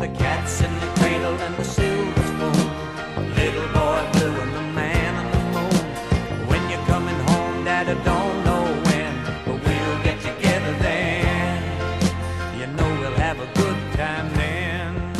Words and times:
the 0.00 0.08
cats 0.08 0.62
in 0.62 0.74
the 0.80 0.86
cradle 0.98 1.34
and 1.34 1.56
the 1.56 1.64
silver 1.64 2.22
spoon. 2.22 3.34
Little 3.36 3.68
boy 3.68 4.08
blue 4.12 4.34
and 4.44 4.54
the 4.54 4.62
man 4.72 5.14
on 5.14 5.30
the 5.30 5.38
moon. 5.54 6.48
When 6.48 6.70
you're 6.70 6.86
coming 6.86 7.18
home, 7.28 7.64
Dad, 7.64 7.86
I 7.86 7.94
don't 8.02 8.44
know 8.46 8.64
when, 8.88 9.14
but 9.44 9.56
we'll 9.62 10.02
get 10.02 10.18
together 10.22 10.72
then. 10.78 11.62
You 12.58 12.66
know 12.68 13.00
we'll 13.00 13.20
have 13.26 13.40
a 13.40 13.46
good 13.60 13.78
time 13.92 14.32
then. 14.36 15.12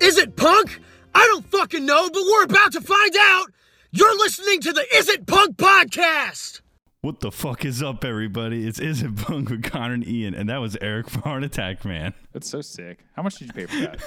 Is 0.00 0.18
it 0.18 0.36
punk? 0.36 0.80
I 1.16 1.26
don't 1.26 1.44
fucking 1.46 1.84
know, 1.84 2.10
but 2.10 2.22
we're 2.22 2.44
about 2.44 2.72
to 2.72 2.80
find 2.80 3.16
out. 3.18 3.46
You're 3.90 4.16
listening 4.18 4.60
to 4.60 4.72
the 4.72 4.86
Is 4.94 5.08
It 5.08 5.26
Punk 5.26 5.56
podcast. 5.56 6.59
What 7.02 7.20
the 7.20 7.30
fuck 7.32 7.64
is 7.64 7.82
up, 7.82 8.04
everybody? 8.04 8.66
It's 8.66 8.78
Is 8.78 9.02
It 9.02 9.26
with 9.30 9.62
Connor 9.62 9.94
and 9.94 10.06
Ian, 10.06 10.34
and 10.34 10.50
that 10.50 10.58
was 10.58 10.76
Eric 10.82 11.08
from 11.08 11.22
Heart 11.22 11.44
Attack 11.44 11.82
Man. 11.86 12.12
That's 12.34 12.50
so 12.50 12.60
sick. 12.60 12.98
How 13.16 13.22
much 13.22 13.36
did 13.36 13.48
you 13.48 13.54
pay 13.54 13.64
for 13.66 13.80
that? 13.80 14.00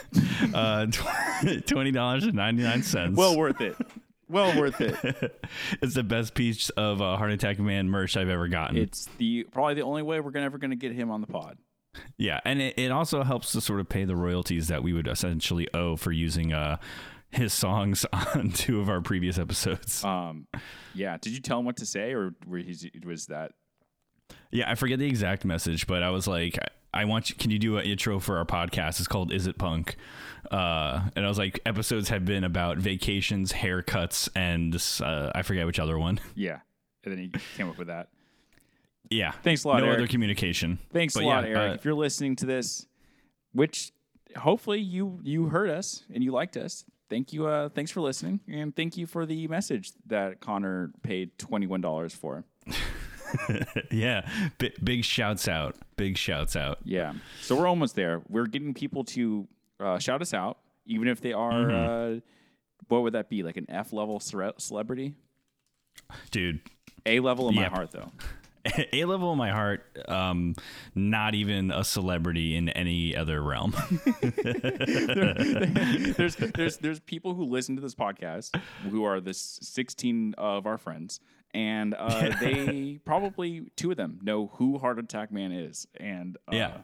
Uh, 0.54 0.86
twenty 1.66 1.90
dollars 1.90 2.26
and 2.26 2.36
ninety 2.36 2.62
nine 2.62 2.84
cents. 2.84 3.18
well 3.18 3.36
worth 3.36 3.62
it. 3.62 3.76
Well 4.30 4.60
worth 4.60 4.80
it. 4.80 5.42
it's 5.82 5.96
the 5.96 6.04
best 6.04 6.36
piece 6.36 6.70
of 6.72 7.02
uh, 7.02 7.18
Heart 7.18 7.32
Attack 7.32 7.58
Man 7.58 7.90
merch 7.90 8.16
I've 8.16 8.30
ever 8.30 8.48
gotten. 8.48 8.78
It's 8.78 9.10
the 9.18 9.46
probably 9.46 9.74
the 9.74 9.82
only 9.82 10.04
way 10.04 10.20
we're 10.20 10.30
gonna, 10.30 10.46
ever 10.46 10.60
going 10.60 10.70
to 10.70 10.76
get 10.78 10.92
him 10.92 11.10
on 11.10 11.22
the 11.22 11.28
pod. 11.28 11.58
yeah, 12.18 12.42
and 12.46 12.62
it, 12.62 12.78
it 12.78 12.92
also 12.92 13.24
helps 13.24 13.52
to 13.54 13.62
sort 13.62 13.80
of 13.80 13.90
pay 13.90 14.06
the 14.06 14.16
royalties 14.16 14.68
that 14.68 14.84
we 14.84 14.94
would 14.94 15.08
essentially 15.08 15.68
owe 15.74 15.96
for 15.96 16.12
using 16.12 16.54
uh, 16.54 16.78
his 17.36 17.54
songs 17.54 18.06
on 18.36 18.52
two 18.52 18.80
of 18.80 18.90
our 18.90 19.02
previous 19.02 19.38
episodes. 19.38 20.04
Um, 20.04 20.48
yeah. 20.94 21.18
Did 21.22 21.34
you 21.34 21.40
tell 21.40 21.60
him 21.60 21.66
what 21.66 21.78
to 21.78 21.86
say, 21.86 22.14
or 22.14 22.34
were 22.48 22.58
he, 22.60 22.92
was 23.06 23.28
that? 23.28 23.52
Yeah, 24.52 24.70
I 24.70 24.76
forget 24.76 25.00
the 25.00 25.08
exact 25.08 25.46
message, 25.46 25.88
but 25.88 26.04
I 26.04 26.10
was 26.12 26.28
like, 26.28 26.58
I, 26.94 27.02
I 27.02 27.06
want 27.06 27.30
you. 27.32 27.36
Can 27.36 27.50
you 27.50 27.58
do 27.58 27.78
an 27.78 27.86
intro 27.86 28.20
for 28.20 28.38
our 28.38 28.46
podcast? 28.46 29.00
It's 29.00 29.08
called 29.08 29.32
"Is 29.34 29.48
It 29.48 29.58
Punk?" 29.58 29.96
Uh, 30.52 31.10
and 31.16 31.26
I 31.26 31.28
was 31.28 31.40
like, 31.40 31.60
episodes 31.66 32.10
have 32.10 32.24
been 32.24 32.44
about 32.44 32.78
vacations, 32.78 33.52
haircuts, 33.52 34.30
and 34.36 34.76
uh, 35.04 35.32
I 35.34 35.42
forget 35.42 35.66
which 35.66 35.80
other 35.80 35.98
one. 35.98 36.20
Yeah. 36.36 36.60
And 37.04 37.12
then 37.12 37.18
he 37.20 37.32
came 37.58 37.68
up 37.68 37.78
with 37.78 37.88
that. 37.88 38.08
yeah, 39.10 39.32
Thanks 39.32 39.64
a 39.66 39.68
lot, 39.68 39.80
No 39.80 39.88
Eric. 39.88 39.98
other 39.98 40.08
communication. 40.08 40.80
Thanks 40.94 41.16
But 41.16 41.24
a 41.24 41.26
lot, 41.26 41.44
yeah, 41.44 41.50
Eric. 41.50 41.72
uh, 41.72 41.74
if 41.74 41.84
you're 41.86 41.94
listening 41.96 42.36
to 42.38 42.46
this, 42.46 42.86
which 43.52 43.92
hopefully 44.38 44.80
you 44.80 45.20
you 45.24 45.48
heard 45.48 45.70
us 45.70 46.04
and 46.14 46.24
you 46.24 46.32
liked 46.32 46.56
us. 46.58 46.86
Thank 47.14 47.32
you. 47.32 47.46
Uh, 47.46 47.70
thanks 47.70 47.92
for 47.92 48.02
listening, 48.02 48.40
and 48.48 48.76
thank 48.76 48.98
you 48.98 49.06
for 49.06 49.28
the 49.28 49.48
message 49.48 49.92
that 50.08 50.40
Connor 50.42 50.90
paid 51.04 51.38
twenty 51.38 51.68
one 51.68 51.80
dollars 51.80 52.12
for. 52.12 52.44
yeah, 53.92 54.28
B- 54.58 54.74
big 54.84 55.04
shouts 55.06 55.48
out. 55.48 55.76
Big 55.96 56.18
shouts 56.18 56.56
out. 56.56 56.80
Yeah. 56.84 57.14
So 57.44 57.56
we're 57.56 57.68
almost 57.68 57.96
there. 57.96 58.24
We're 58.30 58.48
getting 58.48 58.74
people 58.74 59.04
to 59.04 59.48
uh, 59.80 60.00
shout 60.00 60.24
us 60.24 60.34
out, 60.34 60.58
even 60.88 61.08
if 61.08 61.22
they 61.22 61.34
are. 61.34 61.54
Mm-hmm. 61.54 62.18
Uh, 62.18 62.20
what 62.88 63.04
would 63.04 63.14
that 63.14 63.30
be? 63.30 63.44
Like 63.44 63.58
an 63.58 63.68
F 63.70 63.94
level 63.94 64.20
cere- 64.20 64.54
celebrity? 64.58 65.14
Dude, 66.32 66.62
A 67.06 67.20
level 67.20 67.48
in 67.48 67.54
my 67.54 67.66
heart, 67.66 67.92
though. 67.92 68.12
A 68.94 69.04
level 69.06 69.32
in 69.34 69.38
my 69.38 69.52
heart, 69.52 69.86
um, 70.08 70.56
not 70.96 71.36
even 71.36 71.70
a 71.70 71.84
celebrity 71.84 72.56
in 72.56 72.70
any 72.70 73.16
other 73.16 73.42
realm. 73.42 73.72
there's 76.18 76.36
there's 76.38 76.78
there's 76.78 77.00
people 77.02 77.34
who 77.34 77.44
listen 77.44 77.76
to 77.76 77.82
this 77.82 77.96
podcast 77.96 78.58
who 78.90 79.04
are 79.04 79.20
the 79.20 79.34
16 79.34 80.36
of 80.38 80.66
our 80.66 80.78
friends 80.78 81.20
and 81.54 81.94
uh, 81.94 82.34
they 82.40 83.00
probably 83.04 83.70
two 83.76 83.92
of 83.92 83.98
them 83.98 84.20
know 84.24 84.48
who 84.54 84.78
heart 84.78 84.98
attack 84.98 85.32
man 85.32 85.52
is 85.52 85.86
and 85.98 86.38
uh, 86.48 86.56
Yeah. 86.56 86.78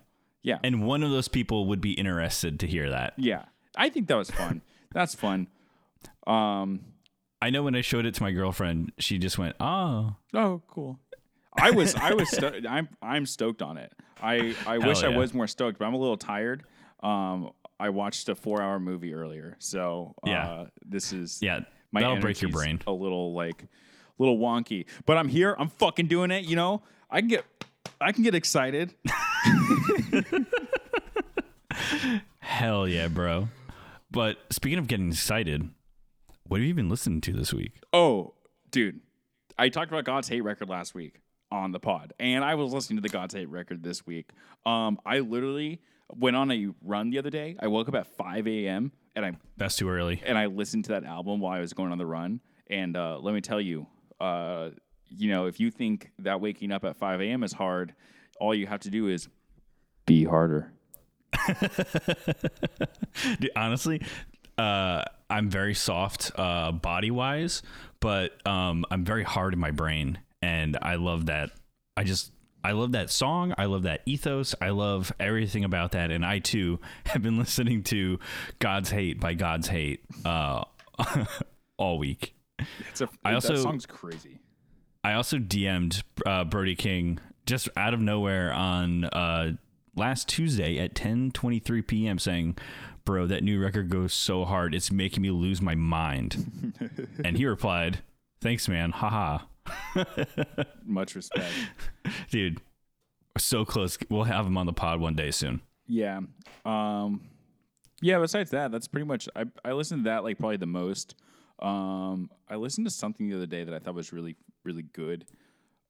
yeah. 0.43 0.58
And 0.64 0.86
one 0.86 1.02
of 1.02 1.11
those 1.11 1.30
people 1.30 1.66
would 1.67 1.81
be 1.81 1.93
interested 1.93 2.59
to 2.59 2.67
hear 2.67 2.89
that. 2.89 3.14
yeah. 3.17 3.43
I 3.77 3.89
think 3.89 4.08
that 4.08 4.17
was 4.17 4.30
fun. 4.31 4.64
That's 4.93 5.16
fun. 5.16 5.47
Um 6.27 6.81
I 7.42 7.52
know 7.52 7.64
when 7.64 7.73
I 7.75 7.80
showed 7.81 8.05
it 8.05 8.15
to 8.15 8.23
my 8.23 8.31
girlfriend, 8.31 8.92
she 8.99 9.17
just 9.17 9.37
went, 9.37 9.55
"Oh, 9.61 10.17
oh 10.33 10.61
cool 10.67 10.99
i 11.61 11.71
was 11.80 11.95
i 11.95 12.14
was 12.14 12.37
i'm 12.67 12.87
i'm 13.02 13.25
stoked 13.25 13.61
on 13.61 13.77
it 13.77 13.92
i 14.21 14.55
i 14.65 14.77
wish 14.77 15.03
i 15.03 15.09
was 15.09 15.33
more 15.33 15.47
stoked 15.47 15.80
but 15.80 15.86
i'm 15.86 15.93
a 15.93 15.97
little 15.97 16.17
tired 16.17 16.64
um 17.02 17.52
i 17.80 17.89
watched 17.89 18.27
a 18.30 18.36
four 18.36 18.61
hour 18.61 18.80
movie 18.80 19.14
earlier 19.14 19.55
so 19.59 20.14
uh, 20.25 20.30
Yeah. 20.30 20.65
this 20.86 21.14
is 21.14 21.39
yeah, 21.42 21.61
my 21.92 22.02
that'll 22.02 22.19
break 22.19 22.42
your 22.42 22.52
brain." 22.52 22.81
A 22.87 22.92
little 22.92 23.33
like, 23.33 23.65
little 24.17 24.37
wonky. 24.37 24.86
But 25.05 25.17
I'm 25.17 25.27
here. 25.27 25.55
I'm 25.58 25.69
fucking 25.69 26.08
doing 26.08 26.30
it. 26.31 26.45
You 26.45 26.55
know, 26.55 26.83
I 27.09 27.19
can 27.21 27.30
get, 27.30 27.45
I 27.99 28.11
can 28.11 28.23
get 28.23 28.36
excited. 28.36 28.93
Hell 32.39 32.87
yeah, 32.87 33.08
bro. 33.08 33.49
But 34.11 34.37
speaking 34.52 34.80
of 34.80 34.87
getting 34.87 35.09
excited, 35.09 35.69
what 36.43 36.59
have 36.59 36.67
you 36.67 36.73
been 36.73 36.89
listening 36.89 37.21
to 37.21 37.33
this 37.33 37.53
week? 37.53 37.73
Oh, 37.93 38.33
dude, 38.71 38.99
I 39.58 39.69
talked 39.69 39.92
about 39.92 40.03
God's 40.03 40.27
Hate 40.30 40.42
record 40.42 40.69
last 40.69 40.93
week 40.95 41.21
on 41.52 41.71
the 41.71 41.80
pod, 41.80 42.14
and 42.20 42.43
I 42.43 42.55
was 42.55 42.71
listening 42.73 42.98
to 42.98 43.02
the 43.02 43.10
God's 43.10 43.33
Hate 43.33 43.49
record 43.49 43.83
this 43.83 44.05
week. 44.05 44.30
Um, 44.65 44.99
I 45.05 45.20
literally 45.20 45.82
went 46.15 46.36
on 46.36 46.52
a 46.52 46.67
run 46.83 47.10
the 47.10 47.17
other 47.20 47.30
day. 47.30 47.55
I 47.60 47.67
woke 47.67 47.87
up 47.87 47.95
at 47.95 48.08
5 48.17 48.48
a.m. 48.48 48.92
and 49.15 49.26
I 49.26 49.32
That's 49.58 49.76
too 49.76 49.89
early. 49.89 50.21
and 50.26 50.37
I 50.37 50.45
listened 50.48 50.86
to 50.86 50.92
that 50.92 51.04
album 51.04 51.39
while 51.39 51.54
I 51.54 51.60
was 51.60 51.73
going 51.73 51.92
on 51.92 51.98
the 51.98 52.05
run. 52.05 52.39
And 52.70 52.95
uh, 52.98 53.17
let 53.20 53.33
me 53.33 53.42
tell 53.42 53.60
you, 53.61 53.87
uh, 54.20 54.70
you 55.08 55.30
know, 55.32 55.45
if 55.48 55.60
you 55.60 55.71
think 55.71 56.11
that 56.20 56.39
waking 56.42 56.71
up 56.71 56.83
at 56.86 56.95
5 56.98 57.21
a.m. 57.21 57.43
is 57.43 57.54
hard, 57.54 57.93
all 58.39 58.54
you 58.55 58.67
have 58.67 58.80
to 58.81 58.89
do 58.89 59.08
is 59.08 59.27
be 60.05 60.23
harder. 60.23 60.71
Dude, 63.39 63.52
honestly, 63.55 64.02
uh, 64.58 65.04
I'm 65.30 65.49
very 65.49 65.73
soft 65.73 66.31
uh, 66.36 66.71
body 66.71 67.11
wise, 67.11 67.61
but 67.99 68.45
um, 68.48 68.86
I'm 68.92 69.05
very 69.05 69.23
hard 69.23 69.54
in 69.54 69.60
my 69.60 69.71
brain, 69.71 70.20
and 70.42 70.77
I 70.82 70.95
love 70.95 71.27
that. 71.27 71.52
I 71.98 72.04
just 72.04 72.32
I 72.64 72.73
love 72.73 72.92
that 72.92 73.10
song. 73.10 73.54
I 73.58 73.66
love 73.66 73.83
that 73.83 74.02
ethos. 74.05 74.54
I 74.61 74.70
love 74.70 75.14
everything 75.20 75.64
about 75.64 75.94
that, 75.94 76.11
and 76.11 76.26
I 76.26 76.39
too 76.39 76.80
have 77.05 77.22
been 77.22 77.38
listening 77.38 77.83
to 77.86 78.20
"God's 78.60 78.89
Hate" 78.92 79.20
by 79.20 79.33
God's 79.33 79.67
Hate 79.67 80.04
uh, 80.26 80.64
all 81.78 81.98
week. 81.98 82.36
It's 82.89 83.02
a, 83.02 83.10
I 83.23 83.33
also- 83.33 83.54
that 83.55 83.61
song's 83.61 83.86
crazy. 83.86 84.39
I 85.02 85.14
also 85.14 85.38
DM'd 85.38 86.04
uh, 86.26 86.44
Brody 86.44 86.76
King 86.76 87.20
just 87.45 87.70
out 87.78 87.94
of 87.94 88.02
nowhere 88.02 88.52
on 88.52 89.05
uh, 89.05 89.54
last 89.95 90.28
Tuesday 90.28 90.78
at 90.78 90.94
10:23 90.94 91.88
p.m. 91.88 92.20
saying, 92.20 92.58
"Bro, 93.05 93.28
that 93.28 93.42
new 93.42 93.61
record 93.61 93.89
goes 93.89 94.14
so 94.14 94.44
hard, 94.44 94.76
it's 94.76 94.92
making 94.92 95.22
me 95.23 95.32
lose 95.32 95.61
my 95.61 95.76
mind." 95.76 96.73
and 97.23 97.38
he 97.38 97.45
replied, 97.45 97.99
"Thanks, 98.42 98.67
man. 98.67 98.92
Haha, 98.92 99.45
Much 100.86 101.15
respect. 101.15 101.52
dude, 102.31 102.59
so 103.37 103.65
close. 103.65 103.97
We'll 104.09 104.23
have 104.23 104.45
him 104.45 104.58
on 104.58 104.65
the 104.65 104.73
pod 104.73 104.99
one 104.99 105.15
day 105.15 105.31
soon." 105.31 105.61
yeah. 105.87 106.20
Um, 106.65 107.21
yeah. 108.02 108.19
Besides 108.19 108.52
that, 108.52 108.71
that's 108.71 108.87
pretty 108.87 109.05
much. 109.05 109.27
I 109.36 109.45
I 109.65 109.73
listened 109.73 110.03
to 110.05 110.09
that 110.09 110.23
like 110.23 110.37
probably 110.37 110.58
the 110.58 110.65
most. 110.65 111.15
Um, 111.59 112.30
I 112.48 112.55
listened 112.55 112.87
to 112.87 112.92
something 112.92 113.30
the 113.30 113.36
other 113.36 113.45
day 113.45 113.64
that 113.64 113.73
I 113.73 113.80
thought 113.80 113.95
was 113.95 114.14
really 114.14 114.36
really 114.64 114.83
good. 114.93 115.25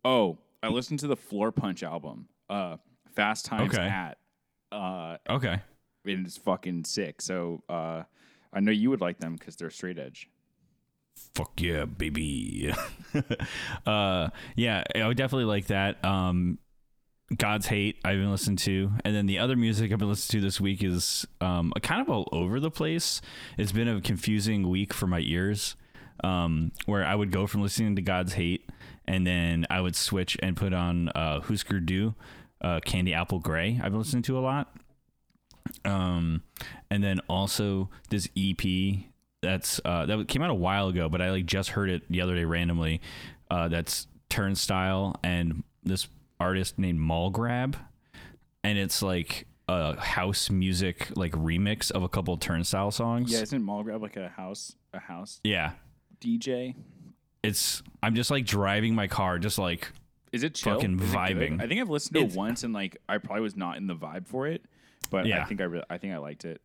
Oh, 0.05 0.37
I 0.63 0.69
listened 0.69 0.99
to 1.01 1.07
the 1.07 1.17
Floorpunch 1.17 1.83
album. 1.83 2.27
Uh, 2.49 2.77
Fast 3.15 3.45
Times 3.45 3.73
Okay. 3.73 3.83
at. 3.87 4.17
Uh, 4.71 5.17
Okay. 5.29 5.59
and 6.05 6.25
it's 6.25 6.37
fucking 6.37 6.85
sick. 6.85 7.21
So 7.21 7.63
uh, 7.69 8.03
I 8.53 8.59
know 8.59 8.71
you 8.71 8.89
would 8.89 9.01
like 9.01 9.19
them 9.19 9.35
because 9.35 9.55
they're 9.55 9.69
straight 9.69 9.99
edge. 9.99 10.29
Fuck 11.35 11.61
yeah, 11.61 11.85
baby. 11.85 12.73
uh, 13.85 14.29
yeah, 14.55 14.83
I 14.95 15.07
would 15.07 15.17
definitely 15.17 15.45
like 15.45 15.67
that. 15.67 16.03
Um, 16.03 16.59
God's 17.37 17.67
Hate 17.67 17.97
I've 18.03 18.17
been 18.17 18.31
listening 18.31 18.57
to, 18.57 18.91
and 19.05 19.15
then 19.15 19.27
the 19.27 19.39
other 19.39 19.55
music 19.55 19.91
I've 19.91 19.99
been 19.99 20.09
listening 20.09 20.41
to 20.41 20.47
this 20.47 20.59
week 20.59 20.83
is 20.83 21.27
um, 21.41 21.71
kind 21.83 22.01
of 22.01 22.09
all 22.09 22.27
over 22.31 22.59
the 22.59 22.71
place. 22.71 23.21
It's 23.57 23.71
been 23.71 23.87
a 23.87 24.01
confusing 24.01 24.67
week 24.67 24.93
for 24.93 25.05
my 25.05 25.19
ears, 25.19 25.75
um, 26.23 26.71
where 26.85 27.05
I 27.05 27.15
would 27.15 27.31
go 27.31 27.45
from 27.45 27.61
listening 27.61 27.95
to 27.97 28.01
God's 28.01 28.33
Hate, 28.33 28.67
and 29.05 29.27
then 29.27 29.67
I 29.69 29.81
would 29.81 29.95
switch 29.95 30.37
and 30.41 30.57
put 30.57 30.73
on 30.73 31.09
uh, 31.09 31.41
Husker 31.41 31.79
Du, 31.79 32.15
uh, 32.61 32.79
Candy 32.83 33.13
Apple 33.13 33.39
Gray. 33.39 33.79
I've 33.81 33.91
been 33.91 33.99
listening 33.99 34.23
to 34.23 34.37
a 34.37 34.41
lot. 34.41 34.75
Um, 35.85 36.41
and 36.89 37.03
then 37.03 37.19
also 37.29 37.89
this 38.09 38.27
EP 38.35 39.08
that's 39.41 39.79
uh, 39.85 40.05
that 40.05 40.27
came 40.27 40.41
out 40.41 40.49
a 40.49 40.55
while 40.55 40.87
ago, 40.89 41.09
but 41.09 41.21
I 41.21 41.31
like 41.31 41.45
just 41.45 41.69
heard 41.71 41.89
it 41.89 42.03
the 42.09 42.21
other 42.21 42.35
day 42.35 42.45
randomly. 42.45 43.01
Uh, 43.49 43.67
that's 43.67 44.07
Turnstile 44.29 45.15
and 45.23 45.63
this 45.83 46.07
artist 46.39 46.77
named 46.77 46.99
Mall 46.99 47.29
Grab, 47.29 47.77
and 48.63 48.77
it's 48.77 49.01
like 49.01 49.45
a 49.67 49.99
house 49.99 50.49
music 50.49 51.09
like 51.15 51.31
remix 51.33 51.91
of 51.91 52.03
a 52.03 52.09
couple 52.09 52.35
Turnstile 52.37 52.91
songs. 52.91 53.31
Yeah, 53.31 53.41
isn't 53.41 53.63
Mall 53.63 53.83
Grab 53.83 54.01
like 54.01 54.17
a 54.17 54.29
house 54.29 54.75
a 54.93 54.99
house 54.99 55.39
yeah. 55.43 55.71
DJ? 56.21 56.75
It's 57.43 57.81
I'm 58.03 58.15
just 58.15 58.31
like 58.31 58.45
driving 58.45 58.93
my 58.95 59.07
car, 59.07 59.39
just 59.39 59.57
like 59.57 59.91
Is 60.33 60.43
it 60.43 60.55
chill? 60.55 60.75
Fucking 60.75 60.99
Is 60.99 61.13
it 61.13 61.15
vibing. 61.15 61.61
I 61.61 61.67
think 61.67 61.79
I've 61.79 61.89
listened 61.89 62.15
to 62.15 62.19
It's- 62.21 62.33
it 62.33 62.37
once 62.37 62.63
and 62.63 62.73
like 62.73 62.97
I 63.07 63.17
probably 63.17 63.41
was 63.41 63.55
not 63.55 63.77
in 63.77 63.87
the 63.87 63.95
vibe 63.95 64.27
for 64.27 64.47
it, 64.47 64.63
but 65.09 65.25
I 65.25 65.45
think 65.45 65.61
I 65.61 65.65
re- 65.65 65.83
I 65.89 65.97
think 65.97 66.13
I 66.13 66.17
liked 66.17 66.43
it. 66.45 66.61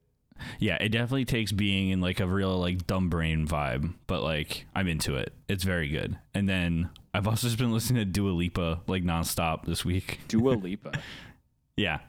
Yeah, 0.58 0.76
it 0.81 0.88
definitely 0.90 1.25
takes 1.25 1.52
being 1.52 1.90
in 1.90 2.00
like 2.00 2.20
a 2.20 2.26
real 2.26 2.58
like 2.58 2.86
dumb 2.86 3.08
brain 3.08 3.46
vibe, 3.46 3.94
but 4.06 4.22
like 4.22 4.66
I'm 4.75 4.88
into 4.88 5.16
it. 5.16 5.32
It's 5.48 5.64
very 5.64 5.88
good. 5.88 6.19
And 6.34 6.48
then 6.48 6.90
I've 7.12 7.26
also 7.28 7.46
just 7.46 7.58
been 7.58 7.72
listening 7.72 8.00
to 8.00 8.10
Dua 8.10 8.31
Lipa 8.31 8.81
like 8.86 9.02
nonstop 9.04 9.64
this 9.64 9.84
week. 9.84 10.20
Dua 10.28 10.50
Lipa. 10.54 10.92
Yeah, 11.76 12.00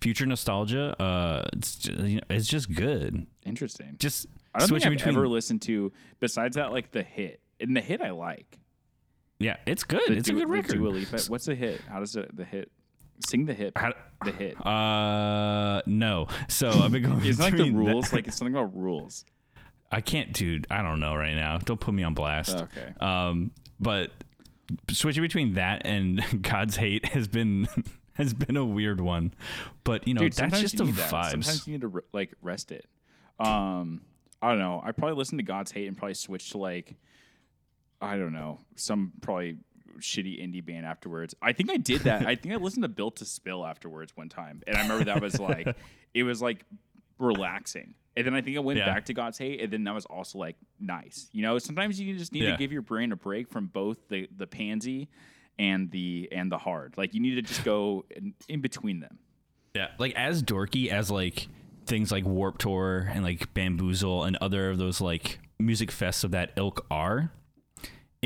future 0.00 0.26
nostalgia. 0.26 1.00
Uh, 1.00 1.44
it's 1.52 1.76
just, 1.76 1.98
you 2.00 2.16
know, 2.16 2.22
it's 2.30 2.48
just 2.48 2.72
good. 2.74 3.26
Interesting. 3.44 3.96
Just 3.98 4.26
I 4.54 4.58
don't 4.60 4.68
think 4.68 4.80
switching 4.82 4.92
I've 4.92 4.98
between. 4.98 5.16
ever 5.16 5.28
listened 5.28 5.62
to 5.62 5.92
besides 6.20 6.56
that 6.56 6.72
like 6.72 6.90
the 6.92 7.02
hit. 7.02 7.40
And 7.60 7.74
the 7.76 7.80
hit 7.80 8.00
I 8.02 8.10
like. 8.10 8.58
yeah, 9.38 9.56
it's 9.66 9.84
good. 9.84 10.02
The 10.08 10.12
it's 10.14 10.28
Dua- 10.28 10.38
a 10.38 10.40
good 10.44 10.50
record. 10.50 10.76
Dua 10.78 10.88
Lipa. 10.88 11.20
What's 11.28 11.46
the 11.46 11.54
hit? 11.54 11.80
How 11.88 12.00
does 12.00 12.16
it, 12.16 12.34
the 12.36 12.44
hit? 12.44 12.70
Sing 13.24 13.46
the 13.46 13.54
hit. 13.54 13.72
How- 13.76 13.94
the 14.24 14.32
hit. 14.32 14.66
uh, 14.66 15.82
no. 15.86 16.26
So 16.48 16.70
I've 16.70 16.90
been 16.92 17.02
going. 17.02 17.20
It's 17.24 17.38
like 17.38 17.52
the 17.52 17.58
between 17.64 17.84
that- 17.84 17.92
rules. 17.92 18.12
Like 18.12 18.26
it's 18.28 18.36
something 18.36 18.54
about 18.54 18.74
rules. 18.76 19.24
I 19.92 20.00
can't, 20.00 20.32
dude. 20.32 20.66
I 20.70 20.82
don't 20.82 21.00
know 21.00 21.14
right 21.14 21.34
now. 21.34 21.58
Don't 21.58 21.78
put 21.78 21.94
me 21.94 22.02
on 22.02 22.14
blast. 22.14 22.56
Okay. 22.56 22.92
Um, 23.00 23.52
but 23.78 24.10
switching 24.90 25.22
between 25.22 25.54
that 25.54 25.82
and 25.86 26.24
God's 26.42 26.76
hate 26.76 27.06
has 27.06 27.28
been 27.28 27.68
has 28.14 28.34
been 28.34 28.56
a 28.56 28.64
weird 28.64 29.00
one. 29.00 29.32
But 29.84 30.08
you 30.08 30.14
know, 30.14 30.22
Dude, 30.22 30.32
that's 30.32 30.60
just 30.60 30.74
you 30.74 30.78
the 30.78 30.84
need 30.86 30.94
that. 30.96 31.10
Sometimes 31.30 31.66
you 31.66 31.72
need 31.74 31.82
to 31.82 31.88
re- 31.88 32.02
like 32.12 32.32
rest 32.42 32.72
it. 32.72 32.86
Um, 33.38 34.00
I 34.42 34.50
don't 34.50 34.58
know. 34.58 34.82
I 34.84 34.92
probably 34.92 35.16
listened 35.16 35.38
to 35.38 35.44
God's 35.44 35.70
Hate 35.72 35.86
and 35.88 35.96
probably 35.96 36.14
switched 36.14 36.52
to 36.52 36.58
like, 36.58 36.96
I 38.00 38.16
don't 38.16 38.32
know, 38.32 38.60
some 38.76 39.12
probably 39.20 39.58
shitty 39.98 40.42
indie 40.42 40.64
band 40.64 40.86
afterwards. 40.86 41.34
I 41.42 41.52
think 41.52 41.70
I 41.70 41.76
did 41.76 42.02
that. 42.02 42.26
I 42.26 42.34
think 42.36 42.54
I 42.54 42.58
listened 42.58 42.82
to 42.84 42.88
Built 42.88 43.16
to 43.16 43.24
Spill 43.24 43.64
afterwards 43.66 44.12
one 44.16 44.28
time, 44.28 44.62
and 44.66 44.76
I 44.76 44.82
remember 44.82 45.04
that 45.04 45.20
was 45.20 45.38
like, 45.40 45.74
it 46.14 46.22
was 46.22 46.40
like 46.42 46.64
relaxing. 47.18 47.94
And 48.16 48.26
then 48.26 48.34
I 48.34 48.40
think 48.40 48.56
I 48.56 48.60
went 48.60 48.78
Yeah. 48.78 48.86
back 48.86 49.04
to 49.06 49.14
God's 49.14 49.36
Hate, 49.38 49.60
and 49.60 49.72
then 49.72 49.84
that 49.84 49.94
was 49.94 50.06
also 50.06 50.38
like 50.38 50.56
nice. 50.80 51.28
You 51.32 51.42
know, 51.42 51.58
sometimes 51.58 52.00
you 52.00 52.16
just 52.16 52.32
need 52.32 52.44
Yeah. 52.44 52.52
to 52.52 52.56
give 52.56 52.72
your 52.72 52.82
brain 52.82 53.12
a 53.12 53.16
break 53.16 53.48
from 53.50 53.66
both 53.66 54.08
the 54.08 54.28
the 54.34 54.46
pansy 54.46 55.08
and 55.58 55.90
the 55.90 56.28
and 56.32 56.50
the 56.50 56.58
hard. 56.58 56.94
Like 56.96 57.12
you 57.14 57.20
need 57.20 57.34
to 57.34 57.42
just 57.42 57.64
go 57.64 58.04
in, 58.10 58.34
in 58.48 58.60
between 58.60 59.00
them. 59.00 59.18
Yeah, 59.74 59.88
like 59.98 60.14
as 60.14 60.42
dorky 60.42 60.88
as 60.88 61.10
like 61.10 61.48
things 61.84 62.10
like 62.10 62.24
Warp 62.24 62.56
Tour 62.58 63.10
and 63.12 63.22
like 63.22 63.52
Bamboozle 63.52 64.24
and 64.24 64.36
other 64.40 64.70
of 64.70 64.78
those 64.78 65.00
like 65.02 65.38
music 65.58 65.90
fests 65.90 66.24
of 66.24 66.30
that 66.30 66.52
ilk 66.56 66.86
are, 66.90 67.32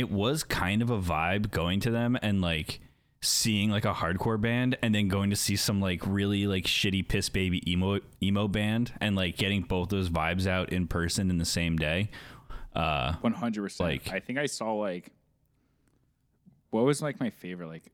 it 0.01 0.11
was 0.11 0.43
kind 0.43 0.83
of 0.83 0.91
a 0.91 0.99
vibe 0.99 1.51
going 1.51 1.79
to 1.81 1.91
them 1.91 2.19
and 2.23 2.41
like 2.41 2.81
seeing 3.23 3.71
like 3.71 3.85
a 3.85 3.93
hardcore 3.93 4.41
band 4.41 4.77
and 4.83 4.95
then 4.95 5.07
going 5.07 5.29
to 5.31 5.37
see 5.37 5.55
some 5.55 5.81
like 5.81 6.01
really 6.07 6.47
like 6.47 6.65
shitty 6.65 7.07
piss 7.07 7.29
baby 7.29 7.61
emo 7.71 8.01
emo 8.23 8.49
band 8.49 8.93
and 9.01 9.15
like 9.15 9.37
getting 9.37 9.61
both 9.63 9.91
those 9.91 10.09
vibes 10.09 10.47
out 10.47 10.73
in 10.73 10.87
person 10.89 11.29
in 11.31 11.37
the 11.39 11.45
same 11.45 11.77
day. 11.77 12.09
Uh 12.75 13.15
One 13.21 13.33
hundred 13.35 13.63
percent. 13.63 13.91
Like- 13.91 14.11
I 14.13 14.21
think 14.21 14.39
I 14.39 14.47
saw 14.47 14.73
like 14.73 15.13
what 16.71 16.85
was 16.85 17.03
like 17.03 17.21
my 17.21 17.31
favorite. 17.31 17.67
Like 17.69 17.85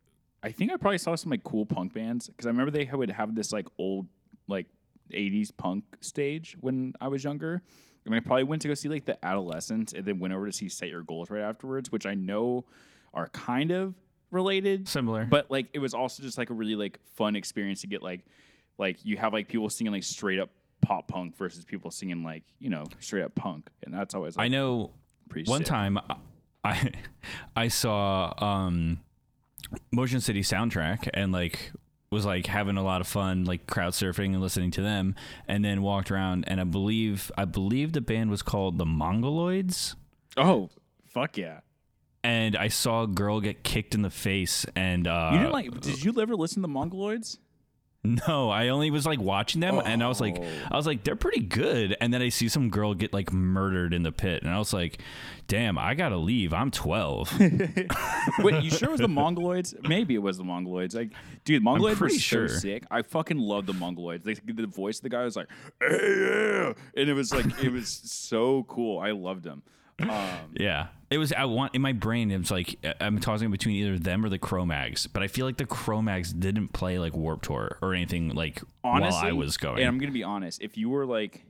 I 0.42 0.52
think 0.52 0.70
I 0.70 0.76
probably 0.76 0.98
saw 0.98 1.14
some 1.16 1.30
like 1.30 1.42
cool 1.42 1.66
punk 1.66 1.92
bands 1.94 2.28
because 2.28 2.46
I 2.46 2.50
remember 2.50 2.70
they 2.70 2.88
would 2.92 3.10
have 3.10 3.34
this 3.34 3.52
like 3.52 3.66
old 3.78 4.06
like 4.46 4.66
'80s 5.12 5.50
punk 5.56 5.84
stage 6.00 6.56
when 6.60 6.92
I 7.00 7.08
was 7.08 7.24
younger. 7.24 7.62
And 8.06 8.14
I 8.14 8.20
probably 8.20 8.44
went 8.44 8.62
to 8.62 8.68
go 8.68 8.74
see 8.74 8.88
like 8.88 9.04
the 9.04 9.22
Adolescents 9.24 9.92
and 9.92 10.04
then 10.06 10.18
went 10.18 10.32
over 10.32 10.46
to 10.46 10.52
see 10.52 10.68
Set 10.68 10.88
Your 10.88 11.02
Goals 11.02 11.28
right 11.28 11.42
afterwards, 11.42 11.90
which 11.92 12.06
I 12.06 12.14
know 12.14 12.64
are 13.12 13.28
kind 13.28 13.70
of 13.72 13.94
related, 14.30 14.88
similar. 14.88 15.24
but 15.24 15.50
like 15.50 15.66
it 15.72 15.78
was 15.80 15.92
also 15.94 16.22
just 16.22 16.38
like 16.38 16.50
a 16.50 16.54
really 16.54 16.76
like 16.76 16.98
fun 17.16 17.36
experience 17.36 17.80
to 17.82 17.86
get 17.86 18.02
like 18.02 18.24
like 18.78 19.04
you 19.04 19.16
have 19.16 19.32
like 19.32 19.48
people 19.48 19.68
singing 19.70 19.92
like 19.92 20.04
straight 20.04 20.38
up 20.38 20.50
pop 20.82 21.08
punk 21.08 21.36
versus 21.36 21.64
people 21.64 21.90
singing 21.90 22.22
like 22.22 22.44
you 22.58 22.70
know 22.70 22.84
straight 23.00 23.22
up 23.24 23.34
punk, 23.34 23.68
and 23.84 23.92
that's 23.92 24.14
always 24.14 24.36
like, 24.36 24.44
I 24.44 24.48
know 24.48 24.90
pretty 25.28 25.48
one 25.50 25.60
sick. 25.60 25.66
time 25.68 25.98
I 26.64 26.92
I 27.56 27.68
saw 27.68 28.32
um 28.38 29.00
Motion 29.90 30.20
City 30.20 30.42
soundtrack 30.42 31.08
and 31.14 31.32
like 31.32 31.72
was 32.10 32.24
like 32.24 32.46
having 32.46 32.76
a 32.76 32.82
lot 32.84 33.00
of 33.00 33.06
fun 33.06 33.44
like 33.44 33.66
crowd 33.66 33.92
surfing 33.92 34.26
and 34.26 34.40
listening 34.40 34.70
to 34.70 34.82
them 34.82 35.14
and 35.48 35.64
then 35.64 35.82
walked 35.82 36.10
around 36.10 36.44
and 36.46 36.60
I 36.60 36.64
believe 36.64 37.30
I 37.36 37.44
believe 37.44 37.92
the 37.92 38.00
band 38.00 38.30
was 38.30 38.42
called 38.42 38.78
the 38.78 38.84
Mongoloids 38.86 39.94
Oh, 40.36 40.70
fuck 41.06 41.36
yeah! 41.36 41.60
and 42.22 42.56
I 42.56 42.68
saw 42.68 43.04
a 43.04 43.06
girl 43.06 43.40
get 43.40 43.62
kicked 43.64 43.94
in 43.94 44.02
the 44.02 44.10
face 44.10 44.66
and 44.76 45.06
uh 45.08 45.30
You 45.32 45.38
didn't 45.38 45.52
like? 45.52 45.80
Did 45.80 46.04
you 46.04 46.14
ever 46.20 46.36
listen 46.36 46.62
to 46.62 46.68
Mongoloids? 46.68 47.38
No, 48.28 48.50
I 48.50 48.68
only 48.68 48.90
was 48.90 49.06
like 49.06 49.20
watching 49.20 49.60
them 49.60 49.80
and 49.84 50.02
I 50.02 50.08
was 50.08 50.20
like 50.20 50.36
Oh. 50.38 50.46
I 50.70 50.76
was 50.76 50.86
like 50.86 51.04
they're 51.04 51.16
pretty 51.16 51.40
good 51.40 51.96
and 52.00 52.12
then 52.12 52.22
I 52.22 52.28
see 52.28 52.48
some 52.48 52.70
girl 52.70 52.94
get 52.94 53.12
like 53.12 53.32
murdered 53.32 53.92
in 53.92 54.02
the 54.02 54.12
pit 54.12 54.42
and 54.42 54.50
I 54.50 54.58
was 54.58 54.72
like 54.72 55.00
damn, 55.48 55.78
I 55.78 55.94
got 55.94 56.08
to 56.10 56.16
leave. 56.16 56.52
I'm 56.52 56.70
12. 56.70 57.38
Wait, 58.40 58.64
you 58.64 58.70
sure 58.70 58.88
it 58.88 58.92
was 58.92 59.00
the 59.00 59.06
Mongoloids? 59.06 59.74
Maybe 59.88 60.14
it 60.14 60.22
was 60.22 60.38
the 60.38 60.44
Mongoloids. 60.44 60.94
Like, 60.94 61.12
dude, 61.44 61.62
Mongoloids 61.62 61.96
pretty 61.96 62.16
were 62.16 62.20
so 62.20 62.46
sure. 62.46 62.48
sick. 62.48 62.84
I 62.90 63.02
fucking 63.02 63.38
love 63.38 63.66
the 63.66 63.72
Mongoloids. 63.72 64.26
Like, 64.26 64.40
the 64.44 64.66
voice 64.66 64.98
of 64.98 65.02
the 65.04 65.08
guy 65.08 65.24
was 65.24 65.36
like, 65.36 65.48
"Hey, 65.80 66.16
yeah," 66.20 66.72
and 66.96 67.08
it 67.08 67.14
was 67.14 67.32
like, 67.32 67.46
it 67.62 67.70
was 67.70 67.88
so 67.88 68.64
cool. 68.64 68.98
I 68.98 69.12
loved 69.12 69.44
him. 69.46 69.62
Um, 70.00 70.10
Yeah, 70.54 70.88
it 71.10 71.18
was. 71.18 71.32
I 71.32 71.44
want 71.44 71.74
in 71.74 71.82
my 71.82 71.92
brain. 71.92 72.30
It's 72.30 72.50
like 72.50 72.78
I- 72.84 72.94
I'm 73.00 73.18
tossing 73.20 73.50
between 73.50 73.76
either 73.76 73.98
them 73.98 74.24
or 74.24 74.28
the 74.28 74.38
Cro-Mags, 74.38 75.06
but 75.06 75.22
I 75.22 75.28
feel 75.28 75.46
like 75.46 75.56
the 75.56 75.66
Cro-Mags 75.66 76.32
didn't 76.32 76.68
play 76.68 76.98
like 76.98 77.14
Warp 77.14 77.42
Tour 77.42 77.78
or 77.82 77.94
anything 77.94 78.30
like 78.34 78.60
honestly, 78.84 79.16
while 79.22 79.28
I 79.28 79.32
was 79.32 79.56
going. 79.56 79.78
and 79.78 79.86
I'm 79.88 79.98
gonna 79.98 80.12
be 80.12 80.24
honest. 80.24 80.60
If 80.62 80.76
you 80.76 80.88
were 80.90 81.06
like 81.06 81.44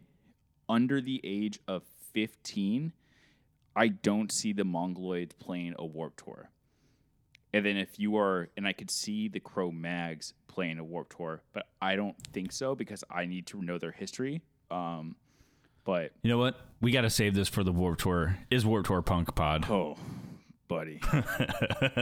under 0.69 1.01
the 1.01 1.21
age 1.25 1.59
of 1.69 1.83
15, 2.13 2.93
I 3.75 3.89
don't 3.89 4.33
see 4.33 4.53
the 4.53 4.65
Mongoloids 4.65 5.33
playing 5.39 5.75
a 5.79 5.85
Warp 5.87 6.17
Tour. 6.23 6.51
And 7.53 7.65
then 7.65 7.77
if 7.77 7.99
you 7.99 8.17
are, 8.17 8.49
and 8.57 8.67
I 8.67 8.73
could 8.73 8.91
see 8.91 9.29
the 9.29 9.41
Cro-Mags 9.41 10.35
playing 10.49 10.79
a 10.79 10.85
Warp 10.85 11.15
Tour, 11.17 11.43
but 11.53 11.67
I 11.81 11.97
don't 11.97 12.17
think 12.33 12.53
so 12.53 12.75
because 12.75 13.03
I 13.11 13.25
need 13.27 13.47
to 13.49 13.63
know 13.63 13.79
their 13.79 13.93
history. 13.93 14.43
Um, 14.71 15.17
but 15.87 16.13
you 16.23 16.29
know 16.31 16.39
what? 16.39 16.61
We 16.83 16.91
got 16.91 17.03
to 17.03 17.11
save 17.11 17.35
this 17.35 17.49
for 17.49 17.65
the 17.65 17.73
Warp 17.73 17.99
Tour. 18.01 18.37
Is 18.51 18.67
Warp 18.67 18.87
Tour 18.87 19.01
Punk 19.01 19.35
Pod? 19.35 19.65
oh, 19.71 19.97
buddy, 20.69 21.01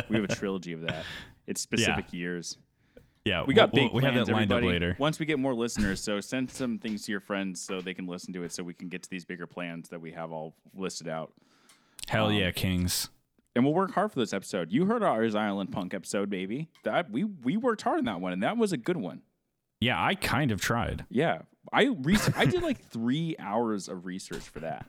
we 0.09 0.17
have 0.17 0.25
a 0.25 0.35
trilogy 0.35 0.73
of 0.73 0.81
that. 0.83 1.05
It's 1.47 1.61
specific 1.61 2.13
years. 2.13 2.57
Yeah, 3.25 3.45
We 3.47 3.55
got 3.55 3.73
we'll- 3.73 3.85
big 3.85 3.93
we'll- 3.93 4.03
we 4.03 4.05
have 4.07 4.15
that 4.27 4.33
lined 4.33 4.51
everybody. 4.53 4.67
up 4.67 4.73
later. 4.73 4.97
Once 4.99 5.19
we 5.19 5.27
get 5.27 5.39
more 5.39 5.55
listeners, 5.55 6.01
so 6.01 6.21
send 6.21 6.51
some 6.51 6.79
things 6.79 7.05
to 7.07 7.13
your 7.13 7.21
friends 7.21 7.61
so 7.61 7.81
they 7.81 7.95
can 7.95 8.07
listen 8.07 8.33
to 8.35 8.43
it, 8.43 8.53
so 8.53 8.63
we 8.63 8.75
can 8.75 8.89
get 8.89 9.03
to 9.05 9.11
these 9.11 9.25
bigger 9.25 9.47
plans 9.47 9.89
that 9.91 10.01
we 10.01 10.13
have 10.13 10.33
all 10.33 10.55
listed 10.75 11.09
out. 11.09 11.33
Hell 12.09 12.27
um, 12.27 12.33
yeah, 12.35 12.51
Kings. 12.51 13.09
And 13.57 13.65
we'll 13.65 13.73
work 13.73 13.93
hard 13.93 14.13
for 14.13 14.19
this 14.19 14.33
episode. 14.33 14.73
You 14.73 14.85
heard 14.87 15.03
our 15.03 15.23
Island 15.25 15.71
Punk 15.73 15.95
episode, 15.95 16.29
baby. 16.29 16.69
That 16.83 17.11
we 17.11 17.25
we 17.25 17.57
worked 17.57 17.83
hard 17.83 17.99
on 18.01 18.05
that 18.07 18.21
one, 18.21 18.33
and 18.33 18.43
that 18.43 18.57
was 18.57 18.73
a 18.73 18.77
good 18.77 18.97
one. 18.97 19.23
Yeah, 19.81 20.03
I 20.03 20.17
kind 20.17 20.51
of 20.51 20.61
tried. 20.61 21.05
Yeah, 21.09 21.43
I 21.73 21.85
re- 22.03 22.19
I 22.37 22.45
did 22.47 22.63
like 22.63 22.89
three 22.91 23.37
hours 23.39 23.89
of 23.89 24.07
research 24.07 24.43
for 24.43 24.61
that. 24.61 24.87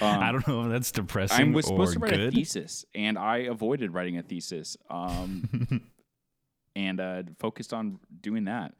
Um, 0.00 0.20
I 0.20 0.30
don't 0.32 0.46
know 0.46 0.64
if 0.64 0.70
that's 0.70 0.92
depressing 0.92 1.52
I 1.52 1.54
was 1.54 1.66
supposed 1.66 1.94
to 1.94 1.98
write 2.00 2.20
a 2.20 2.30
thesis, 2.30 2.84
and 2.94 3.18
I 3.18 3.38
avoided 3.38 3.94
writing 3.94 4.18
a 4.18 4.22
thesis, 4.22 4.76
um, 4.90 5.80
and 6.76 7.00
uh, 7.00 7.22
focused 7.38 7.72
on 7.72 7.98
doing 8.20 8.44
that. 8.44 8.74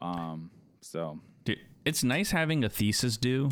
Um, 0.00 0.50
so 0.80 1.18
Dude, 1.44 1.58
it's 1.84 2.04
nice 2.04 2.30
having 2.30 2.62
a 2.62 2.68
thesis 2.68 3.16
due, 3.16 3.50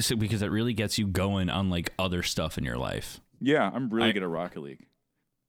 so, 0.00 0.14
because 0.14 0.42
it 0.42 0.50
really 0.50 0.74
gets 0.74 0.96
you 0.96 1.08
going 1.08 1.50
on 1.50 1.70
like 1.70 1.92
other 1.98 2.22
stuff 2.22 2.56
in 2.56 2.64
your 2.64 2.78
life. 2.78 3.20
yeah, 3.40 3.68
I'm 3.72 3.90
really 3.90 4.10
I- 4.10 4.12
good 4.12 4.22
at 4.22 4.28
Rocket 4.28 4.60
League. 4.60 4.86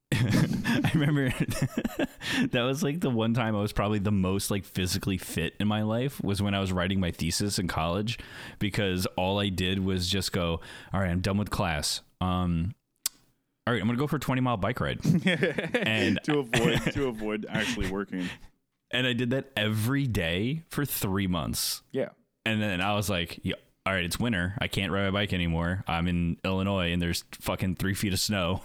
I 0.14 0.90
remember 0.94 1.30
that 2.52 2.62
was 2.62 2.82
like 2.82 3.00
the 3.00 3.10
one 3.10 3.34
time 3.34 3.56
I 3.56 3.60
was 3.60 3.72
probably 3.72 3.98
the 3.98 4.12
most 4.12 4.50
like 4.50 4.64
physically 4.64 5.18
fit 5.18 5.54
in 5.58 5.66
my 5.66 5.82
life 5.82 6.22
was 6.22 6.40
when 6.40 6.54
I 6.54 6.60
was 6.60 6.72
writing 6.72 7.00
my 7.00 7.10
thesis 7.10 7.58
in 7.58 7.66
college 7.66 8.18
because 8.58 9.06
all 9.16 9.40
I 9.40 9.48
did 9.48 9.84
was 9.84 10.08
just 10.08 10.32
go, 10.32 10.60
all 10.92 11.00
right, 11.00 11.10
I'm 11.10 11.20
done 11.20 11.38
with 11.38 11.50
class. 11.50 12.02
Um, 12.20 12.74
all 13.66 13.72
right, 13.74 13.80
I'm 13.82 13.88
gonna 13.88 13.98
go 13.98 14.06
for 14.06 14.16
a 14.16 14.20
20 14.20 14.40
mile 14.40 14.56
bike 14.56 14.78
ride, 14.80 15.00
and 15.74 16.20
to 16.22 16.38
avoid 16.38 16.82
to 16.92 17.08
avoid 17.08 17.44
actually 17.48 17.90
working. 17.90 18.28
and 18.92 19.06
I 19.08 19.12
did 19.12 19.30
that 19.30 19.50
every 19.56 20.06
day 20.06 20.62
for 20.68 20.84
three 20.84 21.26
months, 21.26 21.82
Yeah. 21.90 22.10
and 22.44 22.62
then 22.62 22.80
I 22.80 22.94
was 22.94 23.10
like, 23.10 23.40
yeah. 23.42 23.56
All 23.86 23.92
right, 23.92 24.04
it's 24.04 24.18
winter. 24.18 24.54
I 24.58 24.66
can't 24.66 24.90
ride 24.90 25.04
my 25.04 25.10
bike 25.20 25.32
anymore. 25.32 25.84
I'm 25.86 26.08
in 26.08 26.38
Illinois 26.44 26.92
and 26.92 27.00
there's 27.00 27.24
fucking 27.40 27.76
three 27.76 27.94
feet 27.94 28.12
of 28.12 28.18
snow. 28.18 28.62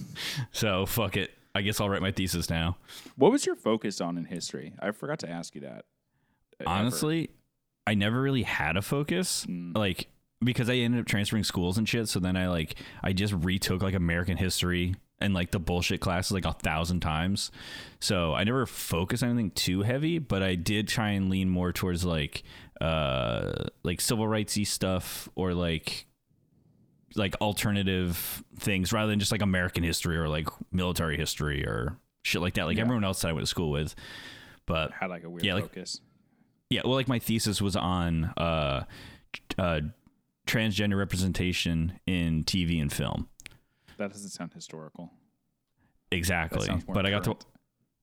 so 0.52 0.86
fuck 0.86 1.16
it. 1.16 1.32
I 1.54 1.62
guess 1.62 1.80
I'll 1.80 1.88
write 1.88 2.02
my 2.02 2.12
thesis 2.12 2.48
now. 2.48 2.76
What 3.16 3.32
was 3.32 3.44
your 3.44 3.56
focus 3.56 4.00
on 4.00 4.16
in 4.16 4.26
history? 4.26 4.72
I 4.78 4.92
forgot 4.92 5.18
to 5.20 5.28
ask 5.28 5.54
you 5.56 5.62
that. 5.62 5.84
Ever. 6.60 6.68
honestly 6.68 7.30
i 7.86 7.94
never 7.94 8.20
really 8.20 8.42
had 8.42 8.76
a 8.76 8.82
focus 8.82 9.46
Mm. 9.46 9.74
like 9.74 10.08
because 10.44 10.68
i 10.68 10.74
ended 10.74 11.00
up 11.00 11.06
transferring 11.06 11.42
schools 11.42 11.78
and 11.78 11.88
shit 11.88 12.06
so 12.06 12.20
then 12.20 12.36
i 12.36 12.48
like 12.48 12.74
i 13.02 13.14
just 13.14 13.32
retook 13.32 13.80
like 13.82 13.94
american 13.94 14.36
history 14.36 14.94
and 15.22 15.32
like 15.32 15.52
the 15.52 15.58
bullshit 15.58 16.00
classes 16.00 16.32
like 16.32 16.46
a 16.46 16.52
thousand 16.54 17.00
times. 17.00 17.50
So 18.00 18.32
I 18.32 18.44
never 18.44 18.64
focused 18.64 19.22
on 19.22 19.28
anything 19.28 19.50
too 19.50 19.82
heavy, 19.82 20.18
but 20.18 20.42
I 20.42 20.54
did 20.54 20.88
try 20.88 21.10
and 21.10 21.28
lean 21.28 21.50
more 21.50 21.72
towards 21.74 22.06
like 22.06 22.42
uh 22.80 23.66
like 23.82 24.00
civil 24.00 24.24
rightsy 24.26 24.66
stuff 24.66 25.28
or 25.34 25.52
like 25.54 26.06
like 27.16 27.34
alternative 27.40 28.42
things 28.58 28.92
rather 28.92 29.10
than 29.10 29.18
just 29.18 29.32
like 29.32 29.42
American 29.42 29.82
history 29.82 30.16
or 30.16 30.28
like 30.28 30.48
military 30.72 31.16
history 31.16 31.66
or 31.66 31.96
shit 32.22 32.40
like 32.40 32.54
that. 32.54 32.64
Like 32.66 32.78
everyone 32.78 33.02
else 33.04 33.20
that 33.22 33.28
I 33.28 33.32
went 33.32 33.42
to 33.44 33.50
school 33.50 33.70
with. 33.70 33.94
But 34.66 34.92
Had 34.92 35.10
like 35.10 35.24
a 35.24 35.30
weird 35.30 35.44
Yeah, 35.44 35.54
like- 35.54 35.64
focus. 35.64 36.00
yeah, 36.68 36.82
well, 36.84 36.94
like 36.94 37.08
my 37.08 37.18
thesis 37.18 37.60
was 37.60 37.74
on 37.74 38.26
uh, 38.36 38.84
uh, 39.58 39.80
transgender 40.46 40.96
representation 40.96 41.98
in 42.06 42.44
TV 42.44 42.80
and 42.80 42.92
film. 42.92 43.28
That 43.96 44.12
doesn't 44.12 44.30
sound 44.30 44.52
historical. 44.54 45.10
Exactly, 46.12 46.68
but 46.88 47.06
I 47.06 47.10
got 47.10 47.24
to, 47.24 47.30
current. 47.30 47.44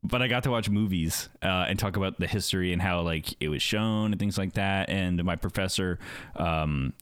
But 0.03 0.21
I 0.21 0.27
got 0.27 0.43
to 0.43 0.51
watch 0.51 0.69
movies 0.69 1.29
uh, 1.41 1.65
and 1.67 1.77
talk 1.77 1.97
about 1.97 2.19
the 2.19 2.27
history 2.27 2.71
and 2.71 2.81
how 2.81 3.01
like 3.01 3.33
it 3.39 3.49
was 3.49 3.61
shown 3.61 4.11
and 4.11 4.19
things 4.19 4.37
like 4.37 4.53
that. 4.53 4.89
And 4.89 5.23
my 5.23 5.35
professor 5.35 5.99
um, 6.35 6.93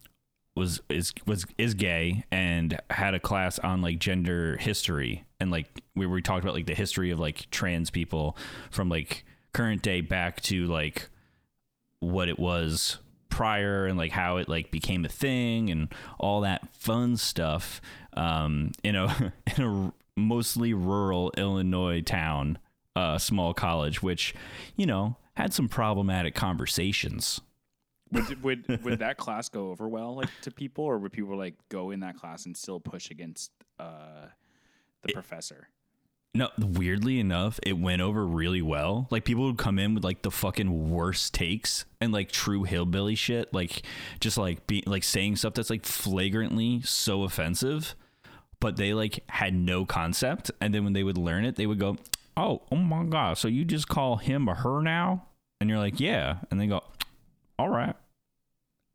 was 0.56 0.82
is 0.90 1.14
was 1.26 1.46
is 1.58 1.74
gay 1.74 2.24
and 2.32 2.80
had 2.90 3.14
a 3.14 3.20
class 3.20 3.60
on 3.60 3.82
like 3.82 4.00
gender 4.00 4.58
history 4.58 5.26
and 5.40 5.52
like 5.52 5.68
we 5.96 6.06
we 6.06 6.22
talked 6.22 6.44
about 6.44 6.56
like 6.56 6.66
the 6.66 6.76
history 6.76 7.12
of 7.12 7.20
like 7.20 7.50
trans 7.52 7.90
people 7.90 8.38
from 8.72 8.88
like 8.88 9.26
current 9.54 9.82
day 9.82 10.00
back 10.00 10.42
to 10.42 10.66
like 10.66 11.10
what 12.00 12.30
it 12.30 12.40
was 12.40 13.00
prior 13.28 13.86
and 13.86 13.98
like 13.98 14.12
how 14.12 14.38
it 14.38 14.48
like 14.48 14.72
became 14.72 15.04
a 15.04 15.10
thing 15.10 15.70
and 15.70 15.94
all 16.20 16.42
that 16.42 16.74
fun 16.74 17.18
stuff 17.18 17.82
um 18.14 18.72
in 18.82 18.96
a 18.96 19.34
in 19.58 19.64
a 19.64 19.94
mostly 20.18 20.74
rural 20.74 21.34
Illinois 21.36 22.00
town 22.02 22.58
uh 22.96 23.18
small 23.18 23.54
college 23.54 24.02
which 24.02 24.34
you 24.76 24.86
know 24.86 25.18
had 25.36 25.54
some 25.54 25.68
problematic 25.68 26.34
conversations 26.34 27.42
Would, 28.12 28.44
would 28.44 28.84
would 28.84 29.00
that 29.00 29.18
class 29.18 29.50
go 29.50 29.70
over 29.72 29.88
well 29.88 30.16
like 30.16 30.30
to 30.42 30.52
people, 30.52 30.86
or 30.86 30.98
would 31.00 31.12
people 31.12 31.38
like 31.38 31.56
go 31.70 31.92
in 31.92 32.02
that 32.02 32.16
class 32.18 32.46
and 32.46 32.56
still 32.56 32.80
push 32.80 33.10
against 33.10 33.52
uh, 33.80 34.28
the 35.02 35.14
professor? 35.14 35.70
No, 36.34 36.50
weirdly 36.58 37.22
enough, 37.22 37.62
it 37.64 37.78
went 37.78 38.02
over 38.02 38.26
really 38.26 38.62
well. 38.62 39.08
Like 39.10 39.24
people 39.24 39.46
would 39.46 39.58
come 39.58 39.80
in 39.80 39.96
with 39.96 40.04
like 40.04 40.22
the 40.22 40.32
fucking 40.32 40.90
worst 40.92 41.34
takes 41.34 41.86
and 42.02 42.12
like 42.12 42.30
true 42.30 42.64
hillbilly 42.64 43.16
shit, 43.16 43.54
like 43.54 43.84
just 44.20 44.38
like 44.38 44.68
be 44.68 44.84
like 44.86 45.04
saying 45.04 45.38
stuff 45.38 45.54
that's 45.54 45.70
like 45.70 45.86
flagrantly 45.86 46.82
so 46.82 47.24
offensive, 47.24 47.96
but 48.60 48.76
they 48.76 48.94
like 48.94 49.24
had 49.30 49.54
no 49.54 49.86
concept. 49.86 50.52
And 50.60 50.74
then 50.76 50.84
when 50.84 50.92
they 50.92 51.04
would 51.04 51.18
learn 51.18 51.46
it, 51.46 51.56
they 51.56 51.68
would 51.68 51.80
go, 51.80 51.96
"Oh, 52.38 52.62
oh 52.72 52.76
my 52.76 53.04
god! 53.06 53.38
So 53.38 53.48
you 53.48 53.66
just 53.66 53.88
call 53.88 54.18
him 54.18 54.48
or 54.48 54.56
her 54.56 54.82
now?" 54.82 55.26
And 55.62 55.70
you're 55.70 55.80
like, 55.80 56.00
"Yeah," 56.00 56.38
and 56.52 56.60
they 56.60 56.68
go, 56.68 56.82
"All 57.58 57.70
right." 57.70 57.96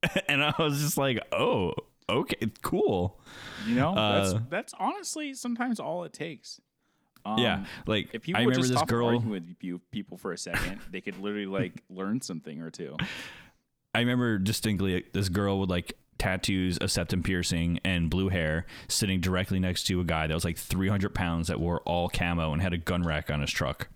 and 0.28 0.42
I 0.42 0.54
was 0.58 0.80
just 0.80 0.96
like, 0.96 1.20
"Oh, 1.32 1.72
okay, 2.08 2.50
cool." 2.62 3.20
You 3.66 3.74
know, 3.76 3.94
that's 3.94 4.34
Uh, 4.34 4.40
that's 4.48 4.74
honestly 4.78 5.34
sometimes 5.34 5.78
all 5.80 6.04
it 6.04 6.12
takes. 6.12 6.60
Um, 7.24 7.38
yeah, 7.38 7.66
like 7.86 8.08
If 8.14 8.22
people 8.22 8.38
I 8.38 8.44
remember 8.44 8.66
just 8.66 8.72
this 8.72 8.82
girl. 8.84 9.18
with 9.20 9.44
you 9.60 9.80
people 9.90 10.16
for 10.16 10.32
a 10.32 10.38
second, 10.38 10.80
they 10.90 11.02
could 11.02 11.18
literally 11.18 11.44
like 11.46 11.82
learn 11.90 12.22
something 12.22 12.62
or 12.62 12.70
two. 12.70 12.96
I 13.94 13.98
remember 14.00 14.38
distinctly 14.38 14.94
like, 14.94 15.12
this 15.12 15.28
girl 15.28 15.58
would 15.60 15.68
like 15.68 15.98
tattoos, 16.20 16.78
a 16.80 16.86
septum 16.86 17.22
piercing, 17.22 17.80
and 17.84 18.10
blue 18.10 18.28
hair 18.28 18.66
sitting 18.88 19.20
directly 19.20 19.58
next 19.58 19.84
to 19.84 20.00
a 20.00 20.04
guy 20.04 20.26
that 20.26 20.34
was 20.34 20.44
like 20.44 20.56
300 20.56 21.14
pounds 21.14 21.48
that 21.48 21.58
wore 21.58 21.80
all 21.80 22.08
camo 22.08 22.52
and 22.52 22.62
had 22.62 22.72
a 22.72 22.78
gun 22.78 23.02
rack 23.02 23.30
on 23.30 23.40
his 23.40 23.50
truck. 23.50 23.88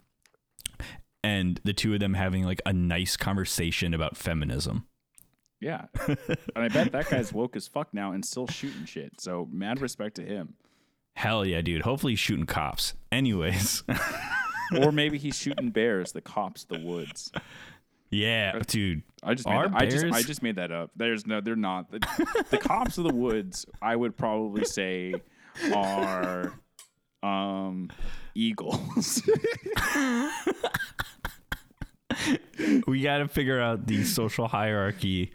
And 1.22 1.60
the 1.64 1.72
two 1.72 1.94
of 1.94 2.00
them 2.00 2.14
having 2.14 2.44
like 2.44 2.60
a 2.66 2.72
nice 2.72 3.16
conversation 3.16 3.94
about 3.94 4.16
feminism. 4.16 4.86
Yeah, 5.60 5.86
and 6.08 6.18
I 6.56 6.68
bet 6.68 6.92
that 6.92 7.08
guy's 7.08 7.32
woke 7.32 7.56
as 7.56 7.68
fuck 7.68 7.94
now 7.94 8.12
and 8.12 8.24
still 8.24 8.46
shooting 8.46 8.84
shit. 8.84 9.20
So 9.20 9.48
mad 9.50 9.80
respect 9.80 10.16
to 10.16 10.22
him. 10.22 10.54
Hell 11.16 11.46
yeah, 11.46 11.62
dude. 11.62 11.82
Hopefully 11.82 12.12
he's 12.12 12.18
shooting 12.18 12.44
cops. 12.44 12.94
Anyways. 13.12 13.84
Or 14.78 14.92
maybe 14.92 15.16
he's 15.18 15.38
shooting 15.38 15.70
bears, 15.70 16.12
the 16.12 16.20
cops, 16.20 16.64
the 16.64 16.80
woods. 16.80 17.30
yeah, 18.10 18.58
dude. 18.66 19.02
I 19.24 19.34
just 19.34 19.48
made 19.48 19.56
that, 19.56 19.74
I 19.74 19.86
just 19.86 20.04
I 20.04 20.22
just 20.22 20.42
made 20.42 20.56
that 20.56 20.70
up. 20.70 20.90
There's 20.96 21.26
no, 21.26 21.40
they're 21.40 21.56
not. 21.56 21.90
The, 21.90 22.44
the 22.50 22.58
cops 22.58 22.98
of 22.98 23.04
the 23.04 23.14
woods, 23.14 23.66
I 23.80 23.96
would 23.96 24.16
probably 24.16 24.64
say, 24.64 25.14
are 25.74 26.52
um 27.22 27.90
eagles. 28.34 29.22
We 32.86 33.02
got 33.02 33.18
to 33.18 33.28
figure 33.28 33.60
out 33.60 33.86
the 33.86 34.04
social 34.04 34.46
hierarchy 34.46 35.32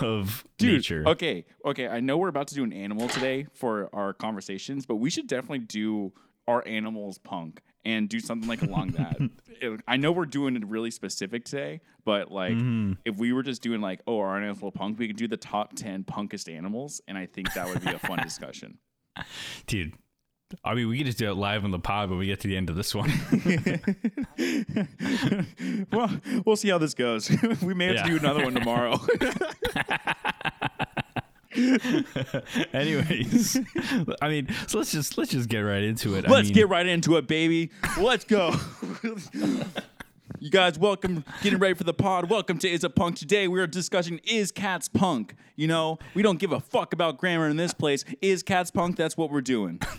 of 0.00 0.44
Dude, 0.58 0.74
nature. 0.74 1.04
Okay, 1.06 1.44
okay. 1.64 1.88
I 1.88 2.00
know 2.00 2.18
we're 2.18 2.28
about 2.28 2.48
to 2.48 2.54
do 2.54 2.64
an 2.64 2.72
animal 2.72 3.08
today 3.08 3.46
for 3.54 3.88
our 3.92 4.12
conversations, 4.12 4.86
but 4.86 4.96
we 4.96 5.10
should 5.10 5.26
definitely 5.26 5.60
do 5.60 6.12
our 6.46 6.66
animals 6.66 7.18
punk 7.18 7.62
and 7.84 8.08
do 8.08 8.20
something 8.20 8.48
like 8.48 8.62
along 8.62 8.92
that. 8.92 9.16
It- 9.62 9.80
I 9.86 9.96
know 9.96 10.10
we're 10.10 10.26
doing 10.26 10.56
it 10.56 10.66
really 10.66 10.90
specific 10.90 11.44
today, 11.44 11.82
but 12.04 12.32
like 12.32 12.54
Mm-hmm. 12.54 12.94
if 13.04 13.16
we 13.16 13.32
were 13.32 13.44
just 13.44 13.62
doing 13.62 13.80
like, 13.80 14.00
oh, 14.08 14.18
our 14.18 14.36
animal 14.36 14.72
punk, 14.72 14.98
we 14.98 15.06
could 15.06 15.16
do 15.16 15.28
the 15.28 15.36
top 15.36 15.74
ten 15.76 16.02
punkest 16.02 16.52
animals, 16.52 17.00
and 17.06 17.16
I 17.16 17.26
think 17.26 17.52
that 17.54 17.68
would 17.68 17.84
be 17.84 17.92
a 17.92 17.98
fun 18.00 18.18
discussion. 18.24 18.78
Dude. 19.66 19.92
I 20.64 20.74
mean, 20.74 20.88
we 20.88 20.98
could 20.98 21.06
just 21.06 21.16
do 21.18 21.30
it 21.30 21.34
live 21.34 21.64
on 21.64 21.70
the 21.70 21.78
pod 21.78 22.10
when 22.10 22.18
we 22.18 22.26
get 22.26 22.40
to 22.40 22.48
the 22.48 22.56
end 22.58 22.68
of 22.68 22.76
this 22.76 22.94
one. 22.94 23.08
well, 25.92 26.10
we'll 26.44 26.56
see 26.56 26.68
how 26.68 26.76
this 26.78 26.92
goes. 26.94 27.30
we 27.62 27.72
may 27.72 27.86
have 27.86 27.94
Yeah. 27.96 28.02
to 28.02 28.08
do 28.10 28.16
another 28.18 28.44
one 28.44 28.52
tomorrow. 28.54 28.98
Anyways, 32.72 33.58
I 34.22 34.28
mean, 34.28 34.48
so 34.66 34.78
let's 34.78 34.92
just 34.92 35.18
let's 35.18 35.30
just 35.30 35.48
get 35.48 35.60
right 35.60 35.82
into 35.82 36.14
it. 36.14 36.26
I 36.26 36.30
Let's 36.30 36.48
mean, 36.48 36.54
get 36.54 36.68
right 36.68 36.86
into 36.86 37.16
it, 37.16 37.26
baby. 37.26 37.70
Let's 38.00 38.24
go. 38.24 38.54
you 40.40 40.50
guys, 40.50 40.78
welcome. 40.78 41.24
Getting 41.42 41.58
ready 41.58 41.74
for 41.74 41.84
the 41.84 41.92
pod. 41.92 42.30
Welcome 42.30 42.58
to 42.58 42.68
Is 42.68 42.84
a 42.84 42.90
Punk. 42.90 43.16
Today 43.18 43.48
we 43.48 43.60
are 43.60 43.66
discussing 43.66 44.20
Is 44.24 44.50
Cats 44.50 44.88
Punk. 44.88 45.34
You 45.56 45.68
know, 45.68 45.98
we 46.14 46.22
don't 46.22 46.38
give 46.38 46.52
a 46.52 46.60
fuck 46.60 46.94
about 46.94 47.18
grammar 47.18 47.48
in 47.48 47.58
this 47.58 47.74
place. 47.74 48.04
Is 48.22 48.42
Cats 48.42 48.70
Punk? 48.70 48.96
That's 48.96 49.16
what 49.16 49.30
we're 49.30 49.40
doing. 49.42 49.80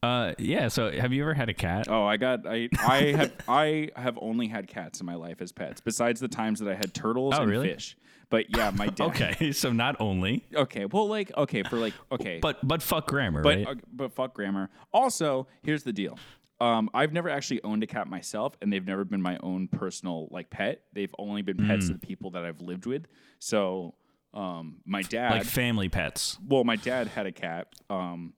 Uh, 0.00 0.32
yeah. 0.38 0.68
So, 0.68 0.92
have 0.92 1.12
you 1.12 1.22
ever 1.22 1.34
had 1.34 1.48
a 1.48 1.54
cat? 1.54 1.88
Oh, 1.90 2.04
I 2.04 2.18
got 2.18 2.46
I 2.46 2.68
I 2.86 2.98
have 3.16 3.32
I 3.48 3.90
have 3.96 4.16
only 4.22 4.46
had 4.46 4.68
cats 4.68 5.00
in 5.00 5.06
my 5.06 5.16
life 5.16 5.42
as 5.42 5.50
pets. 5.50 5.80
Besides 5.80 6.20
the 6.20 6.28
times 6.28 6.60
that 6.60 6.68
I 6.68 6.76
had 6.76 6.94
turtles 6.94 7.34
Oh, 7.36 7.42
and 7.42 7.50
really? 7.50 7.66
fish. 7.72 7.96
But 8.30 8.54
yeah, 8.56 8.70
my 8.70 8.86
dad. 8.88 9.06
Okay, 9.08 9.52
so 9.52 9.72
not 9.72 9.96
only, 10.00 10.44
Okay. 10.54 10.84
Well, 10.84 11.08
like 11.08 11.34
okay 11.36 11.62
for 11.62 11.76
like 11.78 11.94
okay. 12.12 12.38
but 12.42 12.58
but 12.66 12.82
fuck 12.82 13.06
grammar, 13.08 13.42
But 13.42 13.56
right? 13.56 13.66
uh, 13.68 13.74
but 13.92 14.12
fuck 14.12 14.34
grammar. 14.34 14.68
Also, 14.92 15.46
here's 15.62 15.82
the 15.82 15.92
deal. 15.92 16.18
Um, 16.60 16.90
I've 16.92 17.12
never 17.12 17.28
actually 17.30 17.62
owned 17.62 17.82
a 17.84 17.86
cat 17.86 18.08
myself, 18.08 18.56
and 18.60 18.72
they've 18.72 18.84
never 18.86 19.04
been 19.04 19.22
my 19.22 19.38
own 19.42 19.68
personal 19.68 20.28
like 20.30 20.50
pet. 20.50 20.82
They've 20.92 21.14
only 21.18 21.42
been 21.42 21.56
pets 21.56 21.86
Hmm. 21.86 21.94
of 21.94 22.00
the 22.00 22.06
people 22.06 22.32
that 22.32 22.44
I've 22.44 22.60
lived 22.60 22.84
with. 22.84 23.06
So, 23.38 23.94
um, 24.34 24.78
my 24.84 25.02
dad, 25.02 25.30
like 25.32 25.44
family 25.44 25.88
pets. 25.88 26.36
well, 26.46 26.64
my 26.64 26.76
dad 26.76 27.06
had 27.06 27.26
a 27.26 27.32
cat, 27.32 27.68
um, 27.88 28.34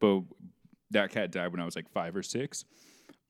but 0.00 0.22
that 0.92 1.10
cat 1.10 1.30
died 1.32 1.50
when 1.52 1.60
I 1.60 1.64
was 1.64 1.74
like 1.76 1.90
five 1.90 2.14
or 2.16 2.22
six. 2.22 2.64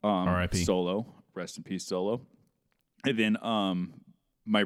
Um, 0.03 0.27
R.I.P.. 0.27 0.63
Solo, 0.63 1.05
rest 1.33 1.57
in 1.57 1.63
peace, 1.63 1.85
Solo. 1.85 2.21
And 3.03 3.17
then, 3.17 3.37
um, 3.43 3.93
my 4.45 4.65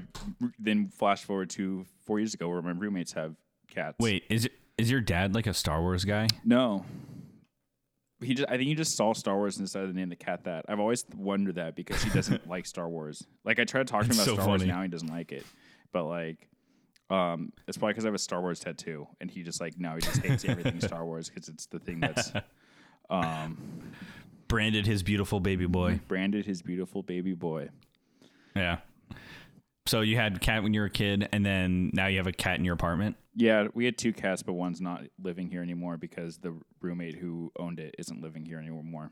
then 0.60 0.89
flash 0.89 1.24
forward 1.24 1.50
to 1.51 1.86
four 2.05 2.20
years 2.20 2.34
ago, 2.34 2.48
where 2.50 2.62
my 2.62 2.72
roommates 2.72 3.13
have 3.13 3.36
cats. 3.70 3.98
Wait, 4.00 4.24
is 4.29 4.46
it 4.46 4.53
is 4.77 4.91
your 4.91 5.01
dad 5.01 5.34
like 5.34 5.48
a 5.48 5.53
Star 5.53 5.82
Wars 5.82 6.05
guy? 6.05 6.27
No. 6.44 6.86
He 8.22 8.34
just, 8.34 8.50
I 8.50 8.58
think 8.58 8.67
he 8.67 8.75
just 8.75 8.96
saw 8.96 9.13
Star 9.13 9.36
Wars 9.36 9.58
and 9.58 9.65
decided 9.65 9.88
to 9.88 9.94
name 9.94 10.10
the 10.10 10.15
cat 10.15 10.46
that. 10.46 10.65
I've 10.67 10.79
always 10.79 11.05
wondered 11.15 11.55
that 11.55 11.75
because 11.75 12.01
he 12.01 12.10
doesn't 12.10 12.48
like 12.50 12.65
Star 12.65 12.88
Wars. 12.88 13.25
Like 13.44 13.60
I 13.60 13.65
try 13.65 13.82
to 13.82 13.86
talk 13.86 14.01
to 14.01 14.08
him 14.08 14.13
about 14.15 14.25
so 14.25 14.34
Star 14.36 14.48
Wars 14.48 14.65
now, 14.65 14.82
he 14.82 14.88
doesn't 14.88 15.10
like 15.10 15.32
it. 15.32 15.46
But 15.91 16.05
like, 16.05 16.48
um, 17.10 17.51
it's 17.67 17.77
probably 17.77 17.94
because 17.94 18.05
I 18.05 18.08
have 18.08 18.15
a 18.15 18.20
Star 18.20 18.41
Wars 18.41 18.60
tattoo, 18.60 19.08
and 19.22 19.29
he 19.29 19.44
just 19.44 19.62
like 19.62 19.77
now 19.77 19.96
he 19.96 20.01
just 20.01 20.22
hates 20.25 20.46
everything 20.46 20.79
Star 20.82 21.05
Wars 21.05 21.29
because 21.29 21.50
it's 21.50 21.67
the 21.67 21.79
thing 21.79 22.00
that's 22.00 22.32
um, 23.10 23.58
Branded 24.48 24.86
his 24.88 25.03
beautiful 25.03 25.39
baby 25.39 25.65
boy. 25.65 26.00
branded 26.08 26.46
his 26.46 26.62
beautiful 26.62 27.01
baby 27.03 27.34
boy. 27.34 27.70
Yeah. 28.55 28.77
So 29.88 30.01
you 30.01 30.15
had 30.15 30.38
a 30.38 30.39
cat 30.39 30.63
when 30.63 30.74
you 30.74 30.80
were 30.80 30.88
a 30.88 30.92
kid, 30.92 31.30
and 31.32 31.46
then 31.46 31.92
now 31.94 32.08
you 32.08 32.18
have 32.18 32.27
a 32.27 32.32
cat 32.32 32.58
in 32.58 32.65
your 32.65 32.74
apartment. 32.74 33.18
Yeah, 33.36 33.68
we 33.74 33.86
had 33.86 33.98
two 33.98 34.13
cats, 34.13 34.42
but 34.42 34.54
one's 34.54 34.82
not 34.82 35.04
living 35.22 35.50
here 35.50 35.62
anymore 35.62 35.98
because 35.98 36.38
the 36.38 36.58
roommate 36.82 37.15
who 37.15 37.51
owned 37.60 37.80
it 37.80 37.94
isn't 38.00 38.22
living 38.22 38.46
here 38.46 38.58
anymore. 38.58 39.12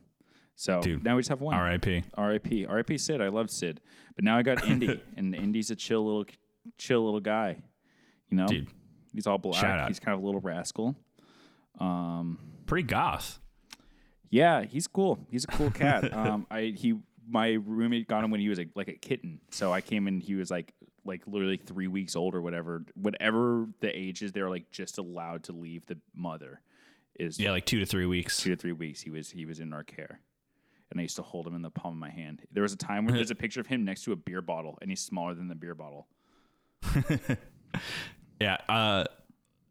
So 0.55 0.81
Dude. 0.81 1.03
now 1.03 1.15
we 1.15 1.21
just 1.21 1.29
have 1.29 1.41
one. 1.41 1.55
R.I.P. 1.55 2.03
R.I.P. 2.15 2.65
R.I.P. 2.65 2.97
Sid. 2.97 3.21
I 3.21 3.27
loved 3.27 3.51
Sid, 3.51 3.81
but 4.15 4.23
now 4.23 4.37
I 4.37 4.41
got 4.41 4.67
Indy, 4.67 5.01
and 5.17 5.35
Indy's 5.35 5.69
a 5.69 5.75
chill 5.75 6.05
little, 6.05 6.25
chill 6.77 7.03
little 7.05 7.19
guy. 7.19 7.57
You 8.29 8.37
know, 8.37 8.47
Dude. 8.47 8.67
he's 9.13 9.27
all 9.27 9.37
black. 9.37 9.87
He's 9.87 9.99
kind 9.99 10.15
of 10.15 10.23
a 10.23 10.25
little 10.25 10.41
rascal. 10.41 10.95
Um, 11.79 12.39
Pretty 12.65 12.87
goth. 12.87 13.39
Yeah, 14.29 14.63
he's 14.63 14.87
cool. 14.87 15.19
He's 15.29 15.43
a 15.43 15.47
cool 15.47 15.69
cat. 15.69 16.11
um, 16.17 16.47
I 16.49 16.73
he 16.75 16.95
my 17.27 17.51
roommate 17.53 18.07
got 18.07 18.23
him 18.23 18.31
when 18.31 18.39
he 18.41 18.49
was 18.49 18.59
a, 18.59 18.65
like 18.75 18.87
a 18.87 18.93
kitten. 18.93 19.39
So 19.51 19.71
I 19.71 19.81
came 19.81 20.07
in, 20.07 20.19
he 20.21 20.35
was 20.35 20.51
like 20.51 20.73
like 21.05 21.21
literally 21.27 21.57
three 21.57 21.87
weeks 21.87 22.15
old 22.15 22.33
or 22.35 22.41
whatever. 22.41 22.85
Whatever 22.95 23.67
the 23.81 23.89
age 23.97 24.21
is, 24.21 24.31
they're 24.31 24.49
like 24.49 24.71
just 24.71 24.97
allowed 24.97 25.43
to 25.45 25.51
leave 25.53 25.85
the 25.85 25.97
mother. 26.15 26.61
Is 27.19 27.39
Yeah, 27.39 27.51
like 27.51 27.65
two 27.65 27.79
to 27.79 27.85
three 27.85 28.05
weeks. 28.05 28.37
two 28.41 28.49
to 28.49 28.55
three 28.55 28.71
weeks. 28.71 29.01
He 29.01 29.09
was 29.09 29.29
he 29.29 29.45
was 29.45 29.59
in 29.59 29.71
our 29.73 29.83
care, 29.83 30.19
and 30.91 30.99
I 30.99 31.03
used 31.03 31.15
to 31.17 31.21
hold 31.21 31.45
him 31.45 31.55
in 31.55 31.61
the 31.61 31.69
palm 31.69 31.93
of 31.93 31.99
my 31.99 32.09
hand. 32.09 32.41
There 32.51 32.63
was 32.63 32.73
a 32.73 32.77
time 32.77 33.05
where 33.05 33.13
there's 33.17 33.31
a 33.31 33.35
picture 33.35 33.59
of 33.61 33.67
him 33.67 33.83
next 33.85 34.03
to 34.05 34.11
a 34.13 34.15
beer 34.15 34.41
bottle, 34.41 34.77
and 34.81 34.89
he's 34.89 35.01
smaller 35.01 35.33
than 35.33 35.47
the 35.47 35.55
beer 35.55 35.75
bottle. 35.75 36.07
Yeah. 38.39 38.57
Uh, 38.67 39.05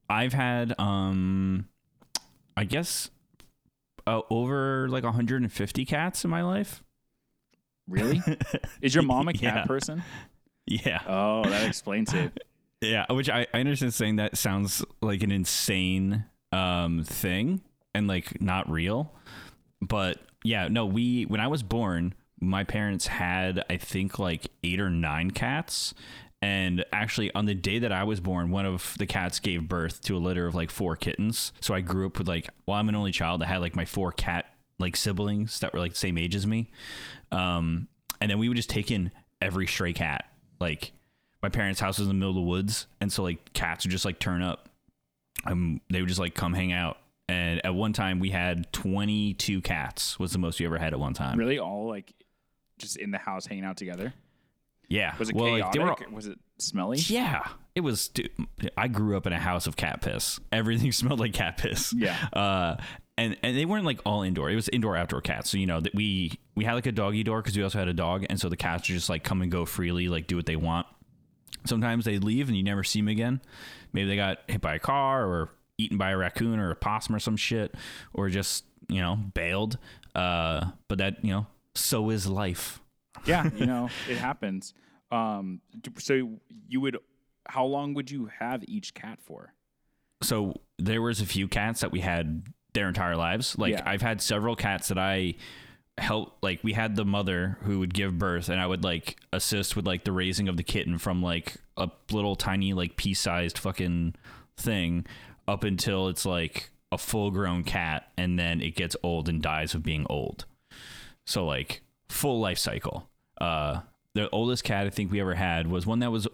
I've 0.09 0.33
had, 0.33 0.75
um, 0.79 1.69
I 2.57 2.65
guess, 2.65 3.11
uh, 4.07 4.23
over 4.31 4.89
like 4.89 5.05
150 5.05 5.85
cats 5.85 6.25
in 6.25 6.31
my 6.31 6.43
life. 6.43 6.83
Really? 7.89 8.23
is 8.81 8.95
your 8.95 9.05
mom 9.05 9.29
a 9.29 9.33
cat 9.33 9.43
Yeah. 9.57 9.65
person? 9.65 10.03
Yeah. 10.67 11.01
Oh, 11.07 11.43
that 11.45 11.67
explains 11.67 12.13
it. 12.15 12.45
Yeah, 12.85 13.07
which 13.11 13.31
I, 13.31 13.47
I 13.55 13.61
understand 13.61 13.95
saying 13.95 14.17
that 14.17 14.37
sounds 14.37 14.85
like 15.01 15.23
an 15.23 15.31
insane 15.31 16.25
um 16.51 17.05
thing 17.05 17.61
and 17.95 18.09
like 18.09 18.41
not 18.41 18.69
real. 18.69 19.15
But 19.81 20.19
yeah, 20.43 20.67
no, 20.67 20.85
we 20.87 21.23
when 21.27 21.39
I 21.39 21.47
was 21.47 21.63
born, 21.63 22.13
my 22.41 22.65
parents 22.65 23.07
had 23.07 23.65
I 23.71 23.77
think 23.77 24.19
like 24.19 24.49
8 24.65 24.81
or 24.81 24.91
9 24.91 25.31
cats. 25.31 25.95
And 26.41 26.85
actually 26.93 27.33
on 27.37 27.45
the 27.45 27.55
day 27.55 27.79
that 27.79 27.93
I 27.93 28.03
was 28.03 28.19
born, 28.19 28.51
one 28.51 28.67
of 28.67 28.97
the 28.99 29.07
cats 29.07 29.39
gave 29.39 29.69
birth 29.69 30.01
to 30.03 30.17
a 30.17 30.19
litter 30.19 30.49
of 30.49 30.57
like 30.57 30.73
four 30.73 30.97
kittens. 30.97 31.53
So 31.61 31.75
I 31.75 31.83
grew 31.83 32.07
up 32.07 32.19
with 32.19 32.27
like 32.27 32.49
well, 32.67 32.79
I'm 32.79 32.89
an 32.89 32.97
only 32.97 33.13
child. 33.13 33.45
I 33.45 33.47
had 33.47 33.61
like 33.61 33.77
my 33.77 33.85
four 33.85 34.11
cat 34.11 34.47
like 34.83 34.97
siblings 34.97 35.61
that 35.61 35.73
were 35.73 35.79
like 35.81 35.93
the 35.93 35.99
same 35.99 36.19
age 36.19 36.35
as 36.35 36.47
me. 36.47 36.71
Um 37.31 37.89
and 38.21 38.31
then 38.31 38.39
we 38.39 38.49
would 38.49 38.57
just 38.57 38.71
take 38.71 38.91
in 38.91 39.11
every 39.41 39.67
stray 39.67 39.93
cat. 39.93 40.27
Like 40.61 40.93
my 41.43 41.49
parents' 41.49 41.81
house 41.81 41.99
was 41.99 42.07
in 42.07 42.15
the 42.15 42.15
middle 42.15 42.31
of 42.31 42.37
the 42.37 42.41
woods, 42.49 42.87
and 43.01 43.13
so 43.13 43.23
like 43.25 43.53
cats 43.53 43.85
would 43.85 43.91
just 43.91 44.05
like 44.05 44.19
turn 44.21 44.43
up. 44.43 44.69
Um, 45.45 45.81
they 45.91 46.01
would 46.01 46.09
just 46.09 46.21
like 46.21 46.35
come 46.35 46.55
hang 46.55 46.73
out. 46.73 46.99
And 47.29 47.65
at 47.65 47.75
one 47.75 47.93
time, 47.93 48.21
we 48.21 48.31
had 48.31 48.73
22 48.73 49.61
cats. 49.63 50.19
Was 50.21 50.33
the 50.33 50.39
most 50.39 50.61
we 50.61 50.67
ever 50.67 50.79
had 50.79 50.93
at 50.93 51.01
one 51.01 51.15
time. 51.15 51.37
Really, 51.39 51.59
all 51.59 51.89
like 51.89 52.13
just 52.79 52.97
in 52.97 53.11
the 53.11 53.19
house 53.19 53.47
hanging 53.47 53.65
out 53.65 53.77
together. 53.77 54.15
Yeah. 54.89 55.17
Was 55.19 55.31
it 55.31 55.35
well, 55.35 55.47
chaotic? 55.47 55.81
like 55.81 56.09
all- 56.09 56.15
was 56.15 56.27
it 56.27 56.39
smelly? 56.59 56.99
yeah, 56.99 57.49
it 57.75 57.81
was. 57.81 58.09
Dude, 58.09 58.31
I 58.77 58.87
grew 58.87 59.17
up 59.17 59.27
in 59.27 59.33
a 59.33 59.39
house 59.41 59.67
of 59.67 59.77
cat 59.77 60.01
piss. 60.01 60.39
Everything 60.53 60.93
smelled 60.93 61.19
like 61.19 61.33
cat 61.33 61.57
piss. 61.57 61.93
Yeah. 61.93 62.17
Uh, 62.33 62.77
and 63.19 63.37
and 63.43 63.57
they 63.57 63.65
weren't 63.65 63.85
like 63.85 64.01
all 64.05 64.23
indoor. 64.23 64.51
It 64.51 64.55
was 64.55 64.69
indoor 64.69 64.97
outdoor 64.97 65.21
cats. 65.21 65.51
So 65.51 65.59
you 65.59 65.67
know 65.67 65.81
that 65.81 65.95
we 65.95 66.39
we 66.55 66.65
had 66.65 66.75
like 66.75 66.87
a 66.87 66.93
doggy 66.93 67.23
door 67.23 67.43
because 67.43 67.57
we 67.57 67.63
also 67.63 67.79
had 67.79 67.89
a 67.89 67.95
dog, 67.95 68.27
and 68.29 68.41
so 68.41 68.49
the 68.49 68.57
cats 68.57 68.87
just 68.87 69.09
like 69.09 69.25
come 69.25 69.43
and 69.43 69.51
go 69.51 69.65
freely, 69.65 70.09
like 70.09 70.27
do 70.27 70.37
what 70.37 70.47
they 70.47 70.57
want. 70.57 70.87
Sometimes 71.65 72.05
they 72.05 72.19
leave 72.19 72.49
and 72.49 72.57
you 72.57 72.63
never 72.63 72.83
see 72.83 73.01
them 73.01 73.09
again. 73.09 73.41
Maybe 73.93 74.09
they 74.09 74.17
got 74.17 74.39
hit 74.49 74.61
by 74.61 74.75
a 74.75 74.79
car 74.79 75.25
or 75.25 75.51
eaten 75.79 75.99
by 75.99 76.11
a 76.11 76.17
raccoon 76.17 76.59
or 76.59 76.71
a 76.71 76.77
possum 76.77 77.15
or 77.15 77.21
some 77.21 77.37
shit, 77.37 77.75
or 78.13 78.29
just 78.29 78.65
you 78.89 79.01
know 79.01 79.17
bailed. 79.35 79.79
Uh, 80.15 80.67
but 80.89 80.99
that 80.99 81.25
you 81.25 81.33
know 81.33 81.47
so 81.75 82.11
is 82.11 82.27
life. 82.27 82.81
yeah, 83.25 83.49
you 83.57 83.67
know, 83.67 83.91
it 84.09 84.19
happens. 84.19 84.75
Um, 85.11 85.61
so 85.99 86.39
you 86.69 86.81
would, 86.81 86.97
how 87.47 87.67
long 87.67 87.93
would 87.93 88.11
you 88.11 88.31
have 88.39 88.65
each 88.67 88.95
cat 88.95 89.19
for? 89.23 89.53
so 90.23 90.61
there 90.79 91.03
was 91.03 91.21
a 91.21 91.27
few 91.27 91.49
cats 91.49 91.81
that 91.81 91.93
we 91.93 92.01
had 92.01 92.45
their 92.75 92.89
entire 92.89 93.17
lives. 93.17 93.57
Like 93.59 93.73
Yeah. 93.73 93.83
I've 93.85 94.03
had 94.03 94.21
several 94.21 94.57
cats 94.57 94.89
that 94.89 94.99
I 94.99 95.35
help 95.99 96.39
like 96.43 96.59
we 96.63 96.73
had 96.73 96.97
the 96.97 97.05
mother 97.05 97.59
who 97.65 97.79
would 97.79 97.93
give 97.93 98.19
birth 98.19 98.49
and 98.49 98.59
I 98.61 98.67
would 98.67 98.83
like 98.83 99.19
assist 99.33 99.77
with 99.77 99.87
like 99.87 100.05
the 100.05 100.13
raising 100.13 100.49
of 100.49 100.57
the 100.57 100.63
kitten 100.63 100.97
from 100.99 101.23
like 101.23 101.57
a 101.77 101.91
little 102.11 102.35
tiny 102.35 102.73
like 102.73 102.97
pea-sized 102.97 103.59
fucking 103.59 104.15
thing 104.57 105.05
up 105.47 105.65
until 105.65 106.09
it's 106.09 106.25
like 106.25 106.71
a 106.91 106.97
full-grown 106.99 107.65
cat 107.65 108.11
and 108.17 108.39
then 108.39 108.63
it 108.63 108.75
gets 108.75 108.97
old 109.03 109.29
and 109.29 109.43
dies 109.43 109.75
of 109.75 109.83
being 109.83 110.07
old. 110.09 110.47
So 111.27 111.45
like 111.45 111.83
full 112.09 112.41
life 112.41 112.59
cycle. 112.59 113.09
Uh 113.39 113.81
the 114.15 114.31
oldest 114.31 114.65
cat 114.65 114.87
I 114.87 114.91
think 114.91 115.11
we 115.13 115.21
ever 115.21 115.35
had 115.35 115.67
was 115.67 115.87
one 115.87 115.99
that 116.01 116.11
was 116.11 116.27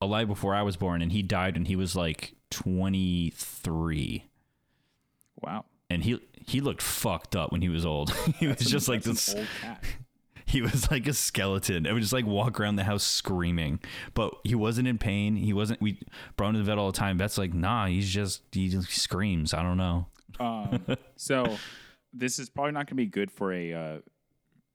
alive 0.00 0.26
before 0.28 0.54
I 0.56 0.62
was 0.62 0.76
born 0.76 1.02
and 1.02 1.12
he 1.12 1.22
died 1.22 1.54
when 1.54 1.66
he 1.66 1.76
was 1.76 1.94
like 1.94 2.34
23 2.50 4.24
Wow. 5.40 5.64
He 6.04 6.20
he 6.46 6.60
looked 6.60 6.82
fucked 6.82 7.34
up 7.34 7.50
when 7.50 7.62
he 7.62 7.68
was 7.68 7.84
old. 7.84 8.14
he 8.38 8.46
was 8.46 8.58
just 8.58 8.88
like 8.88 9.02
this 9.02 9.28
an 9.28 9.38
old 9.38 9.48
cat. 9.60 9.84
he 10.46 10.60
was 10.60 10.90
like 10.90 11.06
a 11.06 11.14
skeleton. 11.14 11.86
It 11.86 11.92
would 11.92 12.02
just 12.02 12.12
like 12.12 12.26
walk 12.26 12.60
around 12.60 12.76
the 12.76 12.84
house 12.84 13.02
screaming. 13.02 13.80
But 14.12 14.34
he 14.44 14.54
wasn't 14.54 14.86
in 14.86 14.98
pain. 14.98 15.36
He 15.36 15.52
wasn't 15.52 15.80
we 15.80 15.98
brought 16.36 16.50
him 16.50 16.54
to 16.54 16.58
the 16.58 16.64
vet 16.64 16.78
all 16.78 16.92
the 16.92 16.98
time. 16.98 17.18
Vet's 17.18 17.38
like, 17.38 17.54
nah, 17.54 17.86
he's 17.86 18.08
just 18.08 18.42
he 18.52 18.68
just 18.68 18.90
screams. 18.90 19.54
I 19.54 19.62
don't 19.62 19.78
know. 19.78 20.06
Um, 20.38 20.84
so 21.16 21.56
this 22.12 22.38
is 22.38 22.50
probably 22.50 22.72
not 22.72 22.86
going 22.86 22.88
to 22.88 22.94
be 22.96 23.06
good 23.06 23.30
for 23.30 23.52
a 23.52 23.72
uh, 23.72 23.98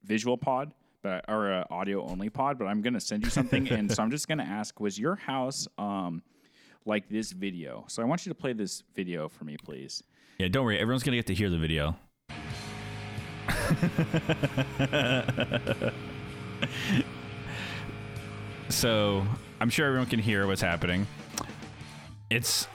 visual 0.03 0.37
pod, 0.37 0.73
but 1.03 1.25
or 1.27 1.51
a 1.51 1.67
audio 1.69 2.05
only 2.07 2.29
pod. 2.29 2.57
But 2.57 2.65
I'm 2.65 2.81
going 2.81 2.95
to 2.95 2.99
send 2.99 3.23
you 3.23 3.29
something, 3.29 3.69
and 3.69 3.91
so 3.91 4.01
I'm 4.01 4.11
just 4.11 4.27
going 4.27 4.39
to 4.39 4.47
ask: 4.47 4.79
Was 4.79 4.97
your 4.97 5.15
house 5.15 5.67
um, 5.77 6.23
like 6.85 7.07
this 7.09 7.31
video? 7.31 7.85
So 7.87 8.01
I 8.01 8.05
want 8.05 8.25
you 8.25 8.31
to 8.31 8.35
play 8.35 8.53
this 8.53 8.83
video 8.95 9.29
for 9.29 9.43
me, 9.43 9.55
please. 9.63 10.01
Yeah, 10.39 10.47
don't 10.47 10.65
worry. 10.65 10.79
Everyone's 10.79 11.03
gonna 11.03 11.17
get 11.17 11.27
to 11.27 11.35
hear 11.35 11.49
the 11.49 11.57
video. 11.57 11.97
so 18.69 19.25
I'm 19.59 19.69
sure 19.69 19.85
everyone 19.85 20.07
can 20.07 20.19
hear 20.19 20.47
what's 20.47 20.61
happening. 20.61 21.07
It's 22.29 22.69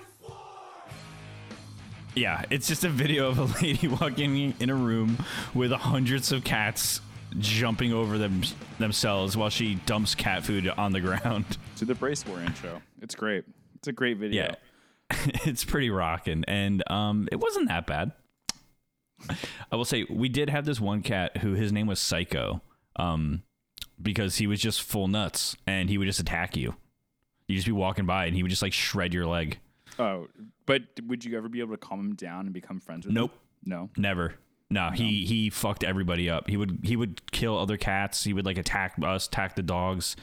yeah, 2.15 2.45
it's 2.51 2.69
just 2.69 2.85
a 2.85 2.91
video 2.91 3.29
of 3.29 3.39
a 3.39 3.45
lady 3.63 3.89
walking 3.89 4.53
in 4.61 4.69
a 4.69 4.75
room 4.75 5.17
with 5.55 5.73
hundreds 5.73 6.33
of 6.33 6.45
cats 6.45 7.01
jumping 7.39 7.95
over 7.95 8.19
them 8.19 8.43
themselves 8.79 9.39
while 9.39 9.49
she 9.49 9.77
dumps 9.87 10.15
cat 10.15 10.45
food 10.45 10.69
on 10.69 10.93
the 10.93 11.01
ground. 11.01 11.47
To 11.77 11.87
the 11.87 11.95
Brace 11.95 12.27
War 12.27 12.41
intro. 12.41 12.83
It's 13.01 13.15
great. 13.15 13.47
It's 13.77 13.89
a 13.89 13.93
great 13.93 14.19
video. 14.19 14.45
Yeah. 14.45 14.55
it's 15.47 15.65
pretty 15.65 15.91
rocking. 15.91 16.45
And 16.49 16.83
um 16.91 17.29
it 17.33 17.37
wasn't 17.41 17.69
that 17.69 17.87
bad. 17.87 18.13
I 19.73 19.77
will 19.77 19.85
say 19.85 20.05
we 20.11 20.29
did 20.29 20.51
have 20.51 20.65
this 20.65 20.81
one 20.81 21.03
cat 21.03 21.39
who 21.39 21.55
his 21.55 21.73
name 21.73 21.87
was 21.87 22.01
Psycho. 22.01 22.61
Um 22.97 23.43
because 24.01 24.37
he 24.37 24.47
was 24.47 24.61
just 24.61 24.83
full 24.83 25.09
nuts 25.09 25.57
and 25.67 25.89
he 25.89 25.99
would 25.99 26.07
just 26.07 26.21
attack 26.21 26.57
you. 26.57 26.75
You'd 27.47 27.57
just 27.57 27.67
be 27.67 27.73
walking 27.73 28.07
by 28.07 28.27
and 28.27 28.35
he 28.37 28.43
would 28.43 28.51
just 28.51 28.63
like 28.63 28.73
shred 28.73 29.15
your 29.15 29.27
leg. 29.27 29.59
Oh, 29.99 30.27
but 30.67 30.83
would 31.07 31.25
you 31.25 31.37
ever 31.37 31.49
be 31.49 31.61
able 31.61 31.73
to 31.73 31.79
calm 31.79 32.01
him 32.01 32.15
down 32.15 32.47
and 32.47 32.53
become 32.53 32.81
friends 32.81 33.07
with 33.07 33.15
Nope. 33.15 33.31
him? 33.31 33.39
Nope. 33.67 33.91
No. 33.97 34.03
Never. 34.03 34.35
No, 34.71 34.91
he 34.91 35.25
he 35.25 35.51
fucked 35.51 35.85
everybody 35.85 36.29
up. 36.29 36.49
He 36.49 36.57
would 36.57 36.81
he 36.83 36.97
would 36.97 37.31
kill 37.31 37.57
other 37.57 37.77
cats. 37.77 38.25
He 38.25 38.33
would 38.33 38.45
like 38.45 38.59
attack 38.59 38.95
us, 39.05 39.27
attack 39.29 39.55
the 39.55 39.63
dogs. 39.63 40.17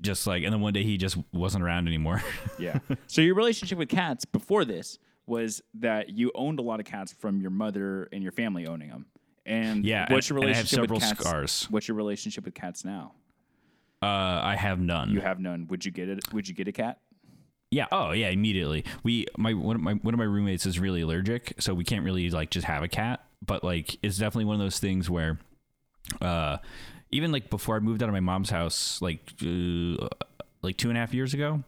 Just 0.00 0.26
like 0.26 0.42
and 0.44 0.52
then 0.52 0.60
one 0.60 0.72
day 0.74 0.82
he 0.82 0.96
just 0.98 1.16
wasn't 1.32 1.64
around 1.64 1.86
anymore. 1.88 2.22
Yeah. 2.58 2.78
so 3.06 3.20
your 3.22 3.34
relationship 3.34 3.76
with 3.78 3.88
cats 3.88 4.24
before 4.24 4.64
this 4.64 4.98
was 5.26 5.62
that 5.74 6.10
you 6.10 6.30
owned 6.34 6.58
a 6.58 6.62
lot 6.62 6.80
of 6.80 6.86
cats 6.86 7.12
from 7.12 7.40
your 7.40 7.50
mother 7.50 8.08
and 8.12 8.22
your 8.22 8.32
family 8.32 8.66
owning 8.66 8.88
them. 8.88 9.06
And 9.44 9.84
Yeah, 9.84 10.06
what's 10.12 10.28
your 10.30 10.38
and 10.38 10.46
I 10.50 10.54
have 10.54 10.64
relationship 10.72 10.90
with 10.90 11.00
several 11.00 11.00
cats? 11.00 11.20
scars. 11.20 11.66
What's 11.70 11.88
your 11.88 11.96
relationship 11.96 12.44
with 12.44 12.54
cats 12.54 12.84
now? 12.84 13.12
uh 14.02 14.06
I 14.42 14.56
have 14.56 14.78
none. 14.80 15.10
You 15.10 15.20
have 15.20 15.40
none. 15.40 15.66
Would 15.68 15.84
you 15.84 15.90
get 15.90 16.08
it? 16.08 16.32
Would 16.32 16.48
you 16.48 16.54
get 16.54 16.68
a 16.68 16.72
cat? 16.72 16.98
Yeah. 17.70 17.86
Oh, 17.90 18.12
yeah. 18.12 18.28
Immediately. 18.28 18.84
We 19.02 19.26
my 19.36 19.52
one 19.54 19.76
of 19.76 19.82
my 19.82 19.94
one 19.94 20.14
of 20.14 20.18
my 20.18 20.24
roommates 20.24 20.66
is 20.66 20.78
really 20.78 21.00
allergic, 21.00 21.54
so 21.58 21.74
we 21.74 21.84
can't 21.84 22.04
really 22.04 22.30
like 22.30 22.50
just 22.50 22.66
have 22.66 22.82
a 22.82 22.88
cat. 22.88 23.24
But 23.44 23.64
like, 23.64 23.96
it's 24.02 24.18
definitely 24.18 24.44
one 24.46 24.54
of 24.56 24.60
those 24.60 24.78
things 24.78 25.10
where, 25.10 25.38
uh, 26.20 26.58
even 27.10 27.32
like 27.32 27.50
before 27.50 27.76
I 27.76 27.80
moved 27.80 28.02
out 28.02 28.08
of 28.08 28.12
my 28.12 28.20
mom's 28.20 28.50
house, 28.50 29.00
like 29.02 29.20
uh, 29.42 30.08
like 30.62 30.76
two 30.76 30.88
and 30.88 30.96
a 30.96 31.00
half 31.00 31.14
years 31.14 31.34
ago, 31.34 31.62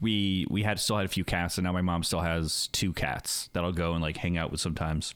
we 0.00 0.46
we 0.50 0.62
had 0.62 0.78
still 0.80 0.96
had 0.96 1.04
a 1.06 1.08
few 1.08 1.24
cats, 1.24 1.58
and 1.58 1.64
now 1.64 1.72
my 1.72 1.82
mom 1.82 2.02
still 2.02 2.20
has 2.20 2.68
two 2.68 2.92
cats 2.92 3.50
that 3.52 3.64
I'll 3.64 3.72
go 3.72 3.92
and 3.94 4.02
like 4.02 4.16
hang 4.18 4.36
out 4.38 4.50
with 4.50 4.60
sometimes. 4.60 5.14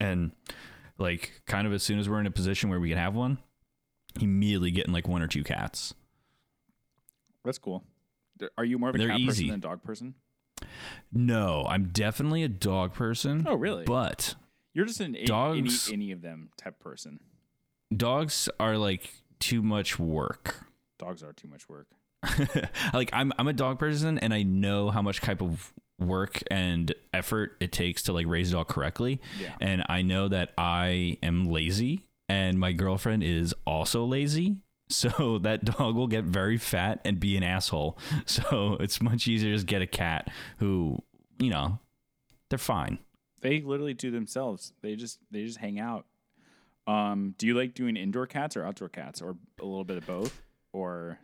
And 0.00 0.32
like, 0.98 1.42
kind 1.46 1.66
of 1.66 1.72
as 1.72 1.82
soon 1.82 1.98
as 1.98 2.08
we're 2.08 2.20
in 2.20 2.26
a 2.26 2.30
position 2.30 2.68
where 2.70 2.80
we 2.80 2.88
can 2.90 2.98
have 2.98 3.14
one, 3.14 3.38
immediately 4.20 4.70
getting 4.70 4.92
like 4.92 5.08
one 5.08 5.22
or 5.22 5.26
two 5.26 5.42
cats. 5.44 5.94
That's 7.44 7.58
cool. 7.58 7.84
Are 8.58 8.64
you 8.64 8.78
more 8.78 8.90
of 8.90 8.94
a 8.94 8.98
They're 8.98 9.08
cat 9.08 9.20
easy. 9.20 9.28
person 9.28 9.46
than 9.48 9.58
a 9.58 9.62
dog 9.62 9.82
person? 9.82 10.14
No, 11.12 11.64
I'm 11.68 11.88
definitely 11.88 12.42
a 12.42 12.48
dog 12.48 12.92
person. 12.92 13.44
Oh, 13.48 13.54
really? 13.54 13.84
But 13.84 14.34
You're 14.74 14.84
just 14.86 15.00
an 15.00 15.16
Dogs- 15.24 15.88
any, 15.88 15.94
any 15.94 16.12
of 16.12 16.22
them 16.22 16.50
type 16.58 16.78
person. 16.80 17.20
Dogs 17.94 18.48
are 18.58 18.76
like 18.76 19.10
too 19.38 19.62
much 19.62 19.98
work. 19.98 20.66
Dogs 20.98 21.22
are 21.22 21.32
too 21.32 21.48
much 21.48 21.68
work. 21.68 21.86
like 22.92 23.10
I'm 23.12 23.32
I'm 23.38 23.48
a 23.48 23.52
dog 23.52 23.78
person 23.78 24.18
and 24.18 24.32
I 24.32 24.42
know 24.42 24.90
how 24.90 25.02
much 25.02 25.20
type 25.20 25.42
of 25.42 25.72
work 25.98 26.42
and 26.50 26.94
effort 27.12 27.56
it 27.60 27.72
takes 27.72 28.02
to 28.02 28.12
like 28.12 28.26
raise 28.26 28.50
a 28.50 28.54
dog 28.54 28.68
correctly. 28.68 29.20
Yeah. 29.40 29.54
And 29.60 29.84
I 29.88 30.02
know 30.02 30.28
that 30.28 30.52
I 30.58 31.18
am 31.22 31.46
lazy 31.46 32.02
and 32.28 32.58
my 32.58 32.72
girlfriend 32.72 33.22
is 33.22 33.54
also 33.66 34.04
lazy. 34.04 34.56
So 34.88 35.38
that 35.38 35.64
dog 35.64 35.96
will 35.96 36.06
get 36.06 36.22
very 36.22 36.58
fat 36.58 37.00
and 37.04 37.18
be 37.18 37.36
an 37.36 37.42
asshole. 37.42 37.98
So 38.26 38.76
it's 38.78 39.02
much 39.02 39.26
easier 39.26 39.50
to 39.50 39.56
just 39.56 39.66
get 39.66 39.82
a 39.82 39.86
cat 39.86 40.30
who, 40.58 41.02
you 41.40 41.50
know, 41.50 41.80
they're 42.50 42.58
fine. 42.60 43.00
They 43.40 43.60
literally 43.62 43.94
do 43.94 44.12
themselves. 44.12 44.74
They 44.82 44.94
just 44.94 45.18
they 45.32 45.44
just 45.44 45.58
hang 45.58 45.80
out. 45.80 46.06
Um, 46.86 47.34
do 47.38 47.46
you 47.46 47.54
like 47.54 47.74
doing 47.74 47.96
indoor 47.96 48.26
cats 48.26 48.56
or 48.56 48.64
outdoor 48.64 48.88
cats, 48.88 49.20
or 49.20 49.36
a 49.60 49.64
little 49.64 49.84
bit 49.84 49.96
of 49.96 50.06
both? 50.06 50.40
Or 50.72 51.18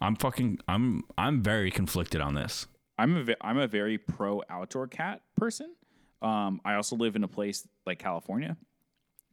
I'm 0.00 0.14
fucking 0.16 0.58
I'm 0.68 1.04
I'm 1.16 1.42
very 1.42 1.70
conflicted 1.70 2.20
on 2.20 2.34
this. 2.34 2.66
I'm 2.98 3.28
a 3.28 3.34
I'm 3.40 3.58
a 3.58 3.66
very 3.66 3.96
pro 3.98 4.42
outdoor 4.50 4.86
cat 4.88 5.22
person. 5.36 5.74
Um, 6.22 6.60
I 6.64 6.74
also 6.74 6.96
live 6.96 7.16
in 7.16 7.24
a 7.24 7.28
place 7.28 7.66
like 7.86 7.98
California, 7.98 8.56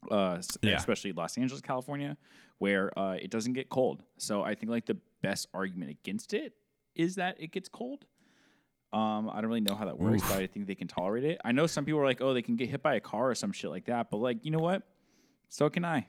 uh, 0.10 0.42
Yeah. 0.62 0.78
especially 0.78 1.12
Los 1.12 1.38
Angeles, 1.38 1.62
California, 1.62 2.16
where 2.60 2.98
uh, 2.98 3.18
it 3.22 3.30
doesn't 3.30 3.54
get 3.54 3.70
cold. 3.70 4.04
So 4.18 4.42
I 4.42 4.56
think 4.56 4.70
like 4.72 4.86
the 4.86 4.98
best 5.22 5.48
argument 5.54 5.92
against 5.92 6.34
it 6.34 6.54
is 6.96 7.16
that 7.16 7.36
it 7.42 7.52
gets 7.52 7.68
cold. 7.68 8.06
Um, 8.94 9.30
I 9.30 9.42
don't 9.42 9.48
really 9.48 9.60
know 9.60 9.76
how 9.76 9.84
that 9.86 10.00
works, 10.00 10.22
but 10.30 10.38
I 10.38 10.48
think 10.48 10.66
they 10.66 10.76
can 10.76 10.88
tolerate 10.88 11.26
it. 11.26 11.42
I 11.44 11.52
know 11.52 11.68
some 11.68 11.84
people 11.84 12.00
are 12.00 12.06
like, 12.06 12.22
oh, 12.22 12.34
they 12.34 12.42
can 12.42 12.56
get 12.56 12.70
hit 12.70 12.82
by 12.82 12.96
a 12.96 13.02
car 13.02 13.30
or 13.32 13.36
some 13.36 13.52
shit 13.52 13.70
like 13.70 13.86
that, 13.88 14.10
but 14.10 14.18
like, 14.18 14.46
you 14.46 14.52
know 14.52 14.60
what? 14.60 14.84
So 15.50 15.70
can 15.70 15.86
I. 15.86 16.08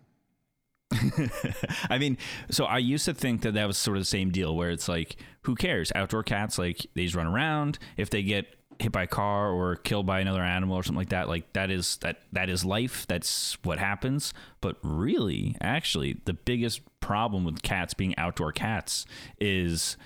I 1.90 1.98
mean, 1.98 2.16
so 2.51 2.64
I 2.64 2.79
used 2.79 3.05
to 3.05 3.14
think 3.14 3.42
that 3.42 3.55
that 3.55 3.66
was 3.66 3.77
sort 3.77 3.96
of 3.96 4.01
the 4.01 4.07
same 4.07 4.31
deal 4.31 4.57
where 4.57 4.70
it's 4.70 4.88
like, 4.88 5.16
who 5.42 5.55
cares? 5.55 5.92
Outdoor 5.94 6.22
cats, 6.22 6.59
like 6.59 6.87
they 6.94 7.05
just 7.05 7.14
run 7.14 7.27
around. 7.27 7.79
If 7.96 8.11
they 8.11 8.22
get 8.22 8.46
hit 8.79 8.92
by 8.92 9.03
a 9.03 9.07
car 9.09 9.51
or 9.51 9.77
killed 9.77 10.07
by 10.07 10.20
another 10.20 10.42
animal 10.42 10.77
or 10.77 10.83
something 10.83 10.98
like 10.98 11.11
that, 11.11 11.29
like 11.29 11.53
that 11.53 11.70
is 11.70 11.98
that 11.98 12.20
that 12.33 12.48
is 12.48 12.64
life. 12.64 13.07
That's 13.07 13.59
what 13.64 13.79
happens. 13.79 14.33
But 14.61 14.77
really, 14.83 15.57
actually, 15.61 16.20
the 16.24 16.35
biggest 16.35 16.81
problem 17.01 17.44
with 17.44 17.62
cats 17.62 17.92
being 17.94 18.16
outdoor 18.16 18.53
cats 18.53 19.05
is 19.40 19.96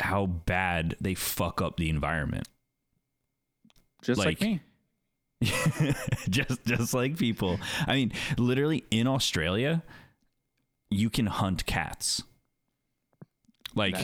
how 0.00 0.26
bad 0.26 0.96
they 1.00 1.14
fuck 1.14 1.62
up 1.62 1.76
the 1.76 1.88
environment. 1.88 2.48
Just 4.02 4.18
like, 4.18 4.40
Like- 4.40 4.40
me. 4.40 4.60
just 6.28 6.64
just 6.64 6.94
like 6.94 7.16
people. 7.16 7.58
I 7.86 7.94
mean, 7.94 8.12
literally 8.36 8.84
in 8.90 9.06
Australia, 9.06 9.82
you 10.90 11.08
can 11.10 11.26
hunt 11.26 11.66
cats. 11.66 12.22
Like 13.74 13.96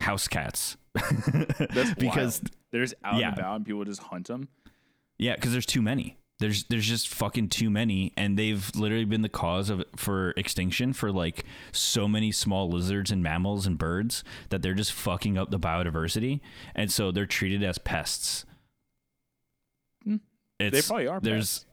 house 0.00 0.28
cats. 0.28 0.76
That's 0.94 1.94
because 1.98 2.40
wild. 2.42 2.50
they're 2.70 2.82
just 2.82 2.94
out 3.04 3.18
yeah. 3.18 3.28
and 3.28 3.38
about 3.38 3.56
and 3.56 3.66
people 3.66 3.84
just 3.84 4.02
hunt 4.02 4.28
them. 4.28 4.48
yeah, 5.18 5.34
because 5.36 5.52
there's 5.52 5.66
too 5.66 5.82
many. 5.82 6.18
There's 6.40 6.64
there's 6.64 6.86
just 6.86 7.08
fucking 7.08 7.50
too 7.50 7.70
many, 7.70 8.12
and 8.16 8.36
they've 8.36 8.68
literally 8.74 9.04
been 9.04 9.22
the 9.22 9.28
cause 9.28 9.70
of 9.70 9.84
for 9.96 10.32
extinction 10.32 10.92
for 10.92 11.12
like 11.12 11.44
so 11.70 12.08
many 12.08 12.32
small 12.32 12.68
lizards 12.68 13.12
and 13.12 13.22
mammals 13.22 13.64
and 13.64 13.78
birds 13.78 14.24
that 14.48 14.60
they're 14.60 14.74
just 14.74 14.92
fucking 14.92 15.38
up 15.38 15.50
the 15.50 15.60
biodiversity, 15.60 16.40
and 16.74 16.90
so 16.90 17.12
they're 17.12 17.26
treated 17.26 17.62
as 17.62 17.78
pests. 17.78 18.44
It's, 20.62 20.88
probably 20.88 21.06
are 21.06 21.20
There's 21.20 21.60
pests. 21.60 21.66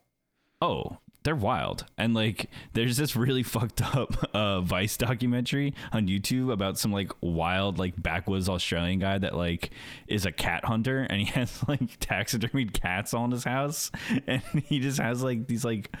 oh, 0.62 0.98
they're 1.22 1.36
wild, 1.36 1.84
and 1.98 2.14
like 2.14 2.48
there's 2.72 2.96
this 2.96 3.14
really 3.14 3.42
fucked 3.54 3.82
up 3.94 4.34
uh, 4.34 4.60
Vice 4.62 4.96
documentary 4.96 5.74
on 5.92 6.06
YouTube 6.08 6.50
about 6.52 6.78
some 6.78 6.92
like 6.92 7.12
wild 7.20 7.78
like 7.78 8.00
backwoods 8.00 8.48
Australian 8.48 9.00
guy 9.00 9.18
that 9.18 9.36
like 9.36 9.70
is 10.06 10.24
a 10.24 10.32
cat 10.32 10.64
hunter, 10.64 11.06
and 11.08 11.20
he 11.20 11.26
has 11.32 11.62
like 11.68 12.00
taxidermied 12.00 12.72
cats 12.72 13.12
all 13.12 13.26
in 13.26 13.32
his 13.32 13.44
house, 13.44 13.90
and 14.26 14.42
he 14.64 14.80
just 14.80 14.98
has 14.98 15.22
like 15.22 15.46
these 15.46 15.64
like 15.64 15.94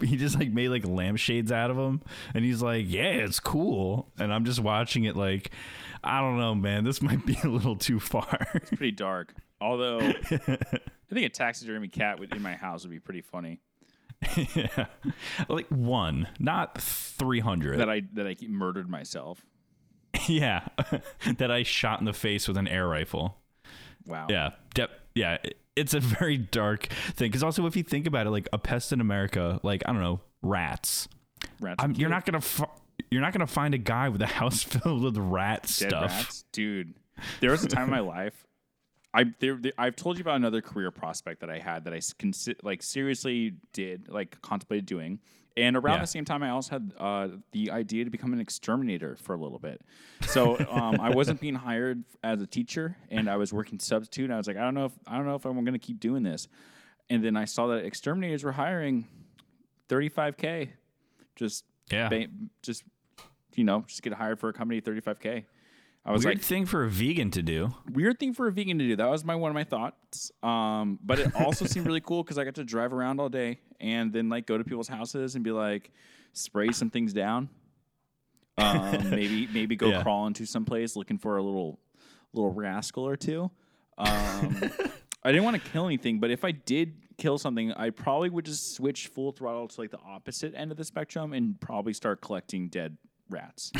he 0.00 0.16
just 0.16 0.38
like 0.38 0.52
made 0.52 0.68
like 0.68 0.86
lampshades 0.86 1.50
out 1.50 1.70
of 1.70 1.76
them, 1.76 2.00
and 2.34 2.44
he's 2.44 2.62
like, 2.62 2.84
yeah, 2.88 3.02
it's 3.02 3.40
cool, 3.40 4.12
and 4.18 4.32
I'm 4.32 4.44
just 4.44 4.60
watching 4.60 5.04
it 5.04 5.16
like. 5.16 5.50
I 6.04 6.18
don't 6.18 6.36
know, 6.36 6.52
man. 6.56 6.82
This 6.82 7.00
might 7.00 7.24
be 7.24 7.38
a 7.44 7.48
little 7.48 7.76
too 7.76 8.00
far. 8.00 8.48
It's 8.54 8.70
pretty 8.70 8.90
dark. 8.90 9.36
Although 9.62 10.00
I 10.30 11.14
think 11.14 11.26
a 11.26 11.28
taxidermy 11.28 11.88
cat 11.88 12.18
would, 12.18 12.34
in 12.34 12.42
my 12.42 12.54
house 12.54 12.82
would 12.82 12.90
be 12.90 12.98
pretty 13.00 13.22
funny. 13.22 13.60
yeah. 14.54 14.86
Like 15.48 15.66
one, 15.68 16.28
not 16.38 16.80
300. 16.80 17.78
That 17.78 17.88
I 17.90 18.02
that 18.14 18.26
I 18.26 18.36
murdered 18.48 18.88
myself. 18.88 19.44
yeah. 20.28 20.66
that 21.38 21.50
I 21.50 21.62
shot 21.62 22.00
in 22.00 22.04
the 22.06 22.12
face 22.12 22.46
with 22.48 22.56
an 22.56 22.68
air 22.68 22.86
rifle. 22.88 23.38
Wow. 24.06 24.26
Yeah. 24.30 24.50
De- 24.74 24.88
yeah. 25.14 25.38
it- 25.42 25.58
It's 25.74 25.94
a 25.94 26.00
very 26.00 26.36
dark 26.36 26.86
thing. 27.14 27.30
Because 27.30 27.42
also, 27.42 27.64
if 27.66 27.76
you 27.76 27.82
think 27.82 28.06
about 28.06 28.26
it, 28.26 28.30
like 28.30 28.48
a 28.52 28.58
pest 28.58 28.92
in 28.92 29.00
America, 29.00 29.58
like, 29.62 29.82
I 29.86 29.92
don't 29.92 30.02
know, 30.02 30.20
rats. 30.42 31.08
Rats. 31.60 31.82
You're 31.98 32.10
not 32.10 32.24
going 32.26 32.40
to. 32.40 32.46
F- 32.46 32.68
you're 33.10 33.20
not 33.22 33.32
gonna 33.32 33.46
find 33.46 33.74
a 33.74 33.78
guy 33.78 34.08
with 34.10 34.22
a 34.22 34.26
house 34.26 34.62
filled 34.62 35.02
with 35.02 35.16
rat 35.18 35.62
dead 35.62 35.70
stuff. 35.70 36.10
rats, 36.10 36.44
dude. 36.52 36.94
There 37.40 37.50
was 37.50 37.64
a 37.64 37.68
time 37.68 37.84
in 37.84 37.90
my 37.90 38.00
life. 38.00 38.46
I 39.14 39.24
there, 39.40 39.56
there- 39.56 39.72
I've 39.78 39.96
told 39.96 40.16
you 40.18 40.22
about 40.22 40.36
another 40.36 40.60
career 40.62 40.90
prospect 40.90 41.40
that 41.40 41.50
I 41.50 41.58
had 41.58 41.84
that 41.84 41.92
I 41.92 41.98
consi- 41.98 42.56
like 42.62 42.82
seriously 42.82 43.54
did 43.72 44.08
like 44.08 44.40
contemplated 44.40 44.86
doing, 44.86 45.20
and 45.56 45.76
around 45.76 45.96
Yeah. 45.96 46.00
the 46.02 46.06
same 46.06 46.24
time 46.24 46.42
I 46.42 46.50
also 46.50 46.70
had 46.76 46.92
uh, 46.98 47.28
the 47.52 47.70
idea 47.72 48.04
to 48.04 48.10
become 48.10 48.32
an 48.32 48.40
exterminator 48.40 49.16
for 49.16 49.34
a 49.34 49.38
little 49.38 49.58
bit. 49.58 49.82
So 50.22 50.58
um, 50.70 50.98
I 51.00 51.10
wasn't 51.10 51.40
being 51.40 51.54
hired 51.56 52.04
as 52.22 52.40
a 52.40 52.46
teacher, 52.46 52.96
and 53.10 53.28
I 53.28 53.36
was 53.36 53.52
working 53.52 53.78
substitute. 53.78 54.24
And 54.24 54.34
I 54.34 54.38
was 54.38 54.46
like, 54.46 54.56
I 54.56 54.60
don't 54.62 54.74
know 54.74 54.86
if 54.86 54.92
I 55.06 55.16
don't 55.16 55.26
know 55.26 55.34
if 55.34 55.44
I'm 55.44 55.52
going 55.62 55.72
to 55.74 55.78
keep 55.78 56.00
doing 56.00 56.22
this. 56.22 56.48
And 57.10 57.22
then 57.22 57.36
I 57.36 57.44
saw 57.44 57.66
that 57.66 57.84
exterminators 57.84 58.42
were 58.44 58.52
hiring 58.52 59.06
35k, 59.88 60.70
just 61.36 61.64
Yeah. 61.90 62.08
ba- 62.08 62.28
just 62.62 62.84
you 63.54 63.64
know, 63.64 63.84
just 63.86 64.02
get 64.02 64.14
hired 64.14 64.40
for 64.40 64.48
a 64.48 64.52
company 64.54 64.80
35k. 64.80 65.44
I 66.04 66.10
was 66.10 66.24
Weird 66.24 66.38
like, 66.38 66.44
thing 66.44 66.66
for 66.66 66.82
a 66.84 66.90
vegan 66.90 67.30
to 67.30 67.42
do. 67.42 67.74
weird 67.92 68.18
thing 68.18 68.34
for 68.34 68.48
a 68.48 68.52
vegan 68.52 68.76
to 68.78 68.84
do. 68.88 68.96
That 68.96 69.08
was 69.08 69.24
my 69.24 69.36
one 69.36 69.50
of 69.50 69.54
my 69.54 69.62
thoughts. 69.64 70.32
Um, 70.42 70.98
but 71.02 71.20
it 71.20 71.34
also 71.36 71.64
seemed 71.64 71.86
really 71.86 72.00
cool 72.00 72.24
because 72.24 72.38
I 72.38 72.44
got 72.44 72.56
to 72.56 72.64
drive 72.64 72.92
around 72.92 73.20
all 73.20 73.28
day 73.28 73.60
and 73.80 74.12
then 74.12 74.28
like 74.28 74.46
go 74.46 74.58
to 74.58 74.64
people's 74.64 74.88
houses 74.88 75.36
and 75.36 75.44
be 75.44 75.52
like, 75.52 75.92
spray 76.32 76.72
some 76.72 76.90
things 76.90 77.12
down. 77.12 77.48
Um, 78.58 79.10
maybe 79.10 79.46
maybe 79.52 79.76
go 79.76 79.88
Yeah. 79.90 80.02
crawl 80.02 80.26
into 80.26 80.44
some 80.44 80.64
place 80.64 80.96
looking 80.96 81.18
for 81.18 81.36
a 81.36 81.42
little 81.42 81.78
little 82.32 82.52
rascal 82.52 83.06
or 83.06 83.16
two. 83.16 83.50
Um, 83.96 84.60
I 85.22 85.30
didn't 85.30 85.44
want 85.44 85.62
to 85.62 85.70
kill 85.70 85.86
anything, 85.86 86.18
but 86.18 86.30
if 86.32 86.44
I 86.44 86.50
did 86.50 86.94
kill 87.16 87.38
something, 87.38 87.72
I 87.74 87.90
probably 87.90 88.28
would 88.30 88.44
just 88.46 88.74
switch 88.74 89.06
full 89.06 89.30
throttle 89.30 89.68
to 89.68 89.80
like 89.80 89.90
the 89.90 90.00
opposite 90.00 90.52
end 90.56 90.72
of 90.72 90.76
the 90.78 90.84
spectrum 90.84 91.32
and 91.32 91.60
probably 91.60 91.92
start 91.92 92.20
collecting 92.20 92.68
dead 92.68 92.96
rats. 93.32 93.72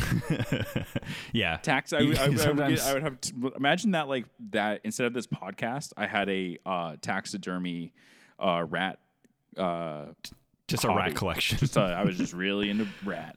yeah. 1.33 1.59
tax. 1.59 1.93
I 1.93 2.03
would, 2.03 2.19
I, 2.19 2.25
I 2.25 2.29
would 2.29 2.61
I 2.61 2.95
would 2.95 3.03
have 3.03 3.21
to, 3.21 3.53
imagine 3.57 3.93
that 3.93 4.09
like 4.09 4.27
that 4.51 4.81
instead 4.85 5.07
of 5.07 5.15
this 5.15 5.27
podcast, 5.27 5.93
I 5.97 6.07
had 6.07 6.29
a 6.29 6.59
uh, 6.67 6.97
taxidermy 7.01 7.93
uh, 8.39 8.65
rat. 8.69 8.99
Uh, 9.57 10.07
Just 10.69 10.85
a 10.85 10.89
rat 10.89 11.15
collection. 11.15 11.59
just 11.59 11.77
uh, 11.77 11.83
I 11.83 12.05
was 12.05 12.17
just 12.17 12.33
really 12.33 12.71
into 12.71 12.87
rat. 13.05 13.37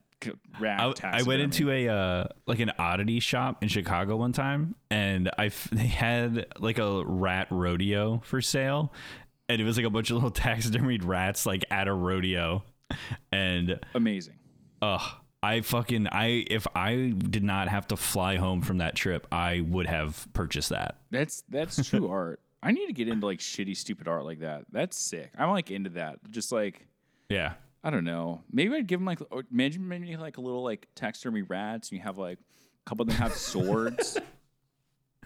Rat. 0.60 1.04
I, 1.04 1.20
I 1.20 1.22
went 1.22 1.42
into 1.42 1.70
a 1.70 1.88
uh, 1.88 2.28
like 2.48 2.60
an 2.60 2.72
oddity 2.80 3.20
shop 3.20 3.62
in 3.62 3.70
Chicago 3.70 4.16
one 4.16 4.32
time, 4.32 4.74
and 4.90 5.30
I 5.38 5.48
f- 5.48 5.70
they 5.72 5.86
had 5.86 6.48
like 6.58 6.80
a 6.80 7.04
rat 7.06 7.48
rodeo 7.52 8.22
for 8.26 8.42
sale, 8.42 8.92
and 9.50 9.62
it 9.62 9.66
was 9.66 9.78
like 9.78 9.86
a 9.86 9.90
bunch 9.92 10.10
of 10.10 10.16
little 10.16 10.32
taxidermied 10.32 11.06
rats 11.06 11.46
like 11.46 11.64
at 11.70 11.88
a 11.88 11.94
rodeo, 11.94 12.64
and 13.32 13.80
amazing. 13.94 14.36
ugh, 14.82 15.02
I 15.46 15.62
fucking 15.62 16.08
I 16.12 16.46
if 16.50 16.66
I 16.76 17.14
did 17.18 17.44
not 17.44 17.68
have 17.68 17.88
to 17.90 17.98
fly 17.98 18.38
home 18.38 18.62
from 18.62 18.80
that 18.80 18.96
trip, 18.96 19.28
I 19.32 19.62
would 19.62 19.86
have 19.86 20.28
purchased 20.34 20.70
that. 20.70 20.98
That's 21.12 21.44
that's 21.50 21.88
true 21.88 22.08
art. 22.12 22.40
I 22.64 22.72
need 22.72 22.88
to 22.88 22.94
get 22.94 23.08
into 23.08 23.26
like 23.28 23.40
shitty, 23.40 23.78
stupid 23.78 24.08
art 24.08 24.26
like 24.26 24.40
that. 24.40 24.66
That's 24.72 24.98
sick. 24.98 25.32
I'm 25.38 25.52
like 25.52 25.70
into 25.70 25.92
that. 25.92 26.20
Just 26.32 26.52
like 26.52 26.88
Yeah, 27.30 27.54
I 27.84 27.92
don't 27.92 28.06
know. 28.06 28.42
Maybe 28.52 28.74
I'd 28.76 28.88
give 28.88 29.00
them 29.00 29.06
like 29.06 29.20
or 29.30 29.44
imagine 29.52 29.88
maybe 29.88 30.18
like 30.18 30.38
a 30.38 30.42
little 30.42 30.64
like 30.64 30.88
taxidermy 30.96 31.44
rats, 31.44 31.90
and 31.90 32.00
you 32.00 32.04
have 32.04 32.18
like 32.18 32.40
a 32.40 32.90
couple 32.90 33.04
of 33.04 33.10
them 33.10 33.18
have 33.18 33.34
swords. 33.36 34.18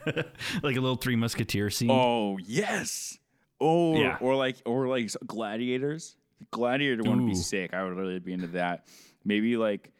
like 0.05 0.75
a 0.75 0.81
little 0.81 0.95
Three 0.95 1.15
Musketeer 1.15 1.69
scene. 1.69 1.89
Oh 1.91 2.37
yes. 2.43 3.17
Oh, 3.61 3.95
Yeah. 3.99 4.17
or 4.21 4.35
like 4.35 4.57
or 4.65 4.87
like 4.87 5.09
gladiators. 5.25 6.15
Gladiator 6.51 7.03
would 7.09 7.25
be 7.25 7.35
sick. 7.35 7.73
I 7.73 7.83
would 7.83 7.95
really 7.97 8.19
be 8.19 8.31
into 8.33 8.47
that. 8.47 8.87
Maybe 9.25 9.57
like 9.57 9.91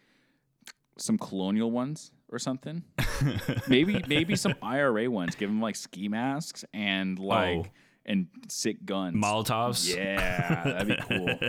some 1.00 1.18
colonial 1.18 1.72
ones 1.72 2.12
or 2.30 2.40
something. 2.40 2.84
maybe 3.68 4.04
maybe 4.08 4.36
some 4.36 4.56
IRA 4.62 5.10
ones. 5.10 5.36
Give 5.36 5.50
them 5.50 5.62
like 5.62 5.76
ski 5.76 6.08
masks 6.08 6.64
and 6.74 7.20
oh. 7.20 7.24
like 7.24 7.58
Oh. 7.58 7.66
and 8.06 8.28
sick 8.48 8.86
guns. 8.86 9.16
Molotovs. 9.16 9.96
Yeah, 9.96 10.64
that'd 10.64 10.88
be 10.88 10.98
cool. 11.04 11.40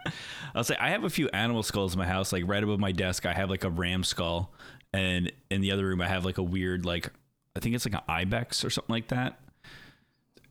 I'll 0.54 0.64
say 0.64 0.76
I 0.78 0.90
have 0.90 1.04
a 1.04 1.10
few 1.10 1.28
animal 1.28 1.62
skulls 1.62 1.94
in 1.94 1.98
my 1.98 2.06
house. 2.06 2.32
Like 2.32 2.44
right 2.46 2.62
above 2.62 2.78
my 2.80 2.92
desk, 2.92 3.26
I 3.26 3.32
have 3.32 3.50
like 3.50 3.64
a 3.64 3.70
ram 3.70 4.04
skull, 4.04 4.52
and 4.92 5.30
in 5.50 5.60
the 5.60 5.72
other 5.72 5.86
room, 5.86 6.00
I 6.00 6.08
have 6.08 6.24
like 6.24 6.38
a 6.38 6.42
weird 6.42 6.84
like 6.84 7.10
I 7.56 7.60
think 7.60 7.74
it's 7.74 7.84
like 7.86 7.94
an 7.94 8.02
ibex 8.08 8.64
or 8.64 8.70
something 8.70 8.92
like 8.92 9.08
that. 9.08 9.40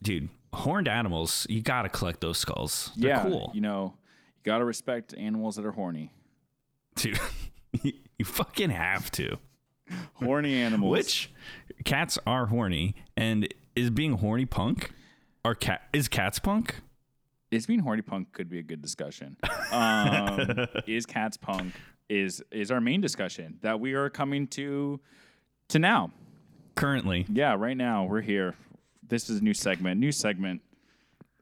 Dude, 0.01 0.29
horned 0.53 0.87
animals, 0.87 1.47
you 1.49 1.61
gotta 1.61 1.89
collect 1.89 2.21
those 2.21 2.37
skulls. 2.37 2.91
They're 2.95 3.09
yeah, 3.09 3.23
cool, 3.23 3.51
You 3.53 3.61
know, 3.61 3.95
you 4.35 4.41
gotta 4.43 4.63
respect 4.65 5.13
animals 5.17 5.55
that 5.55 5.65
are 5.65 5.71
horny. 5.71 6.11
dude. 6.95 7.19
you 8.17 8.25
fucking 8.25 8.69
have 8.71 9.11
to. 9.11 9.37
Horny 10.15 10.55
animals. 10.61 10.91
Which 10.91 11.31
cats 11.85 12.17
are 12.27 12.47
horny, 12.47 12.95
and 13.15 13.47
is 13.75 13.89
being 13.89 14.13
horny 14.17 14.45
punk? 14.45 14.91
Or 15.45 15.55
cat 15.55 15.83
is 15.93 16.07
cats 16.07 16.39
punk? 16.39 16.75
is 17.49 17.65
being 17.65 17.79
horny 17.79 18.01
punk 18.01 18.33
could 18.33 18.49
be 18.49 18.59
a 18.59 18.63
good 18.63 18.81
discussion. 18.81 19.37
Um, 19.71 20.67
is 20.87 21.05
cats 21.05 21.37
punk 21.37 21.73
is 22.09 22.43
is 22.51 22.71
our 22.71 22.81
main 22.81 22.99
discussion 22.99 23.57
that 23.61 23.79
we 23.79 23.93
are 23.93 24.09
coming 24.09 24.47
to 24.47 24.99
to 25.69 25.79
now. 25.79 26.11
Currently, 26.75 27.25
Yeah, 27.31 27.55
right 27.57 27.77
now 27.77 28.03
we're 28.03 28.21
here. 28.21 28.55
This 29.07 29.29
is 29.29 29.39
a 29.39 29.43
new 29.43 29.53
segment. 29.53 29.99
New 29.99 30.11
segment. 30.11 30.61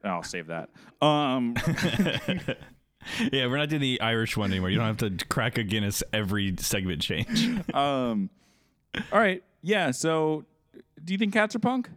I'll 0.04 0.22
save 0.24 0.48
that. 0.48 0.70
Um, 1.02 1.56
yeah, 3.32 3.48
we're 3.48 3.58
not 3.58 3.70
doing 3.70 3.82
the 3.82 4.00
Irish 4.02 4.38
one 4.38 4.52
anymore. 4.52 4.70
You 4.70 4.78
don't 4.78 5.00
have 5.00 5.20
to 5.20 5.26
crack 5.26 5.58
a 5.58 5.64
Guinness 5.64 6.04
every 6.14 6.56
segment 6.58 7.02
change. 7.02 7.48
um, 7.74 8.30
all 9.12 9.20
right. 9.20 9.44
Yeah. 9.62 9.92
So, 9.92 10.46
do 11.04 11.14
you 11.14 11.18
think 11.18 11.34
cats 11.34 11.56
are 11.56 11.60
punk? 11.60 11.90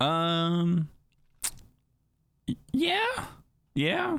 Um, 0.00 0.88
yeah, 2.72 3.24
yeah, 3.74 4.18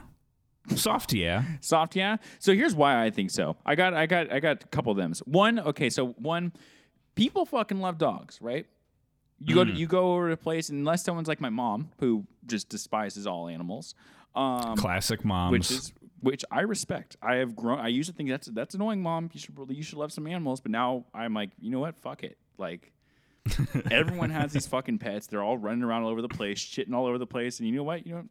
soft, 0.76 1.14
yeah. 1.14 1.44
Soft, 1.62 1.96
yeah. 1.96 2.18
So 2.40 2.54
here's 2.54 2.76
why 2.76 3.04
I 3.04 3.10
think 3.10 3.32
so. 3.32 3.56
I 3.66 3.76
got, 3.76 3.94
I 3.94 4.06
got, 4.06 4.32
I 4.32 4.40
got 4.40 4.64
a 4.64 4.68
couple 4.68 4.92
of 4.92 4.98
them. 4.98 5.14
One, 5.26 5.60
okay. 5.60 5.90
So 5.90 6.08
one, 6.08 6.52
people 7.16 7.46
fucking 7.46 7.80
love 7.80 7.98
dogs, 7.98 8.40
right? 8.42 8.66
You 9.42 9.56
go, 9.56 9.64
to, 9.64 9.72
you 9.72 9.88
go 9.88 10.16
over 10.16 10.28
to 10.28 10.34
a 10.34 10.38
place, 10.38 10.68
unless 10.68 11.06
someone's 11.06 11.30
like 11.30 11.40
my 11.40 11.50
mom, 11.50 11.90
who 12.00 12.26
just 12.46 12.68
despises 12.68 13.26
all 13.26 13.48
animals. 13.48 13.96
Um, 14.36 14.78
Classic 14.78 15.24
moms. 15.26 15.52
which 15.52 15.72
is 15.72 15.94
which 16.22 16.46
I 16.52 16.62
respect. 16.62 17.18
I 17.22 17.36
have 17.36 17.56
grown. 17.56 17.80
I 17.80 17.88
used 17.88 18.10
to 18.10 18.16
think 18.16 18.30
that's 18.30 18.48
that's 18.48 18.76
annoying, 18.76 19.02
mom. 19.02 19.30
You 19.34 19.40
should 19.40 19.58
really 19.58 19.76
you 19.76 19.84
should 19.84 19.98
love 19.98 20.12
some 20.12 20.28
animals, 20.28 20.62
but 20.62 20.72
now 20.72 21.06
I'm 21.14 21.34
like, 21.34 21.52
you 21.60 21.72
know 21.72 21.80
what? 21.80 21.96
Fuck 21.98 22.24
it. 22.24 22.38
Like 22.58 22.92
everyone 23.92 24.30
has 24.30 24.54
these 24.54 24.68
fucking 24.68 25.00
pets. 25.00 25.28
They're 25.28 25.44
all 25.44 25.58
running 25.58 25.84
around 25.84 26.04
all 26.04 26.10
over 26.10 26.22
the 26.22 26.30
place, 26.30 26.60
shitting 26.60 26.94
all 26.94 27.06
over 27.06 27.18
the 27.18 27.28
place, 27.28 27.60
and 27.60 27.68
you 27.68 27.76
know 27.76 27.84
what? 27.84 28.06
You 28.06 28.16
know, 28.16 28.24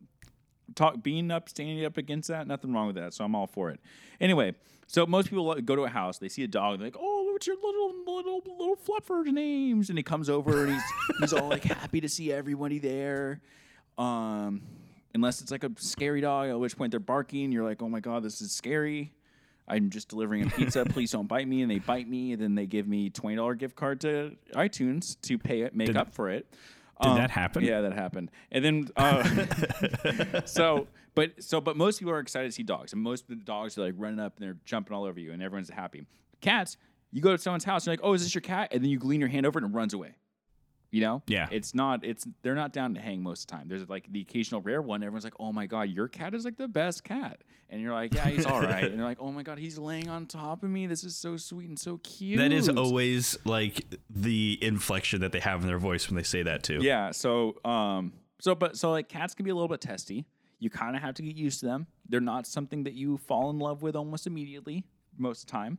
talk 0.75 1.03
being 1.03 1.31
up, 1.31 1.49
standing 1.49 1.85
up 1.85 1.97
against 1.97 2.29
that, 2.29 2.47
nothing 2.47 2.73
wrong 2.73 2.87
with 2.87 2.97
that. 2.97 3.15
So 3.15 3.25
I'm 3.25 3.35
all 3.35 3.47
for 3.47 3.71
it. 3.71 3.81
Anyway, 4.21 4.55
so 4.87 5.07
most 5.07 5.29
people 5.31 5.55
go 5.63 5.77
to 5.77 5.83
a 5.83 5.89
house, 5.89 6.19
they 6.19 6.29
see 6.29 6.45
a 6.45 6.49
dog, 6.49 6.79
they're 6.79 6.89
like, 6.89 6.97
oh, 6.99 7.31
what's 7.33 7.47
your 7.47 7.57
little 7.57 7.95
little 8.07 8.43
little 8.59 8.77
fluffer 8.77 9.25
names? 9.27 9.89
And 9.89 9.99
he 9.99 10.03
comes 10.03 10.29
over 10.29 10.65
and 10.65 10.73
he's 10.73 10.83
he's 11.21 11.33
all 11.33 11.49
like 11.49 11.65
happy 11.65 12.01
to 12.01 12.09
see 12.09 12.33
everybody 12.33 12.79
there. 12.79 13.41
Um, 13.97 14.63
unless 15.15 15.41
it's 15.41 15.51
like 15.51 15.65
a 15.65 15.71
scary 15.77 16.21
dog, 16.21 16.49
at 16.49 16.59
which 16.59 16.77
point 16.77 16.91
they're 16.91 17.01
barking. 17.01 17.53
You're 17.53 17.65
like, 17.65 17.83
oh 17.83 17.89
my 17.89 18.01
god, 18.01 18.23
this 18.23 18.41
is 18.41 18.53
scary. 18.53 19.13
I'm 19.67 19.91
just 19.91 20.09
delivering 20.09 20.45
a 20.47 20.51
pizza. 20.51 20.85
Please 20.89 21.11
don't 21.11 21.27
bite 21.27 21.47
me. 21.47 21.61
And 21.63 21.71
they 21.71 21.79
bite 21.79 22.09
me, 22.09 22.33
and 22.33 22.41
then 22.43 22.55
they 22.55 22.67
give 22.67 22.89
me 22.89 23.11
twenty 23.11 23.37
dollar 23.37 23.55
gift 23.55 23.77
card 23.77 24.01
to 24.03 24.37
iTunes 24.55 25.21
to 25.23 25.39
pay 25.39 25.61
it, 25.63 25.75
make 25.75 25.95
up 25.97 26.15
for 26.15 26.31
it. 26.31 26.47
Did 27.03 27.09
Um, 27.11 27.17
that 27.19 27.31
happen? 27.31 27.63
Yeah, 27.63 27.83
that 27.83 27.93
happened. 27.93 28.31
And 28.51 28.65
then, 28.65 28.89
uh, 28.97 30.43
so, 30.47 30.89
but 31.15 31.43
so, 31.43 31.61
but 31.61 31.77
most 31.77 31.99
people 31.99 32.13
are 32.13 32.19
excited 32.19 32.49
to 32.49 32.53
see 32.53 32.63
dogs, 32.63 32.93
and 32.93 33.03
most 33.03 33.25
of 33.25 33.29
the 33.39 33.45
dogs 33.45 33.77
are 33.79 33.83
like 33.83 33.95
running 33.97 34.19
up 34.21 34.37
and 34.39 34.47
they're 34.47 34.57
jumping 34.65 34.97
all 34.97 35.05
over 35.05 35.21
you, 35.21 35.33
and 35.33 35.43
everyone's 35.43 35.71
happy. 35.71 36.05
Cats, 36.41 36.77
you 37.13 37.21
go 37.23 37.33
to 37.33 37.39
someone's 37.39 37.65
house, 37.65 37.87
and 37.87 37.93
you're 37.93 38.03
like, 38.03 38.09
oh, 38.11 38.15
is 38.15 38.23
this 38.23 38.35
your 38.35 38.43
cat? 38.43 38.69
And 38.73 38.83
then 38.83 38.91
you 38.91 38.99
lean 39.01 39.21
your 39.21 39.29
hand 39.29 39.47
over 39.47 39.59
and 39.59 39.69
it 39.71 39.77
runs 39.77 39.95
away. 39.95 40.15
You 40.91 41.03
know? 41.03 41.23
Yeah. 41.27 41.49
It's 41.51 41.75
not. 41.75 42.05
It's 42.05 42.27
they're 42.43 42.55
not 42.55 42.73
down 42.73 42.95
to 42.95 43.01
hang 43.01 43.23
most 43.23 43.43
of 43.43 43.47
the 43.49 43.53
time. 43.53 43.69
There's 43.69 43.89
like 43.89 44.11
the 44.11 44.23
occasional 44.23 44.63
rare 44.63 44.81
one. 44.81 45.03
Everyone's 45.03 45.25
like, 45.25 45.35
oh 45.39 45.53
my 45.53 45.67
god, 45.67 45.91
your 45.91 46.09
cat 46.09 46.35
is 46.35 46.45
like 46.45 46.57
the 46.57 46.69
best 46.69 47.05
cat, 47.05 47.43
and 47.69 47.81
you're 47.81 47.93
like, 47.93 48.15
yeah, 48.15 48.29
he's 48.29 48.47
all 48.47 48.61
right. 48.61 48.85
and 48.85 48.99
they're 48.99 49.07
like, 49.07 49.21
oh 49.21 49.31
my 49.31 49.43
god, 49.43 49.59
he's 49.59 49.79
laying 49.79 50.09
on 50.09 50.27
top 50.27 50.63
of 50.63 50.71
me. 50.71 50.87
This 50.87 51.05
is 51.05 51.15
so 51.15 51.37
sweet 51.37 51.69
and 51.69 51.79
so 51.79 51.99
cute. 51.99 52.39
that 52.39 52.53
is 52.53 52.69
always 52.69 53.37
like 53.45 53.87
the 54.09 54.59
inflection 54.63 55.21
that 55.21 55.33
they 55.33 55.41
have 55.41 55.61
in 55.61 55.67
their 55.67 55.79
voice 55.79 56.09
when 56.09 56.17
they 56.17 56.23
say 56.23 56.43
that 56.43 56.63
too. 56.63 56.79
Yeah. 56.81 57.11
So, 57.11 57.57
um, 57.65 58.13
so, 58.41 58.55
but 58.55 58.77
so 58.77 58.91
like 58.91 59.09
cats 59.09 59.35
can 59.35 59.45
be 59.45 59.51
a 59.51 59.55
little 59.55 59.69
bit 59.69 59.81
testy. 59.81 60.27
You 60.59 60.71
kind 60.71 60.97
of 60.97 61.03
have 61.03 61.15
to 61.15 61.23
get 61.23 61.37
used 61.37 61.61
to 61.61 61.67
them. 61.67 61.87
They're 62.09 62.21
not 62.21 62.47
something 62.47 62.85
that 62.85 62.95
you 62.95 63.19
fall 63.19 63.51
in 63.51 63.59
love 63.59 63.83
with 63.83 63.95
almost 63.95 64.27
immediately 64.27 64.85
most 65.17 65.43
of 65.43 65.47
the 65.47 65.53
time. 65.53 65.79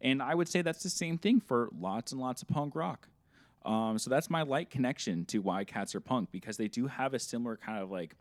And 0.00 0.22
I 0.22 0.34
would 0.34 0.48
say 0.48 0.62
that's 0.62 0.82
the 0.82 0.90
same 0.90 1.18
thing 1.18 1.40
for 1.40 1.68
lots 1.78 2.12
and 2.12 2.20
lots 2.20 2.42
of 2.42 2.48
punk 2.48 2.74
rock. 2.74 3.08
Um, 3.64 3.98
so 3.98 4.08
that's 4.10 4.30
my 4.30 4.42
light 4.42 4.70
connection 4.70 5.24
to 5.26 5.38
why 5.38 5.64
cats 5.64 5.94
are 5.94 6.00
punk 6.00 6.30
because 6.32 6.56
they 6.56 6.68
do 6.68 6.86
have 6.86 7.12
a 7.14 7.18
similar 7.18 7.56
kind 7.56 7.82
of 7.82 7.90
like 7.90 8.14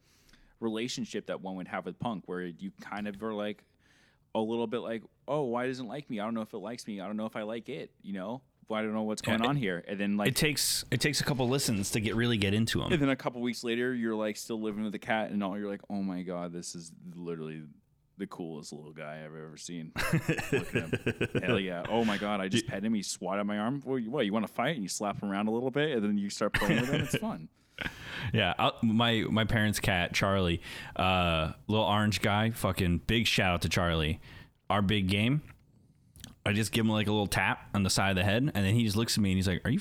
relationship 0.60 1.28
that 1.28 1.42
one 1.42 1.56
would 1.56 1.68
have 1.68 1.86
with 1.86 2.00
punk, 2.00 2.24
where 2.26 2.44
you 2.44 2.72
kind 2.82 3.08
of 3.08 3.22
are 3.24 3.34
like 3.34 3.64
a 4.36 4.40
little 4.40 4.68
bit 4.68 4.80
like, 4.80 5.04
oh, 5.28 5.44
why 5.44 5.66
doesn't 5.68 5.86
it 5.86 5.90
like 5.90 6.10
me? 6.10 6.20
I 6.20 6.26
don't 6.26 6.34
know 6.34 6.42
if 6.42 6.54
it 6.54 6.58
likes 6.58 6.86
me. 6.88 7.00
I 7.02 7.08
don't 7.08 7.18
know 7.18 7.26
if 7.26 7.36
I 7.36 7.44
like 7.44 7.70
it. 7.70 7.92
You 8.02 8.14
know, 8.14 8.42
I 8.70 8.82
don't 8.82 8.94
know 8.94 9.04
what's 9.04 9.22
going 9.22 9.42
it- 9.42 9.48
on 9.48 9.56
here. 9.56 9.84
And 9.88 10.00
then 10.00 10.18
like 10.18 10.28
It 10.28 10.36
takes 10.36 10.84
it 10.92 11.00
takes 11.00 11.22
a 11.22 11.24
couple 11.24 11.48
listens 11.48 11.92
to 11.92 12.00
get 12.02 12.16
really 12.16 12.38
get 12.38 12.54
into 12.54 12.80
them. 12.80 12.92
and 12.92 13.02
then 13.02 13.10
a 13.10 13.16
couple 13.16 13.42
weeks 13.42 13.64
later, 13.64 13.94
you're 13.96 14.16
like 14.16 14.36
still 14.38 14.62
living 14.62 14.84
with 14.84 14.92
the 14.92 15.00
cat, 15.00 15.32
and 15.32 15.42
all 15.44 15.58
you're 15.58 15.70
like, 15.70 15.82
oh 15.90 16.04
my 16.04 16.22
god, 16.22 16.52
this 16.52 16.76
is 16.76 16.92
literally 17.16 17.62
the 18.20 18.28
coolest 18.28 18.72
little 18.74 18.92
guy 18.92 19.22
I've 19.26 19.36
ever 19.36 19.58
seen. 19.58 19.92
Look 20.52 20.76
at 20.76 20.90
him. 20.90 21.42
Hell 21.42 21.60
yeah! 21.60 21.84
Oh 21.90 22.06
my 22.06 22.18
god, 22.18 22.42
I 22.42 22.48
just 22.48 22.68
pet 22.68 22.84
him. 22.84 22.94
He 22.94 23.02
swatted 23.02 23.46
my 23.48 23.58
arm. 23.58 23.82
What? 23.84 23.98
You, 23.98 24.12
what, 24.12 24.26
you 24.26 24.34
want 24.34 24.46
to 24.46 24.54
fight? 24.54 24.76
And 24.76 24.84
you 24.84 24.90
slap 24.90 25.24
him 25.24 25.32
around 25.32 25.48
a 25.48 25.52
little 25.52 25.72
bit, 25.72 25.98
and 25.98 26.04
then 26.04 26.18
you 26.18 26.30
start 26.30 26.54
playing 26.54 26.82
with 26.82 26.90
him. 26.90 27.02
It's 27.02 27.18
fun. 27.18 27.50
Yeah, 28.34 28.54
i 28.60 28.72
my 28.84 29.26
my 29.30 29.46
parents' 29.46 29.80
cat 29.80 30.14
Charlie, 30.14 30.62
uh, 30.96 31.54
little 31.68 31.86
orange 31.86 32.22
guy, 32.22 32.52
fucking 32.52 33.02
big 33.08 33.26
shout 33.26 33.54
out 33.54 33.62
to 33.64 33.70
Charlie. 33.70 34.20
Our 34.70 34.82
big 34.82 35.08
game. 35.08 35.42
I 36.46 36.54
just 36.54 36.72
give 36.72 36.86
him 36.86 36.92
like 36.92 37.08
a 37.08 37.12
little 37.12 37.28
tap 37.28 37.70
on 37.74 37.84
the 37.84 37.90
side 37.90 38.12
of 38.12 38.16
the 38.16 38.24
head, 38.24 38.44
and 38.44 38.66
then 38.66 38.76
he 38.76 38.84
just 38.84 38.96
looks 38.96 39.18
at 39.18 39.24
me 39.24 39.32
and 39.32 39.38
he's 39.38 39.48
like, 39.48 39.62
"Are 39.66 39.72
you 39.72 39.80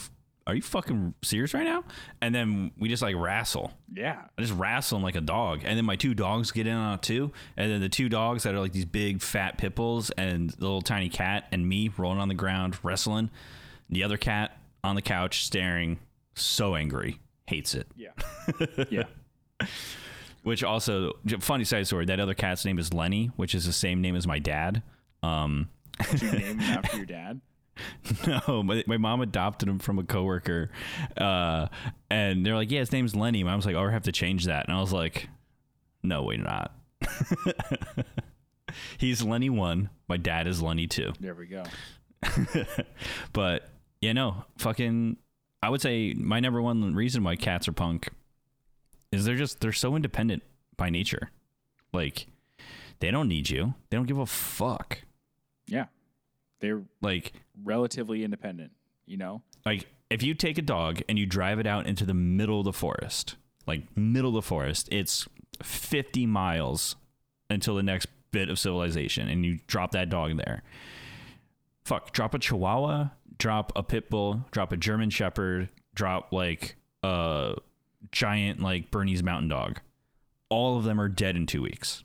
are 0.49 0.55
you 0.55 0.63
fucking 0.63 1.15
serious 1.23 1.55
right 1.55 1.65
now?" 1.65 1.85
And 2.21 2.35
then 2.35 2.73
we 2.77 2.89
just 2.89 3.03
like 3.03 3.15
wrestle. 3.15 3.73
Yeah. 3.95 4.23
I 4.37 4.43
just 4.43 4.55
wrestle 4.55 4.97
him 4.97 5.05
like 5.05 5.15
a 5.15 5.21
dog, 5.21 5.61
and 5.65 5.79
then 5.79 5.85
my 5.85 5.95
two 5.95 6.15
dogs 6.15 6.51
get 6.51 6.67
in 6.67 6.75
on 6.75 6.95
it 6.95 7.03
too. 7.03 7.31
And 7.57 7.71
then 7.71 7.81
the 7.81 7.89
two 7.89 8.09
dogs 8.09 8.43
that 8.43 8.55
are 8.55 8.61
like 8.61 8.73
these 8.73 8.85
big 8.85 9.23
fat 9.23 9.59
pit 9.59 9.77
bulls, 9.77 10.11
and 10.11 10.51
the 10.51 10.61
little 10.63 10.83
tiny 10.83 11.09
cat, 11.09 11.47
and 11.53 11.69
me 11.69 11.91
rolling 11.97 12.19
on 12.19 12.29
the 12.29 12.35
ground 12.35 12.77
wrestling. 12.83 13.31
The 13.91 14.03
other 14.03 14.17
cat 14.17 14.59
on 14.83 14.97
the 14.97 15.03
couch 15.03 15.45
staring, 15.45 15.99
so 16.35 16.75
angry, 16.75 17.21
hates 17.47 17.75
it. 17.75 17.87
Yeah. 17.97 18.11
Yeah. 18.91 19.05
Which 20.45 20.63
also, 20.63 21.13
funny 21.41 21.65
side 21.65 21.87
story. 21.87 22.07
That 22.07 22.21
other 22.21 22.33
cat's 22.33 22.65
name 22.65 22.79
is 22.79 22.95
Lenny, 22.95 23.31
which 23.37 23.55
is 23.55 23.67
the 23.67 23.73
same 23.73 24.01
name 24.01 24.15
as 24.17 24.27
my 24.27 24.39
dad. 24.39 24.83
Um, 25.23 25.69
you 26.13 26.31
name 26.33 26.59
him 26.59 26.61
after 26.61 26.97
your 26.97 27.07
dad? 27.07 27.41
no, 28.27 28.63
my, 28.63 28.85
my 28.87 28.97
mom 28.97 29.21
adopted 29.21 29.69
him 29.69 29.79
from 29.79 29.99
a 29.99 30.05
coworker, 30.05 30.71
uh, 31.17 31.69
and 32.11 32.45
they're 32.45 32.55
like, 32.57 32.71
"Yeah, 32.71 32.81
his 32.81 32.93
name's 32.93 33.15
Lenny." 33.15 33.43
My 33.45 33.53
mom's 33.53 33.67
like, 33.67 33.75
"Oh, 33.75 33.85
we 33.85 33.93
have 33.93 34.03
to 34.05 34.13
change 34.13 34.47
that," 34.47 34.67
and 34.67 34.77
I 34.77 34.81
was 34.81 34.93
like, 34.93 35.29
"No, 36.03 36.23
we're 36.23 36.39
not." 36.39 36.75
He's 38.99 39.23
Lenny 39.23 39.51
one. 39.51 39.91
My 40.09 40.17
dad 40.17 40.47
is 40.47 40.63
Lenny 40.63 40.87
two. 40.87 41.13
There 41.21 41.35
we 41.35 41.47
go. 41.47 41.65
But 43.33 43.69
yeah, 44.01 44.13
no, 44.13 44.45
fucking. 44.59 45.17
I 45.63 45.71
would 45.71 45.81
say 45.81 46.15
my 46.15 46.39
number 46.41 46.63
one 46.63 46.95
reason 46.95 47.25
why 47.25 47.35
cats 47.37 47.67
are 47.67 47.73
punk 47.73 48.11
is 49.11 49.25
they're 49.25 49.37
just 49.37 49.61
they're 49.61 49.73
so 49.73 49.97
independent 49.97 50.43
by 50.77 50.91
nature. 50.91 51.31
Like 51.93 52.27
they 53.01 53.11
don't 53.11 53.29
need 53.29 53.51
you. 53.51 53.75
They 53.91 53.97
don't 53.97 54.07
give 54.07 54.19
a 54.19 54.27
fuck. 54.27 55.03
They're 56.61 56.83
Like 57.01 57.33
relatively 57.63 58.25
independent. 58.25 58.73
You 59.07 59.17
know. 59.17 59.43
like 59.65 59.87
if 60.11 60.23
you 60.23 60.35
take 60.35 60.59
a 60.59 60.63
dog 60.63 61.03
and 61.09 61.19
you 61.19 61.27
drive 61.27 61.59
it 61.59 61.67
out 61.67 61.87
into 61.87 62.05
the 62.05 62.15
middle 62.15 62.61
of 62.61 62.65
the 62.65 62.73
forest, 62.73 63.37
like 63.67 63.97
middle 63.97 64.31
of 64.31 64.35
the 64.35 64.47
forest, 64.47 64.89
it's 64.91 65.27
50 65.63 66.27
miles 66.27 66.97
until 67.51 67.75
the 67.75 67.83
next 67.83 68.07
bit 68.31 68.49
of 68.49 68.59
civilization 68.59 69.29
and 69.29 69.45
you 69.45 69.59
drop 69.67 69.93
that 69.93 70.09
dog 70.09 70.37
there. 70.37 70.63
Fuck, 71.85 72.13
drop 72.13 72.35
a 72.35 72.39
chihuahua, 72.39 73.09
drop 73.39 73.73
a 73.77 73.83
pit 73.83 74.11
bull, 74.11 74.45
drop 74.51 74.73
a 74.73 74.77
German 74.77 75.11
shepherd, 75.11 75.71
drop 75.95 76.33
like 76.33 76.77
a 77.03 77.55
giant 78.13 78.61
like 78.61 78.91
Bernese 78.91 79.23
mountain 79.23 79.49
dog. 79.49 79.81
All 80.51 80.79
of 80.79 80.85
them 80.85 81.01
are 81.01 81.09
dead 81.09 81.37
in 81.37 81.47
2 81.47 81.63
weeks. 81.63 82.05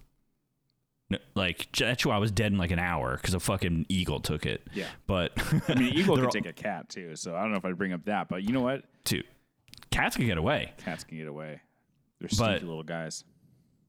Like 1.36 1.72
that 1.78 1.98
chihuahua 2.00 2.20
was 2.20 2.32
dead 2.32 2.52
in 2.52 2.58
like 2.58 2.72
an 2.72 2.80
hour 2.80 3.18
because 3.18 3.34
a 3.34 3.40
fucking 3.40 3.86
eagle 3.90 4.20
took 4.20 4.46
it. 4.46 4.62
Yeah. 4.74 4.88
But 5.08 5.32
I 5.70 5.76
mean, 5.76 5.94
eagle 5.94 6.16
can 6.16 6.26
all- 6.26 6.32
take 6.32 6.46
a 6.46 6.54
cat 6.54 6.90
too, 6.90 7.16
so 7.16 7.36
I 7.36 7.42
don't 7.42 7.52
know 7.52 7.58
if 7.58 7.66
I'd 7.66 7.78
bring 7.78 7.94
up 7.94 8.06
that, 8.06 8.30
but 8.30 8.44
you 8.44 8.52
know 8.54 8.62
what? 8.62 8.84
two 9.04 9.24
cats 9.92 10.16
can 10.16 10.26
get 10.26 10.38
away. 10.38 10.74
Cats 10.78 11.04
can 11.04 11.18
get 11.18 11.28
away. 11.28 11.62
They're 12.20 12.30
stinky 12.30 12.66
little 12.66 12.84
guys. 12.84 13.24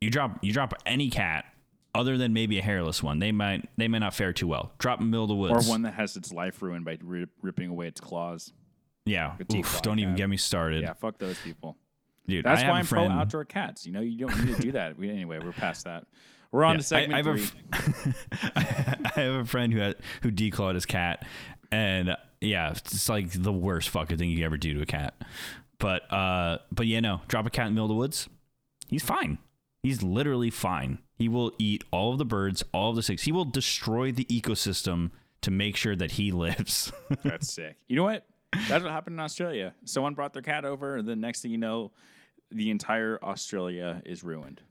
you 0.00 0.10
drop 0.10 0.38
you 0.42 0.52
drop 0.52 0.74
any 0.84 1.08
cat 1.10 1.44
other 1.94 2.18
than 2.18 2.32
maybe 2.32 2.58
a 2.58 2.62
hairless 2.62 3.00
one 3.02 3.20
they 3.20 3.30
might 3.30 3.68
they 3.76 3.86
may 3.86 4.00
not 4.00 4.12
fare 4.12 4.32
too 4.32 4.48
well 4.48 4.72
drop 4.78 4.98
in 5.00 5.06
the 5.06 5.10
middle 5.12 5.24
of 5.44 5.48
the 5.48 5.54
Or 5.54 5.70
one 5.70 5.82
that 5.82 5.94
has 5.94 6.16
its 6.16 6.32
life 6.32 6.60
ruined 6.60 6.84
by 6.84 6.98
rip, 7.04 7.30
ripping 7.40 7.70
away 7.70 7.86
its 7.86 8.00
claws. 8.00 8.52
yeah 9.06 9.36
deep 9.48 9.64
Oof, 9.64 9.80
don't 9.82 10.00
even 10.00 10.16
get 10.16 10.28
me 10.28 10.36
started 10.36 10.82
Yeah, 10.82 10.94
fuck 10.94 11.18
those 11.18 11.38
people. 11.38 11.76
Dude, 12.26 12.44
That's 12.44 12.62
I 12.62 12.70
why 12.70 12.78
I'm 12.78 12.84
friend, 12.86 13.10
pro 13.10 13.20
outdoor 13.20 13.44
cats. 13.44 13.86
You 13.86 13.92
know, 13.92 14.00
you 14.00 14.16
don't 14.26 14.44
need 14.44 14.56
to 14.56 14.62
do 14.62 14.72
that. 14.72 14.98
We, 14.98 15.10
anyway, 15.10 15.40
we're 15.44 15.52
past 15.52 15.84
that. 15.84 16.06
We're 16.52 16.64
on 16.64 16.74
Yeah, 16.74 16.78
to 16.78 16.82
segment 16.84 17.14
I, 17.14 17.18
I 17.18 17.22
have 17.22 17.50
three. 17.50 17.60
A, 17.72 17.76
f- 17.76 19.12
I 19.16 19.20
have 19.20 19.34
a 19.34 19.44
friend 19.44 19.72
who 19.72 19.80
had, 19.80 19.96
who 20.22 20.30
declawed 20.30 20.74
his 20.74 20.86
cat, 20.86 21.26
and 21.72 22.10
uh, 22.10 22.16
yeah, 22.40 22.70
it's 22.70 23.08
like 23.08 23.30
the 23.32 23.52
worst 23.52 23.88
fucking 23.90 24.16
thing 24.18 24.30
you 24.30 24.36
could 24.38 24.44
ever 24.44 24.56
do 24.56 24.74
to 24.74 24.82
a 24.82 24.86
cat. 24.86 25.14
But 25.78 26.10
uh, 26.12 26.58
but 26.70 26.86
yeah, 26.86 27.00
no, 27.00 27.20
drop 27.28 27.46
a 27.46 27.50
cat 27.50 27.66
in 27.66 27.72
the 27.72 27.74
middle 27.74 27.86
of 27.86 27.90
the 27.90 27.94
woods, 27.98 28.28
he's 28.88 29.02
fine. 29.02 29.38
He's 29.82 30.02
literally 30.02 30.48
fine. 30.50 30.98
He 31.18 31.28
will 31.28 31.52
eat 31.58 31.84
all 31.90 32.12
of 32.12 32.18
the 32.18 32.24
birds, 32.24 32.64
all 32.72 32.90
of 32.90 32.96
the 32.96 33.02
snakes. 33.02 33.22
He 33.24 33.32
will 33.32 33.44
destroy 33.44 34.12
the 34.12 34.24
ecosystem 34.26 35.10
to 35.42 35.50
make 35.50 35.76
sure 35.76 35.94
that 35.94 36.12
he 36.12 36.32
lives. 36.46 36.90
That's 37.22 37.52
sick. 37.52 37.76
You 37.88 37.96
know 37.96 38.04
what? 38.04 38.24
That's 38.68 38.82
what 38.84 38.92
happened 38.92 39.14
in 39.16 39.20
Australia. 39.20 39.74
Someone 39.84 40.14
brought 40.14 40.32
their 40.32 40.42
cat 40.42 40.64
over, 40.64 40.96
and 40.96 41.06
the 41.08 41.16
next 41.16 41.42
thing 41.42 41.50
you 41.50 41.58
know, 41.58 41.90
the 42.54 42.70
entire 42.70 43.18
Australia 43.22 44.00
is 44.06 44.22
ruined. 44.22 44.62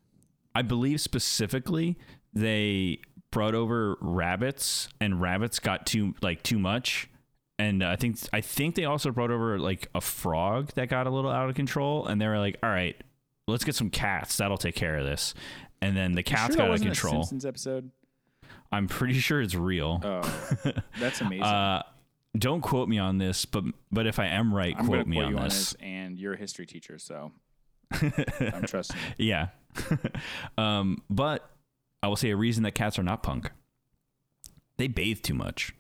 I 0.56 0.62
believe 0.62 1.02
specifically 1.02 1.98
they 2.34 3.00
brought 3.32 3.56
over 3.56 3.98
rabbits, 4.00 4.90
and 5.00 5.20
rabbits 5.20 5.60
got 5.60 5.86
too 5.86 6.16
like 6.22 6.44
too 6.44 6.60
much. 6.60 7.10
And 7.60 7.84
I 7.84 7.96
think 7.96 8.18
I 8.32 8.42
think 8.42 8.76
they 8.76 8.86
also 8.86 9.12
brought 9.12 9.32
over 9.32 9.60
like 9.60 9.88
a 9.94 10.02
frog 10.02 10.72
that 10.76 10.90
got 10.90 11.08
a 11.08 11.10
little 11.10 11.32
out 11.32 11.50
of 11.50 11.56
control, 11.56 12.08
and 12.08 12.20
they 12.22 12.28
were 12.28 12.40
like, 12.40 12.58
"All 12.64 12.70
right, 12.70 12.96
let's 13.48 13.64
get 13.64 13.76
some 13.76 13.90
cats. 13.90 14.38
That'll 14.38 14.58
take 14.58 14.76
care 14.76 14.98
of 14.98 15.06
this." 15.06 15.34
And 15.82 15.98
then 15.98 16.14
the 16.14 16.24
cats 16.24 16.56
Sure 16.56 16.64
got 16.64 16.70
out 16.70 16.76
of 16.76 16.82
control. 16.82 17.24
Simpsons 17.24 17.46
episode. 17.46 17.92
I'm 18.72 18.88
pretty 18.88 19.20
sure 19.20 19.42
it's 19.42 19.54
real. 19.54 20.02
Oh, 20.04 20.74
that's 21.00 21.22
amazing. 21.22 21.44
Uh, 21.44 21.84
don't 22.36 22.62
quote 22.62 22.90
me 22.90 22.98
on 22.98 23.20
this, 23.20 23.46
but 23.46 23.64
but 23.92 24.08
if 24.08 24.18
I 24.18 24.28
am 24.28 24.54
right, 24.54 24.76
I'm 24.78 24.88
quote 24.88 25.06
me 25.06 25.18
quote 25.18 25.28
on 25.28 25.36
on 25.36 25.44
this. 25.44 25.72
this, 25.72 25.76
and 25.82 26.18
you're 26.18 26.34
a 26.34 26.38
history 26.38 26.66
teacher, 26.66 26.98
so 26.98 27.32
I'm 27.94 28.66
trusting. 28.66 28.98
Yeah. 29.18 29.48
um, 30.58 31.02
but 31.10 31.50
I 32.02 32.08
will 32.08 32.16
say 32.16 32.30
a 32.32 32.36
reason 32.36 32.64
that 32.64 32.72
cats 32.72 33.00
are 33.00 33.04
not 33.04 33.24
punk. 33.24 33.52
They 34.78 34.88
bathe 34.88 35.22
too 35.22 35.34
much. 35.34 35.74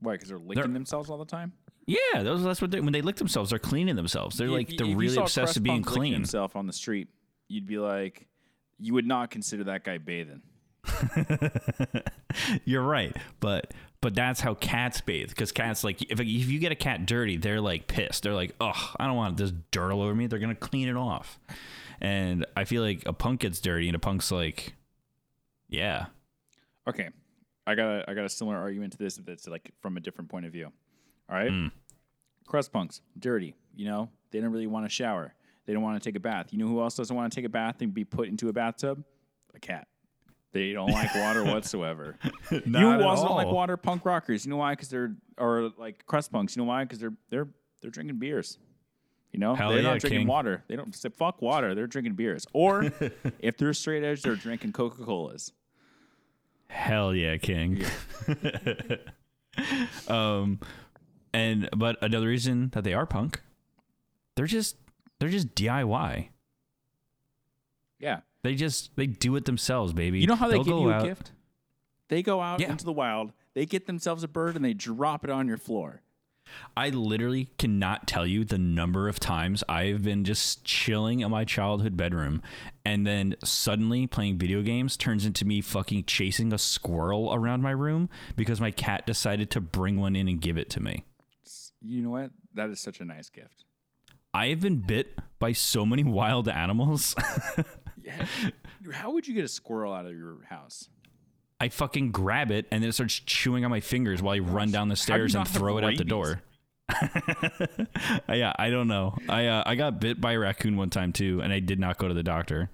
Why? 0.00 0.12
Because 0.12 0.28
they're 0.28 0.38
licking 0.38 0.54
They're- 0.62 0.72
themselves 0.72 1.10
all 1.10 1.18
the 1.18 1.24
time. 1.24 1.52
Yeah, 1.86 2.22
those 2.22 2.42
that's 2.44 2.60
what 2.60 2.70
they 2.70 2.80
when 2.80 2.92
they 2.92 3.00
lick 3.00 3.16
themselves, 3.16 3.48
they're 3.48 3.58
cleaning 3.58 3.96
themselves. 3.96 4.36
They're 4.36 4.48
like 4.48 4.68
they're 4.76 4.94
really 4.94 5.16
obsessed 5.16 5.54
with 5.54 5.62
being 5.64 5.82
clean. 5.82 6.12
Himself 6.12 6.54
on 6.54 6.66
the 6.66 6.72
street, 6.74 7.08
you'd 7.48 7.66
be 7.66 7.78
like, 7.78 8.28
you 8.78 8.92
would 8.92 9.06
not 9.06 9.30
consider 9.30 9.64
that 9.64 9.84
guy 9.84 9.96
bathing. 9.96 10.42
You're 12.66 12.82
right, 12.82 13.16
but 13.40 13.72
but 14.00 14.14
that's 14.14 14.40
how 14.40 14.54
cats 14.54 15.00
bathe 15.00 15.28
because 15.30 15.50
cats 15.52 15.82
like 15.84 16.02
if 16.02 16.20
if 16.20 16.26
you 16.26 16.58
get 16.58 16.72
a 16.72 16.76
cat 16.76 17.06
dirty, 17.06 17.36
they're 17.36 17.60
like 17.60 17.86
pissed. 17.88 18.22
They're 18.22 18.34
like, 18.34 18.54
oh, 18.60 18.92
I 18.98 19.06
don't 19.06 19.16
want 19.16 19.36
this 19.36 19.52
dirt 19.70 19.90
all 19.92 20.02
over 20.02 20.14
me. 20.14 20.26
They're 20.26 20.38
gonna 20.38 20.54
clean 20.54 20.88
it 20.88 20.96
off. 20.96 21.38
And 22.00 22.46
I 22.56 22.64
feel 22.64 22.82
like 22.82 23.02
a 23.06 23.12
punk 23.12 23.40
gets 23.40 23.60
dirty, 23.60 23.88
and 23.88 23.96
a 23.96 23.98
punk's 23.98 24.30
like, 24.30 24.74
yeah, 25.68 26.06
Okay, 26.86 27.08
I 27.66 27.74
got 27.74 27.88
a, 27.88 28.04
I 28.10 28.14
got 28.14 28.24
a 28.24 28.28
similar 28.30 28.56
argument 28.56 28.92
to 28.92 28.98
this 28.98 29.16
that's 29.16 29.46
like 29.46 29.70
from 29.82 29.96
a 29.96 30.00
different 30.00 30.30
point 30.30 30.46
of 30.46 30.52
view. 30.52 30.70
All 31.28 31.36
right, 31.36 31.50
Mm. 31.50 31.70
crust 32.46 32.72
punks, 32.72 33.00
dirty. 33.18 33.54
You 33.76 33.86
know, 33.86 34.10
they 34.30 34.40
don't 34.40 34.50
really 34.52 34.66
want 34.66 34.86
to 34.86 34.88
shower. 34.88 35.34
They 35.66 35.74
don't 35.74 35.82
want 35.82 36.02
to 36.02 36.08
take 36.08 36.16
a 36.16 36.20
bath. 36.20 36.46
You 36.50 36.58
know 36.58 36.66
who 36.68 36.80
else 36.80 36.96
doesn't 36.96 37.14
want 37.14 37.30
to 37.30 37.36
take 37.36 37.44
a 37.44 37.50
bath 37.50 37.82
and 37.82 37.92
be 37.92 38.04
put 38.04 38.28
into 38.28 38.48
a 38.48 38.52
bathtub? 38.54 39.04
A 39.54 39.58
cat. 39.60 39.86
They 40.52 40.72
don't 40.72 40.90
like 40.90 41.14
water 41.14 41.44
whatsoever. 41.44 42.16
you 42.50 42.62
know 42.64 42.98
who 42.98 43.04
also 43.04 43.28
don't 43.28 43.36
like 43.36 43.48
water? 43.48 43.76
Punk 43.76 44.04
rockers. 44.04 44.46
You 44.46 44.50
know 44.50 44.56
why? 44.56 44.72
Because 44.72 44.88
they're 44.88 45.14
or 45.36 45.70
like 45.76 46.06
crust 46.06 46.32
punks. 46.32 46.56
You 46.56 46.62
know 46.62 46.68
why? 46.68 46.84
Because 46.84 46.98
they're 46.98 47.14
they're 47.28 47.48
they're 47.82 47.90
drinking 47.90 48.18
beers. 48.18 48.58
You 49.32 49.40
know, 49.40 49.54
Hell 49.54 49.70
they're 49.70 49.78
yeah, 49.78 49.90
not 49.90 50.00
drinking 50.00 50.20
King. 50.20 50.26
water. 50.26 50.64
They 50.68 50.76
don't 50.76 50.94
say 50.94 51.10
fuck 51.10 51.42
water. 51.42 51.74
They're 51.74 51.86
drinking 51.86 52.14
beers. 52.14 52.46
Or 52.54 52.84
if 53.40 53.58
they're 53.58 53.74
straight 53.74 54.02
edge, 54.02 54.22
they're 54.22 54.36
drinking 54.36 54.72
Coca 54.72 55.04
Colas. 55.04 55.52
Hell 56.68 57.14
yeah, 57.14 57.36
King. 57.36 57.84
Yeah. 58.26 58.96
um, 60.08 60.60
and 61.34 61.68
but 61.76 61.98
another 62.02 62.28
reason 62.28 62.70
that 62.70 62.84
they 62.84 62.94
are 62.94 63.04
punk, 63.06 63.42
they're 64.34 64.46
just 64.46 64.76
they're 65.18 65.28
just 65.28 65.54
DIY. 65.54 66.28
Yeah. 67.98 68.20
They 68.42 68.54
just 68.54 68.94
they 68.96 69.06
do 69.06 69.34
it 69.36 69.44
themselves, 69.44 69.92
baby. 69.92 70.20
You 70.20 70.26
know 70.26 70.36
how 70.36 70.48
they 70.48 70.54
They'll 70.54 70.64
give 70.64 70.72
go 70.74 70.80
you 70.82 70.90
a 70.90 70.94
out- 70.94 71.04
gift? 71.04 71.32
They 72.08 72.22
go 72.22 72.40
out 72.40 72.60
Yeah. 72.60 72.70
into 72.70 72.84
the 72.84 72.92
wild, 72.92 73.32
they 73.54 73.66
get 73.66 73.86
themselves 73.86 74.22
a 74.22 74.28
bird, 74.28 74.56
and 74.56 74.64
they 74.64 74.72
drop 74.74 75.24
it 75.24 75.30
on 75.30 75.46
your 75.48 75.58
floor. 75.58 76.02
I 76.74 76.88
literally 76.88 77.50
cannot 77.58 78.06
tell 78.06 78.26
you 78.26 78.42
the 78.42 78.56
number 78.56 79.06
of 79.06 79.20
times 79.20 79.62
I've 79.68 80.02
been 80.02 80.24
just 80.24 80.64
chilling 80.64 81.20
in 81.20 81.30
my 81.30 81.44
childhood 81.44 81.94
bedroom 81.94 82.40
and 82.86 83.06
then 83.06 83.36
suddenly 83.44 84.06
playing 84.06 84.38
video 84.38 84.62
games 84.62 84.96
turns 84.96 85.26
into 85.26 85.44
me 85.44 85.60
fucking 85.60 86.04
chasing 86.04 86.50
a 86.54 86.56
squirrel 86.58 87.34
around 87.34 87.60
my 87.60 87.72
room 87.72 88.08
because 88.34 88.62
my 88.62 88.70
cat 88.70 89.04
decided 89.04 89.50
to 89.50 89.60
bring 89.60 90.00
one 90.00 90.16
in 90.16 90.26
and 90.26 90.40
give 90.40 90.56
it 90.56 90.70
to 90.70 90.80
me. 90.80 91.04
You 91.82 92.00
know 92.00 92.10
what? 92.10 92.30
That 92.54 92.70
is 92.70 92.80
such 92.80 93.00
a 93.00 93.04
nice 93.04 93.28
gift. 93.28 93.64
I 94.32 94.46
have 94.46 94.60
been 94.60 94.78
bit 94.78 95.18
by 95.38 95.52
so 95.52 95.84
many 95.84 96.02
wild 96.04 96.48
animals. 96.48 97.14
How 98.92 99.10
would 99.12 99.26
you 99.26 99.34
get 99.34 99.44
a 99.44 99.48
squirrel 99.48 99.92
out 99.92 100.06
of 100.06 100.16
your 100.16 100.38
house? 100.48 100.88
I 101.60 101.68
fucking 101.68 102.12
grab 102.12 102.50
it 102.50 102.66
and 102.70 102.82
then 102.82 102.90
it 102.90 102.92
starts 102.92 103.14
chewing 103.14 103.64
on 103.64 103.70
my 103.70 103.80
fingers 103.80 104.22
while 104.22 104.36
I 104.36 104.38
run 104.38 104.70
down 104.70 104.88
the 104.88 104.96
stairs 104.96 105.34
and 105.34 105.46
throw 105.46 105.78
it 105.78 105.84
out 105.84 105.96
the 105.96 106.04
door. 106.04 106.42
yeah, 108.28 108.52
I 108.58 108.70
don't 108.70 108.88
know. 108.88 109.16
I 109.28 109.46
uh, 109.46 109.62
I 109.66 109.74
got 109.74 110.00
bit 110.00 110.20
by 110.20 110.32
a 110.32 110.38
raccoon 110.38 110.76
one 110.76 110.88
time 110.88 111.12
too, 111.12 111.40
and 111.42 111.52
I 111.52 111.60
did 111.60 111.78
not 111.78 111.98
go 111.98 112.08
to 112.08 112.14
the 112.14 112.22
doctor. 112.22 112.70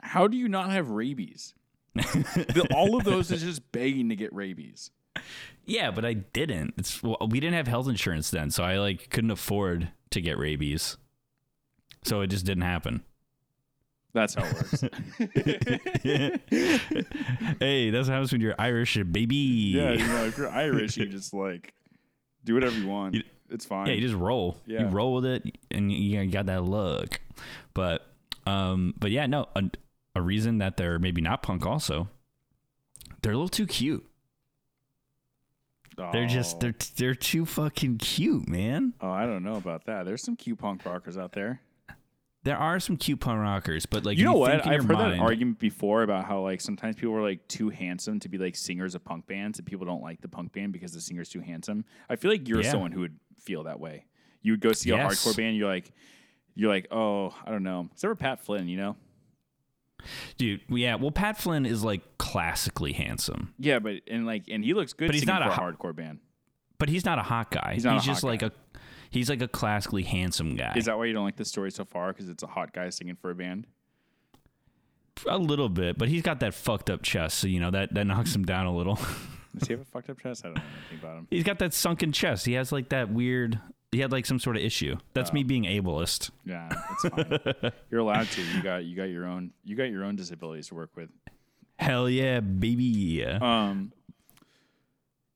How 0.00 0.26
do 0.26 0.36
you 0.36 0.48
not 0.48 0.70
have 0.70 0.90
rabies? 0.90 1.54
The- 1.94 2.68
all 2.74 2.96
of 2.96 3.04
those 3.04 3.30
is 3.30 3.42
just 3.42 3.70
begging 3.72 4.08
to 4.08 4.16
get 4.16 4.32
rabies. 4.34 4.90
Yeah, 5.64 5.90
but 5.90 6.04
I 6.04 6.14
didn't. 6.14 6.74
It's 6.78 7.02
well, 7.02 7.18
we 7.28 7.38
didn't 7.38 7.54
have 7.54 7.68
health 7.68 7.88
insurance 7.88 8.30
then, 8.30 8.50
so 8.50 8.64
I 8.64 8.78
like 8.78 9.10
couldn't 9.10 9.30
afford 9.30 9.90
to 10.10 10.20
get 10.20 10.38
rabies. 10.38 10.96
So 12.02 12.22
it 12.22 12.28
just 12.28 12.46
didn't 12.46 12.62
happen. 12.62 13.02
That's 14.12 14.34
how 14.34 14.44
it 14.44 14.52
works. 14.54 14.80
hey, 17.60 17.90
that's 17.90 18.08
what 18.08 18.12
happens 18.14 18.32
when 18.32 18.40
you're 18.40 18.54
Irish, 18.58 18.96
baby. 19.10 19.36
yeah, 19.76 19.92
you 19.92 20.06
know, 20.06 20.24
if 20.24 20.36
you're 20.38 20.50
Irish, 20.50 20.96
you 20.96 21.06
just 21.06 21.32
like 21.32 21.74
do 22.44 22.54
whatever 22.54 22.76
you 22.78 22.88
want. 22.88 23.14
You- 23.14 23.22
it's 23.52 23.66
fine. 23.66 23.88
Yeah, 23.88 23.94
you 23.94 24.00
just 24.00 24.14
roll. 24.14 24.58
Yeah. 24.64 24.82
You 24.82 24.86
roll 24.86 25.14
with 25.14 25.24
it, 25.26 25.58
and 25.72 25.90
you 25.90 26.24
got 26.30 26.46
that 26.46 26.62
look. 26.62 27.20
But, 27.74 28.06
um, 28.46 28.94
but 28.96 29.10
yeah, 29.10 29.26
no, 29.26 29.48
a, 29.56 29.64
a 30.14 30.22
reason 30.22 30.58
that 30.58 30.76
they're 30.76 31.00
maybe 31.00 31.20
not 31.20 31.42
punk. 31.42 31.66
Also, 31.66 32.08
they're 33.22 33.32
a 33.32 33.34
little 33.34 33.48
too 33.48 33.66
cute. 33.66 34.06
They're 36.12 36.28
just 36.28 36.56
Oh. 36.56 36.58
they're 36.60 36.74
they're 36.96 37.14
too 37.16 37.44
fucking 37.44 37.98
cute, 37.98 38.48
man. 38.48 38.94
Oh, 39.00 39.10
I 39.10 39.26
don't 39.26 39.42
know 39.42 39.56
about 39.56 39.84
that. 39.86 40.06
There's 40.06 40.22
some 40.22 40.36
cute 40.36 40.60
punk 40.60 40.86
rockers 40.86 41.18
out 41.18 41.32
there. 41.32 41.60
There 42.42 42.56
are 42.56 42.80
some 42.80 42.96
cute 42.96 43.20
punk 43.20 43.38
rockers, 43.40 43.84
but 43.84 44.04
like 44.06 44.16
you 44.16 44.24
know 44.24 44.32
what? 44.34 44.66
I've 44.66 44.84
heard 44.84 44.96
that 44.98 45.18
argument 45.18 45.58
before 45.58 46.02
about 46.02 46.24
how 46.24 46.40
like 46.40 46.60
sometimes 46.62 46.96
people 46.96 47.14
are 47.14 47.22
like 47.22 47.46
too 47.48 47.68
handsome 47.68 48.18
to 48.20 48.28
be 48.30 48.38
like 48.38 48.56
singers 48.56 48.94
of 48.94 49.04
punk 49.04 49.26
bands, 49.26 49.58
and 49.58 49.66
people 49.66 49.84
don't 49.84 50.02
like 50.02 50.22
the 50.22 50.28
punk 50.28 50.52
band 50.52 50.72
because 50.72 50.92
the 50.92 51.00
singer's 51.02 51.28
too 51.28 51.40
handsome. 51.40 51.84
I 52.08 52.16
feel 52.16 52.30
like 52.30 52.48
you're 52.48 52.62
Yeah. 52.62 52.70
someone 52.70 52.92
who 52.92 53.00
would 53.00 53.16
feel 53.38 53.64
that 53.64 53.78
way. 53.78 54.06
You 54.42 54.52
would 54.54 54.60
go 54.60 54.72
see 54.72 54.88
a 54.90 54.96
Yes. 54.96 55.22
hardcore 55.26 55.36
band, 55.36 55.56
you're 55.58 55.68
like, 55.68 55.92
you're 56.54 56.70
like, 56.70 56.86
oh, 56.90 57.34
I 57.44 57.50
don't 57.50 57.62
know. 57.62 57.88
Except 57.92 58.10
for 58.10 58.14
Pat 58.14 58.40
Flynn, 58.40 58.68
you 58.68 58.78
know? 58.78 58.96
dude. 60.38 60.62
Yeah, 60.70 60.94
well, 60.94 61.10
Pat 61.10 61.36
Flynn 61.38 61.66
is 61.66 61.84
like 61.84 62.00
classically 62.18 62.92
handsome, 62.94 63.52
Yeah, 63.58 63.80
but 63.80 63.96
and 64.08 64.24
like, 64.24 64.44
and 64.48 64.64
he 64.64 64.72
looks 64.72 64.94
good, 64.94 65.08
But 65.08 65.14
he's 65.14 65.26
not 65.26 65.42
a 65.42 65.50
a 65.50 65.54
hardcore 65.54 65.94
band. 65.94 66.20
but 66.78 66.88
he's 66.88 67.04
not 67.04 67.18
a 67.18 67.22
hot 67.22 67.50
guy. 67.50 67.72
He's 67.74 67.84
a 67.84 67.98
just 67.98 68.22
like 68.24 68.40
guy. 68.40 68.46
a 68.46 68.69
he's 69.10 69.28
like 69.28 69.42
a 69.42 69.48
classically 69.48 70.02
handsome 70.02 70.56
guy. 70.56 70.72
Is 70.76 70.86
that 70.86 70.96
why 70.98 71.04
you 71.06 71.12
don't 71.12 71.24
like 71.24 71.36
the 71.36 71.44
story 71.44 71.70
so 71.70 71.84
far? 71.84 72.12
Because 72.12 72.28
it's 72.28 72.42
a 72.42 72.46
hot 72.48 72.72
guy 72.72 72.88
singing 72.90 73.16
for 73.16 73.30
a 73.30 73.34
band. 73.34 73.66
a 75.28 75.36
little 75.38 75.68
bit, 75.68 75.98
but 75.98 76.08
he's 76.08 76.22
got 76.22 76.40
that 76.40 76.54
fucked 76.54 76.88
up 76.90 77.02
chest, 77.02 77.38
so 77.38 77.46
you 77.48 77.60
know 77.60 77.70
that 77.70 77.92
that 77.94 78.06
knocks 78.06 78.34
him 78.34 78.44
down 78.44 78.66
a 78.66 78.74
little. 78.74 78.94
Does 79.58 79.66
he 79.68 79.74
have 79.74 79.80
a 79.80 79.84
fucked 79.84 80.08
up 80.10 80.18
chest? 80.20 80.44
I 80.44 80.48
don't 80.48 80.56
know 80.58 80.62
anything 80.80 80.98
about 81.00 81.18
him. 81.18 81.26
He's 81.30 81.42
got 81.44 81.58
that 81.58 81.74
sunken 81.74 82.12
chest. 82.12 82.46
He 82.46 82.52
has 82.54 82.70
like 82.72 82.88
that 82.90 83.12
weird. 83.12 83.58
He 83.92 83.98
had 83.98 84.12
like 84.12 84.24
some 84.24 84.38
sort 84.38 84.56
of 84.56 84.62
issue. 84.62 84.94
That's 85.14 85.30
Oh. 85.30 85.34
me 85.34 85.42
being 85.42 85.64
ableist. 85.64 86.30
Yeah, 86.46 86.68
it's 86.92 87.02
fine. 87.62 87.72
You're 87.90 88.00
allowed 88.00 88.28
to. 88.28 88.42
You 88.42 88.62
got 88.62 88.84
you 88.84 88.94
got 88.96 89.04
your 89.10 89.26
own 89.26 89.50
you 89.64 89.74
got 89.76 89.90
your 89.90 90.04
own 90.04 90.14
disabilities 90.16 90.68
to 90.68 90.76
work 90.76 90.90
with. 90.94 91.10
Hell 91.78 92.08
yeah, 92.08 92.38
baby. 92.40 93.24
Um, 93.24 93.92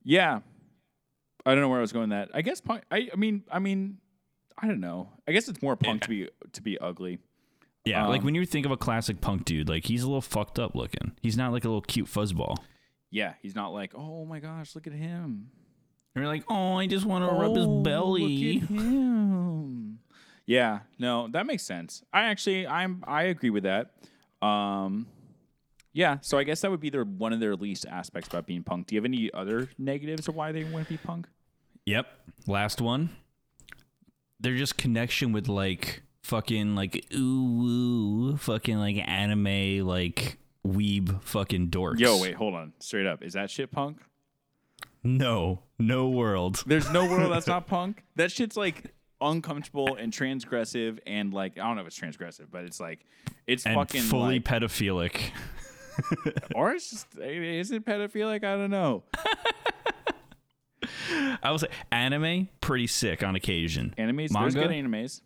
yeah, 0.04 0.40
I 1.46 1.52
don't 1.52 1.60
know 1.60 1.68
where 1.68 1.78
I 1.78 1.82
was 1.82 1.92
going. 1.92 2.08
With 2.10 2.18
that 2.18 2.30
I 2.34 2.42
guess 2.42 2.60
punk. 2.60 2.82
I, 2.90 3.08
I 3.12 3.16
mean, 3.16 3.44
I 3.50 3.58
mean, 3.58 3.98
I 4.58 4.66
don't 4.66 4.80
know. 4.80 5.08
I 5.28 5.32
guess 5.32 5.48
it's 5.48 5.62
more 5.62 5.76
punk 5.76 6.02
to 6.02 6.08
be 6.08 6.28
to 6.52 6.62
be 6.62 6.78
ugly. 6.78 7.18
yeah, 7.84 8.06
like 8.06 8.20
um, 8.20 8.24
when 8.26 8.34
you 8.34 8.46
think 8.46 8.64
of 8.66 8.72
a 8.72 8.76
classic 8.76 9.20
punk 9.20 9.44
dude, 9.44 9.68
like 9.68 9.84
he's 9.86 10.02
a 10.02 10.06
little 10.06 10.20
fucked 10.22 10.58
up 10.58 10.74
looking. 10.74 11.12
He's 11.22 11.36
not 11.36 11.52
like 11.52 11.64
a 11.64 11.68
little 11.68 11.82
cute 11.82 12.06
fuzzball. 12.06 12.56
Yeah, 13.10 13.34
he's 13.42 13.54
not 13.54 13.72
like, 13.72 13.92
oh 13.94 14.24
my 14.24 14.40
gosh, 14.40 14.74
look 14.74 14.86
at 14.86 14.92
him. 14.92 15.50
And 16.14 16.22
you're 16.22 16.32
like, 16.32 16.44
oh, 16.48 16.74
I 16.78 16.86
just 16.86 17.04
want 17.06 17.28
to 17.28 17.34
rub 17.34 17.56
his 17.56 17.66
Oh, 17.66 17.82
belly. 17.82 18.60
Look 18.60 18.70
at 18.70 18.76
him. 18.76 19.98
Yeah, 20.46 20.80
no, 20.98 21.28
that 21.28 21.46
makes 21.46 21.62
sense. 21.62 22.02
I 22.12 22.24
actually, 22.24 22.66
I'm, 22.66 23.02
I 23.06 23.24
agree 23.24 23.50
with 23.50 23.62
that. 23.64 23.92
Um, 24.46 25.06
yeah, 25.92 26.18
so 26.22 26.38
I 26.38 26.44
guess 26.44 26.60
that 26.62 26.70
would 26.70 26.80
be 26.80 26.90
their 26.90 27.04
one 27.04 27.32
of 27.32 27.40
their 27.40 27.56
least 27.56 27.86
aspects 27.88 28.28
about 28.28 28.46
being 28.46 28.62
punk. 28.62 28.88
Do 28.88 28.94
you 28.94 29.00
have 29.00 29.04
any 29.06 29.30
other 29.32 29.68
negatives 29.78 30.26
of 30.28 30.34
why 30.34 30.52
they 30.52 30.64
wouldn't 30.64 30.88
be 30.88 30.96
punk? 30.96 31.28
Yep. 31.86 32.06
Last 32.46 32.80
one. 32.80 33.10
They're 34.40 34.56
just 34.56 34.76
connection 34.76 35.32
with 35.32 35.48
like 35.48 36.02
fucking 36.22 36.74
like 36.74 37.06
ooh 37.14 37.44
woo 37.44 38.36
fucking 38.36 38.78
like 38.78 38.96
anime 39.06 39.86
like 39.86 40.38
weeb 40.66 41.22
fucking 41.22 41.68
dorks. 41.68 41.98
Yo, 41.98 42.20
wait, 42.20 42.34
hold 42.34 42.54
on, 42.54 42.72
straight 42.80 43.06
up, 43.06 43.22
is 43.22 43.34
that 43.34 43.50
shit 43.50 43.70
punk? 43.70 43.98
No, 45.02 45.60
no 45.78 46.08
world. 46.08 46.62
There's 46.66 46.90
no 46.90 47.04
world 47.06 47.30
that's 47.32 47.46
not 47.46 47.66
punk. 47.68 48.04
That 48.16 48.32
shit's 48.32 48.56
like 48.56 48.92
uncomfortable 49.20 49.96
and 49.96 50.12
transgressive 50.12 50.98
and 51.06 51.32
like 51.32 51.58
I 51.58 51.62
don't 51.66 51.76
know 51.76 51.82
if 51.82 51.88
it's 51.88 51.98
transgressive, 51.98 52.46
but 52.50 52.64
it's 52.64 52.80
like 52.80 53.00
it's 53.46 53.64
And 53.66 53.74
fucking 53.74 54.02
fully 54.02 54.34
like, 54.36 54.44
pedophilic. 54.44 55.30
or 56.54 56.72
it's 56.72 56.90
just 56.90 57.06
is 57.18 57.70
it 57.70 57.84
pedophilic? 57.84 58.44
I 58.44 58.56
don't 58.56 58.70
know. 58.70 59.04
I 61.42 61.50
would 61.50 61.60
say 61.60 61.68
anime 61.90 62.48
pretty 62.60 62.86
sick 62.86 63.22
on 63.22 63.34
occasion. 63.36 63.94
Animes, 63.98 64.16
there's 64.30 64.54
Manga? 64.54 64.60
good 64.60 64.70
animes. 64.70 65.20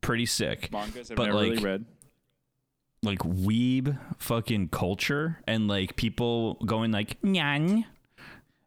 Pretty 0.00 0.26
sick. 0.26 0.70
Mangas 0.72 1.10
I've 1.10 1.16
But, 1.16 1.26
never 1.26 1.38
really 1.38 1.56
like, 1.56 1.64
read. 1.64 1.84
Like 3.04 3.18
weeb 3.20 3.98
fucking 4.18 4.68
culture 4.68 5.38
and 5.48 5.66
like 5.66 5.96
people 5.96 6.54
going 6.66 6.92
like 6.92 7.20
nyan. 7.22 7.84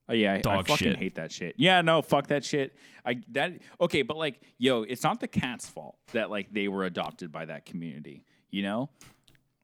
Oh 0.10 0.14
yeah, 0.14 0.34
I, 0.46 0.50
I 0.50 0.58
fucking 0.58 0.76
shit. 0.76 0.98
hate 0.98 1.16
that 1.16 1.32
shit. 1.32 1.56
Yeah, 1.58 1.82
no, 1.82 2.02
fuck 2.02 2.28
that 2.28 2.44
shit. 2.44 2.76
I 3.06 3.22
that 3.30 3.54
okay, 3.80 4.02
but 4.02 4.18
like, 4.18 4.42
yo, 4.58 4.84
it's 4.84 5.04
not 5.04 5.20
the 5.22 5.28
cat's 5.28 5.68
fault 5.70 5.96
that 6.12 6.30
like 6.30 6.52
they 6.54 6.68
were 6.68 6.84
adopted 6.84 7.32
by 7.32 7.46
that 7.46 7.66
community. 7.66 8.24
You 8.52 8.64
know, 8.64 8.90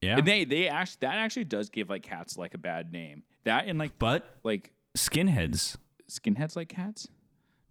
Yeah. 0.02 0.18
and 0.18 0.26
they 0.26 0.46
they 0.46 0.68
actually 0.70 0.98
that 1.02 1.16
actually 1.16 1.44
does 1.46 1.70
give 1.70 1.90
like 1.90 2.04
cats 2.04 2.38
like 2.38 2.54
a 2.54 2.58
bad 2.58 2.92
name. 2.94 3.24
That 3.44 3.68
and 3.68 3.78
like 3.78 4.00
but 4.00 4.38
like 4.44 4.72
skinheads. 4.98 5.76
Skinheads 6.12 6.56
like 6.56 6.70
cats. 6.70 7.08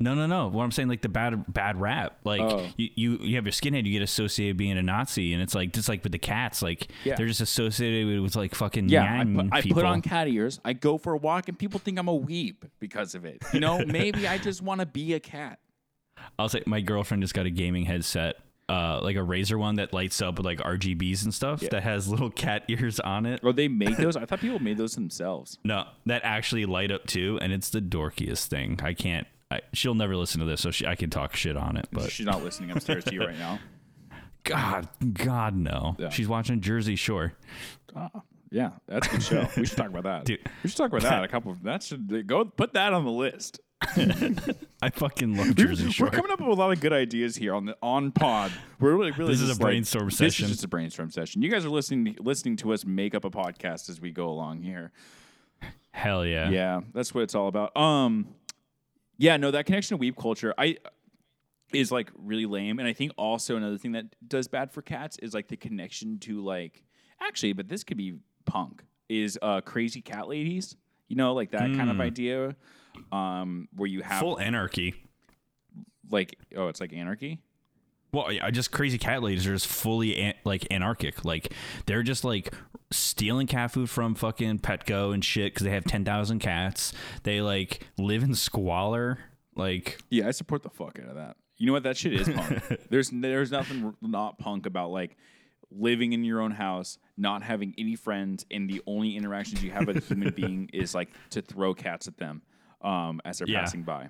No, 0.02 0.14
no, 0.14 0.26
no. 0.26 0.48
What 0.48 0.64
I'm 0.64 0.70
saying, 0.70 0.88
like 0.88 1.02
the 1.02 1.10
bad, 1.10 1.44
bad 1.52 1.78
rap. 1.78 2.16
Like 2.24 2.40
Oh. 2.40 2.66
you, 2.78 2.88
you, 2.94 3.18
you 3.18 3.34
have 3.36 3.44
your 3.44 3.52
skinhead, 3.52 3.84
you 3.84 3.92
get 3.92 4.00
associated 4.00 4.56
being 4.56 4.78
a 4.78 4.82
Nazi, 4.82 5.34
and 5.34 5.42
it's 5.42 5.54
like 5.54 5.74
just 5.74 5.90
like 5.90 6.02
with 6.02 6.12
the 6.12 6.18
cats, 6.18 6.62
like 6.62 6.88
Yeah. 7.04 7.16
they're 7.16 7.26
just 7.26 7.42
associated 7.42 8.06
with, 8.06 8.18
with 8.20 8.36
like 8.36 8.54
fucking 8.54 8.88
Yeah, 8.88 9.02
I 9.04 9.16
yang 9.18 9.34
put, 9.34 9.46
I 9.52 9.60
put 9.60 9.84
on 9.84 10.00
cat 10.00 10.26
ears. 10.26 10.58
I 10.64 10.72
go 10.72 10.96
for 10.96 11.12
a 11.12 11.18
walk, 11.18 11.50
and 11.50 11.58
people 11.58 11.78
think 11.80 11.98
I'm 11.98 12.08
a 12.08 12.18
weeb 12.18 12.56
because 12.78 13.14
of 13.14 13.26
it. 13.26 13.42
You 13.52 13.60
know, 13.60 13.84
maybe 13.86 14.26
I 14.26 14.38
just 14.38 14.62
want 14.62 14.80
to 14.80 14.86
be 14.86 15.12
a 15.12 15.20
cat. 15.20 15.58
I'll 16.38 16.48
say 16.48 16.62
my 16.66 16.80
girlfriend 16.80 17.22
just 17.22 17.34
got 17.34 17.44
a 17.44 17.50
gaming 17.50 17.84
headset, 17.84 18.36
uh, 18.70 19.00
like 19.02 19.16
a 19.16 19.20
Razer 19.20 19.58
one 19.58 19.74
that 19.76 19.92
lights 19.92 20.22
up 20.22 20.36
with 20.36 20.46
like 20.46 20.58
RGBs 20.58 21.24
and 21.24 21.34
stuff 21.34 21.60
that 21.60 21.82
has 21.82 22.08
little 22.08 22.30
cat 22.30 22.62
ears 22.68 23.00
on 23.00 23.26
it. 23.26 23.40
Oh, 23.42 23.50
they 23.52 23.66
make 23.68 23.96
those? 23.98 24.16
I 24.16 24.24
thought 24.26 24.40
people 24.40 24.60
made 24.60 24.78
those 24.78 24.94
themselves. 24.94 25.58
No, 25.64 25.86
that 26.06 26.22
actually 26.24 26.66
light 26.66 26.92
up 26.92 27.06
too, 27.06 27.38
and 27.42 27.52
it's 27.52 27.70
the 27.70 27.80
dorkiest 27.80 28.46
thing. 28.46 28.78
I 28.82 28.94
can't. 28.94 29.26
I, 29.50 29.62
she'll 29.72 29.96
never 29.96 30.16
listen 30.16 30.38
to 30.38 30.46
this, 30.46 30.60
so 30.60 30.70
she, 30.70 30.86
I 30.86 30.94
can 30.94 31.10
talk 31.10 31.34
shit 31.34 31.56
on 31.56 31.76
it. 31.76 31.88
But 31.90 32.12
She's 32.12 32.26
not 32.26 32.44
listening 32.44 32.70
upstairs 32.70 33.04
to 33.06 33.12
you 33.12 33.20
right 33.26 33.36
now. 33.36 33.58
God, 34.44 34.88
God, 35.12 35.56
no. 35.56 35.96
Yeah. 35.98 36.08
She's 36.10 36.28
watching 36.28 36.60
Jersey 36.60 36.96
Shore. 36.96 37.34
Yeah, 38.52 38.70
that's 38.86 39.06
a 39.06 39.10
good 39.10 39.22
show. 39.22 39.48
We 39.56 39.66
should 39.66 39.76
talk 39.76 39.88
about 39.88 40.04
that. 40.04 40.24
Dude. 40.26 40.40
We 40.62 40.70
should 40.70 40.76
talk 40.76 40.88
about 40.88 41.02
that. 41.02 41.24
A 41.24 41.28
couple. 41.28 41.56
That 41.62 41.82
should 41.82 42.26
go. 42.26 42.44
Put 42.44 42.72
that 42.74 42.92
on 42.92 43.04
the 43.04 43.10
list. 43.10 43.60
I 44.82 44.90
fucking 44.90 45.36
love 45.36 45.54
Jersey 45.56 45.90
Shore. 45.90 46.06
we're 46.06 46.10
coming 46.10 46.30
up 46.30 46.40
with 46.40 46.50
a 46.50 46.52
lot 46.54 46.70
of 46.70 46.80
good 46.80 46.92
ideas 46.92 47.36
here 47.36 47.54
on 47.54 47.64
the 47.64 47.76
on 47.82 48.12
pod. 48.12 48.52
We're 48.78 48.94
really, 48.94 49.10
really. 49.12 49.32
This 49.32 49.40
is 49.40 49.58
a 49.58 49.62
like- 49.62 49.84
session. 49.86 50.08
This 50.08 50.40
is 50.40 50.48
just 50.48 50.64
a 50.64 50.68
brainstorm 50.68 51.10
session. 51.10 51.40
You 51.42 51.50
guys 51.50 51.64
are 51.64 51.70
listening 51.70 52.16
listening 52.20 52.56
to 52.56 52.72
us 52.72 52.84
make 52.84 53.14
up 53.14 53.24
a 53.24 53.30
podcast 53.30 53.88
as 53.88 54.00
we 54.00 54.10
go 54.10 54.28
along 54.28 54.62
here. 54.62 54.92
Hell 55.92 56.24
yeah. 56.26 56.50
Yeah, 56.50 56.80
that's 56.92 57.14
what 57.14 57.22
it's 57.22 57.34
all 57.34 57.48
about. 57.48 57.76
Um, 57.76 58.28
yeah, 59.16 59.36
no, 59.36 59.50
that 59.50 59.66
connection 59.66 59.98
to 59.98 60.04
weeb 60.04 60.16
culture, 60.16 60.54
I 60.58 60.76
is 61.72 61.90
like 61.90 62.10
really 62.16 62.46
lame, 62.46 62.78
and 62.78 62.86
I 62.88 62.92
think 62.92 63.12
also 63.16 63.56
another 63.56 63.78
thing 63.78 63.92
that 63.92 64.06
does 64.26 64.46
bad 64.46 64.72
for 64.72 64.82
cats 64.82 65.18
is 65.22 65.32
like 65.34 65.48
the 65.48 65.56
connection 65.56 66.18
to 66.20 66.42
like 66.44 66.84
actually, 67.20 67.54
but 67.54 67.68
this 67.68 67.82
could 67.84 67.96
be 67.96 68.14
punk 68.44 68.84
is 69.08 69.38
uh 69.40 69.60
crazy 69.62 70.00
cat 70.02 70.28
ladies. 70.28 70.76
You 71.08 71.16
know, 71.16 71.32
like 71.34 71.50
that 71.52 71.74
kind 71.74 71.90
of 71.90 72.00
idea, 72.00 72.54
um, 73.12 73.68
where 73.74 73.88
you 73.88 74.02
have 74.02 74.20
Full 74.20 74.38
anarchy. 74.38 74.94
like 76.10 76.36
oh, 76.56 76.68
it's 76.68 76.80
like 76.80 76.92
anarchy. 76.92 77.40
Well, 78.12 78.28
I 78.42 78.50
just 78.50 78.72
crazy 78.72 78.98
cat 78.98 79.22
ladies 79.22 79.46
are 79.46 79.54
just 79.54 79.68
fully 79.68 80.18
an, 80.18 80.34
like 80.44 80.66
anarchic. 80.70 81.24
Like 81.24 81.52
they're 81.86 82.02
just 82.02 82.24
like 82.24 82.52
stealing 82.90 83.46
cat 83.46 83.70
food 83.70 83.88
from 83.88 84.14
fucking 84.16 84.58
Petco 84.58 85.14
and 85.14 85.24
shit 85.24 85.54
because 85.54 85.64
they 85.64 85.70
have 85.70 85.84
ten 85.84 86.04
thousand 86.04 86.40
cats. 86.40 86.92
They 87.22 87.40
like 87.40 87.86
live 87.98 88.22
in 88.22 88.34
squalor. 88.34 89.18
Like 89.54 90.00
Yeah, 90.10 90.26
I 90.28 90.32
support 90.32 90.62
the 90.62 90.70
fuck 90.70 90.98
out 91.00 91.08
of 91.08 91.14
that. 91.16 91.36
You 91.56 91.66
know 91.66 91.72
what? 91.72 91.84
That 91.84 91.96
shit 91.96 92.14
is 92.14 92.28
punk. 92.34 92.88
there's 92.90 93.10
there's 93.10 93.52
nothing 93.52 93.94
not 94.00 94.38
punk 94.38 94.66
about 94.66 94.90
like 94.90 95.16
living 95.70 96.12
in 96.12 96.24
your 96.24 96.40
own 96.40 96.50
house, 96.50 96.98
not 97.16 97.42
having 97.42 97.74
any 97.78 97.94
friends, 97.94 98.44
and 98.50 98.68
the 98.68 98.82
only 98.86 99.16
interactions 99.16 99.62
you 99.62 99.70
have 99.70 99.86
with 99.86 99.98
a 99.98 100.00
human 100.00 100.30
being 100.36 100.68
is 100.72 100.94
like 100.94 101.10
to 101.30 101.42
throw 101.42 101.74
cats 101.74 102.08
at 102.08 102.16
them 102.18 102.42
um, 102.82 103.20
as 103.24 103.38
they're 103.38 103.48
Yeah. 103.48 103.60
passing 103.60 103.82
by. 103.82 104.08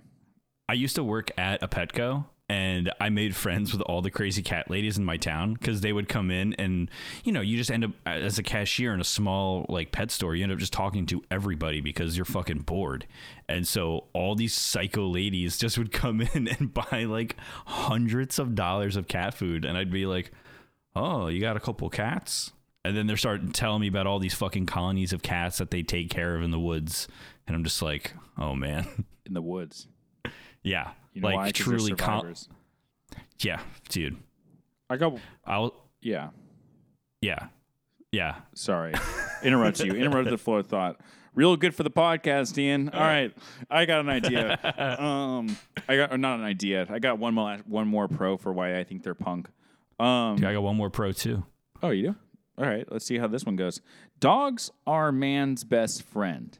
I 0.69 0.75
used 0.75 0.95
to 0.97 1.05
work 1.05 1.31
at 1.37 1.63
a 1.63 1.69
Petco 1.69 2.27
and 2.49 2.93
I 3.01 3.11
made 3.11 3.35
friends 3.37 3.73
with 3.73 3.81
all 3.83 4.03
the 4.03 4.11
crazy 4.11 4.43
cat 4.43 4.71
ladies 4.71 4.99
in 4.99 5.05
my 5.05 5.17
town 5.17 5.55
because 5.55 5.81
they 5.81 5.93
would 5.93 6.09
come 6.09 6.31
in 6.33 6.53
and 6.55 6.91
you 7.25 7.31
know 7.33 7.41
you 7.41 7.57
just 7.57 7.71
end 7.71 7.85
up 7.85 7.91
as 8.07 8.39
a 8.39 8.43
cashier 8.43 8.93
in 8.93 9.01
a 9.01 9.05
small 9.05 9.67
like 9.69 9.93
pet 9.93 10.11
store 10.11 10.35
you 10.35 10.43
end 10.43 10.51
up 10.53 10.59
just 10.59 10.73
talking 10.73 11.07
to 11.07 11.23
everybody 11.31 11.81
because 11.81 12.17
you're 12.17 12.25
fucking 12.25 12.59
bored 12.63 13.07
and 13.49 13.69
so 13.69 14.05
all 14.15 14.35
these 14.35 14.53
psycho 14.53 15.07
ladies 15.07 15.59
just 15.59 15.79
would 15.79 15.93
come 15.93 16.21
in 16.35 16.49
and 16.49 16.75
buy 16.75 17.05
like 17.05 17.37
hundreds 17.67 18.39
of 18.39 18.55
dollars 18.57 18.97
of 18.97 19.07
cat 19.07 19.33
food 19.35 19.65
and 19.65 19.79
I'd 19.79 19.91
be 19.93 20.07
like 20.07 20.33
oh 20.97 21.29
you 21.29 21.41
got 21.41 21.57
a 21.57 21.61
couple 21.61 21.89
cats 21.89 22.53
and 22.85 22.97
then 22.97 23.07
they're 23.07 23.17
starting 23.17 23.53
telling 23.53 23.81
me 23.83 23.87
about 23.89 24.07
all 24.09 24.19
these 24.19 24.35
fucking 24.35 24.67
colonies 24.67 25.13
of 25.13 25.23
cats 25.23 25.59
that 25.59 25.71
they 25.71 25.83
take 25.83 26.11
care 26.11 26.35
of 26.37 26.43
in 26.43 26.51
the 26.51 26.59
woods 26.59 27.07
and 27.51 27.57
I'm 27.57 27.65
just 27.65 27.83
like 27.83 28.15
oh 28.39 28.55
man 28.55 28.87
In 29.27 29.35
the 29.35 29.43
woods, 29.43 29.89
yeah 30.63 30.93
you 31.13 31.21
know 31.21 31.27
like 31.27 31.37
why? 31.37 31.51
truly 31.51 31.93
col- 31.97 32.27
yeah, 33.41 33.61
dude. 33.89 34.17
I 34.89 34.97
got 34.97 35.19
I'll 35.45 35.75
yeah. 36.01 36.29
yeah. 37.21 37.49
Yeah. 38.13 38.37
Sorry, 38.55 38.95
interrupt 39.43 39.81
you. 39.81 39.95
Interrupted 39.95 40.33
the 40.33 40.39
flow 40.39 40.57
of 40.59 40.69
thought. 40.69 41.01
Real 41.35 41.57
good 41.57 41.75
for 41.75 41.83
the 41.83 41.91
podcast, 41.91 42.57
Ian. 42.57 42.91
All 42.91 43.01
right, 43.01 43.37
I 43.69 43.85
got 43.85 44.01
an 44.01 44.09
idea. 44.09 44.59
Um, 45.01 45.57
I 45.89 45.97
got 45.97 46.13
or 46.13 46.19
not 46.19 46.39
an 46.39 46.45
idea. 46.45 46.87
I 46.89 47.01
got 47.01 47.19
one 47.19 47.35
more 47.35 47.59
one 47.67 47.89
more 47.89 48.07
pro 48.07 48.37
for 48.37 48.53
why 48.53 48.79
I 48.79 48.85
think 48.85 49.03
they're 49.03 49.15
punk. 49.15 49.49
Um, 49.99 50.37
I 50.45 50.53
got 50.53 50.63
one 50.63 50.77
more 50.77 50.91
pro 50.91 51.11
too. 51.11 51.45
Oh, 51.83 51.91
you 51.91 52.09
do? 52.09 52.17
All 52.61 52.67
right, 52.67 52.85
let's 52.93 53.07
see 53.07 53.17
how 53.17 53.27
this 53.27 53.47
one 53.47 53.57
goes. 53.57 53.81
Dogs 54.19 54.71
are 54.87 55.11
man's 55.11 55.65
best 55.65 56.03
friend. 56.03 56.59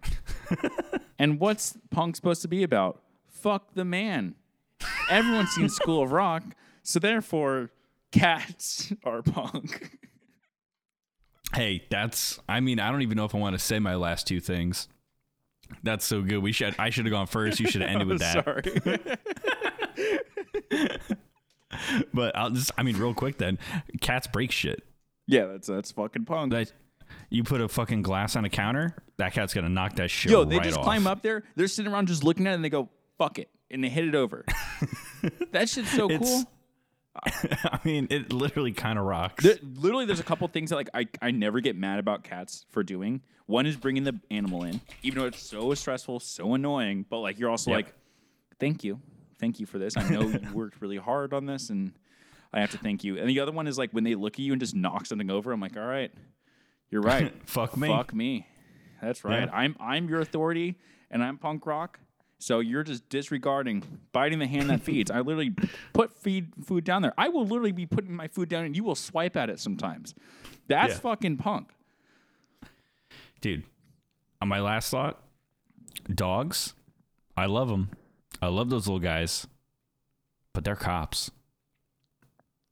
and 1.19 1.39
what's 1.39 1.77
punk 1.91 2.17
supposed 2.17 2.41
to 2.41 2.49
be 2.49 2.63
about? 2.63 3.03
Fuck 3.29 3.75
the 3.75 3.85
man. 3.85 4.35
Everyone's 5.11 5.51
seen 5.51 5.69
School 5.69 6.03
of 6.03 6.11
Rock, 6.11 6.43
so 6.83 7.01
therefore, 7.01 7.71
cats 8.13 8.95
are 9.05 9.21
punk. 9.21 9.99
Hey, 11.55 11.85
that's 11.91 12.41
I 12.49 12.61
mean, 12.61 12.81
I 12.81 12.91
don't 12.91 13.03
even 13.03 13.19
know 13.19 13.27
if 13.27 13.35
I 13.35 13.39
want 13.39 13.53
to 13.55 13.59
say 13.59 13.79
my 13.79 13.97
last 13.97 14.27
two 14.27 14.41
things. 14.41 14.89
That's 15.83 16.07
so 16.07 16.23
good. 16.23 16.39
We 16.39 16.53
should 16.53 16.75
I 16.79 16.89
should 16.89 17.05
have 17.05 17.13
gone 17.13 17.27
first. 17.27 17.61
You 17.61 17.69
should 17.69 17.83
have 17.83 17.91
ended 17.91 18.09
with 18.09 18.21
that. 18.21 18.45
Sorry. 18.45 18.63
But 22.15 22.35
I'll 22.37 22.51
just 22.51 22.73
I 22.79 22.85
mean 22.85 22.97
real 22.97 23.13
quick 23.15 23.37
then. 23.37 23.59
Cats 24.01 24.27
break 24.27 24.51
shit. 24.51 24.83
Yeah, 25.31 25.47
that's 25.47 25.69
that's 25.69 25.93
fucking 25.93 26.25
punk. 26.25 26.53
That 26.53 26.73
you 27.31 27.43
put 27.45 27.61
a 27.61 27.69
fucking 27.69 28.03
glass 28.03 28.37
on 28.37 28.45
a 28.45 28.51
counter, 28.51 28.95
that 29.17 29.33
cat's 29.33 29.55
gonna 29.55 29.69
knock 29.69 29.95
that 29.97 30.11
shit 30.11 30.31
Yo, 30.33 30.45
they 30.45 30.57
right 30.59 30.65
just 30.65 30.79
off. 30.79 30.85
climb 30.85 31.07
up 31.07 31.23
there. 31.23 31.45
They're 31.57 31.67
sitting 31.69 31.93
around 31.93 32.09
just 32.09 32.25
looking 32.25 32.47
at 32.47 32.53
it 32.53 32.55
and 32.57 32.65
they 32.65 32.69
go, 32.71 32.89
fuck 33.19 33.39
it. 33.39 33.49
And 33.71 33.83
they 33.85 33.89
hit 33.89 34.05
it 34.07 34.15
over. 34.15 34.45
that 35.53 35.69
shit's 35.69 35.91
so 35.91 36.11
It's- 36.11 36.21
cool. 36.29 36.45
I 37.25 37.81
mean, 37.85 38.07
it 38.09 38.33
literally 38.33 38.73
kind 38.73 38.97
of 38.99 39.05
rocks. 39.05 39.43
There, 39.43 39.57
literally, 39.63 40.07
there's 40.07 40.21
a 40.21 40.25
couple 40.25 40.47
things 40.49 40.71
that 40.71 40.77
like 40.77 40.89
I, 40.95 41.09
I 41.21 41.33
never 41.33 41.61
get 41.61 41.77
mad 41.77 41.99
about 41.99 42.23
cats 42.23 42.65
for 42.71 42.83
doing. 42.85 43.21
One 43.47 43.67
is 43.67 43.77
bringing 43.77 44.05
the 44.05 44.21
animal 44.31 44.63
in, 44.63 44.81
even 45.03 45.19
though 45.19 45.27
it's 45.27 45.43
so 45.43 45.75
stressful, 45.75 46.21
so 46.21 46.55
annoying. 46.55 47.05
But 47.11 47.19
like 47.19 47.39
you're 47.39 47.51
also 47.51 47.73
Yep. 47.73 47.77
like, 47.77 47.95
thank 48.61 48.85
you, 48.85 49.01
thank 49.41 49.59
you 49.59 49.67
for 49.67 49.79
this. 49.79 49.97
I 49.97 50.09
know 50.09 50.23
you 50.23 50.41
worked 50.55 50.81
really 50.81 50.99
hard 50.99 51.35
on 51.35 51.47
this, 51.47 51.69
and 51.71 51.93
I 52.53 52.61
have 52.61 52.71
to 52.73 52.79
thank 52.79 53.05
you. 53.05 53.17
And 53.19 53.29
the 53.29 53.41
other 53.41 53.53
one 53.53 53.67
is 53.67 53.79
like 53.79 53.93
when 53.93 54.05
they 54.05 54.15
look 54.15 54.35
at 54.35 54.41
you 54.41 54.53
and 54.53 54.61
just 54.61 54.75
knock 54.75 55.07
something 55.07 55.31
over. 55.31 55.53
I'm 55.53 55.61
like, 55.61 55.77
all 55.77 55.87
right, 55.87 56.13
you're 56.91 57.03
right. 57.03 57.33
Fuck 57.47 57.77
me. 57.77 57.89
Fuck 57.89 58.13
me. 58.15 58.47
That's 59.01 59.25
right. 59.25 59.45
Yeah. 59.49 59.55
I'm 59.57 59.77
I'm 59.81 60.09
your 60.09 60.21
authority, 60.21 60.77
and 61.11 61.23
I'm 61.23 61.39
punk 61.39 61.65
rock, 61.67 62.01
So 62.39 62.59
you're 62.61 62.83
just 62.83 63.09
disregarding, 63.09 63.83
biting 64.13 64.39
the 64.41 64.47
hand 64.47 64.69
that 64.71 64.81
feeds. 64.83 65.11
I 65.11 65.21
literally 65.21 65.55
put 65.93 66.13
feed 66.19 66.49
food 66.65 66.85
down 66.85 67.03
there. 67.03 67.15
I 67.17 67.29
will 67.29 67.47
literally 67.47 67.73
be 67.73 67.87
putting 67.87 68.15
my 68.15 68.29
food 68.29 68.49
down, 68.49 68.65
and 68.65 68.77
you 68.77 68.85
will 68.85 68.95
swipe 68.97 69.37
at 69.37 69.49
it 69.49 69.59
sometimes. 69.61 70.15
That's 70.69 70.95
Yeah. 70.95 71.01
fucking 71.01 71.37
punk. 71.39 71.71
dude. 73.41 73.65
On 74.43 74.49
my 74.49 74.61
last 74.61 74.91
thought, 74.91 75.23
dogs. 76.15 76.75
I 77.37 77.47
love 77.47 77.69
them. 77.69 77.91
I 78.43 78.49
love 78.49 78.69
those 78.71 78.87
little 78.87 79.01
guys, 79.01 79.47
but 80.53 80.65
they're 80.65 80.77
cops. 80.77 81.31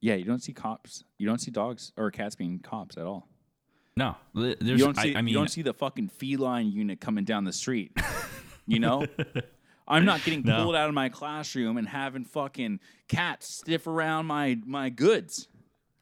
Yeah, 0.00 0.14
you 0.14 0.24
don't 0.24 0.42
see 0.42 0.52
cops. 0.52 1.04
You 1.18 1.26
don't 1.26 1.40
see 1.40 1.50
dogs 1.50 1.92
or 1.96 2.10
cats 2.10 2.34
being 2.36 2.58
cops 2.60 2.96
at 2.96 3.04
all. 3.04 3.28
No, 3.96 4.14
li- 4.34 4.54
You 4.60 4.76
don't 4.78 4.96
see. 4.96 5.14
I, 5.14 5.18
I 5.18 5.22
mean, 5.22 5.32
you 5.32 5.38
don't 5.38 5.50
see 5.50 5.62
the 5.62 5.74
fucking 5.74 6.08
feline 6.08 6.70
unit 6.70 7.00
coming 7.00 7.24
down 7.24 7.44
the 7.44 7.52
street. 7.52 7.92
You 8.70 8.80
know, 8.80 9.06
I'm 9.88 10.04
not 10.04 10.22
getting 10.22 10.42
No. 10.42 10.62
pulled 10.62 10.76
out 10.76 10.88
of 10.90 10.94
my 10.94 11.08
classroom 11.08 11.78
and 11.78 11.88
having 11.88 12.26
fucking 12.26 12.80
cats 13.08 13.48
sniff 13.64 13.86
around 13.86 14.26
my 14.26 14.58
my 14.66 14.90
goods. 14.90 15.48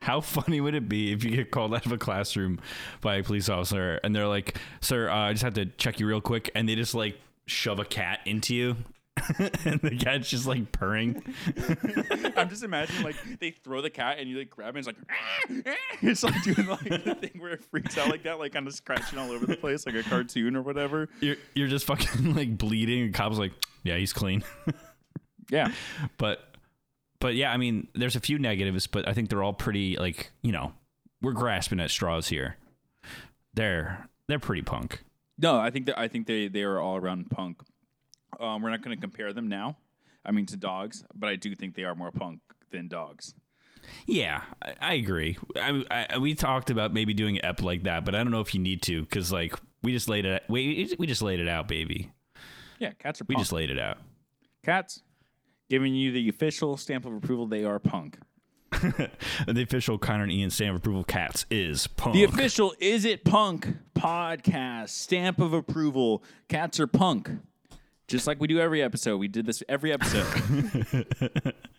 How 0.03 0.20
funny 0.20 0.61
would 0.61 0.74
it 0.74 0.88
be 0.88 1.12
if 1.12 1.22
you 1.22 1.30
get 1.30 1.53
called 1.53 1.72
out 1.72 1.86
of 1.86 1.92
a 1.92 1.97
classroom 1.97 2.59
by 3.03 3.14
a 3.18 3.22
police 3.22 3.49
officer 3.49 4.01
and 4.03 4.16
they're 4.16 4.26
like, 4.26 4.59
"Sir, 4.80 5.09
uh, 5.09 5.14
I 5.28 5.32
just 5.32 5.44
have 5.44 5.55
to 5.55 5.66
check 5.66 6.01
you 6.01 6.09
real 6.09 6.20
quick," 6.20 6.51
and 6.57 6.68
they 6.68 6.74
just 6.74 6.92
like 6.92 7.20
shove 7.47 7.78
a 7.78 7.84
cat 7.84 8.18
into 8.26 8.53
you, 8.57 8.76
and 9.38 9.80
the 9.80 9.96
cat's 9.98 10.28
just 10.28 10.46
like 10.46 10.70
purring. 10.72 11.22
I'm 12.36 12.48
just 12.48 12.62
imagining 12.62 13.02
like 13.02 13.16
they 13.40 13.50
throw 13.50 13.80
the 13.80 13.90
cat 13.90 14.18
and 14.18 14.28
you 14.28 14.38
like 14.38 14.50
grab 14.50 14.76
it. 14.76 14.78
And 14.78 14.78
it's 14.78 14.86
like 14.86 14.96
"Ah, 15.10 15.72
ah." 15.72 15.96
it's 16.02 16.22
like 16.22 16.42
doing 16.42 16.66
like 16.66 17.04
the 17.04 17.14
thing 17.14 17.32
where 17.38 17.52
it 17.52 17.64
freaks 17.64 17.96
out 17.98 18.08
like 18.08 18.24
that, 18.24 18.38
like 18.38 18.52
kind 18.52 18.66
of 18.66 18.74
scratching 18.74 19.18
all 19.18 19.30
over 19.30 19.46
the 19.46 19.56
place, 19.56 19.86
like 19.86 19.94
a 19.94 20.02
cartoon 20.02 20.54
or 20.54 20.62
whatever. 20.62 21.08
You're 21.20 21.36
you're 21.54 21.68
just 21.68 21.86
fucking 21.86 22.34
like 22.34 22.58
bleeding, 22.58 23.02
and 23.04 23.14
cops 23.14 23.38
like, 23.38 23.52
"Yeah, 23.82 23.96
he's 23.96 24.12
clean." 24.12 24.44
Yeah, 25.50 25.72
but 26.18 26.56
but 27.20 27.34
yeah, 27.34 27.52
I 27.52 27.56
mean, 27.56 27.88
there's 27.94 28.16
a 28.16 28.20
few 28.20 28.38
negatives, 28.38 28.86
but 28.86 29.08
I 29.08 29.12
think 29.14 29.30
they're 29.30 29.42
all 29.42 29.52
pretty 29.54 29.96
like 29.96 30.30
you 30.42 30.52
know, 30.52 30.72
we're 31.22 31.32
grasping 31.32 31.80
at 31.80 31.90
straws 31.90 32.28
here. 32.28 32.56
They're 33.54 34.08
they're 34.28 34.38
pretty 34.38 34.62
punk. 34.62 35.02
no, 35.38 35.58
I 35.58 35.70
think 35.70 35.86
that 35.86 35.98
I 35.98 36.08
think 36.08 36.26
they 36.26 36.48
they 36.48 36.62
are 36.62 36.78
all 36.78 36.96
around 36.96 37.30
punk. 37.30 37.62
Um, 38.39 38.62
we're 38.62 38.70
not 38.70 38.82
going 38.82 38.97
to 38.97 39.01
compare 39.01 39.32
them 39.32 39.49
now. 39.49 39.76
I 40.24 40.32
mean 40.32 40.47
to 40.47 40.57
dogs, 40.57 41.05
but 41.14 41.28
I 41.28 41.37
do 41.37 41.55
think 41.55 41.74
they 41.74 41.84
are 41.84 41.95
more 41.95 42.11
punk 42.11 42.41
than 42.70 42.89
dogs. 42.89 43.34
Yeah, 44.07 44.43
I, 44.61 44.74
I 44.80 44.95
agree. 44.95 45.39
I, 45.55 46.07
I 46.11 46.18
we 46.18 46.34
talked 46.34 46.70
about 46.70 46.93
maybe 46.93 47.14
doing 47.14 47.39
an 47.39 47.45
ep 47.45 47.62
like 47.62 47.84
that, 47.84 48.05
but 48.05 48.14
I 48.14 48.18
don't 48.18 48.32
know 48.32 48.41
if 48.41 48.55
you 48.55 48.61
need 48.61 48.82
to 48.82 49.03
because 49.03 49.30
like 49.30 49.55
we 49.82 49.93
just 49.93 50.09
laid 50.09 50.24
it. 50.24 50.43
We 50.49 50.95
we 50.99 51.07
just 51.07 51.22
laid 51.22 51.39
it 51.39 51.49
out, 51.49 51.68
baby. 51.68 52.11
Yeah, 52.78 52.91
cats 52.93 53.20
are 53.20 53.24
Punk. 53.24 53.39
We 53.39 53.41
just 53.41 53.53
laid 53.53 53.70
it 53.70 53.78
out. 53.78 53.99
cats 54.64 55.03
giving 55.70 55.95
you 55.95 56.12
the 56.12 56.28
official 56.28 56.76
stamp 56.76 57.07
of 57.07 57.14
approval. 57.14 57.47
They 57.47 57.64
are 57.64 57.78
punk. 57.78 58.18
the 58.72 59.62
official 59.62 59.97
Connor 59.97 60.24
and 60.24 60.32
Ian 60.32 60.51
stamp 60.51 60.74
of 60.74 60.82
approval 60.82 61.05
cats 61.05 61.47
is 61.51 61.87
punk. 61.87 62.14
The 62.14 62.24
official 62.24 62.74
Is 62.80 63.05
It 63.05 63.24
Punk 63.24 63.68
podcast 63.95 64.91
stamp 64.91 65.41
of 65.41 65.53
approval. 65.53 66.22
Cats 66.49 66.78
are 66.80 66.87
punk. 66.87 67.30
Just 68.09 68.28
like 68.28 68.40
we 68.40 68.46
do 68.46 68.61
every 68.61 68.82
episode. 68.82 69.16
We 69.16 69.26
did 69.26 69.46
this 69.46 69.64
every 69.68 69.92
episode. 69.92 70.26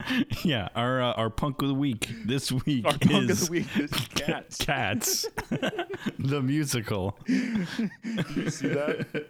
yeah, 0.43 0.67
our 0.75 1.01
uh, 1.01 1.13
our 1.13 1.29
punk 1.29 1.61
of 1.61 1.69
the 1.69 1.73
week 1.73 2.09
this 2.25 2.51
week 2.51 2.85
Our 2.85 2.97
punk 2.97 3.29
is 3.29 3.43
of 3.43 3.47
the 3.47 3.51
week 3.51 3.77
is 3.77 3.91
cats. 4.13 4.57
Cats, 4.65 5.25
the 6.19 6.41
musical. 6.41 7.17
you 7.27 8.49
see 8.49 8.67
that? 8.67 9.29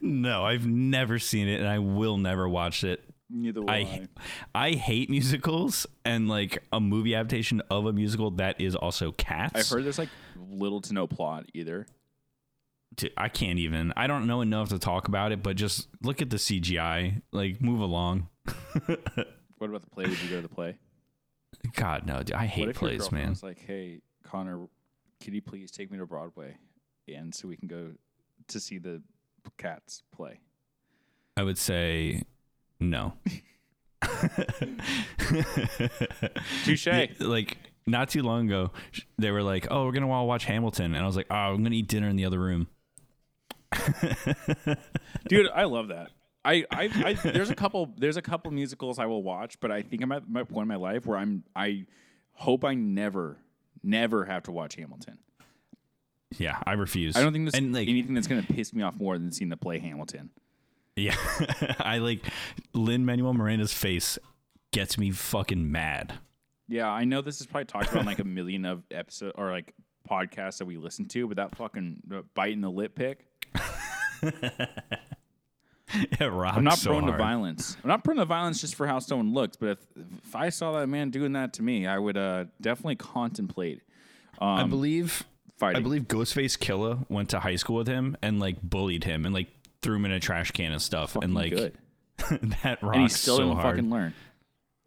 No, 0.00 0.44
I've 0.44 0.66
never 0.66 1.18
seen 1.18 1.48
it, 1.48 1.60
and 1.60 1.68
I 1.68 1.80
will 1.80 2.16
never 2.16 2.48
watch 2.48 2.82
it. 2.82 3.04
Neither 3.28 3.60
will 3.60 3.70
I 3.70 3.76
I. 3.76 4.08
I 4.54 4.70
hate 4.70 5.10
musicals, 5.10 5.86
and 6.06 6.30
like 6.30 6.62
a 6.72 6.80
movie 6.80 7.14
adaptation 7.14 7.60
of 7.70 7.84
a 7.84 7.92
musical 7.92 8.30
that 8.32 8.58
is 8.58 8.74
also 8.74 9.12
Cats. 9.12 9.52
I've 9.54 9.68
heard 9.68 9.84
there's 9.84 9.98
like 9.98 10.08
little 10.50 10.80
to 10.80 10.94
no 10.94 11.06
plot 11.06 11.44
either. 11.52 11.86
I 13.16 13.28
can't 13.28 13.58
even. 13.58 13.92
I 13.96 14.06
don't 14.06 14.26
know 14.26 14.40
enough 14.40 14.68
to 14.70 14.78
talk 14.78 15.08
about 15.08 15.32
it, 15.32 15.42
but 15.42 15.56
just 15.56 15.88
look 16.02 16.20
at 16.22 16.30
the 16.30 16.36
CGI. 16.36 17.22
Like, 17.32 17.60
move 17.60 17.80
along. 17.80 18.28
What 19.62 19.70
about 19.70 19.82
the 19.82 19.90
play? 19.90 20.06
Would 20.06 20.20
you 20.20 20.28
go 20.28 20.36
to 20.36 20.42
the 20.42 20.48
play? 20.48 20.76
God 21.76 22.04
no, 22.04 22.18
dude, 22.24 22.32
I 22.32 22.46
hate 22.46 22.74
plays, 22.74 23.12
man. 23.12 23.28
was 23.28 23.44
like, 23.44 23.60
"Hey, 23.60 24.00
Connor, 24.24 24.66
can 25.20 25.34
you 25.34 25.40
please 25.40 25.70
take 25.70 25.88
me 25.88 25.98
to 25.98 26.06
Broadway, 26.06 26.56
and 27.06 27.32
so 27.32 27.46
we 27.46 27.56
can 27.56 27.68
go 27.68 27.92
to 28.48 28.58
see 28.58 28.78
the 28.78 29.00
cats 29.58 30.02
play?" 30.12 30.40
I 31.36 31.44
would 31.44 31.58
say 31.58 32.24
no. 32.80 33.12
Touche. 36.64 36.88
like 37.20 37.56
not 37.86 38.08
too 38.08 38.24
long 38.24 38.46
ago, 38.48 38.72
they 39.16 39.30
were 39.30 39.44
like, 39.44 39.68
"Oh, 39.70 39.84
we're 39.86 39.92
gonna 39.92 40.08
want 40.08 40.22
to 40.22 40.26
watch 40.26 40.44
Hamilton," 40.44 40.96
and 40.96 41.04
I 41.04 41.06
was 41.06 41.14
like, 41.14 41.28
"Oh, 41.30 41.36
I'm 41.36 41.62
gonna 41.62 41.76
eat 41.76 41.86
dinner 41.86 42.08
in 42.08 42.16
the 42.16 42.24
other 42.24 42.40
room." 42.40 42.66
dude 45.28 45.48
i 45.54 45.64
love 45.64 45.88
that. 45.88 46.10
I, 46.44 46.64
I, 46.72 46.90
I 47.04 47.12
there's 47.30 47.50
a 47.50 47.54
couple 47.54 47.92
there's 47.96 48.16
a 48.16 48.22
couple 48.22 48.50
musicals 48.50 48.98
i 48.98 49.06
will 49.06 49.22
watch 49.22 49.60
but 49.60 49.70
i 49.70 49.82
think 49.82 50.02
i'm 50.02 50.10
at 50.12 50.28
my 50.28 50.42
point 50.42 50.62
in 50.62 50.68
my 50.68 50.76
life 50.76 51.06
where 51.06 51.16
i'm 51.16 51.44
i 51.54 51.86
hope 52.32 52.64
i 52.64 52.74
never 52.74 53.38
never 53.82 54.24
have 54.24 54.42
to 54.44 54.52
watch 54.52 54.74
hamilton. 54.74 55.18
Yeah, 56.38 56.58
I 56.66 56.72
refuse. 56.72 57.14
i 57.16 57.20
don't 57.22 57.32
think 57.32 57.50
there's 57.52 57.62
like 57.62 57.88
anything 57.88 58.14
that's 58.14 58.26
going 58.26 58.42
to 58.44 58.52
piss 58.52 58.72
me 58.72 58.82
off 58.82 58.96
more 58.98 59.18
than 59.18 59.30
seeing 59.30 59.50
the 59.50 59.56
play 59.56 59.78
hamilton. 59.78 60.30
Yeah, 60.96 61.14
I 61.78 61.98
like 61.98 62.20
Lin 62.74 63.04
Manuel 63.06 63.32
Miranda's 63.34 63.72
face 63.72 64.18
gets 64.72 64.98
me 64.98 65.10
fucking 65.10 65.70
mad. 65.70 66.14
yeah 66.68 66.88
i 66.88 67.04
know 67.04 67.20
this 67.20 67.40
is 67.40 67.46
probably 67.46 67.66
talked 67.66 67.90
about 67.90 68.00
in 68.00 68.06
like 68.06 68.18
a 68.18 68.24
million 68.24 68.64
of 68.64 68.82
episode 68.90 69.32
or 69.36 69.50
like 69.50 69.74
podcasts 70.10 70.58
that 70.58 70.64
we 70.64 70.76
listen 70.78 71.04
to 71.06 71.28
but 71.28 71.36
that 71.36 71.54
fucking 71.54 72.02
bite 72.34 72.52
in 72.52 72.60
the 72.62 72.70
lip 72.70 72.94
pick 72.96 73.26
i'm 76.20 76.64
not 76.64 76.78
so 76.78 76.90
prone 76.90 77.06
to 77.06 77.12
violence 77.16 77.76
i'm 77.82 77.88
not 77.88 78.02
prone 78.04 78.16
to 78.16 78.24
violence 78.24 78.60
just 78.60 78.74
for 78.74 78.86
how 78.86 78.98
someone 78.98 79.32
looks 79.34 79.56
but 79.56 79.70
if, 79.70 79.78
if 80.24 80.36
i 80.36 80.48
saw 80.48 80.72
that 80.78 80.86
man 80.86 81.10
doing 81.10 81.32
that 81.32 81.52
to 81.52 81.62
me 81.62 81.86
i 81.86 81.98
would 81.98 82.16
uh, 82.16 82.44
definitely 82.60 82.96
contemplate 82.96 83.82
I 84.38 84.62
um, 84.62 84.70
believe 84.70 85.22
fighting 85.58 85.76
I 85.76 85.80
believe 85.80 86.02
Ghostface 86.08 86.58
Killah 86.58 87.04
went 87.08 87.28
to 87.30 87.38
high 87.38 87.54
school 87.56 87.76
with 87.76 87.86
him 87.86 88.16
and 88.22 88.40
like 88.40 88.60
bullied 88.60 89.04
him 89.04 89.24
and 89.24 89.32
like 89.34 89.48
threw 89.82 89.96
him 89.96 90.04
in 90.06 90.10
a 90.12 90.18
trash 90.18 90.50
can 90.50 90.72
and 90.72 90.82
stuff 90.82 91.12
fucking 91.12 91.24
and 91.24 91.34
like 91.34 91.52
that 92.62 92.82
rocks 92.82 92.94
and 92.96 93.02
he 93.02 93.08
still 93.08 93.36
so 93.36 93.42
didn't 93.44 93.56
hard. 93.58 93.76
fucking 93.76 93.90
learn. 93.90 94.14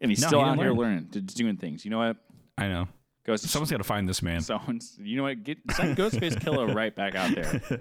And 0.02 0.10
he's 0.10 0.20
No, 0.20 0.26
still 0.26 0.40
he 0.40 0.44
out 0.44 0.48
didn't 0.56 0.60
here 0.64 0.74
learn. 0.74 1.08
learning, 1.12 1.26
doing 1.34 1.56
things. 1.56 1.84
You 1.86 1.90
know 1.90 1.98
what? 1.98 2.16
I 2.58 2.68
know. 2.68 2.88
Goes 3.24 3.42
Someone's 3.48 3.70
got 3.70 3.78
to 3.78 3.84
find 3.84 4.06
this 4.06 4.20
man. 4.20 4.40
someone's. 4.42 4.98
You 4.98 5.16
know 5.16 5.22
what? 5.22 5.42
Get 5.42 5.58
send 5.72 5.96
Ghostface 5.96 6.34
Killah 6.34 6.74
right 6.74 6.94
back 6.94 7.14
out 7.14 7.34
there. 7.34 7.80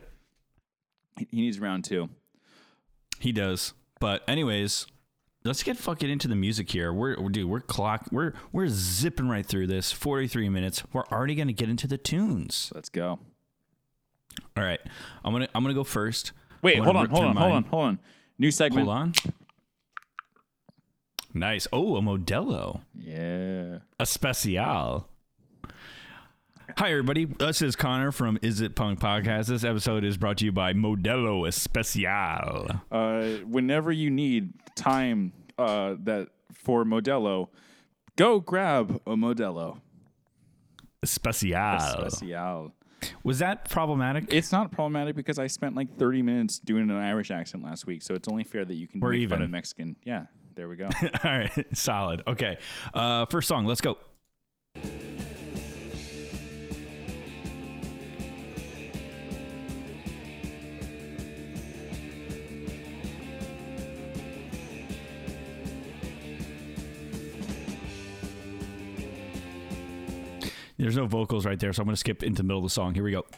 He 1.17 1.27
needs 1.31 1.59
round 1.59 1.85
two. 1.85 2.09
He 3.19 3.31
does. 3.31 3.73
But 3.99 4.23
anyways, 4.27 4.87
let's 5.43 5.63
get 5.63 5.77
fucking 5.77 6.09
into 6.09 6.27
the 6.27 6.35
music 6.35 6.71
here. 6.71 6.91
We're, 6.91 7.15
dude, 7.29 7.49
we're 7.49 7.61
clock 7.61 8.07
we're 8.11 8.33
we're 8.51 8.67
zipping 8.67 9.29
right 9.29 9.45
through 9.45 9.67
this. 9.67 9.91
43 9.91 10.49
minutes. 10.49 10.83
We're 10.91 11.05
already 11.05 11.35
going 11.35 11.47
to 11.47 11.53
get 11.53 11.69
into 11.69 11.87
the 11.87 11.97
tunes. 11.97 12.71
Let's 12.75 12.89
go. 12.89 13.19
All 14.57 14.63
right. 14.63 14.79
I'm 15.23 15.33
to 15.39 15.49
I'm 15.55 15.63
to 15.63 15.73
go 15.73 15.83
first. 15.83 16.33
Wait, 16.61 16.77
hold 16.79 16.95
on, 16.95 17.09
hold 17.09 17.25
on, 17.25 17.35
hold 17.35 17.51
on, 17.53 17.63
hold 17.63 17.85
on. 17.85 17.99
New 18.37 18.51
segment. 18.51 18.87
Hold 18.87 18.97
on. 18.97 19.13
Nice. 21.33 21.67
Oh, 21.71 21.97
a 21.97 22.01
Modelo. 22.01 22.81
Yeah. 22.97 23.79
A 23.99 24.05
special. 24.05 25.07
Hi, 26.73 26.89
everybody. 26.91 27.25
This 27.25 27.61
is 27.61 27.75
Connor 27.75 28.11
from 28.11 28.37
Is 28.41 28.59
It 28.59 28.75
Punk 28.75 28.99
Podcast. 28.99 29.47
This 29.47 29.63
episode 29.63 30.03
is 30.03 30.17
brought 30.17 30.39
to 30.39 30.45
you 30.45 30.51
by 30.51 30.73
Modelo 30.73 31.47
Especial. 31.47 32.81
Uh, 32.91 33.37
whenever 33.45 33.91
you 33.91 34.09
need 34.09 34.51
time, 34.75 35.31
uh, 35.57 35.95
that 36.03 36.29
for 36.53 36.83
Modelo, 36.83 37.47
go 38.17 38.39
grab 38.39 38.99
a 39.05 39.11
Modelo. 39.15 39.79
Especial. 41.01 42.09
Special. 42.09 42.73
Was 43.23 43.39
that 43.39 43.69
problematic? 43.69 44.33
It's 44.33 44.51
not 44.51 44.71
problematic 44.71 45.15
because 45.15 45.39
I 45.39 45.47
spent 45.47 45.75
like 45.75 45.95
30 45.97 46.23
minutes 46.23 46.59
doing 46.59 46.89
an 46.89 46.97
Irish 46.97 47.31
accent 47.31 47.63
last 47.63 47.85
week, 47.85 48.01
so 48.01 48.15
it's 48.15 48.27
only 48.27 48.43
fair 48.43 48.65
that 48.65 48.75
you 48.75 48.87
can 48.87 48.99
We're 48.99 49.11
make 49.11 49.29
fun 49.29 49.41
of 49.41 49.49
Mexican. 49.49 49.95
Yeah, 50.03 50.25
there 50.55 50.67
we 50.67 50.75
go. 50.75 50.85
All 51.23 51.31
right. 51.31 51.65
Solid. 51.77 52.23
Okay. 52.27 52.57
Uh, 52.93 53.25
first 53.27 53.47
song. 53.47 53.65
Let's 53.65 53.81
go. 53.81 53.97
There's 70.85 70.97
no 70.97 71.07
vocals 71.07 71.47
right 71.47 71.59
there, 71.59 71.73
so 71.73 71.81
I'm 71.81 71.87
going 71.87 71.95
to 71.95 71.99
skip 71.99 72.21
into 72.21 72.43
the 72.43 72.43
middle 72.43 72.59
of 72.59 72.63
the 72.63 72.69
song. 72.69 72.93
Here 72.93 73.03
we 73.03 73.09
go. 73.09 73.25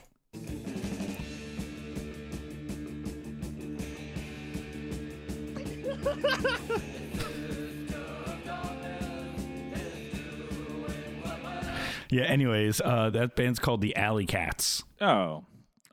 Yeah. 12.10 12.24
Anyways, 12.24 12.82
uh, 12.82 13.10
that 13.12 13.36
band's 13.36 13.60
called 13.60 13.82
the 13.82 13.96
Alley 13.96 14.26
Cats. 14.26 14.84
Oh, 15.02 15.44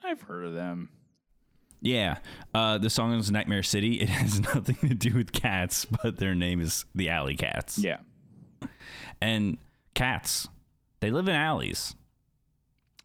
I've 0.02 0.22
heard 0.22 0.46
of 0.46 0.54
them. 0.54 0.88
Yeah. 1.80 2.18
Uh, 2.54 2.78
the 2.78 2.88
song 2.88 3.14
is 3.14 3.32
Nightmare 3.32 3.64
City. 3.64 4.00
It 4.00 4.08
has 4.10 4.40
nothing 4.40 4.76
to 4.88 4.94
do 4.94 5.14
with 5.14 5.30
cats, 5.32 5.84
but 5.84 6.18
their 6.18 6.34
name 6.34 6.60
is 6.60 6.84
the 6.96 7.10
Alley 7.10 7.36
Cats. 7.36 7.78
Yeah. 7.78 7.98
And 9.20 9.58
cats, 9.94 10.48
they 11.04 11.10
live 11.10 11.28
in 11.28 11.34
alleys. 11.34 11.94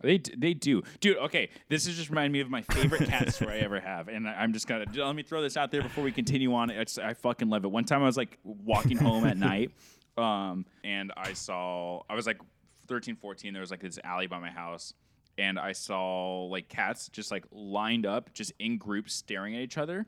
They 0.02 0.18
d- 0.20 0.34
they 0.38 0.54
do, 0.54 0.82
dude. 1.02 1.18
Okay, 1.18 1.50
this 1.68 1.86
is 1.86 1.98
just 1.98 2.10
reminding 2.10 2.32
me 2.32 2.40
of 2.40 2.50
my 2.50 2.62
favorite 2.62 3.06
cat 3.10 3.34
story 3.34 3.56
I 3.56 3.58
ever 3.58 3.82
have, 3.82 4.08
and 4.08 4.30
I- 4.30 4.36
I'm 4.36 4.54
just 4.54 4.66
gonna 4.68 4.86
let 4.96 5.16
me 5.16 5.24
throw 5.24 5.42
this 5.42 5.58
out 5.58 5.72
there 5.72 5.82
before 5.82 6.06
we 6.06 6.14
continue 6.14 6.54
on. 6.54 6.70
It's, 6.70 6.98
I 6.98 7.14
fucking 7.14 7.50
love 7.50 7.66
it. 7.66 7.72
One 7.72 7.84
time 7.84 8.02
I 8.02 8.06
was 8.06 8.16
like 8.16 8.38
walking 8.46 8.96
home 8.96 9.26
at 9.26 9.36
night, 9.52 9.72
um, 10.18 10.66
and 10.86 11.12
I 11.18 11.34
saw 11.34 12.02
I 12.10 12.16
was 12.16 12.26
like 12.26 12.40
13, 12.88 13.18
14. 13.18 13.52
There 13.52 13.60
was 13.60 13.72
like 13.72 13.82
this 13.82 14.00
alley 14.06 14.28
by 14.28 14.40
my 14.40 14.50
house, 14.50 14.94
and 15.38 15.60
I 15.60 15.74
saw 15.74 16.46
like 16.46 16.70
cats 16.70 17.10
just 17.10 17.30
like 17.30 17.44
lined 17.52 18.06
up, 18.06 18.34
just 18.34 18.54
in 18.58 18.78
groups, 18.78 19.14
staring 19.14 19.54
at 19.54 19.62
each 19.62 19.78
other, 19.78 20.08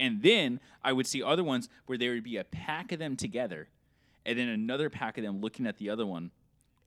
and 0.00 0.20
then 0.20 0.58
I 0.82 0.92
would 0.92 1.06
see 1.06 1.22
other 1.22 1.44
ones 1.44 1.68
where 1.86 1.96
there 1.96 2.10
would 2.14 2.24
be 2.24 2.38
a 2.38 2.44
pack 2.44 2.90
of 2.90 2.98
them 2.98 3.14
together, 3.14 3.68
and 4.26 4.36
then 4.36 4.48
another 4.48 4.90
pack 4.90 5.16
of 5.16 5.22
them 5.22 5.40
looking 5.40 5.64
at 5.64 5.76
the 5.76 5.90
other 5.90 6.04
one 6.04 6.32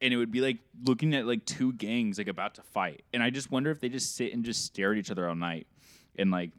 and 0.01 0.13
it 0.13 0.17
would 0.17 0.31
be 0.31 0.41
like 0.41 0.57
looking 0.85 1.13
at 1.15 1.25
like 1.25 1.45
two 1.45 1.73
gangs 1.73 2.17
like 2.17 2.27
about 2.27 2.55
to 2.55 2.61
fight. 2.61 3.03
And 3.13 3.21
i 3.21 3.29
just 3.29 3.51
wonder 3.51 3.71
if 3.71 3.79
they 3.79 3.89
just 3.89 4.15
sit 4.15 4.33
and 4.33 4.43
just 4.43 4.65
stare 4.65 4.91
at 4.91 4.97
each 4.97 5.11
other 5.11 5.27
all 5.27 5.35
night 5.35 5.67
and 6.17 6.31
like 6.31 6.51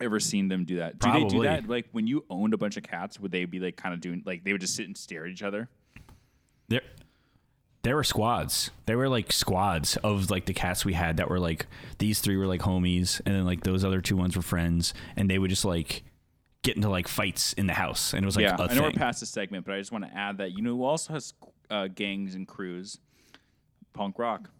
ever 0.00 0.20
seen 0.20 0.48
them 0.48 0.64
do 0.64 0.76
that. 0.76 0.98
Do 0.98 1.12
they 1.12 1.24
do 1.24 1.42
that 1.42 1.68
like 1.68 1.86
when 1.92 2.06
you 2.06 2.24
owned 2.30 2.54
a 2.54 2.58
bunch 2.58 2.76
of 2.76 2.82
cats 2.82 3.18
would 3.18 3.32
they 3.32 3.44
be 3.44 3.58
like 3.58 3.76
kind 3.76 3.94
of 3.94 4.00
doing 4.00 4.22
like 4.24 4.44
they 4.44 4.52
would 4.52 4.60
just 4.60 4.76
sit 4.76 4.86
and 4.86 4.96
stare 4.96 5.24
at 5.24 5.30
each 5.30 5.42
other? 5.42 5.68
There, 6.68 6.82
there 7.82 7.96
were 7.96 8.04
squads. 8.04 8.70
There 8.86 8.98
were 8.98 9.08
like 9.08 9.32
squads 9.32 9.96
of 9.98 10.30
like 10.30 10.46
the 10.46 10.54
cats 10.54 10.84
we 10.84 10.92
had 10.92 11.16
that 11.16 11.28
were 11.28 11.40
like 11.40 11.66
these 11.98 12.20
three 12.20 12.36
were 12.36 12.46
like 12.46 12.60
homies, 12.60 13.20
and 13.24 13.34
then 13.34 13.44
like 13.44 13.62
those 13.64 13.84
other 13.84 14.00
two 14.00 14.16
ones 14.16 14.36
were 14.36 14.42
friends, 14.42 14.94
and 15.16 15.30
they 15.30 15.38
would 15.38 15.50
just 15.50 15.64
like 15.64 16.04
get 16.62 16.76
into 16.76 16.90
like 16.90 17.08
fights 17.08 17.52
in 17.54 17.66
the 17.66 17.72
house, 17.74 18.12
and 18.12 18.24
it 18.24 18.26
was 18.26 18.36
like 18.36 18.44
yeah 18.44 18.56
i 18.58 18.74
know 18.74 18.82
we're 18.82 18.92
past 18.92 19.20
this 19.20 19.30
segment 19.30 19.64
but 19.64 19.74
i 19.74 19.78
just 19.78 19.92
want 19.92 20.04
to 20.04 20.14
add 20.14 20.38
that 20.38 20.52
you 20.52 20.62
know 20.62 20.76
who 20.76 20.84
also 20.84 21.12
has 21.12 21.32
uh, 21.70 21.88
gangs 21.88 22.34
and 22.34 22.46
crews 22.46 22.98
punk 23.92 24.18
rock 24.18 24.50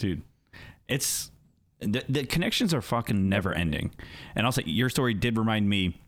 dude. 0.00 0.22
It's 0.88 1.30
the, 1.78 2.02
the 2.08 2.24
connections 2.24 2.74
are 2.74 2.82
fucking 2.82 3.28
never 3.28 3.54
ending. 3.54 3.92
And 4.34 4.44
also, 4.44 4.62
your 4.64 4.88
story 4.88 5.14
did 5.14 5.38
remind 5.38 5.68
me 5.68 6.00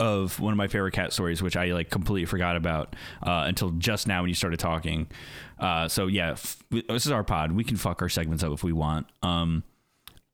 of 0.00 0.38
one 0.40 0.52
of 0.52 0.56
my 0.56 0.66
favorite 0.66 0.92
cat 0.92 1.12
stories, 1.12 1.40
which 1.40 1.56
I 1.56 1.66
like 1.66 1.88
completely 1.88 2.26
forgot 2.26 2.56
about 2.56 2.96
uh, 3.22 3.44
until 3.46 3.70
just 3.70 4.08
now 4.08 4.22
when 4.22 4.28
you 4.28 4.34
started 4.34 4.58
talking. 4.58 5.06
Uh, 5.58 5.86
so 5.86 6.08
yeah, 6.08 6.32
f- 6.32 6.62
this 6.70 7.06
is 7.06 7.12
our 7.12 7.22
pod. 7.22 7.52
We 7.52 7.62
can 7.62 7.76
fuck 7.76 8.02
our 8.02 8.08
segments 8.08 8.42
up 8.42 8.52
if 8.52 8.64
we 8.64 8.72
want. 8.72 9.06
Um, 9.22 9.62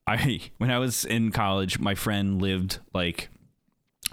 I 0.07 0.41
when 0.57 0.71
I 0.71 0.79
was 0.79 1.05
in 1.05 1.31
college, 1.31 1.77
my 1.79 1.93
friend 1.93 2.41
lived 2.41 2.79
like 2.93 3.29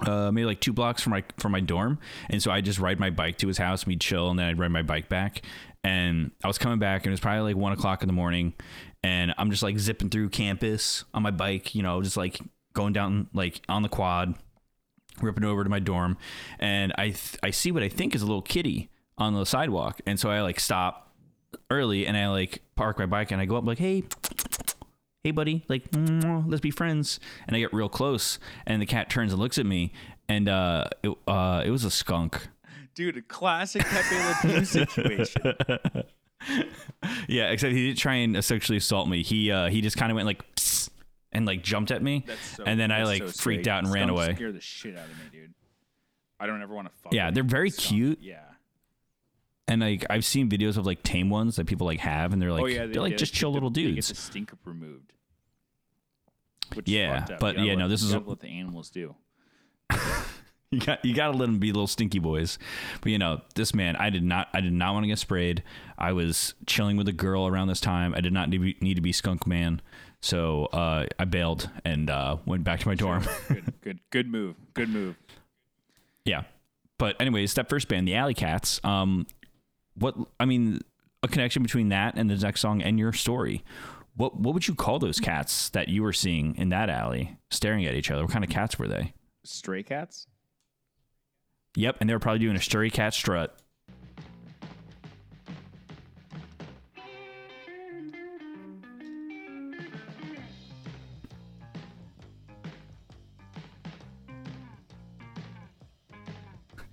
uh, 0.00 0.30
maybe 0.32 0.46
like 0.46 0.60
two 0.60 0.72
blocks 0.72 1.02
from 1.02 1.12
my 1.12 1.24
from 1.36 1.52
my 1.52 1.60
dorm, 1.60 1.98
and 2.30 2.42
so 2.42 2.50
I 2.50 2.60
just 2.60 2.78
ride 2.78 2.98
my 2.98 3.10
bike 3.10 3.38
to 3.38 3.48
his 3.48 3.58
house, 3.58 3.86
we'd 3.86 4.00
chill, 4.00 4.30
and 4.30 4.38
then 4.38 4.46
I'd 4.46 4.58
ride 4.58 4.70
my 4.70 4.82
bike 4.82 5.08
back. 5.08 5.42
And 5.84 6.30
I 6.44 6.46
was 6.46 6.58
coming 6.58 6.78
back, 6.78 7.02
and 7.02 7.08
it 7.08 7.10
was 7.12 7.20
probably 7.20 7.52
like 7.52 7.56
one 7.56 7.72
o'clock 7.72 8.02
in 8.02 8.06
the 8.06 8.12
morning, 8.12 8.54
and 9.02 9.34
I'm 9.36 9.50
just 9.50 9.62
like 9.62 9.78
zipping 9.78 10.10
through 10.10 10.30
campus 10.30 11.04
on 11.12 11.22
my 11.22 11.30
bike, 11.30 11.74
you 11.74 11.82
know, 11.82 12.00
just 12.02 12.16
like 12.16 12.40
going 12.72 12.92
down 12.92 13.28
like 13.34 13.60
on 13.68 13.82
the 13.82 13.88
quad, 13.88 14.34
ripping 15.20 15.44
over 15.44 15.64
to 15.64 15.70
my 15.70 15.80
dorm, 15.80 16.16
and 16.58 16.92
I 16.96 17.08
th- 17.08 17.38
I 17.42 17.50
see 17.50 17.72
what 17.72 17.82
I 17.82 17.88
think 17.88 18.14
is 18.14 18.22
a 18.22 18.26
little 18.26 18.42
kitty 18.42 18.90
on 19.18 19.34
the 19.34 19.44
sidewalk, 19.44 20.00
and 20.06 20.18
so 20.18 20.30
I 20.30 20.40
like 20.40 20.58
stop 20.60 21.14
early, 21.70 22.06
and 22.06 22.16
I 22.16 22.28
like 22.28 22.62
park 22.76 22.98
my 22.98 23.06
bike, 23.06 23.30
and 23.30 23.40
I 23.40 23.44
go 23.44 23.56
up 23.56 23.66
like, 23.66 23.78
hey 23.78 24.04
hey 25.24 25.30
buddy 25.30 25.64
like 25.68 25.84
let's 26.46 26.60
be 26.60 26.70
friends 26.70 27.20
and 27.46 27.56
i 27.56 27.60
get 27.60 27.72
real 27.72 27.88
close 27.88 28.38
and 28.66 28.82
the 28.82 28.86
cat 28.86 29.08
turns 29.08 29.32
and 29.32 29.40
looks 29.40 29.56
at 29.58 29.66
me 29.66 29.92
and 30.28 30.48
uh 30.48 30.84
it, 31.02 31.16
uh, 31.26 31.62
it 31.64 31.70
was 31.70 31.84
a 31.84 31.90
skunk 31.90 32.48
dude 32.94 33.16
a 33.16 33.22
classic 33.22 33.82
pepe 33.84 34.16
le 34.16 34.34
pew 34.42 34.64
situation 34.64 35.42
yeah 37.28 37.50
except 37.50 37.72
he 37.72 37.86
didn't 37.86 37.98
try 37.98 38.14
and 38.14 38.44
sexually 38.44 38.76
assault 38.76 39.08
me 39.08 39.22
he 39.22 39.50
uh 39.50 39.68
he 39.68 39.80
just 39.80 39.96
kind 39.96 40.10
of 40.10 40.16
went 40.16 40.26
like 40.26 40.42
"Psst," 40.56 40.90
and 41.30 41.46
like 41.46 41.62
jumped 41.62 41.90
at 41.90 42.02
me 42.02 42.24
so, 42.56 42.64
and 42.64 42.78
then 42.80 42.90
i 42.90 43.04
like 43.04 43.22
so 43.22 43.28
freaked 43.28 43.68
out 43.68 43.84
and 43.84 43.92
ran 43.92 44.08
away 44.10 44.34
Scare 44.34 44.52
the 44.52 44.60
shit 44.60 44.96
out 44.96 45.04
of 45.04 45.10
me, 45.10 45.24
dude. 45.30 45.54
I 46.40 46.46
don't 46.46 46.60
ever 46.60 46.74
want 46.74 46.88
to 46.88 46.94
fuck. 47.00 47.12
Yeah, 47.12 47.30
they're 47.30 47.44
very 47.44 47.70
skunk. 47.70 47.88
cute. 47.88 48.18
Yeah. 48.20 48.40
And 49.68 49.80
like 49.80 50.04
i've 50.10 50.24
seen 50.24 50.48
videos 50.48 50.76
of 50.76 50.84
like 50.84 51.02
tame 51.02 51.30
ones 51.30 51.56
that 51.56 51.66
people 51.66 51.86
like 51.86 52.00
have 52.00 52.32
and 52.32 52.42
they're 52.42 52.52
like 52.52 52.62
oh 52.62 52.66
yeah, 52.66 52.86
they're 52.86 53.02
like 53.02 53.16
just 53.16 53.32
chill 53.32 53.50
the- 53.50 53.54
little 53.54 53.70
They 53.70 53.82
get 53.82 53.94
dudes 53.94 54.08
the 54.08 54.14
stink 54.14 54.52
removed. 54.64 55.12
Which 56.74 56.88
Yeah, 56.88 57.26
but 57.38 57.58
yeah, 57.58 57.74
no, 57.74 57.88
this 57.88 58.02
is 58.02 58.16
what 58.16 58.40
the 58.40 58.48
animals 58.48 58.90
do. 58.90 59.14
you 60.70 60.80
got 60.80 61.04
you 61.04 61.14
got 61.14 61.30
to 61.30 61.36
let 61.36 61.46
them 61.46 61.58
be 61.58 61.70
little 61.70 61.86
stinky 61.86 62.18
boys. 62.18 62.58
But 63.00 63.12
you 63.12 63.18
know, 63.18 63.42
this 63.54 63.74
man, 63.74 63.96
I 63.96 64.10
did 64.10 64.24
not 64.24 64.48
I 64.54 64.60
did 64.60 64.72
not 64.72 64.94
want 64.94 65.04
to 65.04 65.08
get 65.08 65.18
sprayed. 65.18 65.62
I 65.98 66.12
was 66.12 66.54
chilling 66.66 66.96
with 66.96 67.08
a 67.08 67.12
girl 67.12 67.46
around 67.46 67.68
this 67.68 67.80
time. 67.80 68.14
I 68.14 68.20
did 68.20 68.32
not 68.32 68.48
need 68.48 68.58
to 68.58 68.64
be, 68.64 68.76
need 68.80 68.94
to 68.94 69.02
be 69.02 69.12
skunk 69.12 69.46
man. 69.46 69.82
So 70.20 70.66
uh, 70.66 71.06
I 71.18 71.24
bailed 71.24 71.68
and 71.84 72.08
uh, 72.08 72.38
went 72.46 72.64
back 72.64 72.80
to 72.80 72.88
my 72.88 72.94
dorm. 72.94 73.24
Good, 73.48 73.72
good, 73.82 74.00
good 74.10 74.28
move. 74.28 74.56
Good 74.72 74.88
move. 74.88 75.16
yeah. 76.24 76.44
But 76.96 77.20
anyways, 77.20 77.54
that 77.54 77.68
first 77.68 77.88
band, 77.88 78.06
the 78.06 78.14
Alley 78.14 78.34
Cats. 78.34 78.80
Um, 78.84 79.26
what 79.94 80.14
I 80.40 80.44
mean, 80.44 80.80
a 81.22 81.28
connection 81.28 81.62
between 81.62 81.88
that 81.90 82.14
and 82.16 82.30
the 82.30 82.36
next 82.36 82.60
song 82.60 82.82
and 82.82 82.98
your 82.98 83.12
story. 83.12 83.64
What 84.14 84.38
what 84.38 84.54
would 84.54 84.68
you 84.68 84.74
call 84.74 84.98
those 84.98 85.20
cats 85.20 85.70
that 85.70 85.88
you 85.88 86.02
were 86.02 86.12
seeing 86.12 86.54
in 86.56 86.68
that 86.70 86.90
alley, 86.90 87.38
staring 87.50 87.86
at 87.86 87.94
each 87.94 88.10
other? 88.10 88.22
What 88.22 88.32
kind 88.32 88.44
of 88.44 88.50
cats 88.50 88.78
were 88.78 88.88
they? 88.88 89.14
Stray 89.44 89.82
cats. 89.82 90.26
Yep, 91.76 91.96
and 92.00 92.10
they 92.10 92.14
were 92.14 92.20
probably 92.20 92.40
doing 92.40 92.56
a 92.56 92.60
stray 92.60 92.90
cat 92.90 93.14
strut. 93.14 93.58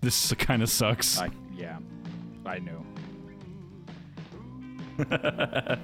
This 0.01 0.33
kind 0.35 0.63
of 0.63 0.69
sucks. 0.69 1.19
I 1.19 1.29
I 2.49 2.59
knew. 2.59 2.83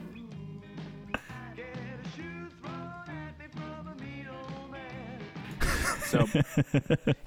so 6.05 6.26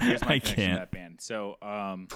here's 0.00 0.22
my 0.24 0.34
I 0.34 0.38
connection 0.38 0.42
to 0.42 0.54
can't. 0.54 0.78
that 0.78 0.90
band. 0.90 1.20
So 1.20 1.56
um, 1.62 2.08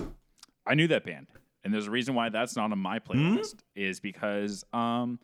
I 0.67 0.75
knew 0.75 0.89
that 0.89 1.05
band, 1.05 1.27
and 1.65 1.73
there's 1.73 1.87
a 1.87 1.91
reason 1.91 2.15
why 2.15 2.29
that's 2.29 2.57
not 2.57 2.73
on 2.73 2.79
my 2.79 2.99
Hmm? 2.99 3.37
playlist 3.37 3.57
is 3.75 4.01
because 4.01 4.65
um, 4.73 5.19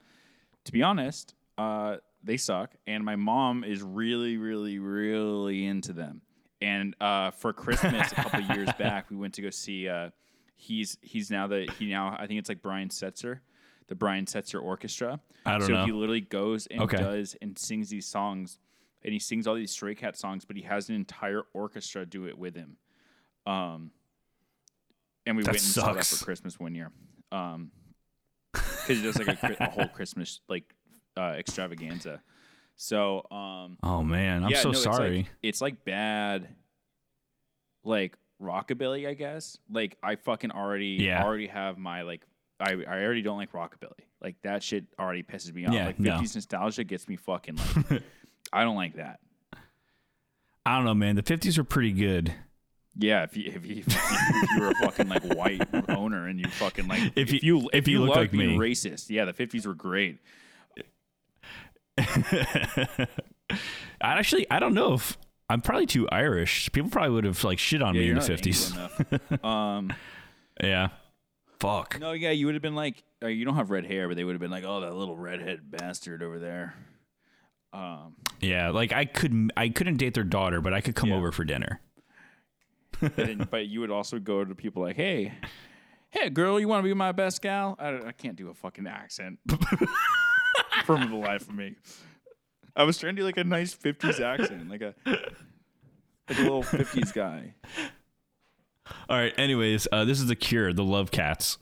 to 0.65 0.73
be 0.73 0.83
honest, 0.83 1.35
uh, 1.57 1.97
they 2.23 2.37
suck, 2.37 2.75
and 2.87 3.05
my 3.05 3.17
mom 3.17 3.65
is 3.65 3.83
really, 3.83 4.37
really, 4.37 4.79
really 4.79 5.67
into 5.67 5.93
them. 5.93 6.23
And 6.61 6.97
uh, 7.01 7.31
for 7.31 7.53
Christmas 7.53 8.11
a 8.13 8.15
couple 8.17 8.41
years 8.57 8.69
back, 8.79 9.11
we 9.11 9.17
went 9.17 9.35
to 9.35 9.43
go 9.43 9.51
see. 9.51 9.89
Uh, 9.89 10.11
he's 10.59 10.99
he's 11.01 11.31
now 11.31 11.47
the 11.47 11.71
he 11.79 11.89
now 11.89 12.15
I 12.19 12.27
think 12.27 12.39
it's 12.41 12.49
like 12.51 12.61
Brian 12.61 12.89
Setzer, 12.91 13.39
the 13.87 13.95
Brian 13.95 14.27
Setzer 14.27 14.63
Orchestra. 14.63 15.21
I 15.47 15.53
don't 15.59 15.63
so 15.67 15.73
know. 15.75 15.85
he 15.87 15.93
literally 15.93 16.21
goes 16.21 16.67
and 16.67 16.83
Okay. 16.83 16.99
does 16.99 17.35
and 17.41 17.57
sings 17.59 17.89
these 17.89 18.05
songs, 18.07 18.59
and 19.03 19.13
he 19.13 19.19
sings 19.19 19.47
all 19.47 19.55
these 19.55 19.71
Stray 19.71 19.95
Cat 19.95 20.17
songs, 20.19 20.45
but 20.45 20.57
he 20.57 20.63
has 20.63 20.89
an 20.91 20.95
entire 20.97 21.43
orchestra 21.55 22.05
do 22.05 22.27
it 22.27 22.37
with 22.37 22.55
him. 22.55 22.77
Um, 23.47 23.93
and 25.25 25.37
we 25.37 25.43
That 25.45 25.53
went 25.53 25.63
and 25.63 25.73
saw 25.73 25.93
that 25.95 26.05
for 26.07 26.23
Christmas 26.25 26.59
one 26.61 26.75
year. 26.75 26.91
Um, 27.33 27.71
because 28.53 28.97
he 28.99 29.03
does 29.03 29.19
like 29.19 29.43
a, 29.43 29.57
a 29.61 29.71
whole 29.71 29.89
Christmas 29.89 30.41
like 30.49 30.75
uh, 31.17 31.35
extravaganza. 31.39 32.21
So 32.77 33.27
um, 33.31 33.77
Oh 33.83 34.03
man, 34.03 34.45
I'm 34.45 34.51
yeah, 34.51 34.61
so 34.61 34.69
no, 34.71 34.73
it's 34.73 34.87
like- 34.87 34.95
sorry. 34.97 35.29
It's 35.43 35.61
like, 35.61 35.85
bad, 35.85 36.49
like 37.85 38.17
rockabilly, 38.41 39.09
I 39.09 39.15
guess. 39.15 39.59
Like 39.71 39.97
I 40.03 40.17
fucking 40.17 40.51
already 40.51 40.99
Yeah. 41.01 41.25
already 41.25 41.47
have 41.49 41.79
my 41.79 42.03
like. 42.03 42.23
I, 42.61 42.73
I 42.73 43.03
already 43.05 43.23
don't 43.23 43.37
like 43.39 43.53
rockabilly. 43.53 44.01
Like 44.21 44.35
that 44.43 44.65
shit 44.65 44.87
already 44.99 45.23
pisses 45.23 45.55
me 45.55 45.67
off. 45.67 45.73
Yeah, 45.75 45.87
like 45.87 46.01
no. 46.01 46.19
50s 46.19 46.35
nostalgia 46.35 46.83
gets 46.85 47.09
me 47.09 47.15
fucking 47.17 47.57
like. 47.91 48.03
I 48.53 48.65
don't 48.65 48.75
like 48.77 48.97
that. 48.97 49.21
I 50.67 50.75
don't 50.77 50.85
know, 50.85 50.95
man. 50.95 51.15
The 51.17 51.23
50s 51.23 51.57
were 51.57 51.63
pretty 51.65 51.93
good. 51.93 52.35
Yeah, 52.97 53.23
if 53.23 53.37
you 53.37 53.45
if 53.55 53.65
you, 53.65 53.85
if 53.87 54.51
you, 54.57 54.61
were 54.61 54.71
a 54.71 54.75
fucking 54.75 55.09
like 55.09 55.23
white 55.37 55.63
owner 55.89 56.27
and 56.27 56.41
you 56.41 56.49
fucking 56.49 56.89
like 56.89 57.13
If 57.17 57.45
you- 57.45 57.71
if 57.73 57.87
you 57.87 58.03
look 58.03 58.17
like 58.17 58.33
me. 58.33 58.57
racist, 58.57 59.09
yeah, 59.09 59.25
the 59.25 59.33
50s 59.33 59.65
were 59.67 59.75
great. 59.75 60.19
I 61.97 63.07
actually 64.01 64.51
I 64.51 64.59
don't 64.59 64.75
know 64.75 64.95
if 64.95 65.17
I'm 65.51 65.61
probably 65.63 65.87
too 65.87 66.09
Irish. 66.11 66.71
People 66.73 66.91
probably 66.91 67.11
would 67.11 67.25
have 67.25 67.43
like 67.45 67.59
shit 67.59 67.81
on 67.83 67.95
Yeah, 67.95 68.01
me 68.03 68.09
in 68.11 68.15
the 68.17 68.21
fifties. 68.23 68.73
Um, 69.45 69.93
Yeah. 70.63 70.89
Fuck. 71.61 71.99
no, 72.01 72.13
yeah, 72.13 72.31
you 72.31 72.47
would 72.47 72.55
have 72.55 72.63
been 72.63 72.77
like, 72.77 73.03
uh, 73.23 73.27
you 73.27 73.45
don't 73.45 73.57
have 73.57 73.71
red 73.71 73.85
hair, 73.85 74.07
but 74.07 74.17
they 74.17 74.23
would 74.23 74.33
have 74.35 74.41
been 74.41 74.51
like, 74.51 74.63
oh, 74.65 74.81
that 74.83 74.95
little 74.95 75.17
redhead 75.17 75.69
bastard 75.71 76.23
over 76.23 76.39
there. 76.39 76.75
Um, 77.73 78.15
Yeah, 78.41 78.71
like 78.71 78.93
I 78.93 79.05
couldn't 79.05 79.51
I 79.57 79.69
couldn't 79.71 79.97
date 79.97 80.15
their 80.15 80.25
daughter, 80.25 80.61
but 80.61 80.73
I 80.75 80.81
could 80.81 80.95
come 80.95 81.09
Yeah. 81.11 81.17
over 81.17 81.33
for 81.33 81.45
dinner. 81.45 81.81
then, 83.01 83.47
but 83.51 83.67
you 83.69 83.81
would 83.81 83.91
also 83.91 84.19
go 84.19 84.45
to 84.45 84.55
people 84.55 84.83
like, 84.83 84.97
hey, 84.97 85.33
hey, 86.11 86.31
girl, 86.31 86.59
you 86.59 86.67
want 86.69 86.83
to 86.83 86.89
be 86.89 86.95
my 86.95 87.13
best 87.13 87.41
gal? 87.43 87.77
I, 87.79 88.09
I 88.09 88.13
can't 88.13 88.37
do 88.37 88.49
a 88.51 88.55
fucking 88.55 88.87
accent 88.87 89.39
for 90.85 90.97
the 90.99 91.15
life 91.15 91.43
of 91.49 91.55
me. 91.55 91.75
I 92.79 92.85
was 92.85 92.97
trying 92.97 93.17
to 93.17 93.23
do 93.23 93.27
like 93.27 93.37
a 93.37 93.43
nice 93.43 93.75
'50s 93.75 94.21
accent, 94.21 94.71
like 94.71 94.83
a 94.83 94.95
like 95.05 96.39
a 96.39 96.43
little 96.43 96.63
'50s 96.63 97.13
guy. 97.13 97.55
All 99.09 99.19
right. 99.19 99.37
Anyways, 99.37 99.89
uh, 99.91 100.05
this 100.05 100.21
is 100.21 100.29
the 100.29 100.37
Cure, 100.37 100.73
the 100.73 100.85
Love 100.85 101.11
Cats. 101.11 101.59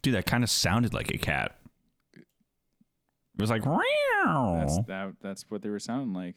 Dude, 0.00 0.14
that 0.14 0.24
kind 0.24 0.42
of 0.42 0.48
sounded 0.48 0.94
like 0.94 1.14
a 1.14 1.18
cat. 1.18 1.58
It 2.16 2.24
was 3.38 3.50
like, 3.50 3.64
That's 4.60 4.78
that. 4.86 5.12
That's 5.20 5.44
what 5.50 5.60
they 5.60 5.68
were 5.68 5.78
sounding 5.78 6.14
like. 6.14 6.36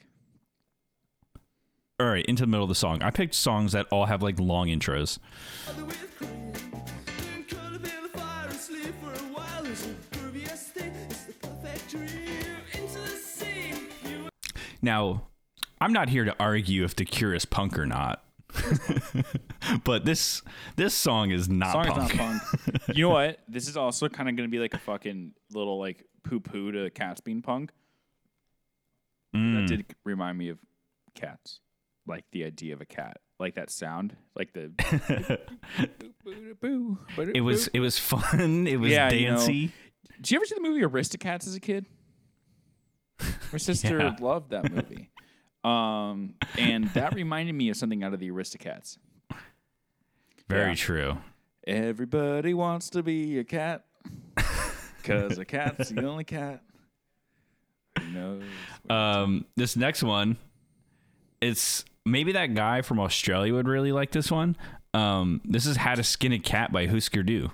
All 2.00 2.08
right, 2.08 2.26
into 2.26 2.44
the 2.44 2.48
middle 2.48 2.64
of 2.64 2.70
the 2.70 2.76
song. 2.76 3.02
I 3.02 3.10
picked 3.10 3.36
songs 3.36 3.72
that 3.72 3.88
all 3.92 4.06
have 4.06 4.22
like 4.22 4.40
long 4.40 4.68
intros. 4.68 5.20
Now, 14.82 15.24
I'm 15.82 15.94
not 15.94 16.10
here 16.10 16.26
to 16.26 16.36
argue 16.40 16.84
if 16.84 16.96
the 16.96 17.06
Cure 17.06 17.34
is 17.34 17.46
punk 17.46 17.80
or 17.80 17.86
not. 17.88 18.22
but 19.84 20.06
this 20.06 20.42
this 20.76 20.94
song 20.94 21.32
is 21.32 21.50
not 21.50 21.74
Song 21.74 21.86
punk. 21.86 22.12
is 22.12 22.18
not 22.18 22.42
punk. 22.64 22.98
you 22.98 23.04
know 23.06 23.10
what? 23.10 23.40
This 23.48 23.68
is 23.68 23.76
also 23.76 24.08
kind 24.08 24.30
of 24.30 24.36
going 24.36 24.48
to 24.48 24.52
be 24.52 24.60
like 24.60 24.74
a 24.74 24.80
fucking 24.80 25.34
little 25.52 25.80
like 25.80 26.06
poo 26.24 26.40
poo 26.40 26.72
to 26.72 26.90
cats 26.92 27.20
being 27.20 27.42
punk. 27.42 27.72
Mm. 29.36 29.56
That 29.68 29.76
did 29.76 29.86
remind 30.04 30.38
me 30.38 30.50
of 30.50 30.60
cats, 31.16 31.60
like 32.08 32.26
the 32.32 32.44
idea 32.46 32.74
of 32.74 32.82
a 32.82 32.86
cat, 32.86 33.18
like 33.40 33.56
that 33.56 33.70
sound, 33.70 34.16
like 34.36 34.54
the. 34.54 34.72
It 36.26 37.42
was 37.42 37.68
it 37.68 37.80
was 37.80 38.00
fun. 38.00 38.68
It 38.68 38.78
was 38.78 38.92
Yeah, 38.92 39.12
you 39.12 39.30
know, 39.30 39.38
dancey. 39.38 39.72
Did 40.18 40.32
you 40.32 40.38
ever 40.38 40.46
see 40.46 40.56
the 40.56 40.62
movie 40.62 40.82
Aristocats 40.82 41.46
as 41.48 41.56
a 41.56 41.60
kid? 41.60 41.86
My 43.52 43.58
sister 43.58 44.00
Yeah. 44.00 44.16
loved 44.20 44.50
that 44.52 44.72
movie. 44.72 45.10
Um, 45.64 46.36
and 46.58 46.86
that 46.90 47.14
reminded 47.16 47.54
me 47.54 47.70
of 47.70 47.78
something 47.78 48.04
out 48.04 48.14
of 48.14 48.20
the 48.20 48.30
Aristocats. 48.30 48.98
Very 50.50 50.70
yeah. 50.70 50.76
true. 50.76 51.18
Everybody 51.68 52.54
wants 52.54 52.90
to 52.92 53.02
be 53.04 53.40
a 53.40 53.44
cat 53.44 53.86
because 55.02 55.38
a 55.40 55.46
cat's 55.46 55.90
the 55.90 56.06
only 56.06 56.24
cat 56.24 56.62
who 58.00 58.06
knows. 58.12 58.44
Um, 58.90 59.46
this 59.56 59.76
next 59.76 60.04
one, 60.04 60.38
it's 61.42 61.84
maybe 62.06 62.32
that 62.34 62.54
guy 62.54 62.82
from 62.82 63.00
Australia 63.00 63.54
would 63.54 63.68
really 63.68 63.92
like 63.92 64.12
this 64.12 64.32
one. 64.32 64.56
Um, 64.94 65.42
this 65.44 65.66
is 65.66 65.78
"How 65.78 65.96
to 65.96 66.04
Skin 66.04 66.32
a 66.32 66.40
Cat" 66.40 66.72
by 66.72 66.86
Husker 66.88 67.24
Du. 67.24 67.52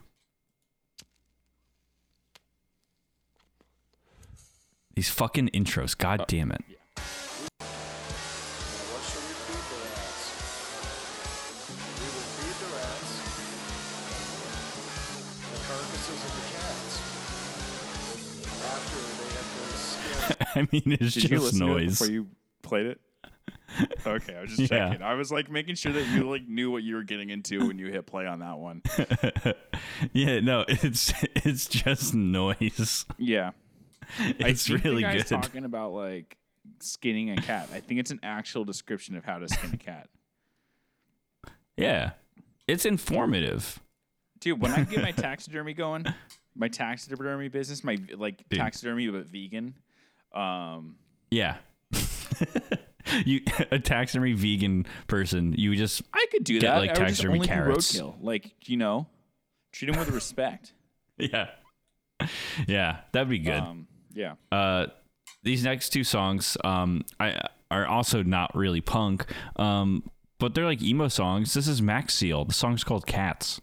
These 4.95 5.10
fucking 5.10 5.49
intros, 5.49 5.97
god 5.97 6.26
damn 6.28 6.52
it! 6.52 6.62
What 8.91 9.02
shall 9.08 9.22
we 9.24 9.34
feed 9.34 9.66
their 9.72 9.88
ass? 9.95 10.22
We 11.97 12.06
will 12.12 12.28
feed 12.36 12.58
their 12.62 12.76
ass 12.84 13.10
the 15.47 15.60
carcasses 15.66 16.22
of 16.28 16.32
the 16.36 16.45
cats 16.52 16.93
after 18.68 18.99
they 19.18 19.32
have 19.38 19.49
been 19.56 19.74
skinned. 19.80 20.52
I 20.56 20.62
mean, 20.72 20.88
it's 20.99 21.14
Did 21.16 21.22
just 21.30 21.43
listen 21.43 21.60
to 21.60 21.66
it 21.66 21.84
noise. 21.84 21.91
before 21.99 22.12
you 22.14 22.28
played 22.62 22.86
it? 22.88 22.99
Okay, 24.06 24.36
I 24.36 24.41
was 24.41 24.49
just 24.58 24.72
Yeah. 24.72 24.89
checking. 24.89 25.02
I 25.02 25.14
was 25.14 25.32
like 25.32 25.49
making 25.49 25.76
sure 25.76 25.93
that 25.93 26.06
you 26.08 26.30
like 26.30 26.47
knew 26.47 26.70
what 26.72 26.84
you 26.84 26.95
were 26.95 27.04
getting 27.04 27.30
into 27.30 27.68
when 27.68 27.78
you 27.80 27.88
hit 27.88 28.06
play 28.06 28.26
on 28.26 28.39
that 28.39 28.58
one. 28.58 28.82
yeah, 30.14 30.39
no, 30.41 30.66
it's 30.68 31.14
it's 31.36 31.68
just 31.68 32.14
noise. 32.14 33.06
Yeah, 33.18 33.52
It's 34.20 34.43
I 34.70 34.74
think 34.74 34.84
really 34.84 35.02
guy's 35.04 35.24
good. 35.24 35.41
talking 35.41 35.64
about 35.66 35.93
like 35.93 36.38
skinning 36.80 37.30
a 37.32 37.38
cat. 37.38 37.70
I 37.74 37.80
think 37.80 37.99
it's 37.99 38.12
an 38.12 38.20
actual 38.24 38.66
description 38.66 39.16
of 39.16 39.24
how 39.24 39.38
to 39.39 39.47
skin 39.47 39.72
a 39.74 39.78
cat. 39.78 40.10
Yeah, 41.78 42.12
it's 42.68 42.86
informative. 42.86 43.80
Dude, 44.39 44.60
when 44.62 44.72
I 44.72 44.84
get 44.84 45.02
my 45.02 45.12
taxidermy 45.14 45.74
going, 45.74 46.06
my 46.56 46.68
taxidermy 46.68 47.47
business, 47.47 47.84
my 47.84 47.97
like 48.18 48.38
Dude. 48.49 48.60
taxidermy 48.60 49.08
but 49.10 49.28
vegan. 49.28 49.76
Um, 50.34 50.95
Yeah. 51.30 51.58
you 53.26 53.41
a 53.72 53.80
taxidermy 53.80 54.34
vegan 54.34 54.86
person, 55.07 55.53
you 55.57 55.76
just 55.76 56.01
I 56.14 56.26
could 56.32 56.43
do 56.43 56.59
that. 56.62 56.78
like, 56.78 56.91
I 56.91 56.93
just 56.93 56.99
taxidermy 56.99 57.36
only 57.39 57.47
carrots. 57.47 57.93
roadkill. 57.93 58.16
Like 58.22 58.51
you 58.70 58.78
know, 58.78 59.07
treat 59.72 59.89
him 59.89 59.99
with 59.99 60.09
respect. 60.14 60.74
yeah. 61.18 61.49
Yeah, 62.68 62.99
that'd 63.12 63.30
be 63.30 63.39
good. 63.39 63.59
Um, 63.59 63.88
yeah. 64.14 64.36
uh 64.51 64.88
these 65.43 65.64
next 65.64 65.89
two 65.89 66.03
songs 66.03 66.55
um 66.64 67.03
I 67.20 67.41
are 67.72 67.86
also 67.88 68.24
not 68.24 68.55
really 68.55 68.82
punk. 68.82 69.26
Um 69.55 70.03
but 70.39 70.53
they're 70.55 70.66
like 70.66 70.82
emo 70.82 71.07
songs. 71.07 71.53
This 71.53 71.68
is 71.68 71.82
Macseal. 71.82 72.45
The 72.45 72.53
song's 72.53 72.84
called 72.84 73.05
Cats. 73.05 73.62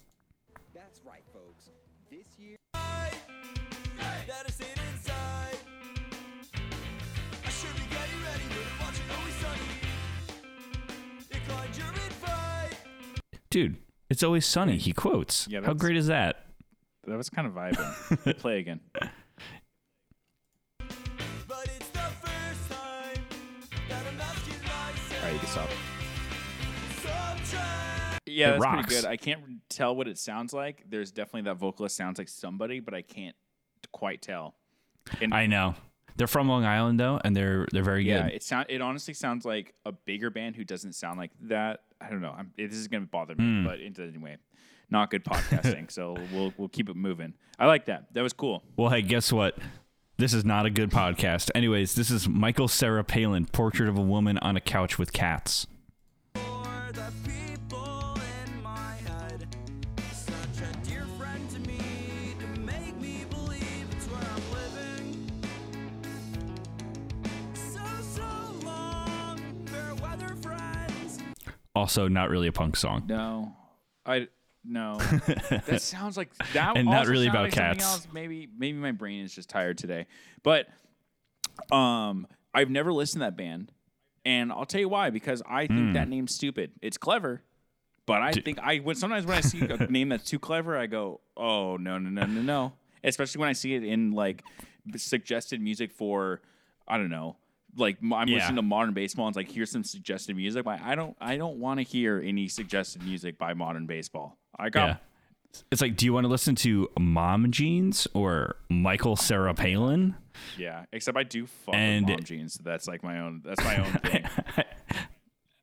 Dude, 13.58 13.76
it's 14.08 14.22
always 14.22 14.46
sunny. 14.46 14.76
He 14.78 14.92
quotes. 14.92 15.48
Yeah, 15.48 15.62
How 15.64 15.74
great 15.74 15.96
is 15.96 16.06
that? 16.06 16.46
That 17.08 17.16
was 17.16 17.28
kind 17.28 17.44
of 17.48 17.54
vibing. 17.54 18.38
Play 18.38 18.60
again. 18.60 18.78
All 18.94 19.08
right, 25.24 25.32
you 25.32 25.38
can 25.40 25.48
stop. 25.48 25.68
Yeah, 28.26 28.50
that's 28.52 28.62
rocks. 28.62 28.86
pretty 28.86 29.02
good. 29.02 29.10
I 29.10 29.16
can't 29.16 29.40
tell 29.68 29.96
what 29.96 30.06
it 30.06 30.18
sounds 30.18 30.52
like. 30.52 30.84
There's 30.88 31.10
definitely 31.10 31.50
that 31.50 31.56
vocalist 31.56 31.96
sounds 31.96 32.18
like 32.18 32.28
somebody, 32.28 32.78
but 32.78 32.94
I 32.94 33.02
can't 33.02 33.34
quite 33.90 34.22
tell. 34.22 34.54
And 35.20 35.34
I 35.34 35.46
know. 35.46 35.74
They're 36.18 36.26
from 36.26 36.48
Long 36.48 36.64
Island 36.64 37.00
though, 37.00 37.20
and 37.24 37.34
they're 37.34 37.66
they're 37.72 37.82
very 37.82 38.04
yeah, 38.04 38.22
good. 38.24 38.30
Yeah, 38.30 38.36
it 38.36 38.42
sound 38.42 38.66
it 38.68 38.80
honestly 38.82 39.14
sounds 39.14 39.44
like 39.46 39.72
a 39.86 39.92
bigger 39.92 40.28
band 40.30 40.56
who 40.56 40.64
doesn't 40.64 40.94
sound 40.94 41.18
like 41.18 41.30
that. 41.42 41.80
I 42.00 42.10
don't 42.10 42.20
know. 42.20 42.34
I'm, 42.36 42.52
this 42.58 42.74
is 42.74 42.88
gonna 42.88 43.06
bother 43.06 43.34
me, 43.36 43.44
Hmm. 43.44 43.64
but 43.64 43.78
anyway, 43.80 44.36
not 44.90 45.10
good 45.10 45.24
podcasting. 45.24 45.90
so 45.90 46.16
we'll 46.32 46.52
we'll 46.58 46.68
keep 46.68 46.88
it 46.90 46.96
moving. 46.96 47.34
I 47.58 47.66
like 47.66 47.86
that. 47.86 48.12
That 48.12 48.22
was 48.22 48.32
cool. 48.32 48.62
Well, 48.76 48.90
hey, 48.90 49.02
guess 49.02 49.32
what? 49.32 49.56
This 50.18 50.34
is 50.34 50.44
not 50.44 50.66
a 50.66 50.70
good 50.70 50.90
podcast. 50.90 51.50
Anyways, 51.54 51.94
this 51.94 52.10
is 52.10 52.28
Michael 52.28 52.66
Cera 52.66 53.04
Palin, 53.04 53.46
Portrait 53.46 53.88
of 53.88 53.96
a 53.96 54.02
Woman 54.02 54.36
on 54.38 54.56
a 54.56 54.60
Couch 54.60 54.98
with 54.98 55.12
Cats. 55.12 55.68
Also, 71.78 72.08
not 72.08 72.28
really 72.30 72.48
a 72.48 72.52
punk 72.52 72.74
song. 72.76 73.04
No, 73.08 73.54
I 74.04 74.26
no. 74.64 74.98
that 75.66 75.80
sounds 75.80 76.16
like 76.16 76.30
that. 76.52 76.76
And 76.76 76.86
not 76.88 77.06
really 77.06 77.28
about 77.28 77.44
like 77.44 77.52
cats. 77.52 77.84
Else. 77.84 78.08
Maybe 78.12 78.48
maybe 78.58 78.76
my 78.78 78.90
brain 78.92 79.24
is 79.24 79.32
just 79.32 79.48
tired 79.48 79.78
today. 79.78 80.06
But 80.42 80.66
um, 81.70 82.26
I've 82.52 82.70
never 82.70 82.92
listened 82.92 83.20
to 83.20 83.26
that 83.26 83.36
band, 83.36 83.70
and 84.24 84.50
I'll 84.52 84.66
tell 84.66 84.80
you 84.80 84.88
why. 84.88 85.10
Because 85.10 85.40
I 85.48 85.66
think 85.68 85.78
Hmm. 85.88 85.92
that 85.92 86.08
name's 86.08 86.34
stupid. 86.34 86.72
It's 86.82 86.98
clever, 86.98 87.42
but 88.06 88.22
I 88.22 88.32
think 88.32 88.58
I 88.58 88.78
when 88.78 88.96
sometimes 88.96 89.24
when 89.24 89.38
I 89.38 89.40
see 89.42 89.60
a 89.62 89.76
name 89.90 90.08
that's 90.08 90.24
too 90.28 90.38
clever, 90.40 90.76
I 90.76 90.86
go, 90.86 91.20
oh 91.36 91.76
no 91.76 91.98
no 91.98 92.10
no 92.10 92.26
no 92.26 92.42
no. 92.42 92.72
Especially 93.04 93.38
when 93.38 93.48
I 93.48 93.52
see 93.52 93.74
it 93.74 93.84
in 93.84 94.10
like 94.12 94.42
suggested 94.96 95.60
music 95.60 95.92
for 95.92 96.40
I 96.88 96.98
don't 96.98 97.10
know 97.10 97.36
like 97.78 97.98
I'm 98.02 98.28
Yeah. 98.28 98.36
listening 98.36 98.56
to 98.56 98.62
modern 98.62 98.94
baseball 98.94 99.26
and 99.26 99.32
it's 99.32 99.36
like 99.36 99.50
here's 99.54 99.70
some 99.70 99.84
suggested 99.84 100.36
music. 100.36 100.66
Like 100.66 100.82
I 100.82 100.94
don't 100.94 101.16
I 101.20 101.36
don't 101.36 101.58
want 101.58 101.78
to 101.80 101.84
hear 101.84 102.22
any 102.24 102.48
suggested 102.48 103.02
music 103.02 103.38
by 103.38 103.54
modern 103.54 103.86
baseball. 103.86 104.38
I 104.58 104.70
got 104.70 104.88
Yeah. 104.88 104.96
It's 105.72 105.80
like, 105.80 105.96
do 105.96 106.04
you 106.04 106.12
want 106.12 106.24
to 106.24 106.28
listen 106.28 106.54
to 106.56 106.90
Mom 107.00 107.50
Jeans 107.50 108.06
or 108.12 108.56
Michael 108.68 109.16
Cera 109.16 109.54
Palin? 109.54 110.14
yeah. 110.58 110.84
Except 110.92 111.16
I 111.16 111.22
do 111.22 111.46
fuck 111.46 111.74
And- 111.74 112.06
mom 112.06 112.20
jeans. 112.22 112.54
So 112.54 112.60
that's 112.64 112.86
like 112.86 113.02
my 113.02 113.18
own. 113.20 113.40
That's 113.44 113.64
my 113.64 113.76
own 113.78 113.92
thing. 113.92 114.24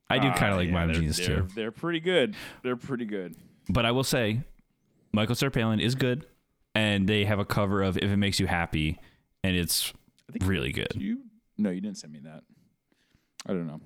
I 0.09 0.17
do 0.19 0.29
kind 0.31 0.43
Ah, 0.45 0.51
of 0.51 0.57
like 0.57 0.67
yeah, 0.67 0.73
Mom 0.73 0.93
Jeans 0.93 1.17
they're, 1.17 1.41
too. 1.41 1.47
They're 1.55 1.71
pretty 1.71 1.99
good. 1.99 2.35
They're 2.63 2.75
pretty 2.75 3.05
good. 3.05 3.35
But 3.69 3.85
I 3.85 3.91
will 3.91 4.03
say, 4.03 4.41
Michael 5.11 5.33
Cera 5.35 5.49
Palin 5.51 5.79
is 5.79 5.95
good, 5.95 6.25
and 6.75 7.07
they 7.09 7.25
have 7.25 7.39
a 7.39 7.45
cover 7.45 7.81
of 7.81 7.97
"If 7.97 8.03
It 8.03 8.17
Makes 8.17 8.39
You 8.39 8.45
Happy," 8.47 8.99
and 9.43 9.55
it's 9.55 9.93
really 10.41 10.71
good. 10.71 10.93
You 10.95 11.21
no, 11.57 11.69
you 11.69 11.81
didn't 11.81 11.97
send 11.97 12.13
me 12.13 12.19
that. 12.19 12.43
I 13.45 13.53
don't 13.53 13.67
know. 13.67 13.81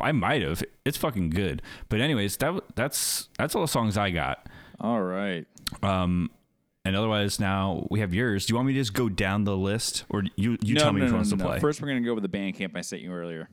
I 0.00 0.12
might 0.12 0.42
have. 0.42 0.62
It's 0.84 0.96
fucking 0.96 1.30
good. 1.30 1.62
But 1.88 2.00
anyways, 2.00 2.36
that 2.38 2.60
that's 2.74 3.28
that's 3.38 3.54
all 3.54 3.62
the 3.62 3.68
songs 3.68 3.96
I 3.96 4.10
got. 4.10 4.48
All 4.80 5.00
right. 5.02 5.46
Um, 5.82 6.30
and 6.84 6.96
otherwise, 6.96 7.40
now 7.40 7.86
we 7.90 8.00
have 8.00 8.12
yours. 8.12 8.46
Do 8.46 8.52
you 8.52 8.56
want 8.56 8.66
me 8.68 8.74
to 8.74 8.80
just 8.80 8.92
go 8.92 9.08
down 9.08 9.44
the 9.44 9.56
list, 9.56 10.04
or 10.10 10.24
you 10.36 10.58
you 10.62 10.74
no, 10.74 10.80
tell 10.80 10.92
me 10.92 11.00
no, 11.00 11.04
which 11.06 11.12
no, 11.12 11.16
ones 11.16 11.30
no, 11.30 11.36
to 11.36 11.42
no. 11.42 11.48
play? 11.48 11.60
First, 11.60 11.80
we're 11.80 11.88
gonna 11.88 12.00
go 12.00 12.14
with 12.14 12.22
the 12.22 12.28
Bandcamp 12.28 12.76
I 12.76 12.80
sent 12.80 13.02
you 13.02 13.12
earlier. 13.12 13.48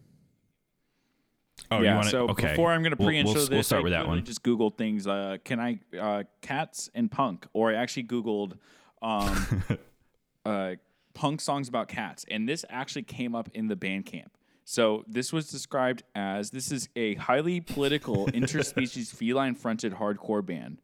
oh, 1.70 1.80
you 1.80 1.86
yeah. 1.86 1.96
wanna- 1.96 2.10
so 2.10 2.28
okay. 2.30 2.50
before 2.50 2.72
I'm 2.72 2.84
gonna 2.84 2.96
pre-intro 2.96 3.34
we'll, 3.34 3.42
this, 3.42 3.50
we'll 3.50 3.64
start 3.64 3.82
I 3.82 3.84
with 3.84 3.94
that 3.94 4.08
one. 4.08 4.24
Just 4.26 4.44
Googled 4.44 4.78
things. 4.78 5.08
Uh, 5.08 5.38
can 5.46 5.60
I 5.60 5.80
uh, 5.98 6.24
cats 6.42 6.90
and 6.96 7.10
punk? 7.10 7.46
Or 7.54 7.72
I 7.72 7.76
actually 7.76 8.06
Googled 8.06 8.58
um, 9.02 9.64
uh, 10.46 10.74
punk 11.14 11.42
songs 11.42 11.68
about 11.68 11.88
cats, 11.88 12.26
and 12.30 12.48
this 12.48 12.66
actually 12.70 13.04
came 13.04 13.36
up 13.36 13.50
in 13.54 13.68
the 13.68 13.76
Bandcamp. 13.76 14.30
So 14.64 15.04
this 15.08 15.34
was 15.34 15.50
described 15.50 16.04
as 16.16 16.52
this 16.52 16.72
is 16.72 16.88
a 16.96 17.16
highly 17.16 17.60
political 17.60 18.26
interspecies 18.28 19.14
feline 19.14 19.56
fronted 19.56 19.94
hardcore 19.94 20.46
band 20.46 20.82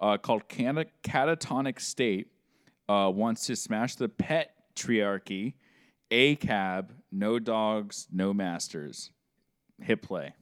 uh, 0.00 0.16
called 0.18 0.48
Cata- 0.48 0.86
Catatonic 1.02 1.80
State. 1.80 2.28
Uh, 2.88 3.12
wants 3.14 3.46
to 3.46 3.54
smash 3.54 3.96
the 3.96 4.08
pet 4.08 4.54
triarchy, 4.74 5.52
a 6.10 6.36
cab, 6.36 6.94
no 7.12 7.38
dogs, 7.38 8.08
no 8.10 8.32
masters. 8.32 9.10
Hit 9.82 10.00
play. 10.00 10.32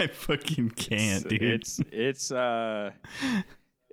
I 0.00 0.06
fucking 0.08 0.70
can't, 0.70 1.28
dude. 1.28 1.42
It's 1.42 1.80
it's 1.92 2.32
uh 2.32 2.90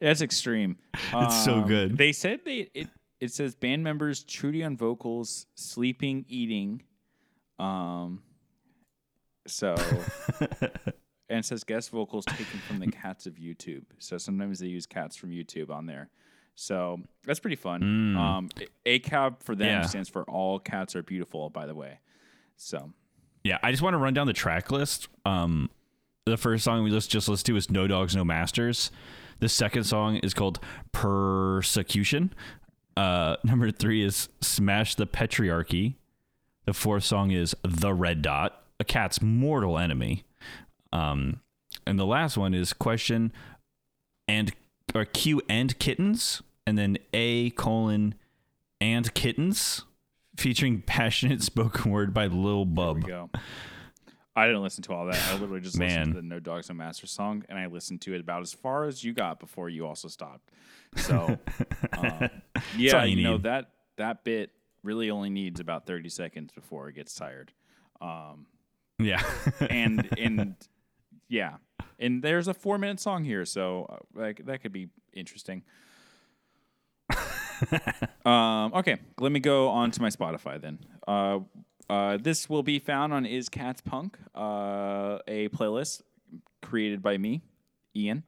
it's 0.01 0.22
extreme. 0.22 0.78
It's 1.14 1.43
so 1.45 1.55
Um, 1.55 1.68
good. 1.68 1.97
They 1.97 2.12
said 2.12 2.41
they 2.45 2.70
it 2.74 2.88
it 3.20 3.32
says 3.32 3.55
band 3.55 3.84
members 3.84 4.24
Trudy 4.24 4.64
on 4.64 4.78
vocals, 4.78 5.45
sleeping, 5.55 6.26
eating. 6.28 6.84
Um 7.60 8.22
so 9.47 9.76
and 11.30 11.39
it 11.39 11.45
says 11.45 11.64
guest 11.64 11.89
vocals 11.89 12.26
taken 12.26 12.60
from 12.68 12.80
the 12.80 12.88
cats 12.88 13.26
of 13.26 13.36
YouTube. 13.36 13.84
So 13.99 14.18
sometimes 14.18 14.60
they 14.60 14.68
use 14.68 14.86
cats 14.86 15.16
from 15.16 15.32
YouTube 15.32 15.70
on 15.70 15.86
there. 15.86 16.10
So 16.55 16.99
that's 17.26 17.39
pretty 17.39 17.55
fun. 17.55 18.16
Um 18.16 18.49
ACAB 18.86 19.41
for 19.43 19.55
them 19.55 19.68
Mm. 19.68 19.72
Yeah. 19.72 19.82
stands 19.84 20.10
for 20.10 20.24
all 20.24 20.60
cats 20.60 20.95
are 20.95 21.03
beautiful, 21.03 21.49
by 21.49 21.66
the 21.66 21.76
way. 21.76 21.99
So 22.55 22.91
Yeah, 23.43 23.58
I 23.64 23.72
just 23.72 23.84
want 23.84 23.93
to 23.93 23.97
run 23.99 24.14
down 24.14 24.28
the 24.28 24.34
track 24.34 24.72
list. 24.72 25.08
Um, 25.26 25.70
the 26.30 26.38
first 26.38 26.63
song 26.63 26.84
we 26.84 26.91
just 26.91 27.09
just 27.09 27.28
listened 27.28 27.45
to 27.47 27.55
is 27.57 27.69
"No 27.69 27.88
Dogs, 27.88 28.15
No 28.15 28.23
Masters." 28.23 28.91
The 29.39 29.49
second 29.49 29.84
song 29.86 30.17
is 30.17 30.34
called 30.34 30.59
"Persecution." 30.91 32.34
Uh, 32.95 33.38
number 33.43 33.71
three 33.71 34.03
is 34.03 34.30
"Smash 34.41 34.95
the 34.95 35.07
Patriarchy." 35.07 35.95
The 36.65 36.73
fourth 36.73 37.03
song 37.03 37.32
is 37.32 37.55
"The 37.63 37.93
Red 37.93 38.21
Dot," 38.21 38.61
a 38.80 38.84
cat's 38.84 39.21
mortal 39.21 39.78
enemy. 39.78 40.23
Um, 40.91 41.41
and 41.86 41.99
the 41.99 42.05
last 42.05 42.38
one 42.38 42.53
is 42.53 42.73
"Question 42.73 43.32
and 44.28 44.53
or 44.93 45.05
Q 45.05 45.41
and 45.47 45.78
Kittens," 45.80 46.41
and 46.65 46.78
then 46.78 46.97
A 47.13 47.51
colon 47.51 48.15
and 48.82 49.13
Kittens, 49.13 49.84
featuring 50.36 50.82
passionate 50.86 51.41
spoken 51.41 51.91
word 51.91 52.13
by 52.13 52.28
Lil 52.28 52.65
Bub. 52.65 53.07
I 54.38 54.45
didn't 54.45 54.61
listen 54.61 54.83
to 54.83 54.93
all 54.93 55.07
that. 55.07 55.19
I 55.29 55.33
literally 55.33 55.61
just 55.61 55.77
Man. 55.79 55.89
listened 55.89 56.15
to 56.15 56.21
the 56.21 56.27
No 56.27 56.39
Dogs 56.39 56.69
No 56.69 56.75
Master 56.75 57.07
song, 57.07 57.43
and 57.49 57.57
I 57.57 57.65
listened 57.65 58.01
to 58.01 58.13
it 58.13 58.21
about 58.21 58.43
as 58.43 58.53
far 58.53 58.85
as 58.85 59.03
you 59.03 59.11
got 59.13 59.39
before 59.39 59.67
you 59.67 59.88
also 59.88 60.07
stopped. 60.07 60.51
So, 60.95 61.39
um, 61.97 62.29
yeah, 62.77 63.03
you 63.03 63.17
you 63.17 63.23
know 63.23 63.39
that 63.39 63.71
that 63.97 64.23
bit 64.23 64.51
really 64.83 65.09
only 65.09 65.31
needs 65.31 65.59
about 65.59 65.88
thirty 65.88 66.09
seconds 66.09 66.51
before 66.53 66.88
it 66.88 66.93
gets 66.93 67.15
tired. 67.15 67.51
Um, 67.99 68.45
Yeah. 68.99 69.23
and 69.71 70.07
and 70.19 70.55
yeah, 71.27 71.55
and 71.97 72.21
there's 72.23 72.47
a 72.47 72.53
four 72.53 72.77
minute 72.77 72.99
song 72.99 73.23
here, 73.23 73.43
so 73.43 73.88
uh, 73.89 73.97
like 74.21 74.45
that 74.45 74.61
could 74.61 74.71
be 74.71 74.89
interesting. 75.13 75.63
um, 78.25 78.71
okay, 78.75 78.97
let 79.19 79.31
me 79.31 79.39
go 79.39 79.69
on 79.69 79.89
to 79.91 80.01
my 80.01 80.09
Spotify 80.09 80.61
then. 80.61 80.79
Uh, 81.07 81.39
uh, 81.89 82.17
this 82.17 82.49
will 82.49 82.63
be 82.63 82.79
found 82.79 83.13
on 83.13 83.25
Is 83.25 83.49
Cats 83.49 83.81
Punk, 83.81 84.17
uh, 84.35 85.19
a 85.27 85.49
playlist 85.49 86.01
created 86.61 87.01
by 87.01 87.17
me, 87.17 87.41
Ian. 87.95 88.23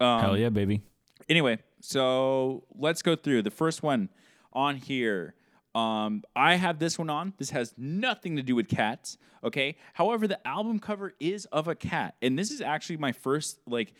Um, 0.00 0.20
Hell 0.20 0.38
yeah, 0.38 0.48
baby. 0.48 0.82
anyway, 1.28 1.58
so 1.80 2.64
let's 2.74 3.02
go 3.02 3.16
through 3.16 3.42
the 3.42 3.50
first 3.50 3.82
one 3.82 4.08
on 4.52 4.76
here. 4.76 5.34
Um, 5.74 6.22
I 6.34 6.54
have 6.54 6.78
this 6.78 6.98
one 6.98 7.10
on. 7.10 7.34
This 7.36 7.50
has 7.50 7.74
nothing 7.76 8.36
to 8.36 8.42
do 8.42 8.54
with 8.56 8.68
cats. 8.68 9.18
Okay. 9.44 9.76
However, 9.92 10.26
the 10.26 10.44
album 10.46 10.78
cover 10.78 11.12
is 11.20 11.44
of 11.46 11.68
a 11.68 11.74
cat, 11.74 12.16
and 12.22 12.38
this 12.38 12.50
is 12.50 12.62
actually 12.62 12.96
my 12.96 13.12
first 13.12 13.60
like 13.66 13.92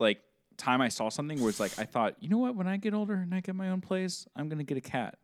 like 0.00 0.20
time 0.56 0.80
I 0.80 0.88
saw 0.88 1.08
something 1.08 1.40
where 1.40 1.48
it's 1.48 1.60
like 1.60 1.78
I 1.78 1.84
thought, 1.84 2.16
you 2.20 2.28
know 2.28 2.38
what? 2.38 2.56
When 2.56 2.66
I 2.66 2.76
get 2.76 2.92
older 2.92 3.14
and 3.14 3.32
I 3.32 3.40
get 3.40 3.54
my 3.54 3.70
own 3.70 3.80
place, 3.80 4.26
I'm 4.34 4.48
gonna 4.48 4.64
get 4.64 4.76
a 4.76 4.82
cat. 4.82 5.18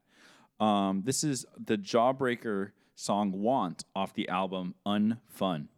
Um, 0.61 1.03
this 1.05 1.25
is 1.25 1.45
the 1.59 1.77
Jawbreaker 1.77 2.71
song 3.01 3.31
"Want" 3.31 3.85
off 3.95 4.13
the 4.13 4.29
album 4.29 4.75
"Unfun." 4.85 5.69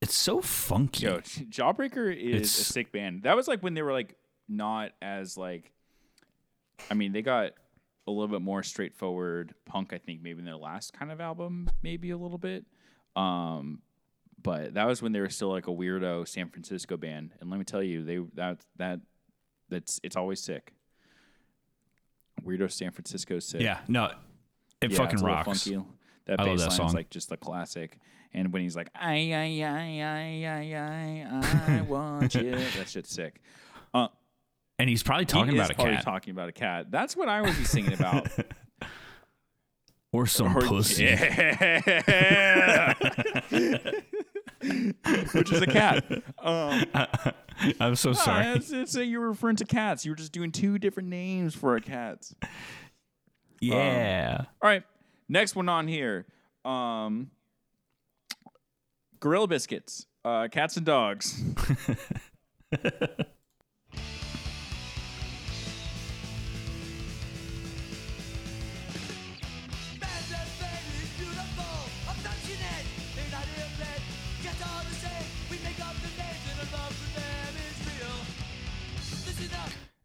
It's 0.00 0.14
so 0.16 0.40
funky. 0.40 1.04
Yo, 1.04 1.18
Jawbreaker 1.20 2.14
is 2.14 2.24
It's- 2.34 2.58
a 2.60 2.64
sick 2.64 2.90
band. 2.90 3.22
That 3.24 3.36
was 3.36 3.46
like 3.46 3.62
when 3.62 3.74
they 3.74 3.82
were 3.82 3.92
like 3.92 4.16
not 4.48 4.92
as 5.02 5.36
like. 5.36 5.72
I 6.90 6.94
mean, 6.94 7.12
they 7.12 7.20
got 7.22 7.52
a 8.10 8.16
little 8.16 8.28
bit 8.28 8.42
more 8.42 8.62
straightforward 8.62 9.54
punk. 9.64 9.92
I 9.92 9.98
think 9.98 10.22
maybe 10.22 10.40
in 10.40 10.44
their 10.44 10.56
last 10.56 10.92
kind 10.92 11.10
of 11.10 11.20
album, 11.20 11.68
maybe 11.82 12.10
a 12.10 12.16
little 12.16 12.38
bit. 12.38 12.64
Um, 13.16 13.82
but 14.42 14.74
that 14.74 14.86
was 14.86 15.02
when 15.02 15.12
they 15.12 15.20
were 15.20 15.28
still 15.28 15.50
like 15.50 15.66
a 15.66 15.70
weirdo 15.70 16.26
San 16.26 16.48
Francisco 16.48 16.96
band. 16.96 17.34
And 17.40 17.50
let 17.50 17.58
me 17.58 17.64
tell 17.64 17.82
you, 17.82 18.04
they 18.04 18.18
that 18.34 18.58
that 18.76 19.00
that's 19.68 20.00
it's 20.02 20.16
always 20.16 20.40
sick. 20.40 20.72
Weirdo 22.44 22.70
San 22.70 22.90
Francisco 22.90 23.38
sick. 23.38 23.60
Yeah, 23.60 23.80
no, 23.88 24.12
it 24.80 24.90
Yeah, 24.92 24.96
fucking 24.96 25.14
it's 25.14 25.22
a 25.22 25.24
little 25.24 25.36
rocks. 25.36 25.64
Funky. 25.64 25.84
That 26.26 26.38
bass 26.38 26.78
line 26.78 26.88
is 26.88 26.94
like 26.94 27.10
just 27.10 27.32
a 27.32 27.36
classic. 27.36 27.98
And 28.32 28.52
when 28.52 28.62
he's 28.62 28.76
like, 28.76 28.90
I, 28.94 29.32
I, 29.32 29.64
I, 29.64 30.04
I, 30.04 30.44
I, 30.44 31.28
I, 31.42 31.78
I 31.78 31.80
want 31.82 32.32
you. 32.36 32.52
That 32.52 32.88
shit's 32.88 33.10
sick. 33.10 33.40
Uh, 34.80 34.82
And 34.82 34.88
he's 34.90 35.02
probably 35.02 35.24
he 35.24 35.26
talking 35.26 35.54
is 35.54 35.60
about 35.60 35.70
a 35.70 35.74
probably 35.74 35.94
cat 35.94 36.04
talking 36.04 36.30
about 36.32 36.48
a 36.48 36.52
cat. 36.52 36.90
That's 36.90 37.16
what 37.16 37.28
I 37.28 37.40
would 37.42 37.56
be 37.56 37.64
singing 37.64 37.92
about. 37.92 38.28
or 40.12 40.26
some 40.26 40.56
Or- 40.56 40.60
pussy. 40.62 41.04
Yeah. 41.04 42.94
Which 45.32 45.52
is 45.52 45.62
a 45.62 45.66
cat. 45.66 46.04
Um, 46.38 46.84
I'm 47.80 47.94
so 47.96 48.12
sorry. 48.12 48.46
it's, 48.56 48.70
it's, 48.72 48.96
uh, 48.96 49.00
you're 49.00 49.26
referring 49.28 49.56
to 49.56 49.64
cats. 49.64 50.04
You 50.04 50.12
were 50.12 50.16
just 50.16 50.32
doing 50.32 50.52
two 50.52 50.78
different 50.78 51.08
names 51.08 51.54
for 51.54 51.76
a 51.76 51.80
cat. 51.80 52.30
yeah. 53.60 54.44
All 54.62 54.68
right, 54.70 54.82
next 55.28 55.54
one 55.56 55.68
on 55.68 55.86
here. 55.88 56.26
Um, 56.64 57.30
Gorilla 59.20 59.46
Biscuits, 59.48 60.06
uh, 60.24 60.48
Cats 60.50 60.76
and 60.76 60.86
Dogs. 60.86 61.42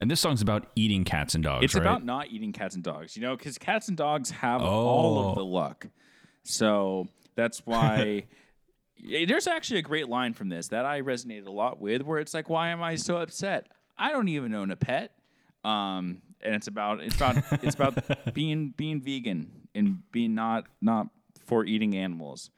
And 0.06 0.12
this 0.12 0.20
song's 0.20 0.43
about 0.43 0.68
eating 0.76 1.03
cats 1.03 1.34
and 1.34 1.43
dogs, 1.43 1.66
It's 1.66 1.74
right? 1.74 1.82
about 1.82 2.06
not 2.06 2.28
eating 2.28 2.51
cats 2.53 2.76
and 2.76 2.84
dogs, 2.84 3.16
you 3.18 3.24
know, 3.24 3.36
because 3.36 3.58
cats 3.58 3.88
and 3.88 3.97
dogs 3.97 4.30
have 4.30 4.62
all 4.62 5.18
Oh. 5.18 5.30
of 5.30 5.36
the 5.36 5.43
luck. 5.43 5.88
So 6.43 7.08
that's 7.34 7.66
why 7.66 8.26
there's 9.28 9.47
actually 9.47 9.80
a 9.80 9.82
great 9.82 10.08
line 10.08 10.34
from 10.34 10.49
this 10.49 10.68
that 10.68 10.86
I 10.86 11.01
resonated 11.01 11.47
a 11.47 11.51
lot 11.51 11.82
with, 11.82 12.03
where 12.03 12.20
it's 12.20 12.36
like, 12.36 12.51
"Why 12.51 12.68
am 12.70 12.84
I 12.84 12.97
so 12.97 13.18
upset? 13.18 13.68
I 13.97 14.12
don't 14.12 14.28
even 14.28 14.53
own 14.53 14.70
a 14.70 14.76
pet." 14.76 15.12
Um, 15.64 16.22
and 16.39 16.53
it's 16.53 16.68
about 16.68 16.99
it's 17.01 17.16
about 17.16 17.38
it's 17.64 17.74
about 17.74 17.95
being 18.36 18.76
being 18.78 19.01
vegan 19.01 19.49
and 19.74 20.03
being 20.12 20.36
not 20.36 20.68
not 20.84 21.08
for 21.47 21.66
eating 21.66 21.95
animals. 21.95 22.51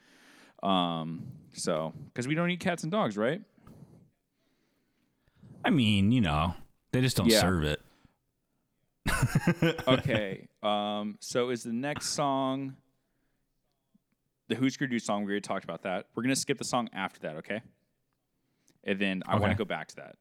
Um, 0.62 1.28
so 1.54 1.94
because 2.08 2.28
we 2.28 2.36
don't 2.36 2.50
eat 2.52 2.60
cats 2.60 2.84
and 2.84 2.92
dogs, 2.92 3.16
right? 3.16 3.42
I 5.64 5.70
mean, 5.70 6.12
you 6.12 6.20
know, 6.20 6.54
they 6.92 7.02
just 7.02 7.18
don't 7.18 7.30
Yeah. 7.30 7.42
serve 7.42 7.64
it. 7.64 7.82
okay. 9.88 10.48
Um, 10.62 11.18
so 11.20 11.50
is 11.50 11.64
the 11.64 11.74
next 11.74 12.08
song 12.10 12.76
the 14.50 14.56
Husker 14.56 14.88
Du 14.88 15.00
song? 15.00 15.24
We 15.26 15.32
already 15.32 15.42
talked 15.42 15.64
about 15.64 15.84
that. 15.84 16.08
We're 16.16 16.24
gonna 16.24 16.36
skip 16.36 16.58
the 16.58 16.64
song 16.64 16.90
after 16.94 17.20
that, 17.22 17.38
okay? 17.38 17.62
And 18.84 19.00
then 19.00 19.24
I 19.26 19.38
want 19.38 19.52
to 19.52 19.58
go 19.58 19.66
back 19.66 19.88
to 19.90 19.96
that. 19.98 20.16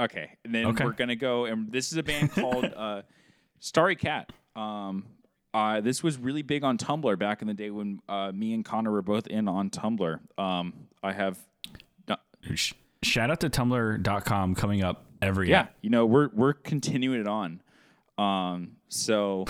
Okay, 0.00 0.30
and 0.44 0.54
then 0.54 0.66
Okay. 0.66 0.84
we're 0.84 0.92
gonna 0.92 1.16
go, 1.16 1.44
and 1.46 1.70
this 1.72 1.90
is 1.92 1.98
a 1.98 2.02
band 2.02 2.30
called 2.32 2.64
uh, 2.76 3.02
Starry 3.60 3.96
Cat. 3.96 4.32
Um, 4.54 5.06
uh, 5.54 5.80
this 5.80 6.02
was 6.02 6.18
really 6.18 6.42
big 6.42 6.62
on 6.64 6.78
Tumblr 6.78 7.18
back 7.18 7.42
in 7.42 7.48
the 7.48 7.54
day 7.54 7.70
when 7.70 8.00
uh, 8.08 8.30
me 8.32 8.52
and 8.54 8.64
Connor 8.64 8.92
were 8.92 9.02
both 9.02 9.26
in 9.26 9.48
on 9.48 9.70
Tumblr. 9.70 10.20
Um, 10.38 10.72
I 11.02 11.12
have, 11.12 11.38
Sh- 12.54 12.74
Shout 13.02 13.30
out 13.30 13.40
to 13.40 13.50
Tumblr.com 13.50 14.54
coming 14.54 14.82
up 14.84 15.04
every 15.22 15.50
yeah, 15.50 15.68
you 15.80 15.90
know, 15.90 16.06
we're 16.06 16.28
we're 16.32 16.52
continuing 16.52 17.20
it 17.20 17.28
on. 17.28 17.60
Um, 18.16 18.72
so 18.88 19.44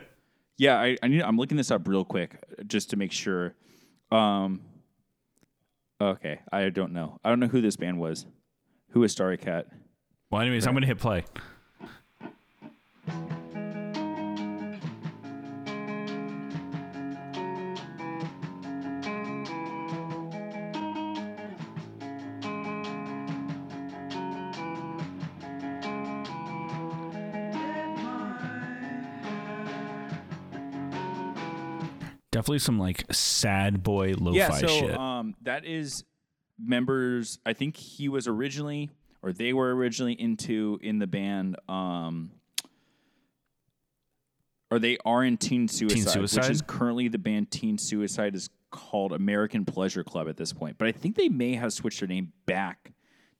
yeah, 0.58 0.78
I, 0.80 0.96
I 1.02 1.08
need 1.08 1.22
I'm 1.22 1.36
looking 1.36 1.56
this 1.56 1.70
up 1.70 1.86
real 1.86 2.04
quick 2.04 2.36
just 2.66 2.90
to 2.90 2.96
make 2.96 3.12
sure. 3.12 3.54
Um, 4.10 4.62
okay, 6.00 6.40
I 6.52 6.68
don't 6.70 6.92
know. 6.92 7.20
I 7.24 7.28
don't 7.28 7.40
know 7.40 7.48
who 7.48 7.60
this 7.60 7.76
band 7.76 7.98
was. 7.98 8.26
Who 8.90 9.02
is 9.04 9.12
Starry 9.12 9.36
Cat? 9.36 9.66
Well, 10.30 10.40
anyways, 10.40 10.66
I'm 10.66 10.74
gonna 10.74 10.86
hit 10.86 10.98
play. 10.98 11.24
Definitely 32.48 32.58
some 32.60 32.78
like 32.78 33.04
sad 33.14 33.82
boy 33.82 34.14
lo-fi 34.18 34.36
yeah, 34.38 34.50
so 34.50 34.66
shit. 34.66 34.96
um, 34.96 35.34
that 35.42 35.64
is 35.64 36.04
members. 36.58 37.38
I 37.44 37.52
think 37.52 37.76
he 37.76 38.08
was 38.08 38.26
originally, 38.26 38.90
or 39.22 39.32
they 39.32 39.52
were 39.52 39.74
originally 39.74 40.14
into 40.14 40.78
in 40.82 40.98
the 40.98 41.06
band. 41.06 41.56
Um, 41.68 42.30
or 44.70 44.78
they 44.78 44.98
are 45.04 45.24
in 45.24 45.36
Teen 45.38 45.66
Suicide, 45.68 46.20
which 46.20 46.30
Suicide? 46.30 46.50
is 46.50 46.62
currently 46.62 47.08
the 47.08 47.18
band 47.18 47.50
Teen 47.50 47.78
Suicide 47.78 48.34
is 48.34 48.50
called 48.70 49.12
American 49.12 49.64
Pleasure 49.64 50.04
Club 50.04 50.28
at 50.28 50.36
this 50.36 50.52
point. 50.52 50.76
But 50.78 50.88
I 50.88 50.92
think 50.92 51.16
they 51.16 51.28
may 51.30 51.54
have 51.54 51.72
switched 51.72 52.00
their 52.00 52.08
name 52.08 52.32
back 52.46 52.92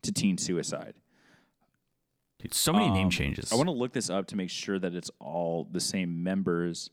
to 0.02 0.12
Teen 0.12 0.38
Suicide. 0.38 0.94
Dude, 2.38 2.54
so 2.54 2.72
many 2.72 2.88
name 2.90 3.06
Um, 3.06 3.10
changes. 3.10 3.52
I 3.52 3.56
want 3.56 3.66
to 3.66 3.72
look 3.72 3.92
this 3.92 4.08
up 4.08 4.26
to 4.28 4.36
make 4.36 4.48
sure 4.48 4.78
that 4.78 4.94
it's 4.94 5.10
all 5.18 5.68
the 5.70 5.80
same 5.80 6.22
members. 6.22 6.88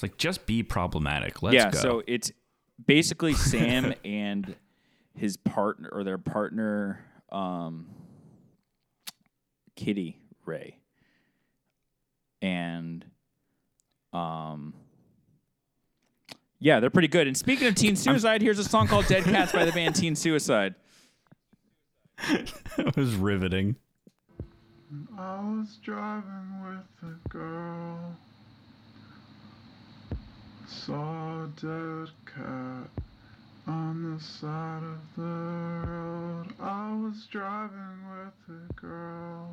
It's 0.00 0.02
like 0.02 0.16
just 0.16 0.46
be 0.46 0.62
problematic. 0.62 1.42
Let's 1.42 1.54
yeah, 1.54 1.70
go. 1.70 1.78
so 1.78 2.02
it's 2.06 2.32
basically 2.86 3.34
Sam 3.34 3.92
and 4.02 4.56
his 5.14 5.36
partner 5.36 5.90
or 5.92 6.04
their 6.04 6.16
partner, 6.16 7.04
um, 7.30 7.86
Kitty 9.76 10.18
Ray, 10.46 10.78
and 12.40 13.04
um, 14.14 14.72
yeah, 16.60 16.80
they're 16.80 16.88
pretty 16.88 17.08
good. 17.08 17.26
And 17.26 17.36
speaking 17.36 17.68
of 17.68 17.74
Teen 17.74 17.94
Suicide, 17.96 18.40
here's 18.40 18.58
a 18.58 18.64
song 18.64 18.86
called 18.86 19.06
"Dead 19.06 19.24
Cats" 19.24 19.52
by 19.52 19.66
the 19.66 19.72
band 19.72 19.96
Teen 19.96 20.16
Suicide. 20.16 20.76
it 22.28 22.96
was 22.96 23.16
riveting. 23.16 23.76
I 25.18 25.40
was 25.40 25.78
driving 25.82 26.62
with 26.64 27.10
a 27.10 27.28
girl. 27.28 28.16
Saw 30.70 31.44
a 31.44 31.48
dead 31.60 32.10
cat 32.26 32.88
on 33.66 34.14
the 34.14 34.22
side 34.22 34.82
of 34.84 35.00
the 35.16 35.22
road. 35.22 36.46
I 36.60 36.92
was 36.92 37.26
driving 37.30 37.98
with 38.08 38.56
a 38.56 38.72
girl. 38.74 39.50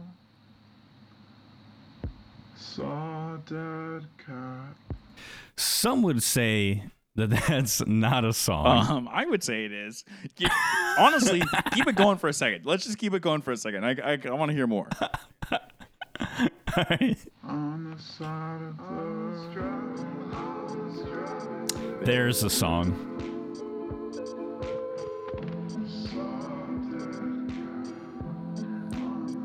Saw 2.55 3.33
a 3.33 3.37
dead 3.47 4.05
cat. 4.23 4.75
Some 5.57 6.03
would 6.03 6.21
say 6.21 6.83
that 7.15 7.29
that's 7.47 7.85
not 7.87 8.23
a 8.23 8.31
song. 8.31 8.85
Um, 8.87 9.09
I 9.11 9.25
would 9.25 9.43
say 9.43 9.65
it 9.65 9.71
is. 9.71 10.05
Keep- 10.35 10.51
honestly, 10.99 11.41
keep 11.73 11.87
it 11.87 11.95
going 11.95 12.19
for 12.19 12.27
a 12.27 12.33
second. 12.33 12.65
Let's 12.65 12.85
just 12.85 12.99
keep 12.99 13.15
it 13.15 13.23
going 13.23 13.41
for 13.41 13.51
a 13.51 13.57
second. 13.57 13.83
I, 13.83 13.95
I, 14.03 14.19
I 14.23 14.31
want 14.31 14.49
to 14.49 14.55
hear 14.55 14.67
more. 14.67 14.87
On 17.43 17.95
the 17.95 17.97
side 18.01 18.61
of 18.61 18.77
the 18.77 19.59
road. 19.59 20.46
There's 22.01 22.43
a 22.43 22.49
song. 22.49 22.91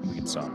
We 0.04 0.14
can 0.14 0.26
stop. 0.26 0.54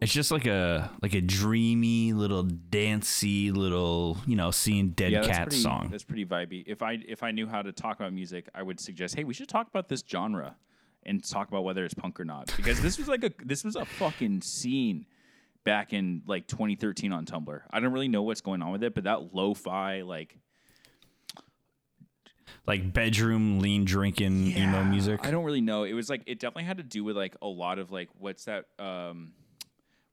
It's 0.00 0.12
just 0.12 0.30
like 0.30 0.46
a 0.46 0.90
like 1.02 1.14
a 1.14 1.20
dreamy 1.20 2.12
little 2.12 2.42
dancey 2.42 3.50
little 3.50 4.18
you 4.26 4.36
know 4.36 4.50
seeing 4.50 4.90
dead 4.90 5.12
yeah, 5.12 5.26
cat 5.26 5.48
pretty, 5.48 5.62
song. 5.62 5.88
That's 5.90 6.04
pretty 6.04 6.26
vibey. 6.26 6.64
If 6.66 6.82
I 6.82 6.98
if 7.06 7.22
I 7.22 7.30
knew 7.30 7.46
how 7.46 7.62
to 7.62 7.72
talk 7.72 7.96
about 7.96 8.12
music, 8.12 8.48
I 8.54 8.62
would 8.62 8.80
suggest, 8.80 9.14
hey, 9.14 9.24
we 9.24 9.34
should 9.34 9.48
talk 9.48 9.68
about 9.68 9.88
this 9.88 10.04
genre 10.08 10.56
and 11.04 11.24
talk 11.24 11.48
about 11.48 11.64
whether 11.64 11.84
it's 11.84 11.94
punk 11.94 12.20
or 12.20 12.24
not. 12.24 12.52
Because 12.56 12.80
this 12.80 12.98
was 12.98 13.08
like 13.08 13.24
a 13.24 13.30
this 13.44 13.64
was 13.64 13.76
a 13.76 13.84
fucking 13.84 14.42
scene 14.42 15.06
back 15.64 15.92
in 15.92 16.22
like 16.26 16.46
2013 16.46 17.12
on 17.12 17.26
Tumblr. 17.26 17.60
I 17.70 17.80
don't 17.80 17.92
really 17.92 18.08
know 18.08 18.22
what's 18.22 18.40
going 18.40 18.62
on 18.62 18.72
with 18.72 18.82
it, 18.84 18.94
but 18.94 19.04
that 19.04 19.34
lo-fi 19.34 20.02
like 20.02 20.38
Like 22.66 22.92
bedroom 22.92 23.60
lean 23.60 23.84
drinking 23.84 24.56
emo 24.56 24.82
music. 24.84 25.20
I 25.24 25.30
don't 25.30 25.44
really 25.44 25.60
know. 25.60 25.84
It 25.84 25.92
was 25.92 26.10
like 26.10 26.22
it 26.26 26.40
definitely 26.40 26.64
had 26.64 26.78
to 26.78 26.82
do 26.82 27.04
with 27.04 27.16
like 27.16 27.36
a 27.40 27.46
lot 27.46 27.78
of 27.78 27.92
like 27.92 28.08
what's 28.18 28.44
that 28.46 28.64
um 28.78 29.32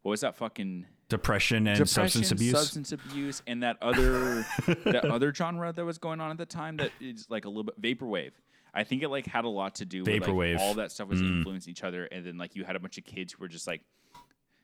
what 0.04 0.12
was 0.12 0.22
that 0.22 0.36
fucking 0.36 0.86
Depression 1.10 1.68
and 1.68 1.88
substance 1.89 2.32
abuse. 2.32 2.51
substance 2.54 2.91
abuse, 2.91 3.41
and 3.45 3.62
that 3.64 3.78
other 3.82 4.45
that 4.86 5.06
other 5.06 5.34
genre 5.34 5.72
that 5.74 5.84
was 5.86 5.97
going 5.97 6.20
on 6.22 6.32
at 6.32 6.38
the 6.38 6.45
time 6.45 6.78
that 6.78 6.91
is 6.99 7.28
like 7.30 7.45
a 7.45 7.49
little 7.49 7.64
bit 7.64 7.80
vaporwave. 7.82 8.32
I 8.74 8.84
think 8.84 9.04
it 9.04 9.10
like 9.10 9.28
had 9.28 9.45
a 9.45 9.49
lot 9.49 9.76
to 9.76 9.86
do 9.86 10.04
with 10.04 10.08
Vaporwave. 10.24 10.54
like 10.54 10.62
all 10.62 10.74
that 10.76 10.91
stuff 10.91 11.08
was 11.08 11.22
Mm. 11.22 11.38
influencing 11.38 11.72
each 11.72 11.84
other, 11.84 12.06
and 12.06 12.26
then 12.26 12.38
like 12.38 12.56
you 12.56 12.64
had 12.64 12.76
a 12.76 12.80
bunch 12.80 12.97
of 12.97 13.04
kids 13.04 13.34
who 13.34 13.39
were 13.41 13.47
just 13.47 13.68
like 13.68 13.82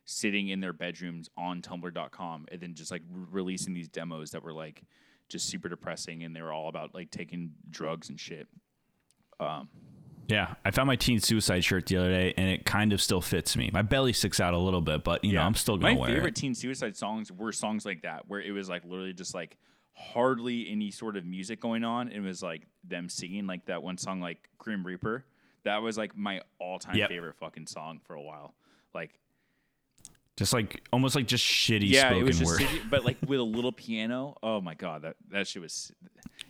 sitting 0.05 0.47
in 0.49 0.59
their 0.59 0.73
bedrooms 0.73 1.29
on 1.37 1.61
Tumblr.com, 1.61 2.47
and 2.51 2.59
then 2.61 2.73
just 2.73 2.89
like 2.89 3.03
re- 3.11 3.25
releasing 3.29 3.73
these 3.75 3.87
demos 3.87 4.31
that 4.31 4.43
were 4.43 4.53
like 4.53 4.81
just 5.29 5.47
super 5.47 5.69
depressing, 5.69 6.23
and 6.23 6.35
they 6.35 6.41
were 6.41 6.51
all 6.51 6.67
about 6.67 6.93
like 6.93 7.11
taking 7.11 7.51
drugs 7.69 8.09
and 8.09 8.19
shit. 8.19 8.47
Um, 9.39 9.69
yeah, 10.27 10.55
I 10.63 10.71
found 10.71 10.87
my 10.87 10.95
teen 10.95 11.19
suicide 11.19 11.63
shirt 11.63 11.85
the 11.87 11.97
other 11.97 12.09
day, 12.11 12.33
and 12.37 12.49
it 12.49 12.65
kind 12.65 12.93
of 12.93 13.01
still 13.01 13.21
fits 13.21 13.55
me. 13.57 13.69
My 13.73 13.81
belly 13.81 14.13
sticks 14.13 14.39
out 14.39 14.53
a 14.53 14.57
little 14.59 14.81
bit, 14.81 15.03
but 15.03 15.23
you 15.23 15.33
know 15.33 15.41
I'm 15.41 15.55
still 15.55 15.77
gonna 15.77 15.93
wear 15.93 15.95
My 15.95 15.99
wear 16.01 16.09
favorite 16.17 16.37
it. 16.37 16.41
Teen 16.41 16.53
Suicide 16.53 16.95
songs 16.97 17.31
were 17.31 17.51
songs 17.51 17.85
like 17.85 18.01
that, 18.03 18.25
where 18.27 18.41
it 18.41 18.51
was 18.51 18.69
like 18.69 18.83
literally 18.85 19.13
just 19.13 19.33
like 19.33 19.57
hardly 19.93 20.69
any 20.69 20.91
sort 20.91 21.17
of 21.17 21.25
music 21.25 21.59
going 21.59 21.83
on. 21.83 22.09
It 22.11 22.19
was 22.19 22.41
like 22.43 22.67
them 22.83 23.09
singing 23.09 23.47
like 23.47 23.65
that 23.65 23.81
one 23.83 23.97
song, 23.97 24.21
like 24.21 24.49
Grim 24.57 24.85
Reaper. 24.85 25.25
That 25.63 25.81
was 25.81 25.97
like 25.97 26.15
my 26.15 26.41
all-time 26.59 26.95
Yep. 26.95 27.09
favorite 27.09 27.35
fucking 27.35 27.67
song 27.67 27.99
for 28.05 28.13
a 28.13 28.21
while. 28.21 28.53
Like, 28.93 29.19
Just 30.39 30.53
like 30.53 30.81
almost 30.93 31.15
like 31.17 31.27
just 31.27 31.45
shitty 31.45 31.89
yeah, 31.89 32.03
spoken 32.07 32.17
it 32.19 32.23
was 32.23 32.39
just, 32.39 32.49
word. 32.49 32.61
city- 32.61 32.81
but 32.89 33.03
like 33.03 33.17
with 33.27 33.41
a 33.41 33.43
little 33.43 33.73
piano. 33.73 34.37
Oh 34.41 34.61
my 34.61 34.73
god, 34.73 35.01
that 35.01 35.17
that 35.31 35.47
shit 35.47 35.61
was. 35.61 35.91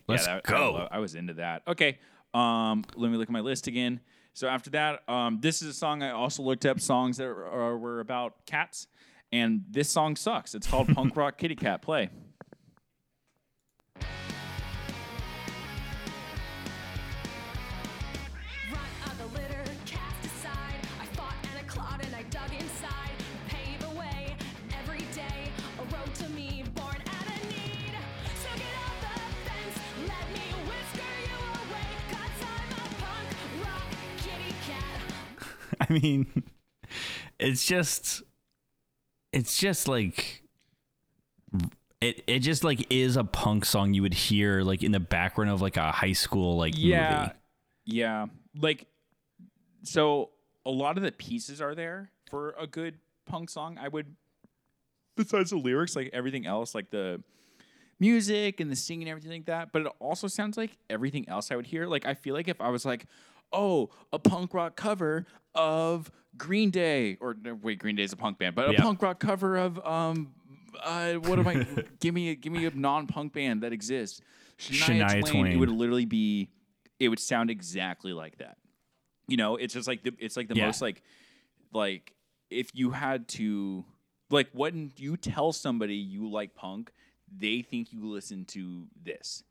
Let's 0.06 0.26
that- 0.26 0.42
I 0.46 0.48
go. 0.48 0.72
lo- 0.74 0.88
I, 0.88 1.00
was 1.00 1.16
into 1.16 1.34
that. 1.34 1.62
Okay. 1.66 1.98
Um, 2.32 2.84
let 2.94 3.10
me 3.10 3.16
look 3.16 3.28
at 3.28 3.32
my 3.32 3.40
list 3.40 3.66
again. 3.66 3.98
So 4.32 4.46
after 4.46 4.70
that, 4.70 5.08
um, 5.08 5.40
this 5.40 5.60
is 5.60 5.68
a 5.70 5.72
song 5.72 6.04
I 6.04 6.10
also 6.12 6.44
looked 6.44 6.64
up 6.66 6.78
songs 6.78 7.16
that 7.16 7.24
are, 7.24 7.44
are, 7.46 7.76
were 7.76 7.98
about 7.98 8.46
cats, 8.46 8.86
and 9.32 9.64
this 9.68 9.90
song 9.90 10.14
sucks. 10.14 10.54
It's 10.54 10.68
called 10.68 10.86
Punk 10.94 11.16
Rock 11.16 11.36
Kitty 11.36 11.56
Cat. 11.56 11.82
Play. 11.82 12.10
I 35.90 35.92
mean, 35.98 36.44
it's 37.38 37.66
just, 37.66 38.22
it's 39.32 39.58
just 39.58 39.88
like, 39.88 40.42
it 42.00 42.22
it 42.26 42.38
just 42.38 42.64
like 42.64 42.86
is 42.90 43.16
a 43.16 43.24
punk 43.24 43.64
song 43.66 43.92
you 43.92 44.00
would 44.02 44.14
hear 44.14 44.62
like 44.62 44.82
in 44.82 44.90
the 44.92 45.00
background 45.00 45.50
of 45.50 45.60
like 45.60 45.76
a 45.76 45.92
high 45.92 46.12
school 46.14 46.56
like 46.56 46.74
Yeah. 46.76 47.18
movie. 47.20 47.32
Yeah. 47.84 48.26
Like, 48.58 48.86
so 49.82 50.30
a 50.64 50.70
lot 50.70 50.96
of 50.96 51.02
the 51.02 51.12
pieces 51.12 51.60
are 51.60 51.74
there 51.74 52.10
for 52.30 52.54
a 52.58 52.66
good 52.66 52.98
punk 53.26 53.50
song. 53.50 53.76
I 53.78 53.88
would, 53.88 54.14
besides 55.16 55.50
the 55.50 55.56
lyrics, 55.56 55.96
like 55.96 56.10
everything 56.12 56.46
else, 56.46 56.74
like 56.74 56.90
the 56.90 57.22
music 57.98 58.60
and 58.60 58.70
the 58.70 58.76
singing 58.76 59.02
and 59.02 59.10
everything 59.10 59.32
like 59.32 59.46
that. 59.46 59.72
But 59.72 59.82
it 59.82 59.92
also 59.98 60.26
sounds 60.28 60.56
like 60.56 60.76
everything 60.88 61.28
else 61.28 61.50
I 61.50 61.56
would 61.56 61.66
hear. 61.66 61.86
Like, 61.86 62.06
I 62.06 62.14
feel 62.14 62.34
like 62.34 62.48
if 62.48 62.60
I 62.60 62.68
was 62.68 62.84
like, 62.86 63.06
oh, 63.52 63.90
a 64.12 64.18
punk 64.18 64.54
rock 64.54 64.76
cover 64.76 65.26
of 65.54 66.10
Green 66.36 66.70
Day, 66.70 67.16
or 67.20 67.36
wait, 67.62 67.78
Green 67.78 67.96
Day 67.96 68.04
is 68.04 68.12
a 68.12 68.16
punk 68.16 68.38
band, 68.38 68.54
but 68.54 68.68
a 68.68 68.72
Yeah. 68.72 68.82
punk 68.82 69.02
rock 69.02 69.18
cover 69.20 69.56
of, 69.56 69.84
um, 69.86 70.32
uh, 70.82 71.14
what 71.14 71.38
am 71.38 71.48
I? 71.48 71.64
give 72.00 72.14
me, 72.14 72.30
a, 72.30 72.34
give 72.34 72.52
me 72.52 72.64
a 72.66 72.70
non-punk 72.70 73.32
band 73.32 73.62
that 73.62 73.72
exists. 73.72 74.20
Shania, 74.58 75.04
Shania 75.04 75.20
Twain, 75.30 75.46
It 75.46 75.56
would 75.56 75.70
literally 75.70 76.04
be 76.04 76.50
it 76.98 77.08
would 77.08 77.18
sound 77.18 77.50
exactly 77.50 78.12
like 78.12 78.36
that. 78.38 78.58
You 79.26 79.36
know, 79.38 79.56
it's 79.56 79.72
just 79.72 79.88
like 79.88 80.02
the 80.02 80.12
it's 80.18 80.36
like 80.36 80.48
the 80.48 80.54
Yeah. 80.54 80.66
most 80.66 80.82
like 80.82 81.02
like 81.72 82.12
if 82.50 82.70
you 82.74 82.90
had 82.90 83.26
to 83.28 83.84
like 84.28 84.48
when 84.52 84.92
you 84.96 85.16
tell 85.16 85.52
somebody 85.52 85.96
you 85.96 86.30
like 86.30 86.54
punk, 86.54 86.92
they 87.34 87.62
think 87.62 87.92
you 87.92 88.04
listen 88.06 88.44
to 88.46 88.86
this. 89.02 89.42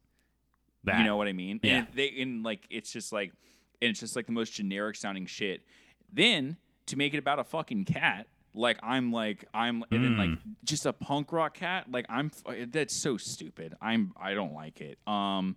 That. 0.84 1.00
You 1.00 1.06
know 1.06 1.18
what 1.18 1.28
I 1.28 1.34
mean? 1.34 1.60
Yeah. 1.64 1.80
And 1.80 1.88
they 1.94 2.14
and 2.22 2.44
like 2.44 2.68
it's 2.70 2.92
just 2.94 3.12
like 3.12 3.34
and 3.82 3.92
it's 3.92 4.00
just 4.00 4.16
like 4.16 4.26
the 4.26 4.32
most 4.32 4.54
generic 4.54 4.96
sounding 4.96 5.26
shit. 5.26 5.62
Then 6.12 6.58
to 6.88 6.98
make 6.98 7.14
it 7.14 7.18
about 7.18 7.40
a 7.40 7.44
fucking 7.44 7.86
cat, 7.86 8.28
like 8.54 8.80
I'm 8.82 9.12
like 9.12 9.46
I'm 9.54 9.84
and 9.92 10.04
then 10.04 10.18
like 10.18 10.30
just 10.64 10.86
a 10.86 10.94
punk 10.94 11.32
rock 11.32 11.54
cat, 11.56 11.86
like 11.92 12.06
I'm 12.10 12.32
that's 12.72 12.96
so 12.96 13.18
stupid. 13.18 13.76
I'm 13.82 14.14
I 14.20 14.34
don't 14.34 14.54
like 14.54 14.82
it. 14.82 14.98
Um 15.08 15.56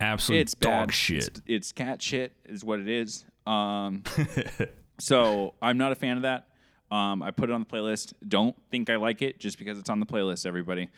Absolute 0.00 0.40
it's 0.40 0.54
dog 0.54 0.88
bad. 0.88 0.94
shit. 0.94 1.16
It's, 1.16 1.40
it's 1.46 1.72
cat 1.72 2.02
shit, 2.02 2.32
is 2.44 2.64
what 2.64 2.80
it 2.80 2.88
is. 2.88 3.24
Um, 3.46 4.02
so 4.98 5.54
I'm 5.62 5.78
not 5.78 5.92
a 5.92 5.94
fan 5.94 6.16
of 6.16 6.22
that. 6.24 6.48
Um, 6.90 7.22
I 7.22 7.30
put 7.30 7.50
it 7.50 7.52
on 7.52 7.60
the 7.60 7.66
playlist. 7.66 8.12
Don't 8.26 8.54
think 8.70 8.90
I 8.90 8.96
like 8.96 9.22
it 9.22 9.38
just 9.38 9.58
because 9.58 9.78
it's 9.78 9.88
on 9.88 10.00
the 10.00 10.06
playlist, 10.06 10.44
everybody. 10.46 10.88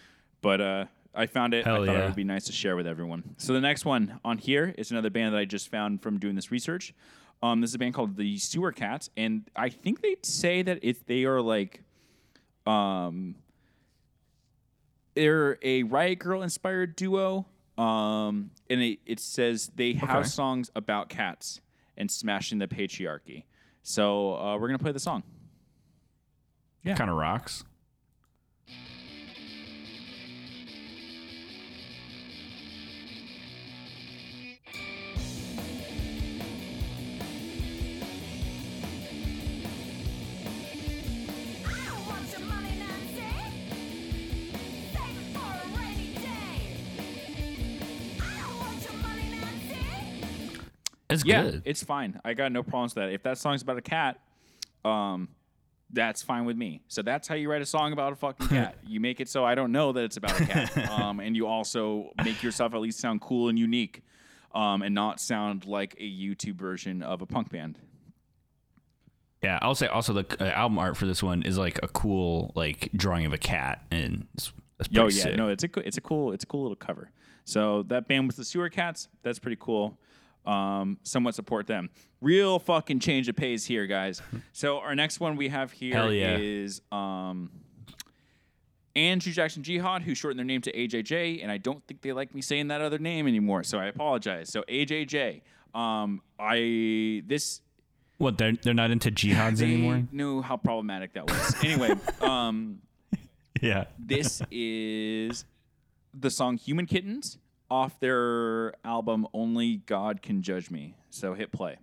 But 0.42 0.60
uh, 0.60 0.84
I 1.14 1.26
found 1.26 1.54
it. 1.54 1.66
I 1.66 1.70
Hell 1.70 1.84
thought 1.86 1.96
it 1.96 2.04
would 2.04 2.14
be 2.16 2.24
nice 2.24 2.44
to 2.44 2.52
share 2.52 2.76
with 2.76 2.86
everyone. 2.86 3.34
So 3.38 3.52
the 3.52 3.60
next 3.60 3.84
one 3.84 4.20
on 4.24 4.38
here 4.38 4.74
is 4.78 4.90
another 4.90 5.10
band 5.10 5.34
that 5.34 5.38
I 5.38 5.44
just 5.44 5.70
found 5.70 6.02
from 6.02 6.18
doing 6.18 6.34
this 6.34 6.50
research. 6.50 6.94
Um, 7.42 7.60
this 7.60 7.70
is 7.70 7.74
a 7.74 7.78
band 7.78 7.94
called 7.94 8.16
the 8.16 8.36
Sewer 8.38 8.72
Cats, 8.72 9.10
and 9.16 9.48
I 9.54 9.68
think 9.68 10.02
they 10.02 10.16
say 10.22 10.62
that 10.62 10.80
if 10.82 11.06
they 11.06 11.24
are 11.24 11.40
like, 11.40 11.82
um, 12.66 13.36
they're 15.14 15.58
a 15.62 15.82
Riot 15.84 16.18
Grrrl 16.20 16.42
inspired 16.42 16.96
duo. 16.96 17.46
Um, 17.76 18.50
and 18.68 18.82
it, 18.82 18.98
it 19.06 19.20
says 19.20 19.70
they 19.76 19.92
have 19.92 20.26
songs 20.26 20.68
about 20.74 21.08
cats 21.08 21.60
and 21.96 22.10
smashing 22.10 22.58
the 22.58 22.66
patriarchy. 22.66 23.44
So 23.84 24.36
uh, 24.36 24.58
we're 24.58 24.66
gonna 24.66 24.78
play 24.78 24.92
the 24.92 24.98
song. 24.98 25.22
Yeah. 26.82 26.96
Kind 26.96 27.08
of 27.08 27.16
rocks. 27.16 27.64
It's 51.20 51.28
Yeah, 51.28 51.42
good. 51.44 51.62
it's 51.64 51.82
fine. 51.82 52.20
I 52.24 52.34
got 52.34 52.52
no 52.52 52.62
problems 52.62 52.94
with 52.94 53.04
that. 53.04 53.12
If 53.12 53.22
that 53.24 53.38
song's 53.38 53.62
about 53.62 53.78
a 53.78 53.82
cat, 53.82 54.20
um, 54.84 55.28
that's 55.90 56.22
fine 56.22 56.44
with 56.44 56.56
me. 56.56 56.82
So 56.88 57.02
that's 57.02 57.26
how 57.28 57.34
you 57.34 57.50
write 57.50 57.62
a 57.62 57.66
song 57.66 57.92
about 57.92 58.12
a 58.12 58.16
fucking 58.16 58.46
cat. 58.48 58.76
you 58.86 59.00
make 59.00 59.20
it 59.20 59.28
so 59.28 59.44
I 59.44 59.54
don't 59.54 59.72
know 59.72 59.92
that 59.92 60.04
it's 60.04 60.16
about 60.16 60.38
a 60.40 60.44
cat, 60.46 60.90
um, 60.90 61.20
and 61.20 61.34
you 61.36 61.46
also 61.46 62.10
make 62.24 62.42
yourself 62.42 62.74
at 62.74 62.80
least 62.80 62.98
sound 63.00 63.20
cool 63.20 63.48
and 63.48 63.58
unique, 63.58 64.02
um, 64.54 64.82
and 64.82 64.94
not 64.94 65.20
sound 65.20 65.64
like 65.66 65.94
a 65.98 66.04
YouTube 66.10 66.56
version 66.56 67.02
of 67.02 67.22
a 67.22 67.26
punk 67.26 67.50
band. 67.50 67.78
Yeah, 69.42 69.58
I'll 69.62 69.74
say 69.76 69.86
also 69.86 70.12
the 70.12 70.26
uh, 70.40 70.48
album 70.48 70.78
art 70.78 70.96
for 70.96 71.06
this 71.06 71.22
one 71.22 71.42
is 71.42 71.56
like 71.56 71.78
a 71.82 71.88
cool 71.88 72.52
like 72.56 72.90
drawing 72.94 73.24
of 73.24 73.32
a 73.32 73.38
cat, 73.38 73.84
and 73.90 74.26
it's, 74.34 74.52
it's 74.80 74.88
pretty 74.88 75.00
Oh 75.00 75.04
yeah, 75.08 75.22
sick. 75.22 75.36
no, 75.36 75.48
it's 75.48 75.62
a 75.64 75.68
it's 75.86 75.96
a 75.96 76.00
cool 76.00 76.32
it's 76.32 76.42
a 76.44 76.46
cool 76.46 76.62
little 76.62 76.76
cover. 76.76 77.10
So 77.44 77.84
that 77.84 78.08
band 78.08 78.26
with 78.26 78.36
the 78.36 78.44
sewer 78.44 78.68
cats, 78.68 79.08
that's 79.22 79.38
pretty 79.38 79.56
cool. 79.60 79.96
Um, 80.46 80.98
somewhat 81.02 81.34
support 81.34 81.66
them. 81.66 81.90
Real 82.22 82.58
fucking 82.58 83.00
change 83.00 83.28
of 83.28 83.36
pace 83.36 83.64
here, 83.66 83.86
guys. 83.86 84.22
So 84.52 84.78
our 84.78 84.94
next 84.94 85.20
one 85.20 85.36
we 85.36 85.48
have 85.50 85.70
here 85.70 86.10
yeah. 86.10 86.36
is 86.36 86.80
um, 86.90 87.50
Andrew 88.96 89.32
Jackson 89.32 89.62
Jihad, 89.62 90.02
who 90.02 90.14
shortened 90.14 90.38
their 90.38 90.46
name 90.46 90.60
to 90.62 90.72
AJJ, 90.72 91.42
and 91.42 91.52
I 91.52 91.58
don't 91.58 91.86
think 91.86 92.02
they 92.02 92.12
like 92.12 92.34
me 92.34 92.40
saying 92.42 92.68
that 92.68 92.80
other 92.80 92.98
name 92.98 93.28
anymore, 93.28 93.62
so 93.62 93.78
I 93.78 93.86
apologize. 93.86 94.50
So 94.50 94.64
AJJ, 94.68 95.42
um, 95.74 96.20
I 96.40 97.22
this 97.26 97.60
What 98.16 98.38
they're 98.38 98.54
they're 98.54 98.74
not 98.74 98.90
into 98.90 99.10
jihads 99.10 99.56
they 99.58 99.66
anymore. 99.66 100.02
knew 100.10 100.42
how 100.42 100.56
problematic 100.56 101.12
that 101.12 101.28
was. 101.30 101.64
anyway, 101.64 101.90
um. 102.20 102.80
Yeah, 103.60 103.86
This 103.98 104.40
is 104.52 105.44
the 106.14 106.30
song 106.30 106.56
Human 106.58 106.86
Kittens 106.86 107.38
off 107.70 108.00
their 108.00 108.74
album 108.84 109.26
Only 109.32 109.78
God 109.78 110.22
Can 110.22 110.42
Judge 110.42 110.70
Me. 110.70 110.94
So 111.10 111.34
hit 111.34 111.52
play. 111.52 111.78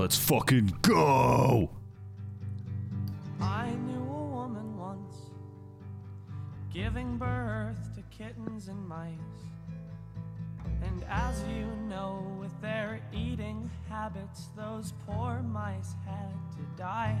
let's 0.00 0.16
fucking 0.16 0.74
go. 0.80 1.70
I 3.38 3.70
knew 3.86 4.02
a 4.02 4.26
woman 4.34 4.78
once 4.78 5.16
giving 6.72 7.18
birth 7.18 7.94
to 7.94 8.02
kittens 8.10 8.68
and 8.68 8.88
mice. 8.88 9.10
And 10.82 11.04
as 11.06 11.44
you 11.48 11.66
know, 11.86 12.26
with 12.40 12.58
their 12.62 13.00
eating 13.12 13.70
habits, 13.90 14.46
those 14.56 14.94
poor 15.06 15.42
mice 15.42 15.94
had 16.06 16.32
to 16.52 16.82
die. 16.82 17.18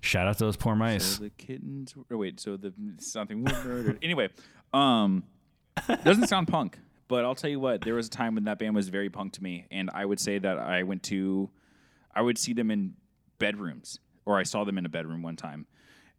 Shout 0.00 0.26
out 0.26 0.38
to 0.38 0.44
those 0.44 0.56
poor 0.56 0.74
mice. 0.74 1.04
So 1.04 1.24
the 1.24 1.30
kittens. 1.30 1.94
Or 2.10 2.16
wait, 2.16 2.40
so 2.40 2.56
the 2.56 2.72
something 2.98 3.44
was 3.44 3.52
murdered. 3.64 3.98
anyway, 4.02 4.28
um, 4.72 5.24
doesn't 6.04 6.28
sound 6.28 6.48
punk, 6.48 6.78
but 7.08 7.24
I'll 7.24 7.34
tell 7.34 7.50
you 7.50 7.60
what. 7.60 7.82
There 7.82 7.94
was 7.94 8.06
a 8.06 8.10
time 8.10 8.34
when 8.34 8.44
that 8.44 8.58
band 8.58 8.74
was 8.74 8.88
very 8.88 9.10
punk 9.10 9.34
to 9.34 9.42
me, 9.42 9.66
and 9.70 9.90
I 9.92 10.04
would 10.04 10.20
say 10.20 10.38
that 10.38 10.58
I 10.58 10.82
went 10.82 11.02
to, 11.04 11.50
I 12.14 12.22
would 12.22 12.38
see 12.38 12.52
them 12.52 12.70
in 12.70 12.94
bedrooms, 13.38 13.98
or 14.24 14.38
I 14.38 14.42
saw 14.44 14.64
them 14.64 14.78
in 14.78 14.86
a 14.86 14.90
bedroom 14.90 15.22
one 15.22 15.36
time. 15.36 15.66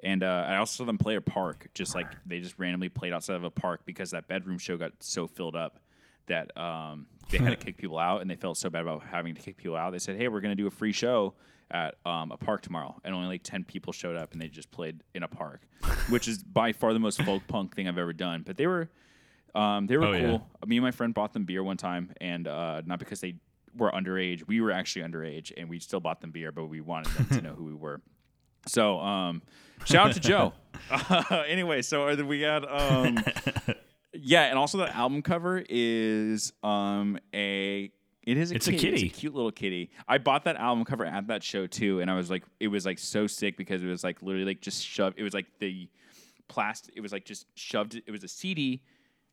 And 0.03 0.23
uh, 0.23 0.45
I 0.47 0.57
also 0.57 0.77
saw 0.77 0.85
them 0.85 0.97
play 0.97 1.15
a 1.15 1.21
park, 1.21 1.67
just 1.73 1.93
like 1.93 2.07
they 2.25 2.39
just 2.39 2.57
randomly 2.57 2.89
played 2.89 3.13
outside 3.13 3.35
of 3.35 3.43
a 3.43 3.51
park 3.51 3.81
because 3.85 4.11
that 4.11 4.27
bedroom 4.27 4.57
show 4.57 4.75
got 4.75 4.93
so 4.99 5.27
filled 5.27 5.55
up 5.55 5.79
that 6.27 6.55
um, 6.57 7.05
they 7.29 7.37
had 7.37 7.49
to 7.51 7.55
kick 7.65 7.77
people 7.77 7.99
out, 7.99 8.21
and 8.21 8.29
they 8.29 8.35
felt 8.35 8.57
so 8.57 8.69
bad 8.69 8.81
about 8.81 9.03
having 9.03 9.35
to 9.35 9.41
kick 9.41 9.57
people 9.57 9.75
out. 9.75 9.91
They 9.91 9.99
said, 9.99 10.17
"Hey, 10.17 10.27
we're 10.27 10.41
going 10.41 10.55
to 10.55 10.61
do 10.61 10.67
a 10.67 10.71
free 10.71 10.91
show 10.91 11.35
at 11.71 11.95
um, 12.05 12.31
a 12.31 12.37
park 12.37 12.61
tomorrow," 12.61 12.99
and 13.03 13.15
only 13.15 13.27
like 13.27 13.43
ten 13.43 13.63
people 13.63 13.93
showed 13.93 14.15
up, 14.15 14.33
and 14.33 14.41
they 14.41 14.47
just 14.47 14.69
played 14.71 15.03
in 15.15 15.23
a 15.23 15.27
park, 15.27 15.61
which 16.09 16.27
is 16.27 16.43
by 16.43 16.73
far 16.73 16.93
the 16.93 16.99
most 16.99 17.21
folk 17.23 17.43
punk 17.47 17.75
thing 17.75 17.87
I've 17.87 17.97
ever 17.97 18.13
done. 18.13 18.43
But 18.45 18.57
they 18.57 18.67
were 18.67 18.89
um, 19.55 19.87
they 19.87 19.97
were 19.97 20.05
Oh, 20.07 20.11
yeah. 20.13 20.27
cool. 20.27 20.47
Me 20.65 20.77
and 20.77 20.83
my 20.83 20.91
friend 20.91 21.13
bought 21.13 21.33
them 21.33 21.45
beer 21.45 21.63
one 21.63 21.77
time, 21.77 22.11
and 22.21 22.47
uh, 22.47 22.81
not 22.85 22.99
because 22.99 23.19
they 23.21 23.35
were 23.75 23.91
underage. 23.91 24.45
We 24.47 24.61
were 24.61 24.71
actually 24.71 25.03
underage, 25.03 25.51
and 25.57 25.69
we 25.69 25.79
still 25.79 25.99
bought 25.99 26.21
them 26.21 26.31
beer, 26.31 26.51
but 26.51 26.65
we 26.65 26.81
wanted 26.81 27.13
them 27.13 27.25
to 27.37 27.41
know 27.41 27.53
who 27.53 27.63
we 27.65 27.73
were. 27.73 28.01
So, 28.67 28.99
um, 28.99 29.41
shout 29.85 30.09
out 30.09 30.13
to 30.13 30.19
Joe. 30.19 30.53
anyway, 31.47 31.81
so 31.81 32.13
we 32.23 32.41
got 32.41 32.69
um, 32.69 33.17
yeah, 34.13 34.43
and 34.43 34.57
also 34.57 34.77
the 34.77 34.95
album 34.95 35.21
cover 35.21 35.63
is 35.69 36.53
um 36.63 37.17
a 37.33 37.91
it 38.23 38.37
is 38.37 38.51
a 38.51 38.55
It's 38.55 38.67
a 38.67 38.71
kitty. 38.71 38.81
kitty. 38.91 39.05
It's 39.07 39.17
a 39.17 39.19
cute 39.19 39.33
little 39.33 39.51
kitty. 39.51 39.91
I 40.07 40.17
bought 40.17 40.43
that 40.45 40.55
album 40.57 40.85
cover 40.85 41.05
at 41.05 41.27
that 41.27 41.43
show 41.43 41.67
too, 41.67 41.99
and 42.01 42.09
I 42.11 42.15
was 42.15 42.29
like, 42.29 42.43
it 42.59 42.67
was 42.67 42.85
like 42.85 42.99
so 42.99 43.27
sick 43.27 43.57
because 43.57 43.81
it 43.83 43.87
was 43.87 44.03
like 44.03 44.21
literally 44.21 44.45
like 44.45 44.61
just 44.61 44.85
shoved. 44.85 45.17
It 45.19 45.23
was 45.23 45.33
like 45.33 45.47
the 45.59 45.89
plastic. 46.47 46.93
It 46.95 47.01
was 47.01 47.11
like 47.11 47.25
just 47.25 47.45
shoved. 47.55 47.95
It 48.05 48.11
was 48.11 48.23
a 48.23 48.27
CD, 48.27 48.83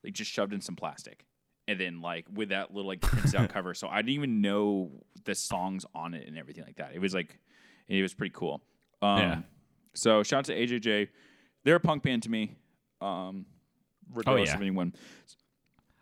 like 0.04 0.12
just 0.14 0.30
shoved 0.30 0.52
in 0.52 0.60
some 0.60 0.76
plastic, 0.76 1.26
and 1.66 1.78
then 1.78 2.00
like 2.00 2.26
with 2.32 2.48
that 2.50 2.72
little 2.74 2.88
like 2.88 3.00
printed 3.00 3.34
out 3.34 3.48
cover. 3.52 3.74
So 3.74 3.88
I 3.88 3.96
didn't 3.96 4.14
even 4.14 4.40
know 4.40 4.90
the 5.24 5.34
songs 5.34 5.84
on 5.94 6.14
it 6.14 6.26
and 6.26 6.38
everything 6.38 6.64
like 6.64 6.76
that. 6.76 6.92
It 6.94 7.00
was 7.00 7.12
like, 7.14 7.38
it 7.88 8.00
was 8.00 8.14
pretty 8.14 8.32
cool. 8.34 8.62
Um, 9.02 9.18
Yeah. 9.18 9.38
So 9.94 10.22
shout 10.22 10.38
out 10.38 10.44
to 10.46 10.54
AJJ. 10.56 11.08
They're 11.64 11.76
a 11.76 11.80
punk 11.80 12.04
band 12.04 12.22
to 12.22 12.30
me. 12.30 12.54
Um, 13.00 13.46
regardless 14.14 14.48
Oh, 14.48 14.52
yeah. 14.52 14.56
of 14.56 14.60
anyone. 14.62 14.94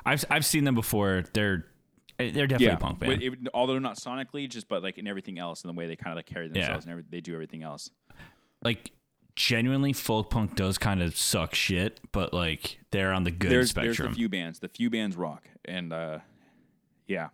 I've 0.04 0.24
I've 0.30 0.44
seen 0.44 0.64
them 0.64 0.74
before. 0.74 1.24
They're 1.32 1.66
they're 2.18 2.47
definitely 2.47 2.66
a 2.68 2.76
punk 2.76 2.98
band. 3.01 3.22
It- 3.22 3.38
although 3.55 3.78
not 3.78 3.97
sonically, 3.98 4.48
just 4.48 4.68
but 4.68 4.82
like 4.82 4.98
in 4.98 5.06
everything 5.06 5.38
else, 5.38 5.62
and 5.62 5.68
the 5.72 5.78
way 5.78 5.86
they 5.86 5.97
kind 5.97 6.12
of 6.12 6.16
like 6.16 6.26
carry 6.26 6.48
themselves 6.48 6.84
and 6.84 6.93
every, 6.93 7.05
they 7.09 7.20
do 7.20 7.32
everything 7.34 7.62
else. 7.62 7.90
like 8.62 8.93
genuinely, 9.34 9.93
folk 9.93 10.30
punk 10.30 10.55
does 10.56 10.78
kind 10.78 11.02
of 11.02 11.14
suck 11.16 11.55
shit, 11.55 12.01
but 12.12 12.32
like 12.32 12.78
they're 12.90 13.12
on 13.12 13.24
the 13.24 13.30
good 13.30 13.51
there's 13.51 13.72
there's 13.74 13.86
spectrum, 13.97 14.12
the 14.12 14.16
few 14.16 14.28
bands, 14.30 14.59
the 14.60 14.68
few 14.68 14.88
bands 14.88 15.14
rock, 15.16 15.47
and 15.66 15.93
uh, 15.93 16.18
yeah, 17.06 17.28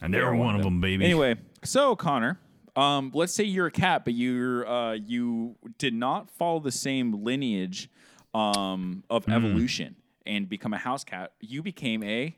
and 0.00 0.12
they're, 0.14 0.22
they're 0.22 0.34
one 0.34 0.54
of 0.56 0.62
them, 0.62 0.80
baby. 0.80 1.04
Anyway, 1.04 1.36
so 1.64 1.96
Connor, 1.96 2.38
um, 2.76 3.10
let's 3.14 3.32
say 3.34 3.44
you're 3.44 3.66
a 3.66 3.70
cat, 3.72 4.04
but 4.04 4.14
you're 4.14 4.66
uh, 4.68 4.92
you 4.92 5.56
did 5.78 5.94
not 5.94 6.30
follow 6.30 6.60
the 6.60 6.72
same 6.72 7.24
lineage 7.24 7.90
um, 8.32 9.02
of 9.10 9.24
Hmm. 9.24 9.32
evolution 9.32 9.96
and 10.26 10.48
become 10.48 10.72
a 10.72 10.78
house 10.78 11.04
cat. 11.04 11.32
You 11.40 11.62
became 11.62 12.02
a 12.04 12.36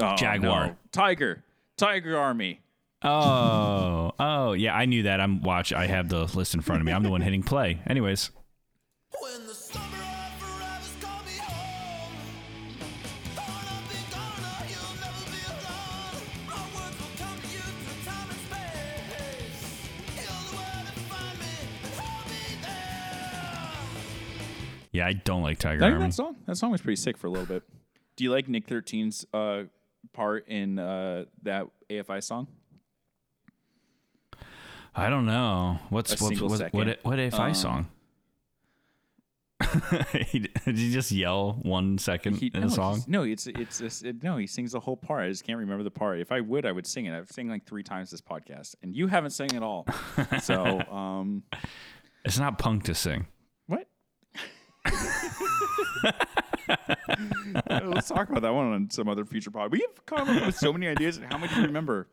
Oh, 0.00 0.16
Jaguar. 0.16 0.66
no. 0.68 0.76
tiger, 0.92 1.44
tiger 1.76 2.16
army. 2.18 2.60
Oh, 3.02 4.12
oh, 4.18 4.52
yeah, 4.54 4.74
I 4.74 4.86
knew 4.86 5.02
that. 5.04 5.20
I'm 5.20 5.42
watch. 5.42 5.72
I 5.72 5.86
have 5.86 6.08
the 6.08 6.24
list 6.36 6.54
in 6.54 6.62
front 6.62 6.80
of 6.80 6.86
me. 6.86 6.92
I'm 6.92 7.02
the 7.02 7.10
one 7.10 7.20
hitting 7.20 7.42
play. 7.42 7.80
Anyways, 7.86 8.30
When 9.20 9.46
the 9.46 9.52
summer 9.54 9.84
of 9.84 10.32
forever's 10.40 10.96
call 11.02 11.22
me 11.24 11.36
home, 11.38 12.12
gonna 13.36 13.82
be 13.90 13.98
gonna, 14.10 14.66
you'll 14.70 14.96
never 15.04 15.24
be 15.30 15.42
alone. 15.52 16.22
My 16.48 16.64
words 16.74 16.96
will 16.98 17.14
come 17.18 17.38
to 17.42 17.48
you 17.48 17.60
through 17.60 18.10
time 18.10 18.28
and 18.30 18.40
space. 18.48 19.86
You're 20.16 20.24
the 20.24 20.56
one 20.56 20.86
to 20.86 20.92
find 21.12 21.38
me 21.38 21.54
and 21.84 21.92
hold 21.94 22.26
me 22.30 22.42
there. 22.62 23.78
yeah, 24.92 25.06
I 25.06 25.12
don't 25.12 25.42
like 25.42 25.58
Tiger 25.58 25.84
I 25.84 25.90
Army. 25.90 26.06
that 26.06 26.14
song 26.14 26.36
that 26.46 26.56
song 26.56 26.70
was 26.72 26.80
pretty 26.80 26.96
sick 26.96 27.18
for 27.18 27.26
a 27.26 27.30
little 27.30 27.46
bit. 27.46 27.62
Do 28.16 28.24
you 28.24 28.30
like 28.30 28.48
Nick 28.48 28.66
13's 28.66 29.26
uh, 29.34 29.64
part 30.14 30.48
in 30.48 30.78
uh, 30.78 31.24
that 31.42 31.66
AFI 31.90 32.22
song? 32.22 32.46
I 34.94 35.10
don't 35.10 35.26
know. 35.26 35.78
What's 35.90 36.20
what, 36.20 36.40
what, 36.40 36.72
what, 36.72 36.98
what 37.02 37.18
if 37.18 37.34
I 37.34 37.48
Um, 37.48 37.54
song? 37.54 37.86
Did 40.32 40.50
he 40.78 40.92
just 40.92 41.10
yell 41.10 41.54
one 41.62 41.98
second 41.98 42.36
He- 42.36 42.52
in 42.54 42.60
no, 42.60 42.66
a 42.66 42.70
song? 42.70 43.02
No, 43.08 43.22
it's 43.24 43.46
it's 43.48 43.80
it's- 43.80 44.02
it, 44.02 44.22
no. 44.22 44.36
He 44.36 44.46
sings 44.46 44.72
the 44.72 44.80
whole 44.80 44.96
part. 44.96 45.24
I 45.24 45.28
just 45.30 45.44
can't 45.44 45.58
remember 45.58 45.82
the 45.82 45.90
part. 45.90 46.20
If 46.20 46.30
I 46.30 46.40
would, 46.40 46.64
I 46.64 46.70
would 46.72 46.86
sing 46.86 47.06
it. 47.06 47.16
I've 47.16 47.30
sang 47.30 47.48
like 47.48 47.64
three 47.66 47.82
times 47.82 48.10
this 48.10 48.20
podcast, 48.20 48.76
and 48.82 48.94
you 48.94 49.08
haven't 49.08 49.30
sang 49.30 49.52
at 49.56 49.62
all. 49.62 49.86
so, 50.42 50.80
um, 50.82 51.42
It's 52.24 52.38
not 52.38 52.58
punk 52.58 52.84
to 52.84 52.94
sing. 52.94 53.26
what? 53.66 53.88
Let's 57.70 58.08
talk 58.08 58.28
about 58.28 58.42
that 58.42 58.54
one 58.54 58.72
on 58.72 58.90
some 58.90 59.08
other 59.08 59.24
future 59.24 59.50
pod. 59.50 59.72
We 59.72 59.80
have 59.80 60.06
come 60.06 60.28
up 60.28 60.46
with 60.46 60.56
so 60.56 60.72
many 60.72 60.88
ideas. 60.88 61.16
And 61.16 61.26
how 61.32 61.38
many 61.38 61.52
do 61.52 61.60
you 61.60 61.66
remember? 61.66 62.08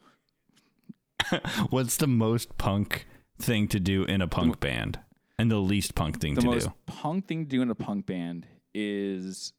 What's 1.70 1.98
the 1.98 2.08
most 2.08 2.58
punk 2.58 3.06
thing 3.40 3.68
to 3.70 3.80
do 3.80 4.04
in 4.04 4.22
a 4.22 4.28
punk 4.28 4.60
band, 4.60 5.00
and 5.38 5.50
the 5.50 5.58
least 5.58 5.96
punk 5.96 6.20
thing 6.20 6.36
The 6.36 6.42
to 6.42 6.48
most 6.48 6.68
do, 6.68 6.74
punk 6.86 7.28
thing 7.28 7.46
to 7.46 7.50
do 7.50 7.62
in 7.62 7.70
a 7.70 7.76
punk 7.76 8.06
band 8.06 8.46
is 8.74 9.54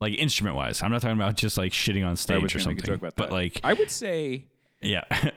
like 0.00 0.14
instrument 0.14 0.56
wise? 0.56 0.82
I'm 0.82 0.90
not 0.90 1.02
talking 1.02 1.16
about 1.16 1.36
just 1.36 1.56
like 1.58 1.72
shitting 1.72 2.06
on 2.06 2.16
stage 2.16 2.54
or 2.54 2.58
gonna 2.58 2.70
make 2.70 2.82
a 2.82 2.86
something. 2.86 2.98
but 3.00 3.16
that. 3.16 3.32
like, 3.32 3.60
I 3.64 3.72
would 3.74 3.90
say 3.90 4.46
yeah, 4.80 5.04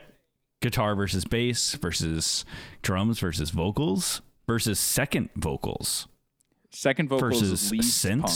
guitar 0.61 0.95
versus 0.95 1.25
bass 1.25 1.73
versus 1.75 2.45
drums 2.81 3.19
versus 3.19 3.49
vocals 3.49 4.21
versus 4.45 4.79
second 4.79 5.29
vocals 5.35 6.07
second 6.71 7.09
vocals 7.09 7.41
versus 7.41 7.71
least 7.71 8.05
punk. 8.05 8.31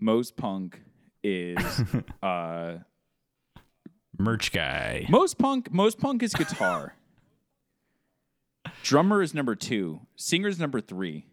Most 0.00 0.36
punk 0.36 0.80
is 1.22 1.56
uh 2.22 2.78
merch 4.18 4.52
guy. 4.52 5.06
Most 5.08 5.38
punk, 5.38 5.72
most 5.72 5.98
punk 5.98 6.22
is 6.22 6.34
guitar. 6.34 6.94
Drummer 8.82 9.22
is 9.22 9.34
number 9.34 9.54
two. 9.54 10.00
Singer 10.16 10.48
is 10.48 10.58
number 10.58 10.80
three. 10.80 11.26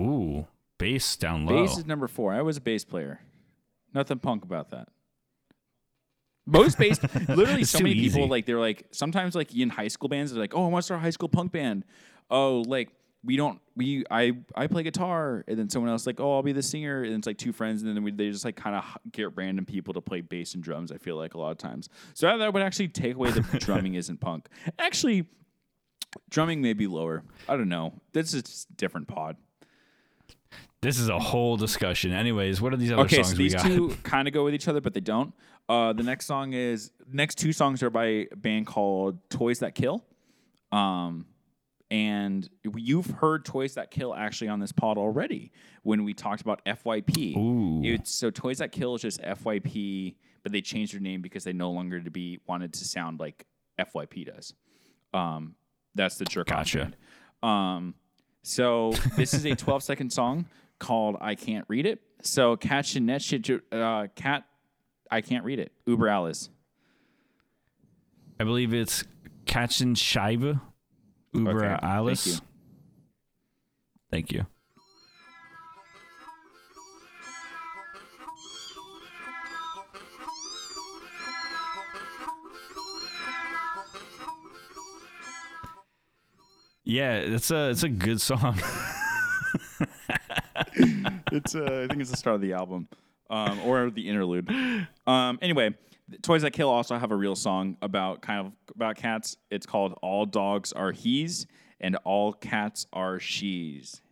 Ooh, 0.00 0.46
bass 0.78 1.16
down 1.16 1.46
low. 1.46 1.62
Bass 1.62 1.78
is 1.78 1.86
number 1.86 2.08
four. 2.08 2.32
I 2.32 2.42
was 2.42 2.56
a 2.56 2.60
bass 2.60 2.84
player. 2.84 3.20
Nothing 3.94 4.18
punk 4.18 4.44
about 4.44 4.70
that. 4.70 4.88
Most 6.46 6.78
bass, 6.78 6.98
literally, 7.28 7.64
so 7.64 7.78
many 7.80 7.94
people 7.94 8.26
like 8.26 8.46
they're 8.46 8.58
like 8.58 8.86
sometimes 8.90 9.34
like 9.34 9.54
in 9.54 9.70
high 9.70 9.88
school 9.88 10.08
bands 10.08 10.32
they're 10.32 10.40
like, 10.40 10.54
oh, 10.54 10.64
I 10.64 10.68
want 10.68 10.82
to 10.82 10.86
start 10.86 10.98
a 11.00 11.02
high 11.02 11.10
school 11.10 11.28
punk 11.28 11.52
band. 11.52 11.84
Oh, 12.30 12.62
like 12.66 12.90
we 13.24 13.36
don't 13.36 13.60
we 13.76 14.04
I 14.10 14.32
I 14.54 14.66
play 14.66 14.82
guitar 14.82 15.44
and 15.46 15.58
then 15.58 15.68
someone 15.70 15.90
else 15.90 16.06
like 16.06 16.20
oh 16.20 16.34
I'll 16.34 16.42
be 16.42 16.52
the 16.52 16.62
singer 16.62 17.02
and 17.02 17.14
it's 17.14 17.26
like 17.26 17.38
two 17.38 17.52
friends 17.52 17.82
and 17.82 17.94
then 17.96 18.02
we, 18.02 18.10
they 18.10 18.30
just 18.30 18.44
like 18.44 18.56
kind 18.56 18.74
of 18.74 18.84
get 19.12 19.36
random 19.36 19.64
people 19.64 19.94
to 19.94 20.00
play 20.00 20.20
bass 20.20 20.54
and 20.54 20.62
drums. 20.62 20.90
I 20.90 20.98
feel 20.98 21.16
like 21.16 21.34
a 21.34 21.38
lot 21.38 21.52
of 21.52 21.58
times. 21.58 21.88
So 22.14 22.36
that, 22.36 22.52
would 22.52 22.62
actually 22.62 22.88
take 22.88 23.14
away 23.14 23.30
the 23.30 23.40
drumming 23.60 23.94
isn't 23.94 24.20
punk. 24.20 24.48
Actually, 24.78 25.26
drumming 26.30 26.60
may 26.60 26.72
be 26.72 26.86
lower. 26.86 27.22
I 27.48 27.56
don't 27.56 27.68
know. 27.68 28.00
This 28.12 28.34
is 28.34 28.66
a 28.70 28.74
different 28.74 29.08
pod. 29.08 29.36
This 30.80 30.98
is 30.98 31.08
a 31.08 31.18
whole 31.18 31.56
discussion. 31.56 32.12
Anyways, 32.12 32.60
what 32.60 32.74
are 32.74 32.76
these 32.76 32.90
other 32.90 33.02
Okay, 33.02 33.22
songs 33.22 33.30
so 33.30 33.36
these 33.36 33.62
two 33.62 33.96
kind 34.02 34.26
of 34.26 34.34
go 34.34 34.44
with 34.44 34.52
each 34.52 34.66
other, 34.66 34.80
but 34.80 34.94
they 34.94 35.00
don't. 35.00 35.32
Uh, 35.68 35.92
the 35.92 36.02
next 36.02 36.26
song 36.26 36.54
is 36.54 36.90
next 37.10 37.38
two 37.38 37.52
songs 37.52 37.84
are 37.84 37.90
by 37.90 38.04
a 38.04 38.26
band 38.34 38.66
called 38.66 39.18
Toys 39.30 39.60
That 39.60 39.76
Kill. 39.76 40.04
Um, 40.72 41.26
and 41.92 42.48
you've 42.74 43.10
heard 43.10 43.44
Toys 43.44 43.74
That 43.74 43.90
Kill 43.90 44.14
actually 44.14 44.48
on 44.48 44.60
this 44.60 44.72
pod 44.72 44.96
already 44.96 45.52
when 45.82 46.04
we 46.04 46.14
talked 46.14 46.40
about 46.40 46.64
FYP. 46.64 47.36
Ooh. 47.36 47.82
It's, 47.84 48.10
so 48.10 48.30
Toys 48.30 48.58
That 48.58 48.72
Kill 48.72 48.94
is 48.94 49.02
just 49.02 49.20
FYP, 49.20 50.14
but 50.42 50.52
they 50.52 50.62
changed 50.62 50.94
their 50.94 51.02
name 51.02 51.20
because 51.20 51.44
they 51.44 51.52
no 51.52 51.70
longer 51.70 52.00
to 52.00 52.10
be 52.10 52.40
wanted 52.46 52.72
to 52.72 52.86
sound 52.86 53.20
like 53.20 53.44
FYP 53.78 54.34
does. 54.34 54.54
Um, 55.12 55.54
that's 55.94 56.16
the 56.16 56.24
jerk 56.24 56.46
Gotcha. 56.46 56.92
Um, 57.42 57.94
so 58.42 58.92
this 59.16 59.34
is 59.34 59.44
a 59.44 59.54
12 59.54 59.82
second 59.82 60.14
song 60.14 60.46
called 60.78 61.18
I 61.20 61.34
Can't 61.34 61.66
Read 61.68 61.84
It. 61.84 62.00
So 62.22 62.56
catch 62.56 62.96
and 62.96 63.04
net 63.04 63.20
shit, 63.20 63.50
uh, 63.70 64.06
cat, 64.16 64.44
I 65.10 65.20
can't 65.20 65.44
read 65.44 65.58
it. 65.58 65.72
Uber 65.84 66.08
Alice. 66.08 66.48
I 68.40 68.44
believe 68.44 68.72
it's 68.72 69.04
Katchen 69.44 69.94
Scheibe, 69.94 70.58
Uber 71.32 71.50
Okay, 71.50 71.68
thank 71.68 71.82
Alice. 71.82 72.26
you. 72.26 72.34
Thank 74.10 74.32
you. 74.32 74.46
Yeah, 86.84 87.14
it's 87.14 87.50
a 87.50 87.70
it's 87.70 87.82
a 87.82 87.88
good 87.88 88.20
song. 88.20 88.58
It's 91.32 91.54
uh, 91.54 91.84
I 91.84 91.88
think 91.88 92.00
it's 92.02 92.10
the 92.10 92.16
start 92.16 92.34
of 92.36 92.40
the 92.42 92.52
album, 92.52 92.88
um, 93.30 93.60
or 93.64 93.90
the 93.90 94.08
interlude. 94.08 94.48
Um, 95.06 95.38
anyway, 95.40 95.74
Toys 96.20 96.42
That 96.42 96.52
Kill 96.52 96.68
also 96.68 96.98
have 96.98 97.10
a 97.10 97.16
real 97.16 97.34
song 97.34 97.76
about 97.80 98.22
kind 98.22 98.46
of 98.46 98.52
about 98.74 98.96
cats. 98.96 99.36
It's 99.50 99.66
called 99.66 99.98
"All 100.02 100.26
Dogs 100.26 100.72
Are 100.72 100.92
He's" 100.92 101.46
and 101.80 101.96
"All 102.04 102.32
Cats 102.32 102.86
Are 102.92 103.18
She's." 103.18 104.02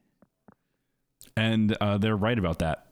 and 1.37 1.77
uh, 1.81 1.99
they're 1.99 2.17
right 2.17 2.39
about 2.39 2.59
that. 2.61 2.87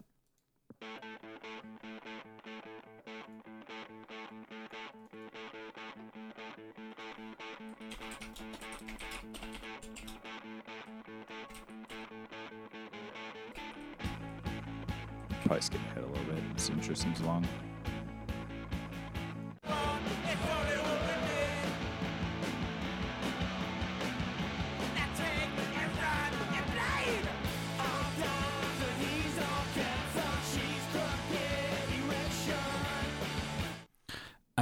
Probably 15.44 15.62
skip 15.62 15.80
ahead 15.80 16.04
a 16.04 16.06
little 16.06 16.24
bit. 16.24 16.54
This 16.54 16.68
intro 16.68 16.94
seems 16.94 17.20
long. 17.22 17.46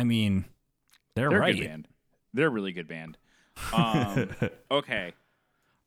Mean, 0.06 0.44
they're, 1.14 1.28
They're 1.28 1.38
a 1.38 1.40
right. 1.40 1.56
good 1.56 1.66
band. 1.66 1.88
They're 2.34 2.46
a 2.48 2.50
really 2.50 2.72
good 2.72 2.88
band. 2.88 3.16
Um, 3.72 4.30
okay. 4.70 5.12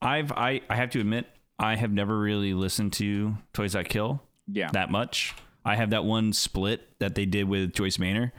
I've 0.02 0.32
I, 0.32 0.62
I 0.70 0.76
have 0.76 0.90
to 0.92 1.00
admit 1.00 1.28
I 1.60 1.76
have 1.76 1.92
never 1.92 2.18
really 2.18 2.54
listened 2.54 2.94
to 2.94 3.36
Toys 3.54 3.74
That 3.74 3.90
Kill 3.90 4.22
Yeah. 4.48 4.70
that 4.74 4.90
much. 4.92 5.36
I 5.66 5.76
have 5.76 5.90
that 5.92 6.06
one 6.06 6.32
split 6.34 6.88
that 7.00 7.16
they 7.16 7.26
did 7.26 7.48
with 7.50 7.74
Joyce 7.74 8.00
Manor. 8.00 8.32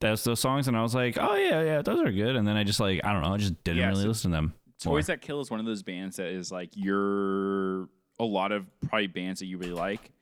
That's 0.00 0.22
those 0.22 0.38
songs, 0.38 0.68
and 0.68 0.76
I 0.76 0.82
was 0.82 0.94
like, 0.94 1.18
oh 1.20 1.34
yeah, 1.34 1.60
yeah, 1.62 1.82
those 1.82 2.00
are 2.00 2.12
good. 2.12 2.36
And 2.36 2.46
then 2.46 2.56
I 2.56 2.62
just 2.62 2.78
like 2.78 3.04
I 3.04 3.12
don't 3.12 3.22
know, 3.22 3.34
I 3.34 3.36
just 3.36 3.62
didn't 3.64 3.78
Yeah, 3.78 3.88
really 3.88 4.02
so 4.02 4.08
listen 4.08 4.30
to 4.30 4.36
them. 4.36 4.54
more. 4.84 4.94
Toys 4.96 5.06
That 5.08 5.20
Kill 5.20 5.40
is 5.40 5.50
one 5.50 5.58
of 5.60 5.66
those 5.66 5.82
bands 5.82 6.16
that 6.16 6.28
is 6.28 6.52
like 6.52 6.70
your 6.74 7.88
a 8.20 8.24
lot 8.24 8.52
of 8.52 8.64
probably 8.88 9.08
bands 9.08 9.40
that 9.40 9.46
you 9.46 9.58
really 9.58 9.72
like. 9.72 10.12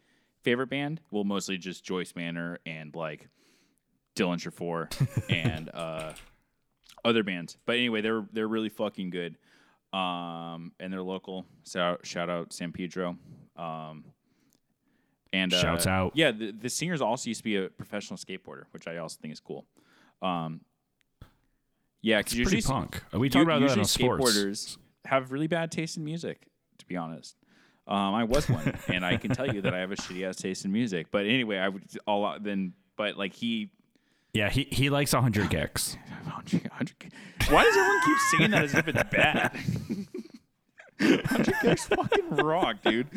Favorite 0.42 0.68
band? 0.68 1.00
Well, 1.10 1.24
mostly 1.24 1.58
just 1.58 1.84
Joyce 1.84 2.14
Manor 2.16 2.58
and 2.64 2.94
like 2.94 3.28
Dillinger 4.16 4.52
Four 4.52 4.88
and 5.30 5.70
uh, 5.74 6.12
other 7.04 7.22
bands. 7.22 7.56
But 7.66 7.76
anyway, 7.76 8.00
they're 8.00 8.26
they're 8.32 8.48
really 8.48 8.68
fucking 8.68 9.10
good. 9.10 9.36
Um, 9.92 10.72
and 10.80 10.92
they're 10.92 11.02
local. 11.02 11.46
So 11.62 11.96
shout 12.02 12.28
out 12.28 12.52
San 12.52 12.72
Pedro. 12.72 13.16
Um, 13.56 14.04
and 15.32 15.52
uh, 15.52 15.60
Shouts 15.60 15.86
out. 15.86 16.12
Yeah, 16.14 16.32
the, 16.32 16.52
the 16.52 16.68
singers 16.68 17.00
also 17.00 17.28
used 17.28 17.40
to 17.40 17.44
be 17.44 17.56
a 17.56 17.68
professional 17.68 18.18
skateboarder, 18.18 18.64
which 18.72 18.86
I 18.88 18.98
also 18.98 19.18
think 19.20 19.32
is 19.32 19.40
cool. 19.40 19.64
Um, 20.22 20.60
yeah, 22.02 22.18
because 22.18 22.34
pretty 22.34 22.56
usually 22.56 22.62
punk. 22.62 23.02
Are 23.12 23.18
we 23.18 23.28
talk 23.28 23.42
about 23.42 23.60
that 23.60 23.76
usually 23.76 23.84
sports. 23.84 24.24
skateboarders 24.24 24.78
have 25.04 25.32
really 25.32 25.46
bad 25.46 25.70
taste 25.72 25.96
in 25.96 26.04
music. 26.04 26.46
To 26.78 26.86
be 26.86 26.96
honest, 26.96 27.36
um, 27.88 28.14
I 28.14 28.24
was 28.24 28.48
one, 28.48 28.78
and 28.88 29.04
I 29.04 29.16
can 29.16 29.30
tell 29.30 29.52
you 29.52 29.62
that 29.62 29.74
I 29.74 29.78
have 29.78 29.92
a 29.92 29.96
shitty 29.96 30.28
ass 30.28 30.36
taste 30.36 30.64
in 30.64 30.72
music. 30.72 31.08
But 31.10 31.26
anyway, 31.26 31.56
I 31.58 31.68
would 31.68 31.84
all 32.06 32.36
then, 32.40 32.74
but 32.96 33.16
like 33.16 33.32
he. 33.32 33.70
Yeah, 34.36 34.50
he 34.50 34.68
he 34.70 34.90
likes 34.90 35.14
100 35.14 35.48
gecs. 35.48 35.96
100, 36.24 36.62
100 36.68 37.12
Why 37.48 37.64
does 37.64 37.74
everyone 37.74 38.00
keep 38.04 38.18
singing 38.30 38.50
that 38.50 38.64
as 38.64 38.74
if 38.74 38.86
it's 38.86 39.02
bad? 39.10 39.58
100 41.00 41.54
K's 41.62 41.86
fucking 41.86 42.36
rock, 42.36 42.76
dude. 42.84 43.08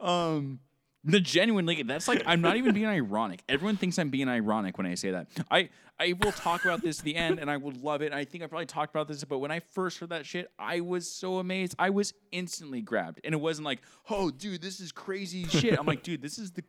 Um, 0.00 0.60
the 1.02 1.18
genuinely, 1.18 1.82
that's 1.82 2.08
like 2.08 2.22
I'm 2.26 2.42
not 2.42 2.58
even 2.58 2.74
being 2.74 2.86
ironic. 2.86 3.42
Everyone 3.48 3.78
thinks 3.78 3.98
I'm 3.98 4.10
being 4.10 4.28
ironic 4.28 4.76
when 4.76 4.86
I 4.86 4.96
say 4.96 5.12
that. 5.12 5.28
I 5.50 5.70
I 5.98 6.12
will 6.22 6.32
talk 6.32 6.66
about 6.66 6.82
this 6.82 6.98
at 6.98 7.06
the 7.06 7.16
end, 7.16 7.38
and 7.38 7.50
I 7.50 7.56
would 7.56 7.82
love 7.82 8.02
it. 8.02 8.12
I 8.12 8.26
think 8.26 8.44
I 8.44 8.46
probably 8.46 8.66
talked 8.66 8.94
about 8.94 9.08
this, 9.08 9.24
but 9.24 9.38
when 9.38 9.50
I 9.50 9.60
first 9.60 9.98
heard 9.98 10.10
that 10.10 10.26
shit, 10.26 10.50
I 10.58 10.80
was 10.80 11.10
so 11.10 11.38
amazed. 11.38 11.74
I 11.78 11.88
was 11.88 12.12
instantly 12.32 12.82
grabbed, 12.82 13.20
and 13.24 13.34
it 13.34 13.38
wasn't 13.38 13.64
like, 13.64 13.80
oh, 14.10 14.30
dude, 14.30 14.60
this 14.60 14.80
is 14.80 14.92
crazy 14.92 15.44
shit. 15.44 15.78
I'm 15.78 15.86
like, 15.86 16.02
dude, 16.02 16.20
this 16.20 16.38
is 16.38 16.50
the, 16.50 16.64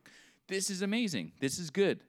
this 0.46 0.70
is 0.70 0.80
amazing. 0.80 1.32
This 1.40 1.58
is 1.58 1.68
good. 1.68 2.00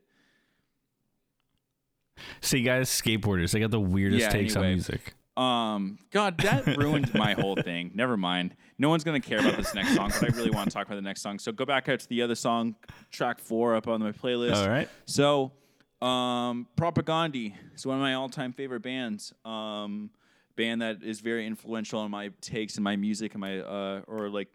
See, 2.41 2.62
guys, 2.62 2.90
skateboarders, 2.90 3.52
they 3.52 3.60
got 3.60 3.72
the 3.72 3.80
weirdest 3.80 4.22
Yeah, 4.22 4.30
takes 4.30 4.56
on 4.56 4.64
music. 4.64 5.14
Um, 5.38 5.98
God, 6.12 6.38
that 6.40 6.66
ruined 6.78 7.14
my 7.14 7.34
whole 7.34 7.56
thing. 7.56 7.91
Never 7.94 8.18
mind. 8.18 8.56
No 8.78 8.90
one's 8.90 9.04
gonna 9.06 9.22
care 9.22 9.40
about 9.40 9.56
this 9.56 9.74
next 9.74 9.96
song, 9.96 10.10
but 10.10 10.24
I 10.32 10.36
really 10.36 10.50
want 10.50 10.70
to 10.70 10.74
talk 10.74 10.86
about 10.88 10.96
the 10.96 11.02
next 11.02 11.22
song. 11.22 11.40
So 11.40 11.52
go 11.52 11.66
back 11.66 11.88
out 11.88 12.00
to 12.02 12.10
the 12.10 12.22
other 12.22 12.36
song, 12.36 12.76
track 13.10 13.40
four, 13.40 13.76
up 13.76 13.88
on 13.88 14.02
my 14.02 14.12
playlist. 14.12 14.56
All 14.56 14.70
right. 14.70 14.90
So, 15.06 15.54
um, 16.02 16.68
Propagandhi 16.76 17.54
is 17.74 17.86
one 17.86 17.96
of 17.96 18.02
my 18.02 18.16
all-time 18.16 18.52
favorite 18.52 18.82
bands. 18.82 19.34
Um, 19.46 20.10
band 20.58 20.82
that 20.82 21.04
is 21.04 21.22
very 21.22 21.48
influential 21.48 22.04
in 22.04 22.12
my 22.12 22.32
takes 22.41 22.76
and 22.76 22.84
my 22.84 22.98
music 22.98 23.34
and 23.34 23.40
my 23.40 23.60
uh, 23.60 24.02
or 24.08 24.30
like, 24.30 24.50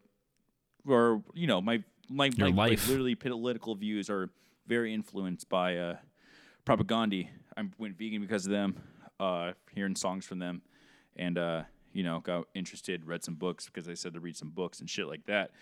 or 0.87 1.23
you 1.33 1.47
know, 1.47 1.63
my 1.63 1.83
my 2.11 2.27
Your 2.37 2.51
like, 2.51 2.71
like 2.71 2.89
literally 2.89 3.15
political 3.15 3.75
views 3.75 4.11
are 4.11 4.29
very 4.67 4.93
influenced 4.93 5.49
by 5.49 5.77
uh, 5.79 5.97
Propagandhi. 6.67 7.29
I 7.57 7.63
went 7.79 7.97
vegan 7.97 8.21
because 8.21 8.47
of 8.47 8.53
them. 8.53 8.77
Uh, 9.21 9.53
hearing 9.71 9.95
songs 9.95 10.27
from 10.27 10.41
them, 10.41 10.61
and 11.17 11.39
uh, 11.39 11.63
you 11.93 12.03
know, 12.03 12.21
got 12.21 12.49
interested, 12.55 13.07
read 13.07 13.25
some 13.25 13.35
books 13.35 13.67
because 13.67 13.87
they 13.87 13.95
said 13.95 14.15
to 14.15 14.21
read 14.21 14.37
some 14.37 14.51
books 14.51 14.81
and 14.81 14.91
shit 14.91 15.07
like 15.07 15.25
that. 15.27 15.53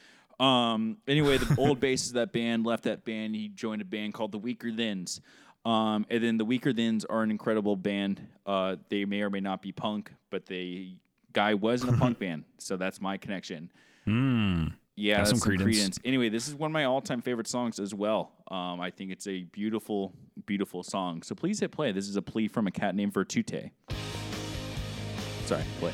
Um, 0.43 0.97
anyway, 1.07 1.39
the 1.39 1.55
old 1.61 1.79
bassist 1.81 2.09
of 2.09 2.15
that 2.15 2.33
band 2.33 2.65
left 2.65 2.85
that 2.85 3.05
band. 3.05 3.35
He 3.35 3.49
joined 3.49 3.83
a 3.83 3.85
band 3.85 4.15
called 4.15 4.33
the 4.33 4.41
Weakerthans. 4.41 5.21
Um, 5.65 6.07
and 6.11 6.25
then 6.25 6.39
the 6.39 6.47
Weakerthans 6.47 7.05
are 7.09 7.23
an 7.23 7.31
incredible 7.31 7.77
band. 7.77 8.27
Uh, 8.45 8.77
they 8.89 9.05
may 9.05 9.21
or 9.23 9.31
may 9.31 9.41
not 9.41 9.63
be 9.63 9.71
punk, 9.71 10.13
but 10.31 10.47
the 10.47 10.97
guy 11.33 11.55
was 11.55 11.83
in 11.83 11.91
a 11.91 11.97
punk 11.97 12.19
band, 12.21 12.45
so 12.59 12.77
that's 12.77 13.01
my 13.01 13.17
connection. 13.17 13.71
Mm. 14.07 14.73
Yeah, 15.03 15.17
that's 15.17 15.31
some 15.31 15.39
some 15.41 15.49
credence. 15.49 15.77
credence. 15.77 15.99
Anyway, 16.05 16.29
this 16.29 16.47
is 16.47 16.55
one 16.55 16.71
of 16.71 16.73
my 16.73 16.85
all-time 16.85 17.23
favorite 17.23 17.49
songs 17.49 17.81
as 17.81 17.93
well. 17.93 18.31
Um, 18.49 18.81
I 18.81 18.91
think 18.91 19.11
it's 19.11 19.27
a 19.27 19.43
beautiful, 19.43 20.15
beautiful 20.47 20.85
song. 20.85 21.23
So 21.23 21.35
please 21.35 21.59
hit 21.59 21.73
play. 21.73 21.91
This 21.91 22.09
is 22.09 22.15
a 22.15 22.23
plea 22.23 22.47
from 22.47 22.69
a 22.69 22.71
cat 22.71 22.95
named 22.95 23.13
Virtute. 23.13 23.73
Sorry, 25.47 25.65
play. 25.81 25.93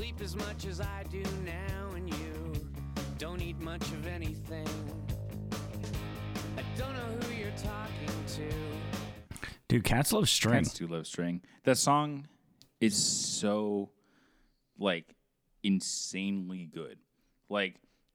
Sleep 0.00 0.22
as 0.22 0.34
much 0.34 0.64
as 0.64 0.80
I 0.80 1.04
do 1.10 1.22
now, 1.44 1.94
and 1.94 2.08
you 2.08 2.54
don't 3.18 3.42
eat 3.42 3.60
much 3.60 3.82
of 3.82 4.06
anything. 4.06 4.66
I 6.56 6.62
don't 6.78 6.94
know 6.94 7.26
who 7.26 7.34
you're 7.34 7.50
talking 7.50 8.24
to. 8.28 8.48
Dude, 9.68 9.84
cats 9.84 10.10
love 10.14 10.26
string. 10.30 10.64
Cats 10.64 10.72
do 10.72 10.86
love 10.86 11.06
string. 11.06 11.42
That 11.64 11.76
song 11.76 12.26
is 12.80 12.96
so 12.96 13.90
like 14.78 15.14
insanely 15.62 16.64
good. 16.64 16.96
Like 17.50 17.74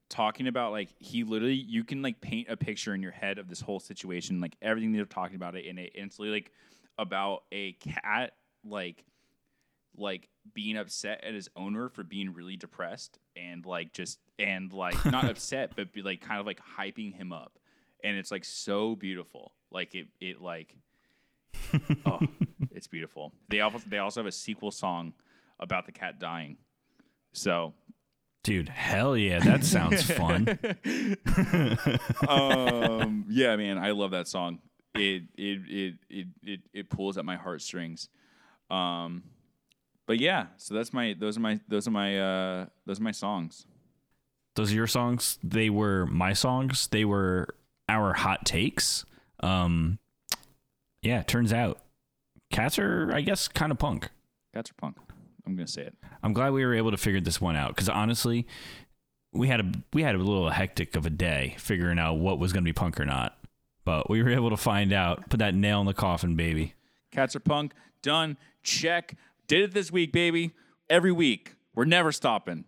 talking 0.09 0.47
about 0.47 0.71
like 0.71 0.89
he 0.97 1.23
literally 1.23 1.53
you 1.53 1.83
can 1.83 2.01
like 2.01 2.19
paint 2.19 2.47
a 2.49 2.57
picture 2.57 2.95
in 2.95 3.03
your 3.03 3.11
head 3.11 3.37
of 3.37 3.47
this 3.47 3.61
whole 3.61 3.79
situation, 3.79 4.41
like 4.41 4.55
everything 4.59 4.91
they're 4.91 5.05
talking 5.05 5.35
about 5.35 5.55
it, 5.55 5.67
and 5.67 5.77
it 5.77 5.91
instantly 5.93 6.31
like 6.31 6.51
about 6.97 7.43
a 7.51 7.73
cat 7.73 8.31
like 8.63 9.05
like 9.97 10.30
being 10.53 10.77
upset 10.77 11.23
at 11.23 11.34
his 11.34 11.49
owner 11.55 11.89
for 11.89 12.03
being 12.03 12.34
really 12.34 12.55
depressed 12.55 13.19
and 13.35 13.65
like 13.65 13.93
just 13.93 14.19
and 14.39 14.72
like 14.73 15.03
not 15.05 15.26
upset 15.30 15.72
but 15.76 15.91
be 15.93 16.01
like 16.01 16.22
kind 16.22 16.39
of 16.39 16.45
like 16.45 16.59
hyping 16.77 17.13
him 17.13 17.31
up 17.34 17.57
and 18.03 18.17
it's 18.17 18.31
like 18.31 18.45
so 18.45 18.95
beautiful 18.95 19.53
like 19.72 19.95
it 19.95 20.07
it 20.19 20.41
like 20.41 20.76
oh, 22.05 22.19
it's 22.72 22.88
beautiful. 22.88 23.34
They 23.49 23.61
also 23.61 23.80
they 23.88 23.97
also 23.97 24.22
have 24.22 24.27
a 24.27 24.31
sequel 24.31 24.72
song 24.72 25.13
about 25.59 25.85
the 25.85 25.91
cat 25.91 26.19
dying. 26.19 26.57
So, 27.34 27.73
Dude, 28.43 28.69
hell 28.69 29.17
yeah, 29.17 29.39
that 29.39 29.63
sounds 29.63 30.03
fun. 30.11 30.59
um, 32.27 33.26
yeah, 33.30 33.55
man, 33.55 33.77
I 33.77 33.91
love 33.91 34.11
that 34.11 34.27
song. 34.27 34.59
It 34.93 35.23
it 35.38 35.59
it 35.67 35.93
it 36.09 36.27
it, 36.43 36.59
it 36.73 36.89
pulls 36.89 37.17
at 37.17 37.26
my 37.26 37.35
heartstrings. 37.35 38.09
Um, 38.69 39.23
but 40.07 40.19
yeah, 40.19 40.48
so 40.57 40.73
that's 40.73 40.94
my 40.94 41.15
those 41.19 41.38
are 41.38 41.41
my 41.41 41.60
those 41.68 41.88
are 41.88 41.91
my 41.91 42.19
uh 42.19 42.65
those 42.86 42.99
are 42.99 43.03
my 43.03 43.11
songs. 43.11 43.65
Those 44.56 44.72
are 44.72 44.76
your 44.76 44.88
songs. 44.88 45.38
They 45.44 45.69
were 45.69 46.06
my 46.06 46.34
songs. 46.34 46.88
They 46.88 47.06
were 47.06 47.56
our 47.90 48.14
hot 48.14 48.45
takes. 48.45 49.06
Um, 49.41 49.99
yeah, 51.02 51.23
turns 51.23 51.52
out 51.52 51.82
cats 52.52 52.80
are, 52.80 53.11
I 53.14 53.22
guess, 53.22 53.48
kind 53.48 53.72
of 53.72 53.77
punk. 53.77 54.10
Cats 54.53 54.72
are 54.72 54.76
punk. 54.76 54.98
I'm 55.45 55.56
gonna 55.56 55.68
say 55.68 55.84
it. 55.84 55.95
I'm 56.23 56.34
glad 56.34 56.53
we 56.53 56.65
were 56.65 56.73
able 56.73 56.91
to 56.91 56.98
figure 56.98 57.22
this 57.22 57.41
one 57.41 57.56
out 57.56 57.69
because 57.69 57.90
honestly, 57.90 58.48
we 59.36 59.48
had 59.48 59.60
a 59.60 59.72
we 59.94 60.02
had 60.03 60.15
a 60.15 60.19
little 60.19 60.49
hectic 60.49 60.95
of 60.95 61.06
a 61.06 61.10
day 61.10 61.56
figuring 61.60 61.99
out 61.99 62.15
what 62.15 62.40
was 62.40 62.53
going 62.53 62.64
to 62.64 62.68
be 62.68 62.73
punk 62.73 62.99
or 62.99 63.06
not. 63.06 63.38
But 63.84 64.10
we 64.10 64.23
were 64.23 64.32
able 64.32 64.49
to 64.49 64.57
find 64.57 64.91
out, 64.91 65.30
put 65.30 65.38
that 65.40 65.53
nail 65.53 65.80
in 65.80 65.86
the 65.86 65.94
coffin, 65.94 66.36
baby. 66.36 66.73
Cats 67.11 67.36
are 67.36 67.40
punk. 67.40 67.73
Done. 68.02 68.38
Check. 68.64 69.15
Did 69.47 69.61
it 69.61 69.73
this 69.73 69.91
week, 69.91 70.11
baby. 70.11 70.51
Every 70.89 71.11
week. 71.11 71.55
We're 71.76 71.85
never 71.85 72.11
stopping. 72.11 72.65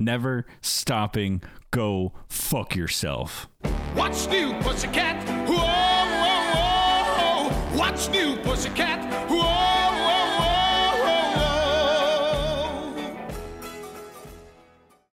Never 0.00 0.46
stopping. 0.60 1.42
Go 1.70 2.12
fuck 2.28 2.74
yourself. 2.74 3.48
What's 3.94 4.26
new, 4.26 4.52
pussycat? 4.62 5.24
Whoa, 5.48 5.56
whoa, 5.56 7.50
whoa. 7.50 7.78
What's 7.78 8.08
new, 8.08 8.36
pussycat? 8.38 9.00
Whoa. 9.04 9.11